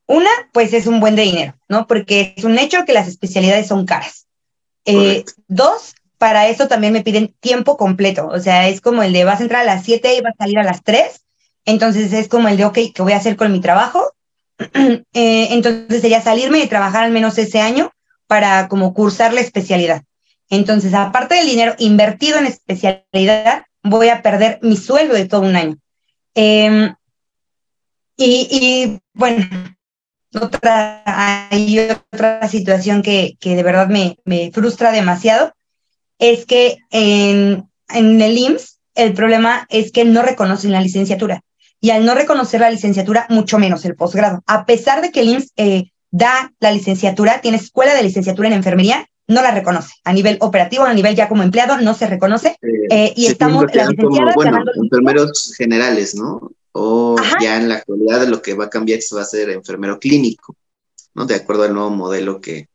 Una, 0.06 0.30
pues 0.52 0.72
es 0.72 0.86
un 0.86 1.00
buen 1.00 1.16
de 1.16 1.22
dinero, 1.22 1.54
¿no? 1.68 1.88
Porque 1.88 2.32
es 2.36 2.44
un 2.44 2.60
hecho 2.60 2.84
que 2.84 2.92
las 2.92 3.08
especialidades 3.08 3.66
son 3.66 3.86
caras. 3.86 4.28
Eh, 4.84 5.24
dos, 5.48 5.96
para 6.16 6.46
eso 6.46 6.68
también 6.68 6.92
me 6.92 7.02
piden 7.02 7.34
tiempo 7.40 7.76
completo. 7.76 8.28
O 8.28 8.38
sea, 8.38 8.68
es 8.68 8.80
como 8.80 9.02
el 9.02 9.12
de 9.12 9.24
vas 9.24 9.40
a 9.40 9.42
entrar 9.42 9.62
a 9.62 9.74
las 9.74 9.84
7 9.84 10.14
y 10.14 10.20
vas 10.20 10.34
a 10.38 10.44
salir 10.44 10.60
a 10.60 10.62
las 10.62 10.84
3. 10.84 11.24
Entonces 11.64 12.12
es 12.12 12.28
como 12.28 12.46
el 12.46 12.56
de, 12.56 12.66
ok, 12.66 12.78
¿qué 12.94 13.02
voy 13.02 13.14
a 13.14 13.16
hacer 13.16 13.34
con 13.34 13.50
mi 13.50 13.60
trabajo? 13.60 14.12
Eh, 15.12 15.48
entonces 15.50 16.02
sería 16.02 16.22
salirme 16.22 16.60
y 16.60 16.68
trabajar 16.68 17.02
al 17.02 17.10
menos 17.10 17.36
ese 17.36 17.60
año 17.60 17.90
para 18.28 18.68
como 18.68 18.94
cursar 18.94 19.32
la 19.32 19.40
especialidad. 19.40 20.04
Entonces, 20.50 20.92
aparte 20.94 21.36
del 21.36 21.46
dinero 21.46 21.74
invertido 21.78 22.38
en 22.38 22.46
especialidad, 22.46 23.64
voy 23.82 24.08
a 24.08 24.20
perder 24.20 24.58
mi 24.62 24.76
sueldo 24.76 25.14
de 25.14 25.26
todo 25.26 25.42
un 25.42 25.56
año. 25.56 25.78
Em, 26.34 26.94
y, 28.16 28.98
bueno, 29.14 29.46
otra, 30.34 31.02
hay 31.50 31.78
otra 31.78 32.46
situación 32.48 33.02
que, 33.02 33.36
que 33.40 33.56
de 33.56 33.62
verdad 33.62 33.88
me, 33.88 34.18
me, 34.24 34.50
frustra 34.52 34.92
demasiado, 34.92 35.54
es 36.18 36.44
que 36.44 36.76
en, 36.90 37.64
en 37.88 38.20
el 38.20 38.36
IMSS 38.36 38.80
el 38.94 39.14
problema 39.14 39.66
es 39.70 39.92
que 39.92 40.04
no 40.04 40.22
reconocen 40.22 40.72
la 40.72 40.82
licenciatura. 40.82 41.42
Y 41.80 41.90
al 41.90 42.04
no 42.04 42.14
reconocer 42.14 42.60
la 42.60 42.70
licenciatura, 42.70 43.26
mucho 43.30 43.58
menos 43.58 43.84
el 43.86 43.94
posgrado. 43.94 44.42
A 44.46 44.66
pesar 44.66 45.00
de 45.00 45.10
que 45.10 45.20
el 45.20 45.30
IMSS 45.30 45.52
eh, 45.56 45.92
da 46.10 46.52
la 46.60 46.72
licenciatura, 46.72 47.40
tiene 47.40 47.56
escuela 47.56 47.94
de 47.94 48.02
licenciatura 48.02 48.48
en 48.48 48.54
enfermería, 48.54 49.06
no 49.30 49.42
la 49.42 49.52
reconoce. 49.52 49.94
A 50.04 50.12
nivel 50.12 50.36
operativo, 50.40 50.84
a 50.84 50.92
nivel 50.92 51.14
ya 51.14 51.28
como 51.28 51.44
empleado, 51.44 51.80
no 51.80 51.94
se 51.94 52.08
reconoce. 52.08 52.58
Eh, 52.90 53.12
y 53.16 53.26
estamos, 53.26 53.64
la 53.72 53.86
licenciada 53.86 54.32
bueno, 54.34 54.58
enfermeros 54.74 55.54
generales, 55.56 56.16
¿no? 56.16 56.50
O 56.72 57.16
ya 57.40 57.56
en 57.56 57.68
la 57.68 57.76
actualidad 57.76 58.26
lo 58.26 58.42
que 58.42 58.54
va 58.54 58.66
a 58.66 58.70
cambiar 58.70 59.00
se 59.00 59.14
va 59.14 59.22
a 59.22 59.24
ser 59.24 59.50
enfermero 59.50 60.00
clínico, 60.00 60.56
¿no? 61.14 61.26
De 61.26 61.36
acuerdo 61.36 61.62
al 61.62 61.74
nuevo 61.74 61.90
modelo 61.90 62.40
que, 62.40 62.68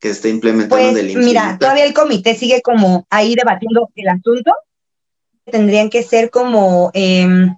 que 0.00 0.08
se 0.08 0.14
está 0.14 0.28
implementando 0.28 0.76
pues, 0.76 0.94
del 0.94 1.16
Mira, 1.18 1.56
todavía 1.58 1.84
el 1.84 1.94
comité 1.94 2.34
sigue 2.34 2.62
como 2.62 3.06
ahí 3.08 3.36
debatiendo 3.36 3.88
el 3.94 4.08
asunto. 4.08 4.52
Tendrían 5.44 5.88
que 5.88 6.02
ser 6.02 6.30
como 6.30 6.90
em, 6.94 7.54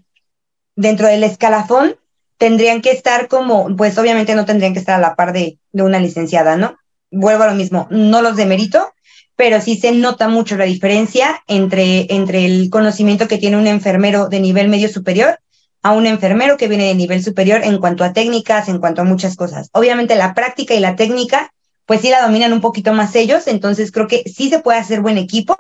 dentro 0.76 1.06
del 1.06 1.24
escalafón, 1.24 1.96
tendrían 2.36 2.82
que 2.82 2.90
estar 2.90 3.28
como, 3.28 3.74
pues 3.74 3.96
obviamente 3.96 4.34
no 4.34 4.44
tendrían 4.44 4.74
que 4.74 4.80
estar 4.80 4.96
a 4.96 5.06
la 5.08 5.16
par 5.16 5.32
de, 5.32 5.58
de 5.72 5.82
una 5.82 5.98
licenciada, 5.98 6.56
¿no? 6.56 6.76
Vuelvo 7.14 7.44
a 7.44 7.48
lo 7.48 7.54
mismo, 7.54 7.86
no 7.90 8.22
los 8.22 8.36
demerito, 8.36 8.92
pero 9.36 9.60
sí 9.60 9.76
se 9.76 9.92
nota 9.92 10.28
mucho 10.28 10.56
la 10.56 10.64
diferencia 10.64 11.42
entre, 11.46 12.12
entre 12.14 12.44
el 12.44 12.70
conocimiento 12.70 13.28
que 13.28 13.38
tiene 13.38 13.56
un 13.56 13.66
enfermero 13.66 14.28
de 14.28 14.40
nivel 14.40 14.68
medio 14.68 14.88
superior 14.88 15.38
a 15.82 15.92
un 15.92 16.06
enfermero 16.06 16.56
que 16.56 16.68
viene 16.68 16.86
de 16.86 16.94
nivel 16.94 17.22
superior 17.22 17.62
en 17.62 17.78
cuanto 17.78 18.04
a 18.04 18.12
técnicas, 18.12 18.68
en 18.68 18.78
cuanto 18.78 19.02
a 19.02 19.04
muchas 19.04 19.36
cosas. 19.36 19.68
Obviamente 19.72 20.14
la 20.16 20.32
práctica 20.32 20.74
y 20.74 20.80
la 20.80 20.96
técnica, 20.96 21.52
pues 21.84 22.00
sí 22.00 22.08
la 22.08 22.22
dominan 22.22 22.54
un 22.54 22.62
poquito 22.62 22.94
más 22.94 23.14
ellos, 23.16 23.46
entonces 23.48 23.92
creo 23.92 24.08
que 24.08 24.22
sí 24.24 24.48
se 24.48 24.60
puede 24.60 24.78
hacer 24.78 25.02
buen 25.02 25.18
equipo, 25.18 25.56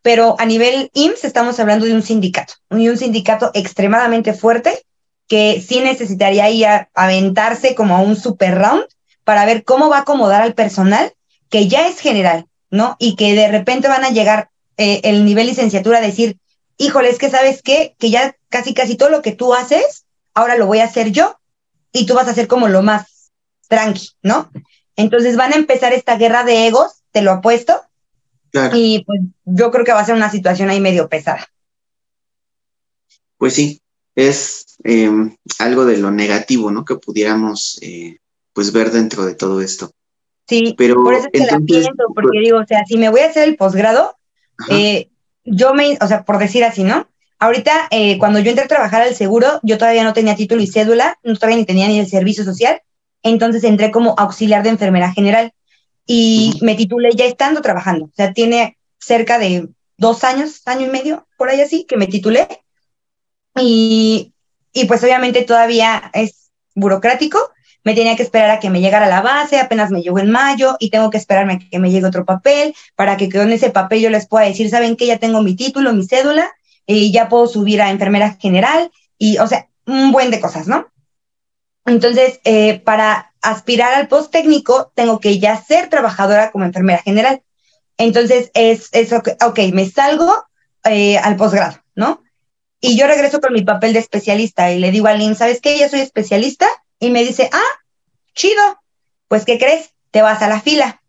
pero 0.00 0.36
a 0.38 0.46
nivel 0.46 0.90
IMSS 0.94 1.24
estamos 1.24 1.60
hablando 1.60 1.84
de 1.84 1.94
un 1.94 2.02
sindicato, 2.02 2.54
un 2.70 2.96
sindicato 2.96 3.50
extremadamente 3.52 4.32
fuerte 4.32 4.82
que 5.28 5.62
sí 5.66 5.80
necesitaría 5.80 6.48
ir 6.50 6.66
a 6.66 6.88
aventarse 6.94 7.74
como 7.74 7.96
a 7.96 8.00
un 8.00 8.16
super 8.16 8.56
round 8.56 8.84
para 9.24 9.44
ver 9.46 9.64
cómo 9.64 9.88
va 9.88 9.98
a 9.98 10.00
acomodar 10.00 10.42
al 10.42 10.54
personal 10.54 11.12
que 11.48 11.68
ya 11.68 11.88
es 11.88 12.00
general, 12.00 12.46
¿no? 12.70 12.96
Y 12.98 13.16
que 13.16 13.34
de 13.34 13.48
repente 13.48 13.88
van 13.88 14.04
a 14.04 14.10
llegar 14.10 14.50
eh, 14.76 15.00
el 15.04 15.24
nivel 15.24 15.46
licenciatura 15.46 15.98
a 15.98 16.02
decir, 16.02 16.38
híjole, 16.78 17.10
es 17.10 17.18
que 17.18 17.30
sabes 17.30 17.62
qué, 17.62 17.94
que 17.98 18.10
ya 18.10 18.36
casi 18.48 18.74
casi 18.74 18.96
todo 18.96 19.10
lo 19.10 19.22
que 19.22 19.32
tú 19.32 19.54
haces, 19.54 20.04
ahora 20.34 20.56
lo 20.56 20.66
voy 20.66 20.80
a 20.80 20.84
hacer 20.84 21.12
yo 21.12 21.38
y 21.92 22.06
tú 22.06 22.14
vas 22.14 22.28
a 22.28 22.30
hacer 22.30 22.48
como 22.48 22.68
lo 22.68 22.82
más 22.82 23.30
tranqui, 23.68 24.10
¿no? 24.22 24.50
Entonces 24.96 25.36
van 25.36 25.52
a 25.52 25.56
empezar 25.56 25.92
esta 25.92 26.16
guerra 26.16 26.44
de 26.44 26.66
egos, 26.66 27.02
te 27.12 27.22
lo 27.22 27.32
apuesto, 27.32 27.82
y 28.72 29.04
pues 29.04 29.20
yo 29.44 29.70
creo 29.70 29.84
que 29.84 29.92
va 29.92 30.00
a 30.00 30.04
ser 30.04 30.14
una 30.14 30.30
situación 30.30 30.68
ahí 30.68 30.80
medio 30.80 31.08
pesada. 31.08 31.46
Pues 33.38 33.54
sí, 33.54 33.80
es 34.14 34.76
em, 34.84 35.36
algo 35.58 35.84
de 35.84 35.96
lo 35.96 36.10
negativo, 36.10 36.70
¿no? 36.70 36.84
Que 36.84 36.96
pudiéramos 36.96 37.78
eh, 37.82 38.18
pues 38.52 38.72
ver 38.72 38.90
dentro 38.90 39.24
de 39.24 39.34
todo 39.34 39.60
esto. 39.60 39.92
Sí, 40.48 40.74
pero 40.76 41.02
por 41.02 41.14
eso 41.14 41.28
es 41.32 41.40
que 41.40 41.50
la 41.50 41.60
pienso, 41.60 41.90
porque 42.14 42.28
pues 42.32 42.44
digo, 42.44 42.58
o 42.58 42.66
sea, 42.66 42.84
si 42.86 42.96
me 42.96 43.08
voy 43.08 43.20
a 43.20 43.26
hacer 43.26 43.48
el 43.48 43.56
posgrado, 43.56 44.16
eh, 44.70 45.08
yo 45.44 45.74
me, 45.74 45.96
o 46.00 46.06
sea, 46.06 46.24
por 46.24 46.38
decir 46.38 46.64
así, 46.64 46.84
¿no? 46.84 47.08
Ahorita, 47.38 47.88
eh, 47.90 48.18
cuando 48.18 48.38
yo 48.38 48.50
entré 48.50 48.64
a 48.64 48.68
trabajar 48.68 49.02
al 49.02 49.14
seguro, 49.14 49.60
yo 49.62 49.78
todavía 49.78 50.04
no 50.04 50.12
tenía 50.12 50.36
título 50.36 50.62
y 50.62 50.66
cédula, 50.66 51.18
no 51.22 51.34
todavía 51.34 51.56
ni 51.56 51.64
tenía 51.64 51.88
ni 51.88 51.98
el 51.98 52.08
servicio 52.08 52.44
social, 52.44 52.82
entonces 53.22 53.64
entré 53.64 53.90
como 53.90 54.14
auxiliar 54.18 54.62
de 54.62 54.70
enfermera 54.70 55.12
general 55.12 55.52
y 56.06 56.58
me 56.60 56.74
titulé 56.74 57.10
ya 57.14 57.24
estando 57.24 57.62
trabajando, 57.62 58.06
o 58.06 58.12
sea, 58.14 58.32
tiene 58.32 58.76
cerca 58.98 59.38
de 59.38 59.68
dos 59.96 60.24
años, 60.24 60.62
año 60.66 60.86
y 60.86 60.90
medio, 60.90 61.26
por 61.36 61.48
ahí 61.48 61.60
así, 61.60 61.84
que 61.84 61.96
me 61.96 62.06
titulé. 62.06 62.48
Y, 63.56 64.32
y 64.72 64.84
pues 64.86 65.02
obviamente 65.02 65.42
todavía 65.42 66.10
es 66.14 66.50
burocrático, 66.74 67.38
me 67.84 67.94
tenía 67.94 68.16
que 68.16 68.22
esperar 68.22 68.50
a 68.50 68.60
que 68.60 68.70
me 68.70 68.80
llegara 68.80 69.08
la 69.08 69.22
base, 69.22 69.58
apenas 69.58 69.90
me 69.90 70.02
llegó 70.02 70.18
en 70.18 70.30
mayo 70.30 70.76
y 70.78 70.90
tengo 70.90 71.10
que 71.10 71.18
esperarme 71.18 71.54
a 71.54 71.58
que 71.58 71.78
me 71.78 71.90
llegue 71.90 72.06
otro 72.06 72.24
papel 72.24 72.74
para 72.94 73.16
que 73.16 73.30
con 73.30 73.50
ese 73.52 73.70
papel 73.70 74.00
yo 74.00 74.10
les 74.10 74.26
pueda 74.26 74.46
decir, 74.46 74.70
¿saben 74.70 74.96
qué? 74.96 75.06
Ya 75.06 75.18
tengo 75.18 75.42
mi 75.42 75.56
título, 75.56 75.92
mi 75.92 76.06
cédula 76.06 76.50
y 76.86 77.12
ya 77.12 77.28
puedo 77.28 77.46
subir 77.46 77.82
a 77.82 77.90
enfermera 77.90 78.36
general 78.40 78.90
y, 79.18 79.38
o 79.38 79.46
sea, 79.46 79.68
un 79.86 80.12
buen 80.12 80.30
de 80.30 80.40
cosas, 80.40 80.66
¿no? 80.68 80.88
Entonces, 81.84 82.40
eh, 82.44 82.80
para 82.80 83.32
aspirar 83.40 83.94
al 83.94 84.08
post 84.08 84.30
técnico, 84.30 84.92
tengo 84.94 85.18
que 85.18 85.38
ya 85.38 85.56
ser 85.56 85.88
trabajadora 85.88 86.52
como 86.52 86.64
enfermera 86.64 87.02
general. 87.02 87.42
Entonces, 87.98 88.50
es 88.54 88.90
que, 88.90 89.36
ok, 89.44 89.58
me 89.72 89.88
salgo 89.88 90.32
eh, 90.84 91.18
al 91.18 91.36
posgrado, 91.36 91.78
¿no? 91.94 92.22
Y 92.80 92.96
yo 92.96 93.06
regreso 93.06 93.40
con 93.40 93.52
mi 93.52 93.62
papel 93.62 93.92
de 93.92 94.00
especialista 94.00 94.72
y 94.72 94.78
le 94.78 94.90
digo 94.90 95.06
a 95.06 95.14
Lynn, 95.14 95.36
¿sabes 95.36 95.60
qué? 95.60 95.78
Ya 95.78 95.88
soy 95.88 96.00
especialista 96.00 96.66
y 97.02 97.10
me 97.10 97.24
dice, 97.24 97.50
ah, 97.52 97.80
chido, 98.32 98.62
pues 99.26 99.44
¿qué 99.44 99.58
crees? 99.58 99.90
Te 100.12 100.22
vas 100.22 100.40
a 100.40 100.48
la 100.48 100.60
fila. 100.60 101.02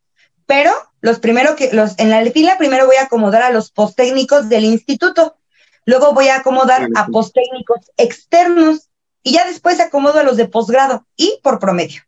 Pero 0.48 0.72
los 1.02 1.20
primero 1.20 1.56
que, 1.56 1.72
los, 1.72 1.94
en 2.00 2.10
la 2.10 2.26
fila 2.32 2.58
primero 2.58 2.88
voy 2.88 2.96
a 2.96 3.04
acomodar 3.04 3.44
a 3.44 3.52
los 3.52 3.70
posttécnicos 3.70 4.50
del 4.50 4.66
instituto, 4.66 5.38
luego 5.86 6.16
voy 6.16 6.30
a 6.30 6.38
acomodar 6.38 6.90
a 6.96 7.06
posttécnicos 7.06 7.92
externos 7.96 8.90
y 9.22 9.34
ya 9.34 9.46
después 9.46 9.80
acomodo 9.80 10.20
a 10.20 10.24
los 10.24 10.36
de 10.36 10.48
posgrado 10.48 11.06
y 11.16 11.40
por 11.44 11.60
promedio. 11.60 12.02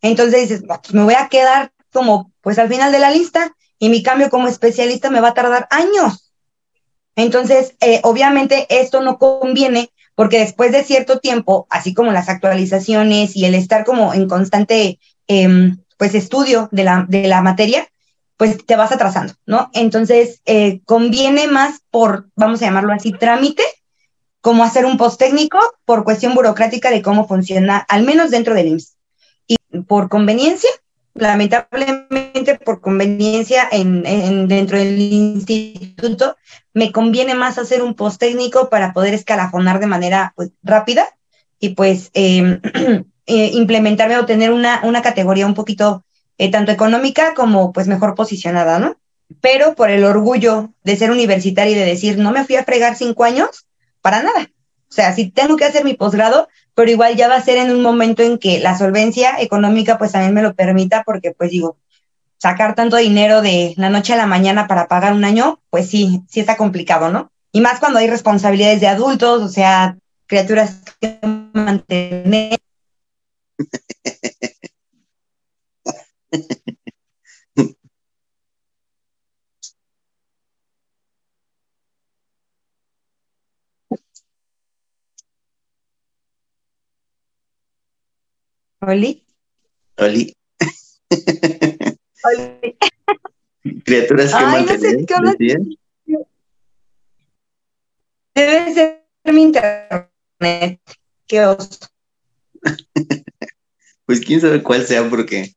Entonces 0.00 0.48
dices, 0.48 0.64
pues 0.66 0.94
me 0.94 1.02
voy 1.02 1.14
a 1.14 1.28
quedar 1.28 1.72
como 1.92 2.32
pues 2.40 2.58
al 2.58 2.70
final 2.70 2.90
de 2.90 3.00
la 3.00 3.10
lista 3.10 3.54
y 3.78 3.90
mi 3.90 4.02
cambio 4.02 4.30
como 4.30 4.48
especialista 4.48 5.10
me 5.10 5.20
va 5.20 5.28
a 5.28 5.34
tardar 5.34 5.68
años. 5.70 6.32
Entonces, 7.16 7.74
eh, 7.80 8.00
obviamente 8.02 8.66
esto 8.70 9.02
no 9.02 9.18
conviene 9.18 9.90
porque 10.16 10.40
después 10.40 10.72
de 10.72 10.82
cierto 10.82 11.20
tiempo, 11.20 11.68
así 11.70 11.94
como 11.94 12.10
las 12.10 12.28
actualizaciones 12.28 13.36
y 13.36 13.44
el 13.44 13.54
estar 13.54 13.84
como 13.84 14.12
en 14.14 14.28
constante 14.28 14.98
em, 15.28 15.78
pues 15.98 16.14
estudio 16.14 16.68
de 16.72 16.84
la, 16.84 17.06
de 17.08 17.28
la 17.28 17.42
materia, 17.42 17.86
pues 18.36 18.64
te 18.66 18.76
vas 18.76 18.92
atrasando, 18.92 19.34
¿no? 19.46 19.70
Entonces, 19.72 20.40
eh, 20.44 20.80
conviene 20.84 21.46
más 21.46 21.80
por, 21.90 22.28
vamos 22.34 22.60
a 22.60 22.66
llamarlo 22.66 22.92
así, 22.92 23.12
trámite, 23.12 23.62
como 24.40 24.64
hacer 24.64 24.84
un 24.84 24.96
post 24.96 25.18
técnico 25.18 25.58
por 25.84 26.04
cuestión 26.04 26.34
burocrática 26.34 26.90
de 26.90 27.02
cómo 27.02 27.26
funciona, 27.26 27.78
al 27.88 28.04
menos 28.04 28.30
dentro 28.30 28.54
del 28.54 28.68
IMSS. 28.68 28.96
Y 29.46 29.56
por 29.86 30.08
conveniencia, 30.08 30.70
lamentablemente 31.18 32.58
por 32.64 32.80
conveniencia 32.80 33.68
en, 33.70 34.48
dentro 34.48 34.78
del 34.78 34.98
instituto, 34.98 36.36
me 36.74 36.92
conviene 36.92 37.34
más 37.34 37.58
hacer 37.58 37.82
un 37.82 37.94
post 37.94 38.20
técnico 38.20 38.68
para 38.68 38.92
poder 38.92 39.14
escalafonar 39.14 39.80
de 39.80 39.86
manera 39.86 40.32
pues, 40.36 40.50
rápida 40.62 41.06
y 41.58 41.70
pues 41.70 42.10
em, 42.14 42.60
eh, 43.26 43.50
implementarme 43.54 44.18
o 44.18 44.26
tener 44.26 44.52
una, 44.52 45.02
categoría 45.02 45.46
un 45.46 45.54
poquito 45.54 46.04
eh, 46.38 46.50
tanto 46.50 46.72
económica 46.72 47.34
como 47.34 47.72
pues 47.72 47.88
mejor 47.88 48.14
posicionada, 48.14 48.78
¿no? 48.78 48.96
Pero 49.40 49.74
por 49.74 49.90
el 49.90 50.04
orgullo 50.04 50.72
de 50.84 50.96
ser 50.96 51.10
universitaria 51.10 51.72
y 51.72 51.78
de 51.78 51.84
decir, 51.84 52.18
no 52.18 52.30
me 52.30 52.44
fui 52.44 52.56
a 52.56 52.64
fregar 52.64 52.94
cinco 52.94 53.24
años, 53.24 53.66
para 54.00 54.22
nada. 54.22 54.50
O 54.88 54.92
sea, 54.92 55.14
si 55.14 55.30
tengo 55.30 55.56
que 55.56 55.64
hacer 55.64 55.84
mi 55.84 55.94
posgrado, 55.94 56.48
pero 56.74 56.90
igual 56.90 57.16
ya 57.16 57.28
va 57.28 57.36
a 57.36 57.42
ser 57.42 57.58
en 57.58 57.70
un 57.70 57.82
momento 57.82 58.22
en 58.22 58.38
que 58.38 58.60
la 58.60 58.78
solvencia 58.78 59.40
económica 59.40 59.98
pues 59.98 60.12
también 60.12 60.34
me 60.34 60.42
lo 60.42 60.54
permita, 60.54 61.02
porque 61.04 61.32
pues 61.32 61.50
digo, 61.50 61.76
sacar 62.38 62.74
tanto 62.74 62.96
dinero 62.96 63.42
de 63.42 63.74
la 63.76 63.90
noche 63.90 64.12
a 64.12 64.16
la 64.16 64.26
mañana 64.26 64.66
para 64.66 64.88
pagar 64.88 65.12
un 65.12 65.24
año, 65.24 65.60
pues 65.70 65.88
sí, 65.88 66.22
sí 66.28 66.40
está 66.40 66.56
complicado, 66.56 67.10
¿no? 67.10 67.30
Y 67.52 67.60
más 67.60 67.80
cuando 67.80 67.98
hay 67.98 68.08
responsabilidades 68.08 68.80
de 68.80 68.88
adultos, 68.88 69.42
o 69.42 69.48
sea, 69.48 69.96
criaturas 70.26 70.82
que 71.00 71.18
mantener. 71.52 72.58
Oli. 88.80 89.24
Oli. 89.98 90.36
Oli. 92.24 92.76
Criaturas 93.84 94.30
que 94.30 94.36
Ay, 94.36 94.64
no 94.64 94.78
sé 94.78 95.06
Debe 98.34 98.74
ser 98.74 99.06
mi 99.24 99.42
internet. 99.42 100.80
Qué 101.26 101.44
oso. 101.46 101.86
pues 104.06 104.20
quién 104.20 104.40
sabe 104.40 104.62
cuál 104.62 104.86
sea 104.86 105.08
porque. 105.08 105.54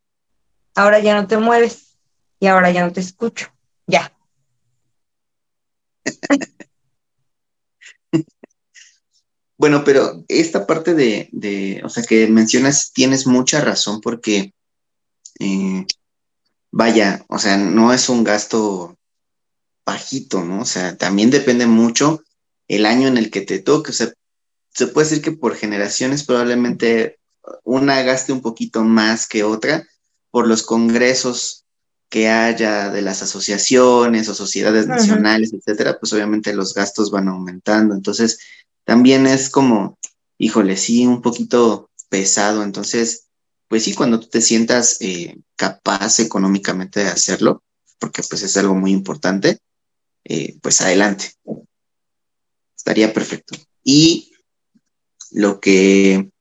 Ahora 0.76 1.00
ya 1.00 1.20
no 1.20 1.28
te 1.28 1.38
mueves 1.38 1.98
y 2.40 2.48
ahora 2.48 2.72
ya 2.72 2.86
no 2.86 2.94
te 2.94 3.02
escucho. 3.02 3.54
Ya. 3.86 4.14
Bueno, 9.60 9.84
pero 9.84 10.24
esta 10.30 10.66
parte 10.66 10.94
de, 10.94 11.82
o 11.84 11.90
sea, 11.90 12.04
que 12.04 12.28
mencionas, 12.28 12.94
tienes 12.94 13.28
mucha 13.28 13.60
razón 13.60 14.00
porque, 14.00 14.54
eh, 15.38 15.86
vaya, 16.72 17.26
o 17.28 17.38
sea, 17.40 17.58
no 17.58 17.92
es 17.92 18.08
un 18.08 18.24
gasto 18.24 18.98
bajito, 19.86 20.46
¿no? 20.46 20.62
O 20.62 20.66
sea, 20.66 20.96
también 20.98 21.30
depende 21.30 21.68
mucho 21.68 22.24
el 22.70 22.86
año 22.86 23.10
en 23.10 23.18
el 23.18 23.30
que 23.30 23.42
te 23.42 23.60
toque, 23.60 23.92
o 23.92 23.94
sea, 23.94 24.14
se 24.74 24.88
puede 24.88 25.10
decir 25.10 25.22
que 25.22 25.34
por 25.34 25.58
generaciones 25.58 26.24
probablemente 26.24 27.20
una 27.66 28.02
gaste 28.04 28.32
un 28.32 28.42
poquito 28.42 28.86
más 28.86 29.28
que 29.28 29.44
otra 29.44 29.86
por 30.32 30.48
los 30.48 30.64
congresos 30.64 31.66
que 32.08 32.30
haya 32.30 32.92
de 32.92 33.02
las 33.02 33.24
asociaciones 33.24 34.30
o 34.30 34.36
sociedades 34.36 34.88
nacionales, 34.88 35.52
etcétera, 35.52 36.00
pues 36.00 36.14
obviamente 36.14 36.54
los 36.54 36.74
gastos 36.74 37.12
van 37.12 37.28
aumentando. 37.28 37.94
Entonces, 37.94 38.40
también 38.90 39.28
es 39.28 39.52
como, 39.52 40.00
híjole, 40.40 40.76
sí, 40.76 41.06
un 41.06 41.22
poquito 41.22 41.92
pesado. 42.10 42.64
Entonces, 42.64 43.28
pues 43.68 43.84
sí, 43.84 43.94
cuando 43.94 44.20
tú 44.20 44.30
te 44.30 44.42
sientas 44.42 44.98
eh, 45.00 45.38
capaz 45.56 46.18
económicamente 46.18 47.02
de 47.02 47.10
hacerlo, 47.10 47.62
porque 48.00 48.24
pues 48.28 48.42
es 48.42 48.58
algo 48.58 48.74
muy 48.74 48.90
importante, 48.90 49.60
eh, 50.24 50.58
pues 50.64 50.82
adelante. 50.82 51.34
Estaría 52.76 53.14
perfecto. 53.14 53.56
Y 53.84 54.32
lo 55.30 55.60
que 55.60 56.32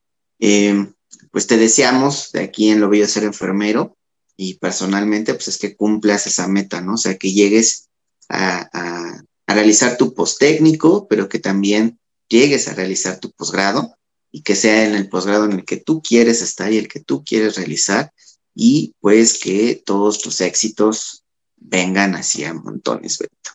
eh, 0.41 0.91
pues 1.31 1.47
te 1.49 1.59
deseamos 1.59 2.33
de 2.33 2.45
aquí 2.45 2.71
en 2.71 2.81
Lo 2.81 2.89
Bello 2.89 3.07
Ser 3.07 3.25
Enfermero 3.25 3.95
y 4.39 4.55
personalmente, 4.55 5.35
pues 5.35 5.49
es 5.49 5.59
que 5.59 5.77
cumplas 5.77 6.27
esa 6.27 6.49
meta, 6.49 6.81
¿no? 6.81 6.95
O 6.95 6.97
sea, 6.97 7.19
que 7.19 7.31
llegues 7.31 7.91
a, 8.31 8.71
a, 8.73 9.23
a 9.47 9.55
realizar 9.55 9.99
tu 9.99 10.15
post 10.15 10.39
técnico, 10.39 11.07
pero 11.09 11.29
que 11.29 11.41
también 11.41 11.99
llegues 12.29 12.69
a 12.69 12.75
realizar 12.75 13.19
tu 13.19 13.31
posgrado 13.33 13.97
y 14.31 14.43
que 14.43 14.55
sea 14.55 14.85
en 14.85 14.95
el 14.95 15.09
posgrado 15.09 15.47
en 15.47 15.53
el 15.53 15.65
que 15.65 15.79
tú 15.79 16.03
quieres 16.03 16.43
estar 16.43 16.73
y 16.73 16.79
el 16.79 16.89
que 16.89 17.01
tú 17.01 17.25
quieres 17.25 17.57
realizar 17.57 18.13
y 18.55 18.95
pues 19.01 19.39
que 19.39 19.83
todos 19.85 20.21
tus 20.21 20.41
éxitos 20.41 21.25
vengan 21.57 22.15
así 22.15 22.45
a 22.45 22.55
montones, 22.55 23.19
Beto. 23.19 23.53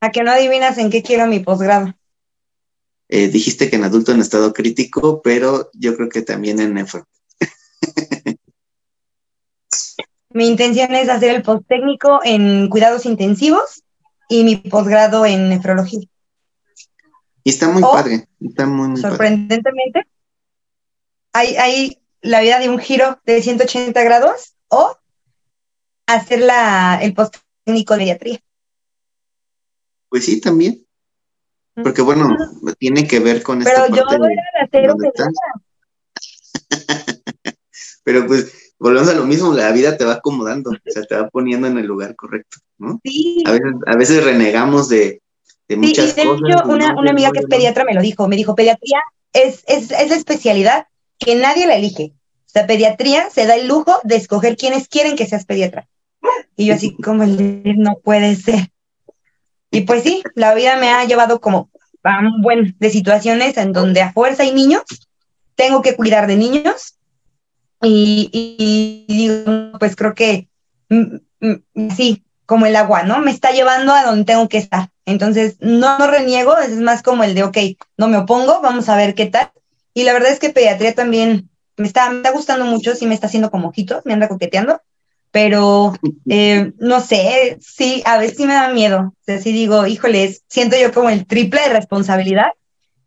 ¿A 0.00 0.10
que 0.10 0.22
no 0.22 0.30
adivinas 0.30 0.78
en 0.78 0.90
qué 0.90 1.02
quiero 1.02 1.26
mi 1.26 1.40
posgrado? 1.40 1.94
Eh, 3.08 3.28
dijiste 3.28 3.70
que 3.70 3.76
en 3.76 3.84
adulto 3.84 4.12
en 4.12 4.20
estado 4.20 4.52
crítico, 4.52 5.22
pero 5.22 5.70
yo 5.74 5.96
creo 5.96 6.08
que 6.08 6.22
también 6.22 6.60
en 6.60 6.74
nefro. 6.74 7.06
mi 10.30 10.48
intención 10.48 10.94
es 10.94 11.08
hacer 11.08 11.34
el 11.34 11.42
post 11.42 11.66
técnico 11.68 12.20
en 12.24 12.68
cuidados 12.68 13.06
intensivos 13.06 13.84
y 14.28 14.44
mi 14.44 14.56
posgrado 14.56 15.24
en 15.24 15.48
nefrología. 15.48 16.06
Y 17.46 17.50
está 17.50 17.68
muy 17.68 17.80
padre, 17.80 18.26
está 18.40 18.66
muy, 18.66 19.00
sorprendentemente, 19.00 20.02
Hay, 21.32 21.54
hay 21.54 22.02
la 22.20 22.40
vida 22.40 22.58
de 22.58 22.68
un 22.68 22.80
giro 22.80 23.20
de 23.24 23.40
180 23.40 24.02
grados 24.02 24.56
o 24.66 24.98
hacer 26.08 26.40
la, 26.40 26.98
el 27.00 27.14
post 27.14 27.36
técnico 27.62 27.94
de 27.94 28.00
pediatría. 28.00 28.40
Pues 30.08 30.24
sí, 30.24 30.40
también. 30.40 30.84
Porque 31.80 32.02
bueno, 32.02 32.36
tiene 32.80 33.06
que 33.06 33.20
ver 33.20 33.44
con 33.44 33.62
Pero 33.62 33.86
yo 33.94 34.02
no 34.18 34.26
era 34.26 34.68
cero 34.72 34.96
Pero 38.02 38.26
pues 38.26 38.74
volvemos 38.76 39.08
a 39.08 39.14
lo 39.14 39.24
mismo, 39.24 39.54
la 39.54 39.70
vida 39.70 39.96
te 39.96 40.04
va 40.04 40.14
acomodando, 40.14 40.70
o 40.70 40.90
sea, 40.90 41.04
te 41.04 41.14
va 41.14 41.28
poniendo 41.28 41.68
en 41.68 41.78
el 41.78 41.86
lugar 41.86 42.16
correcto, 42.16 42.56
¿no? 42.78 42.98
Sí. 43.04 43.44
A 43.46 43.52
veces, 43.52 43.72
a 43.86 43.96
veces 43.96 44.24
renegamos 44.24 44.88
de, 44.88 45.22
de 45.68 45.76
muchas 45.76 46.10
sí, 46.10 46.16
de 46.16 46.22
Hecho, 46.22 46.62
una, 46.66 46.94
una 46.94 47.10
amiga 47.10 47.30
que 47.32 47.40
es 47.40 47.46
pediatra 47.46 47.84
me 47.84 47.94
lo 47.94 48.00
dijo, 48.00 48.28
me 48.28 48.36
dijo, 48.36 48.54
pediatría 48.54 49.00
es, 49.32 49.64
es, 49.66 49.90
es 49.90 50.08
la 50.08 50.16
especialidad 50.16 50.86
que 51.18 51.34
nadie 51.34 51.66
la 51.66 51.76
elige. 51.76 52.12
O 52.46 52.48
sea, 52.48 52.66
pediatría 52.66 53.30
se 53.30 53.46
da 53.46 53.56
el 53.56 53.66
lujo 53.66 53.98
de 54.04 54.16
escoger 54.16 54.56
quienes 54.56 54.88
quieren 54.88 55.16
que 55.16 55.26
seas 55.26 55.44
pediatra. 55.44 55.88
Y 56.56 56.66
yo 56.66 56.74
así 56.74 56.96
como, 56.96 57.24
no 57.26 57.98
puede 58.02 58.36
ser. 58.36 58.70
Y 59.70 59.82
pues 59.82 60.02
sí, 60.02 60.22
la 60.34 60.54
vida 60.54 60.76
me 60.76 60.90
ha 60.90 61.04
llevado 61.04 61.40
como 61.40 61.70
a 62.02 62.20
un 62.20 62.40
buen 62.40 62.76
de 62.78 62.90
situaciones 62.90 63.56
en 63.56 63.72
donde 63.72 64.00
a 64.00 64.12
fuerza 64.12 64.42
hay 64.42 64.52
niños, 64.52 64.84
tengo 65.54 65.82
que 65.82 65.96
cuidar 65.96 66.26
de 66.26 66.36
niños 66.36 66.96
y, 67.82 68.30
y, 68.32 69.14
digo, 69.14 69.78
pues 69.78 69.96
creo 69.96 70.14
que 70.14 70.48
mm, 70.88 71.16
mm, 71.40 71.90
sí, 71.90 72.24
como 72.46 72.66
el 72.66 72.76
agua, 72.76 73.02
¿no? 73.02 73.20
Me 73.20 73.32
está 73.32 73.50
llevando 73.50 73.92
a 73.92 74.04
donde 74.04 74.24
tengo 74.24 74.48
que 74.48 74.58
estar. 74.58 74.88
Entonces, 75.06 75.56
no, 75.60 75.98
no 75.98 76.08
reniego, 76.08 76.58
es 76.58 76.72
más 76.72 77.02
como 77.02 77.22
el 77.24 77.34
de, 77.34 77.44
ok, 77.44 77.56
no 77.96 78.08
me 78.08 78.18
opongo, 78.18 78.60
vamos 78.60 78.88
a 78.88 78.96
ver 78.96 79.14
qué 79.14 79.26
tal. 79.26 79.50
Y 79.94 80.02
la 80.02 80.12
verdad 80.12 80.32
es 80.32 80.40
que 80.40 80.50
pediatría 80.50 80.94
también 80.94 81.48
me 81.76 81.86
está, 81.86 82.10
me 82.10 82.16
está 82.16 82.32
gustando 82.32 82.64
mucho, 82.64 82.94
sí 82.94 83.06
me 83.06 83.14
está 83.14 83.28
haciendo 83.28 83.50
como 83.50 83.68
ojitos, 83.68 84.04
me 84.04 84.12
anda 84.12 84.28
coqueteando, 84.28 84.82
pero 85.30 85.94
eh, 86.28 86.72
no 86.78 87.00
sé, 87.00 87.56
sí, 87.60 88.02
a 88.04 88.18
veces 88.18 88.36
sí 88.36 88.46
me 88.46 88.54
da 88.54 88.68
miedo. 88.68 89.14
O 89.14 89.24
sea, 89.24 89.40
sí 89.40 89.52
digo, 89.52 89.86
híjoles, 89.86 90.42
siento 90.48 90.76
yo 90.76 90.92
como 90.92 91.08
el 91.08 91.24
triple 91.24 91.60
de 91.62 91.74
responsabilidad, 91.74 92.50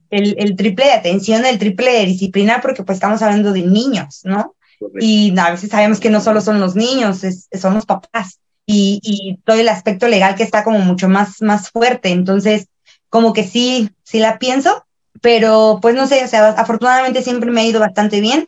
el, 0.10 0.36
el 0.40 0.56
triple 0.56 0.86
de 0.86 0.94
atención, 0.94 1.46
el 1.46 1.60
triple 1.60 1.92
de 1.92 2.06
disciplina, 2.06 2.62
porque 2.62 2.84
pues 2.84 2.96
estamos 2.96 3.22
hablando 3.22 3.52
de 3.52 3.64
niños, 3.64 4.22
¿no? 4.24 4.56
Y 5.00 5.38
a 5.38 5.52
veces 5.52 5.70
sabemos 5.70 6.00
que 6.00 6.10
no 6.10 6.22
solo 6.22 6.40
son 6.40 6.62
los 6.62 6.76
niños, 6.76 7.22
son 7.60 7.74
los 7.74 7.86
papás 7.86 8.40
y, 8.72 9.40
todo 9.46 9.58
el 9.58 9.68
aspecto 9.68 10.08
legal 10.08 10.36
que 10.36 10.44
está 10.44 10.64
como 10.64 10.80
mucho 10.80 11.10
más, 11.10 11.42
más 11.42 11.72
fuerte. 11.72 12.10
Entonces, 12.10 12.68
como 13.10 13.34
que 13.34 13.44
sí, 13.44 13.90
sí 14.04 14.20
la 14.20 14.38
pienso, 14.38 14.86
pero 15.22 15.80
pues 15.82 15.96
no 15.96 16.08
sé, 16.08 16.24
o 16.24 16.28
sea, 16.28 16.50
afortunadamente 16.50 17.24
siempre 17.24 17.50
me 17.50 17.62
ha 17.62 17.66
ido 17.66 17.80
bastante 17.80 18.22
bien. 18.22 18.48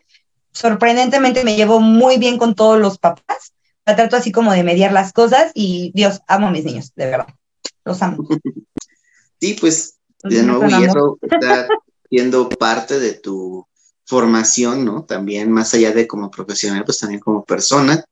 Sorprendentemente 0.51 1.43
me 1.43 1.55
llevo 1.55 1.79
muy 1.79 2.17
bien 2.17 2.37
con 2.37 2.53
todos 2.53 2.79
los 2.79 2.99
papás. 2.99 3.53
La 3.85 3.95
trato 3.95 4.15
así 4.15 4.31
como 4.31 4.51
de 4.53 4.63
mediar 4.63 4.91
las 4.91 5.11
cosas 5.11 5.51
y 5.55 5.91
Dios, 5.95 6.21
amo 6.27 6.47
a 6.47 6.51
mis 6.51 6.65
niños, 6.65 6.91
de 6.95 7.05
verdad. 7.07 7.27
Los 7.83 8.01
amo. 8.01 8.27
Sí, 9.39 9.57
pues 9.59 9.95
de 10.23 10.43
nuevo, 10.43 10.69
y 10.69 10.83
eso 10.83 11.17
está 11.19 11.67
siendo 12.07 12.47
parte 12.47 12.99
de 12.99 13.13
tu 13.13 13.65
formación, 14.05 14.85
¿no? 14.85 15.03
También 15.03 15.51
más 15.51 15.73
allá 15.73 15.91
de 15.91 16.05
como 16.05 16.29
profesional, 16.29 16.83
pues 16.85 16.99
también 16.99 17.19
como 17.19 17.43
persona 17.43 18.05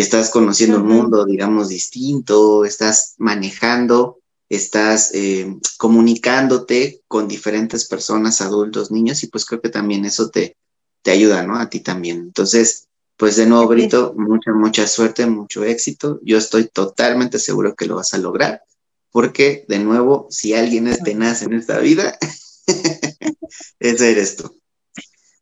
estás 0.00 0.30
conociendo 0.30 0.76
el 0.78 0.84
mundo, 0.84 1.24
digamos, 1.24 1.68
distinto, 1.68 2.64
estás 2.64 3.14
manejando, 3.18 4.18
estás 4.48 5.10
eh, 5.14 5.56
comunicándote 5.78 7.02
con 7.08 7.28
diferentes 7.28 7.86
personas, 7.86 8.40
adultos, 8.40 8.90
niños, 8.90 9.22
y 9.22 9.28
pues 9.28 9.44
creo 9.46 9.60
que 9.60 9.70
también 9.70 10.04
eso 10.04 10.30
te, 10.30 10.56
te 11.02 11.10
ayuda, 11.12 11.42
¿no? 11.44 11.56
A 11.58 11.68
ti 11.70 11.80
también. 11.80 12.18
Entonces, 12.18 12.88
Pues 13.18 13.36
de 13.36 13.46
nuevo, 13.46 13.66
Brito, 13.68 14.14
mucha, 14.18 14.52
mucha 14.52 14.86
suerte, 14.86 15.24
mucho 15.26 15.64
éxito. 15.64 16.20
Yo 16.22 16.36
estoy 16.36 16.68
totalmente 16.68 17.38
seguro 17.38 17.74
que 17.74 17.86
lo 17.86 17.96
vas 17.96 18.12
a 18.12 18.18
lograr, 18.18 18.62
porque 19.10 19.64
de 19.68 19.78
nuevo, 19.78 20.26
si 20.30 20.52
alguien 20.52 20.86
es 20.88 21.02
tenaz 21.02 21.40
en 21.40 21.54
esta 21.54 21.78
vida, 21.78 22.18
ese 23.80 24.12
eres 24.12 24.36
tú. 24.36 24.60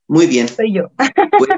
Muy 0.06 0.26
bien. 0.26 0.48
Soy 0.48 0.74
yo. 0.74 0.90
Pues, 1.38 1.50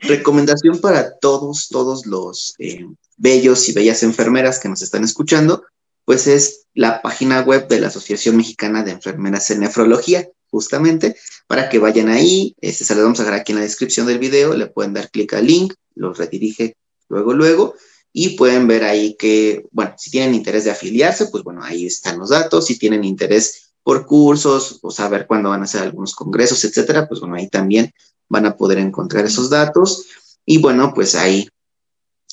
recomendación 0.00 0.80
para 0.80 1.18
todos, 1.18 1.68
todos 1.68 2.06
los 2.06 2.54
eh, 2.58 2.86
bellos 3.16 3.68
y 3.68 3.72
bellas 3.72 4.02
enfermeras 4.02 4.58
que 4.58 4.68
nos 4.68 4.82
están 4.82 5.04
escuchando, 5.04 5.64
pues 6.04 6.26
es 6.26 6.66
la 6.74 7.02
página 7.02 7.42
web 7.42 7.68
de 7.68 7.80
la 7.80 7.88
Asociación 7.88 8.36
Mexicana 8.36 8.82
de 8.82 8.92
Enfermeras 8.92 9.50
en 9.50 9.60
Nefrología, 9.60 10.28
justamente, 10.50 11.16
para 11.46 11.68
que 11.68 11.78
vayan 11.78 12.08
ahí, 12.08 12.56
este, 12.60 12.84
se 12.84 12.94
les 12.94 13.04
vamos 13.04 13.20
a 13.20 13.24
dejar 13.24 13.40
aquí 13.40 13.52
en 13.52 13.58
la 13.58 13.64
descripción 13.64 14.06
del 14.06 14.18
video, 14.18 14.54
le 14.54 14.66
pueden 14.66 14.94
dar 14.94 15.10
clic 15.10 15.34
al 15.34 15.46
link, 15.46 15.74
los 15.94 16.18
redirige 16.18 16.76
luego, 17.08 17.32
luego, 17.32 17.74
y 18.12 18.30
pueden 18.30 18.66
ver 18.66 18.84
ahí 18.84 19.14
que, 19.16 19.64
bueno, 19.70 19.94
si 19.96 20.10
tienen 20.10 20.34
interés 20.34 20.64
de 20.64 20.72
afiliarse, 20.72 21.26
pues 21.26 21.44
bueno, 21.44 21.62
ahí 21.62 21.86
están 21.86 22.18
los 22.18 22.30
datos, 22.30 22.66
si 22.66 22.78
tienen 22.78 23.04
interés 23.04 23.70
por 23.82 24.06
cursos 24.06 24.78
o 24.82 24.90
saber 24.90 25.26
cuándo 25.26 25.50
van 25.50 25.60
a 25.60 25.64
hacer 25.64 25.82
algunos 25.82 26.14
congresos, 26.14 26.64
etcétera, 26.64 27.08
pues 27.08 27.20
bueno, 27.20 27.36
ahí 27.36 27.48
también 27.48 27.92
van 28.30 28.46
a 28.46 28.56
poder 28.56 28.78
encontrar 28.78 29.26
esos 29.26 29.50
datos, 29.50 30.06
y 30.46 30.58
bueno, 30.58 30.94
pues 30.94 31.14
ahí 31.14 31.48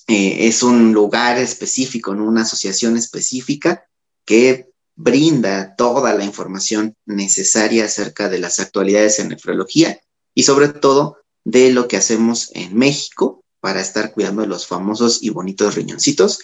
eh, 0.08 0.48
es 0.48 0.64
un 0.64 0.94
lugar 0.94 1.38
específico, 1.38 2.12
una 2.12 2.44
asociación 2.44 2.96
específica 2.96 3.84
que 4.26 4.70
brinda 4.96 5.76
toda 5.76 6.14
la 6.14 6.24
información 6.24 6.96
necesaria 7.06 7.86
acerca 7.86 8.30
de 8.30 8.40
las 8.40 8.60
actualidades 8.60 9.20
en 9.20 9.30
nefrología 9.30 10.00
y 10.34 10.44
sobre 10.44 10.70
todo 10.70 11.18
de 11.44 11.72
lo 11.72 11.88
que 11.88 11.98
hacemos 11.98 12.52
en 12.54 12.76
México 12.76 13.44
para 13.60 13.82
estar 13.82 14.14
cuidando 14.14 14.42
de 14.44 14.48
los 14.48 14.66
famosos 14.66 15.22
y 15.22 15.30
bonitos 15.30 15.76
riñoncitos, 15.76 16.40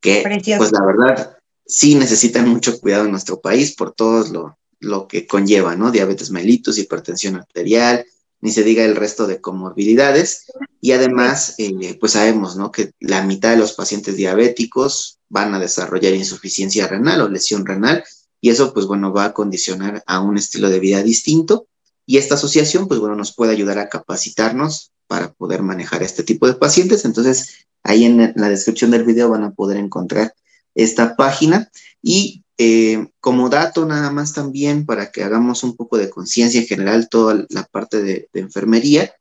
que 0.00 0.22
pues 0.58 0.72
la 0.72 0.84
verdad 0.84 1.38
sí 1.66 1.94
necesitan 1.94 2.48
mucho 2.48 2.78
cuidado 2.80 3.04
en 3.04 3.10
nuestro 3.10 3.40
país 3.40 3.74
por 3.74 3.92
todo 3.92 4.30
lo, 4.30 4.58
lo 4.80 5.08
que 5.08 5.26
conlleva, 5.26 5.76
¿no? 5.76 5.90
Diabetes 5.90 6.30
mellitus, 6.30 6.78
hipertensión 6.78 7.36
arterial, 7.36 8.04
ni 8.44 8.50
se 8.50 8.62
diga 8.62 8.84
el 8.84 8.94
resto 8.94 9.26
de 9.26 9.40
comorbilidades. 9.40 10.44
Y 10.82 10.92
además, 10.92 11.54
eh, 11.56 11.96
pues 11.98 12.12
sabemos, 12.12 12.56
¿no? 12.56 12.70
Que 12.70 12.92
la 13.00 13.22
mitad 13.22 13.48
de 13.48 13.56
los 13.56 13.72
pacientes 13.72 14.16
diabéticos 14.16 15.18
van 15.30 15.54
a 15.54 15.58
desarrollar 15.58 16.12
insuficiencia 16.12 16.86
renal 16.86 17.22
o 17.22 17.28
lesión 17.30 17.64
renal, 17.64 18.04
y 18.42 18.50
eso, 18.50 18.74
pues 18.74 18.84
bueno, 18.84 19.14
va 19.14 19.24
a 19.24 19.32
condicionar 19.32 20.04
a 20.06 20.20
un 20.20 20.36
estilo 20.36 20.68
de 20.68 20.78
vida 20.78 21.02
distinto. 21.02 21.68
Y 22.04 22.18
esta 22.18 22.34
asociación, 22.34 22.86
pues 22.86 23.00
bueno, 23.00 23.16
nos 23.16 23.34
puede 23.34 23.52
ayudar 23.52 23.78
a 23.78 23.88
capacitarnos 23.88 24.92
para 25.06 25.32
poder 25.32 25.62
manejar 25.62 26.02
este 26.02 26.22
tipo 26.22 26.46
de 26.46 26.52
pacientes. 26.52 27.06
Entonces, 27.06 27.66
ahí 27.82 28.04
en 28.04 28.34
la 28.36 28.50
descripción 28.50 28.90
del 28.90 29.04
video 29.04 29.30
van 29.30 29.44
a 29.44 29.52
poder 29.52 29.78
encontrar 29.78 30.34
esta 30.74 31.16
página. 31.16 31.70
Y 32.02 32.43
eh, 32.56 33.08
como 33.20 33.48
dato 33.48 33.84
nada 33.84 34.10
más 34.10 34.32
también 34.32 34.86
para 34.86 35.10
que 35.10 35.24
hagamos 35.24 35.64
un 35.64 35.76
poco 35.76 35.98
de 35.98 36.10
conciencia 36.10 36.60
en 36.60 36.66
general 36.66 37.08
toda 37.08 37.46
la 37.48 37.64
parte 37.64 38.02
de, 38.02 38.28
enfermería, 38.34 39.12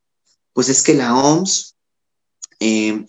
pues 0.53 0.69
es 0.69 0.83
que 0.83 0.93
la 0.93 1.15
OMS 1.15 1.75
eh, 2.59 3.05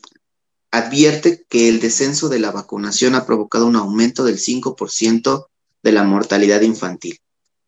advierte 0.71 1.45
que 1.49 1.69
el 1.69 1.81
descenso 1.81 2.29
de 2.29 2.39
la 2.39 2.51
vacunación 2.51 3.15
ha 3.15 3.27
provocado 3.27 3.67
un 3.67 3.77
aumento 3.77 4.25
del 4.25 4.39
5% 4.39 5.47
de 5.83 5.93
la 5.93 6.05
mortalidad 6.05 6.63
infantil. 6.63 7.19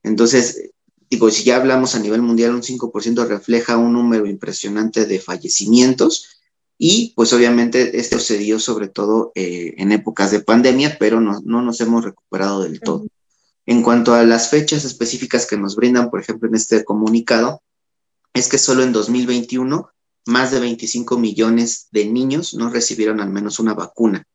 Entonces, 0.02 0.70
digo, 1.10 1.30
si 1.30 1.44
ya 1.44 1.56
hablamos 1.56 1.94
a 1.94 1.98
nivel 1.98 2.22
mundial, 2.22 2.54
un 2.54 2.62
5% 2.62 3.26
refleja 3.26 3.76
un 3.76 3.92
número 3.92 4.26
impresionante 4.26 5.04
de 5.04 5.20
fallecimientos 5.20 6.35
y 6.78 7.12
pues 7.16 7.32
obviamente 7.32 7.98
esto 7.98 8.18
se 8.18 8.36
dio 8.38 8.58
sobre 8.58 8.88
todo 8.88 9.32
eh, 9.34 9.74
en 9.78 9.92
épocas 9.92 10.30
de 10.30 10.40
pandemia, 10.40 10.96
pero 10.98 11.20
no, 11.20 11.40
no, 11.44 11.62
nos 11.62 11.80
hemos 11.80 12.04
recuperado 12.04 12.62
del 12.62 12.80
todo. 12.80 13.06
En 13.64 13.82
cuanto 13.82 14.14
a 14.14 14.24
las 14.24 14.50
fechas 14.50 14.84
específicas 14.84 15.46
que 15.46 15.56
nos 15.56 15.74
brindan, 15.74 16.10
por 16.10 16.20
ejemplo, 16.20 16.48
en 16.48 16.54
este 16.54 16.84
comunicado, 16.84 17.62
es 18.34 18.48
que 18.48 18.58
solo 18.58 18.82
en 18.82 18.92
2021 18.92 19.88
más 20.26 20.50
de 20.50 20.60
25 20.60 21.18
millones 21.18 21.88
de 21.92 22.04
niños 22.06 22.54
no 22.54 22.68
recibieron 22.68 23.20
al 23.20 23.30
menos 23.30 23.58
una 23.58 23.74
vacuna 23.74 24.26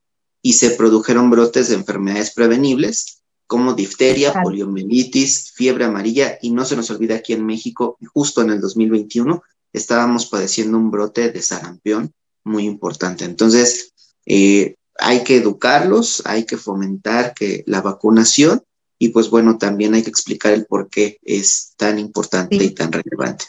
y 0.42 0.54
se 0.54 0.72
produjeron 0.72 1.30
brotes 1.30 1.70
de 1.70 1.76
enfermedades 1.76 2.32
prevenibles 2.32 3.22
como 3.46 3.74
difteria, 3.74 4.34
poliomielitis, 4.42 5.52
fiebre 5.54 5.84
amarilla 5.84 6.40
y 6.42 6.52
no 6.52 6.64
se 6.64 6.78
nos 6.78 6.90
olvida 6.90 7.16
aquí 7.16 7.34
en 7.34 7.46
México, 7.46 7.98
justo 8.14 8.42
en 8.42 8.50
el 8.50 8.62
2021, 8.62 9.44
estábamos 9.74 10.26
padeciendo 10.26 10.78
un 10.78 10.90
brote 10.90 11.32
de 11.32 11.42
sarampión 11.42 12.14
muy 12.44 12.66
importante. 12.66 13.26
Entonces, 13.26 13.94
eh, 14.26 14.76
hay 15.00 15.24
que 15.24 15.38
educarlos, 15.38 16.22
hay 16.26 16.46
que 16.46 16.58
fomentar 16.58 17.34
que 17.34 17.64
la 17.68 17.82
vacunación 17.82 18.64
y 19.00 19.10
pues 19.10 19.30
bueno, 19.30 19.58
también 19.58 19.96
hay 19.96 20.04
que 20.04 20.12
explicar 20.12 20.54
el 20.54 20.66
por 20.66 20.90
qué 20.90 21.18
es 21.24 21.74
tan 21.76 21.98
importante 21.98 22.56
y 22.56 22.70
tan 22.70 22.92
relevante. 22.92 23.46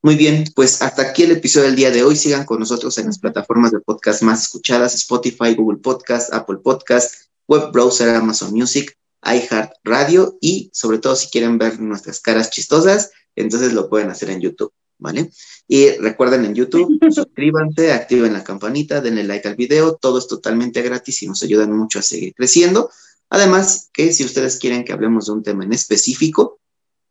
Muy 0.00 0.16
bien, 0.16 0.44
pues 0.54 0.82
hasta 0.82 1.02
aquí 1.02 1.22
el 1.22 1.32
episodio 1.32 1.66
del 1.66 1.76
día 1.76 1.90
de 1.90 2.04
hoy. 2.04 2.14
Sigan 2.14 2.44
con 2.44 2.60
nosotros 2.60 2.96
en 2.98 3.06
las 3.06 3.18
plataformas 3.18 3.72
de 3.72 3.80
podcast 3.80 4.22
más 4.22 4.42
escuchadas, 4.42 4.94
Spotify, 4.94 5.54
Google 5.56 5.78
Podcast, 5.78 6.32
Apple 6.32 6.58
Podcast, 6.62 7.14
Web 7.48 7.72
Browser, 7.72 8.10
Amazon 8.10 8.52
Music, 8.52 8.96
iHeart 9.24 9.72
Radio 9.82 10.36
y 10.40 10.70
sobre 10.72 10.98
todo 10.98 11.16
si 11.16 11.28
quieren 11.28 11.58
ver 11.58 11.80
nuestras 11.80 12.20
caras 12.20 12.50
chistosas, 12.50 13.10
entonces 13.34 13.72
lo 13.72 13.88
pueden 13.88 14.10
hacer 14.10 14.30
en 14.30 14.40
YouTube. 14.40 14.72
¿Vale? 14.98 15.30
Y 15.68 15.90
recuerden 15.98 16.44
en 16.44 16.54
YouTube, 16.54 16.98
suscríbanse, 17.10 17.92
activen 17.92 18.32
la 18.32 18.44
campanita, 18.44 19.00
denle 19.00 19.24
like 19.24 19.48
al 19.48 19.56
video, 19.56 19.96
todo 19.96 20.18
es 20.18 20.26
totalmente 20.26 20.82
gratis 20.82 21.22
y 21.22 21.26
nos 21.26 21.42
ayudan 21.42 21.76
mucho 21.76 21.98
a 21.98 22.02
seguir 22.02 22.34
creciendo. 22.34 22.90
Además, 23.30 23.90
que 23.92 24.12
si 24.12 24.24
ustedes 24.24 24.58
quieren 24.58 24.84
que 24.84 24.92
hablemos 24.92 25.26
de 25.26 25.32
un 25.32 25.42
tema 25.42 25.64
en 25.64 25.72
específico 25.72 26.60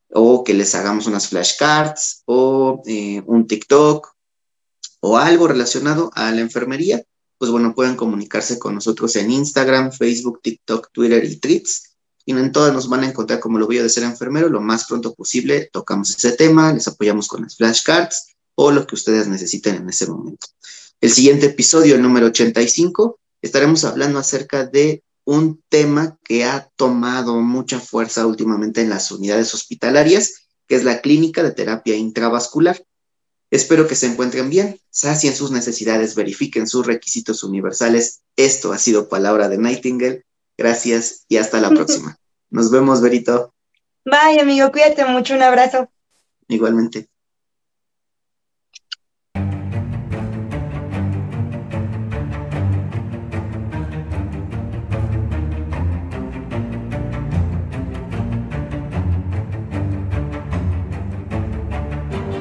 o 0.09 0.43
que 0.43 0.53
les 0.53 0.75
hagamos 0.75 1.07
unas 1.07 1.27
flashcards 1.27 2.23
o 2.25 2.81
eh, 2.85 3.21
un 3.25 3.47
TikTok 3.47 4.13
o 5.01 5.17
algo 5.17 5.47
relacionado 5.47 6.11
a 6.13 6.31
la 6.31 6.41
enfermería, 6.41 7.03
pues 7.37 7.51
bueno, 7.51 7.75
pueden 7.75 7.95
comunicarse 7.95 8.57
con 8.57 8.75
nosotros 8.75 9.15
en 9.17 9.31
Instagram, 9.31 9.91
Facebook, 9.91 10.39
TikTok, 10.41 10.91
Twitter 10.93 11.23
y 11.25 11.37
Tweets 11.37 11.92
y 12.25 12.31
en 12.31 12.51
todas 12.51 12.73
nos 12.73 12.87
van 12.87 13.03
a 13.03 13.07
encontrar 13.07 13.39
como 13.39 13.59
lo 13.59 13.69
a 13.69 13.73
de 13.73 13.89
ser 13.89 14.03
enfermero, 14.03 14.49
lo 14.49 14.61
más 14.61 14.85
pronto 14.85 15.13
posible 15.13 15.69
tocamos 15.71 16.09
ese 16.11 16.31
tema, 16.31 16.71
les 16.73 16.87
apoyamos 16.87 17.27
con 17.27 17.43
las 17.43 17.57
flashcards 17.57 18.27
o 18.55 18.71
lo 18.71 18.87
que 18.87 18.95
ustedes 18.95 19.27
necesiten 19.27 19.75
en 19.75 19.89
ese 19.89 20.07
momento. 20.07 20.47
El 21.01 21.11
siguiente 21.11 21.47
episodio, 21.47 21.95
el 21.95 22.01
número 22.01 22.27
85, 22.27 23.19
estaremos 23.41 23.83
hablando 23.83 24.19
acerca 24.19 24.65
de 24.65 25.03
un 25.25 25.61
tema 25.69 26.17
que 26.23 26.45
ha 26.45 26.69
tomado 26.75 27.35
mucha 27.41 27.79
fuerza 27.79 28.25
últimamente 28.25 28.81
en 28.81 28.89
las 28.89 29.11
unidades 29.11 29.53
hospitalarias, 29.53 30.33
que 30.67 30.75
es 30.75 30.83
la 30.83 31.01
clínica 31.01 31.43
de 31.43 31.51
terapia 31.51 31.95
intravascular. 31.95 32.83
Espero 33.51 33.87
que 33.87 33.95
se 33.95 34.07
encuentren 34.07 34.49
bien, 34.49 34.79
sacien 34.89 35.35
sus 35.35 35.51
necesidades, 35.51 36.15
verifiquen 36.15 36.67
sus 36.67 36.87
requisitos 36.87 37.43
universales. 37.43 38.21
Esto 38.35 38.73
ha 38.73 38.79
sido 38.79 39.09
Palabra 39.09 39.49
de 39.49 39.57
Nightingale. 39.57 40.25
Gracias 40.63 41.25
y 41.27 41.35
hasta 41.35 41.59
la 41.59 41.71
próxima. 41.71 42.15
Nos 42.49 42.71
vemos, 42.71 43.01
Berito. 43.01 43.53
Bye, 44.05 44.39
amigo. 44.39 44.71
Cuídate 44.71 45.03
mucho. 45.03 45.33
Un 45.33 45.43
abrazo. 45.43 45.89
Igualmente. 46.47 47.09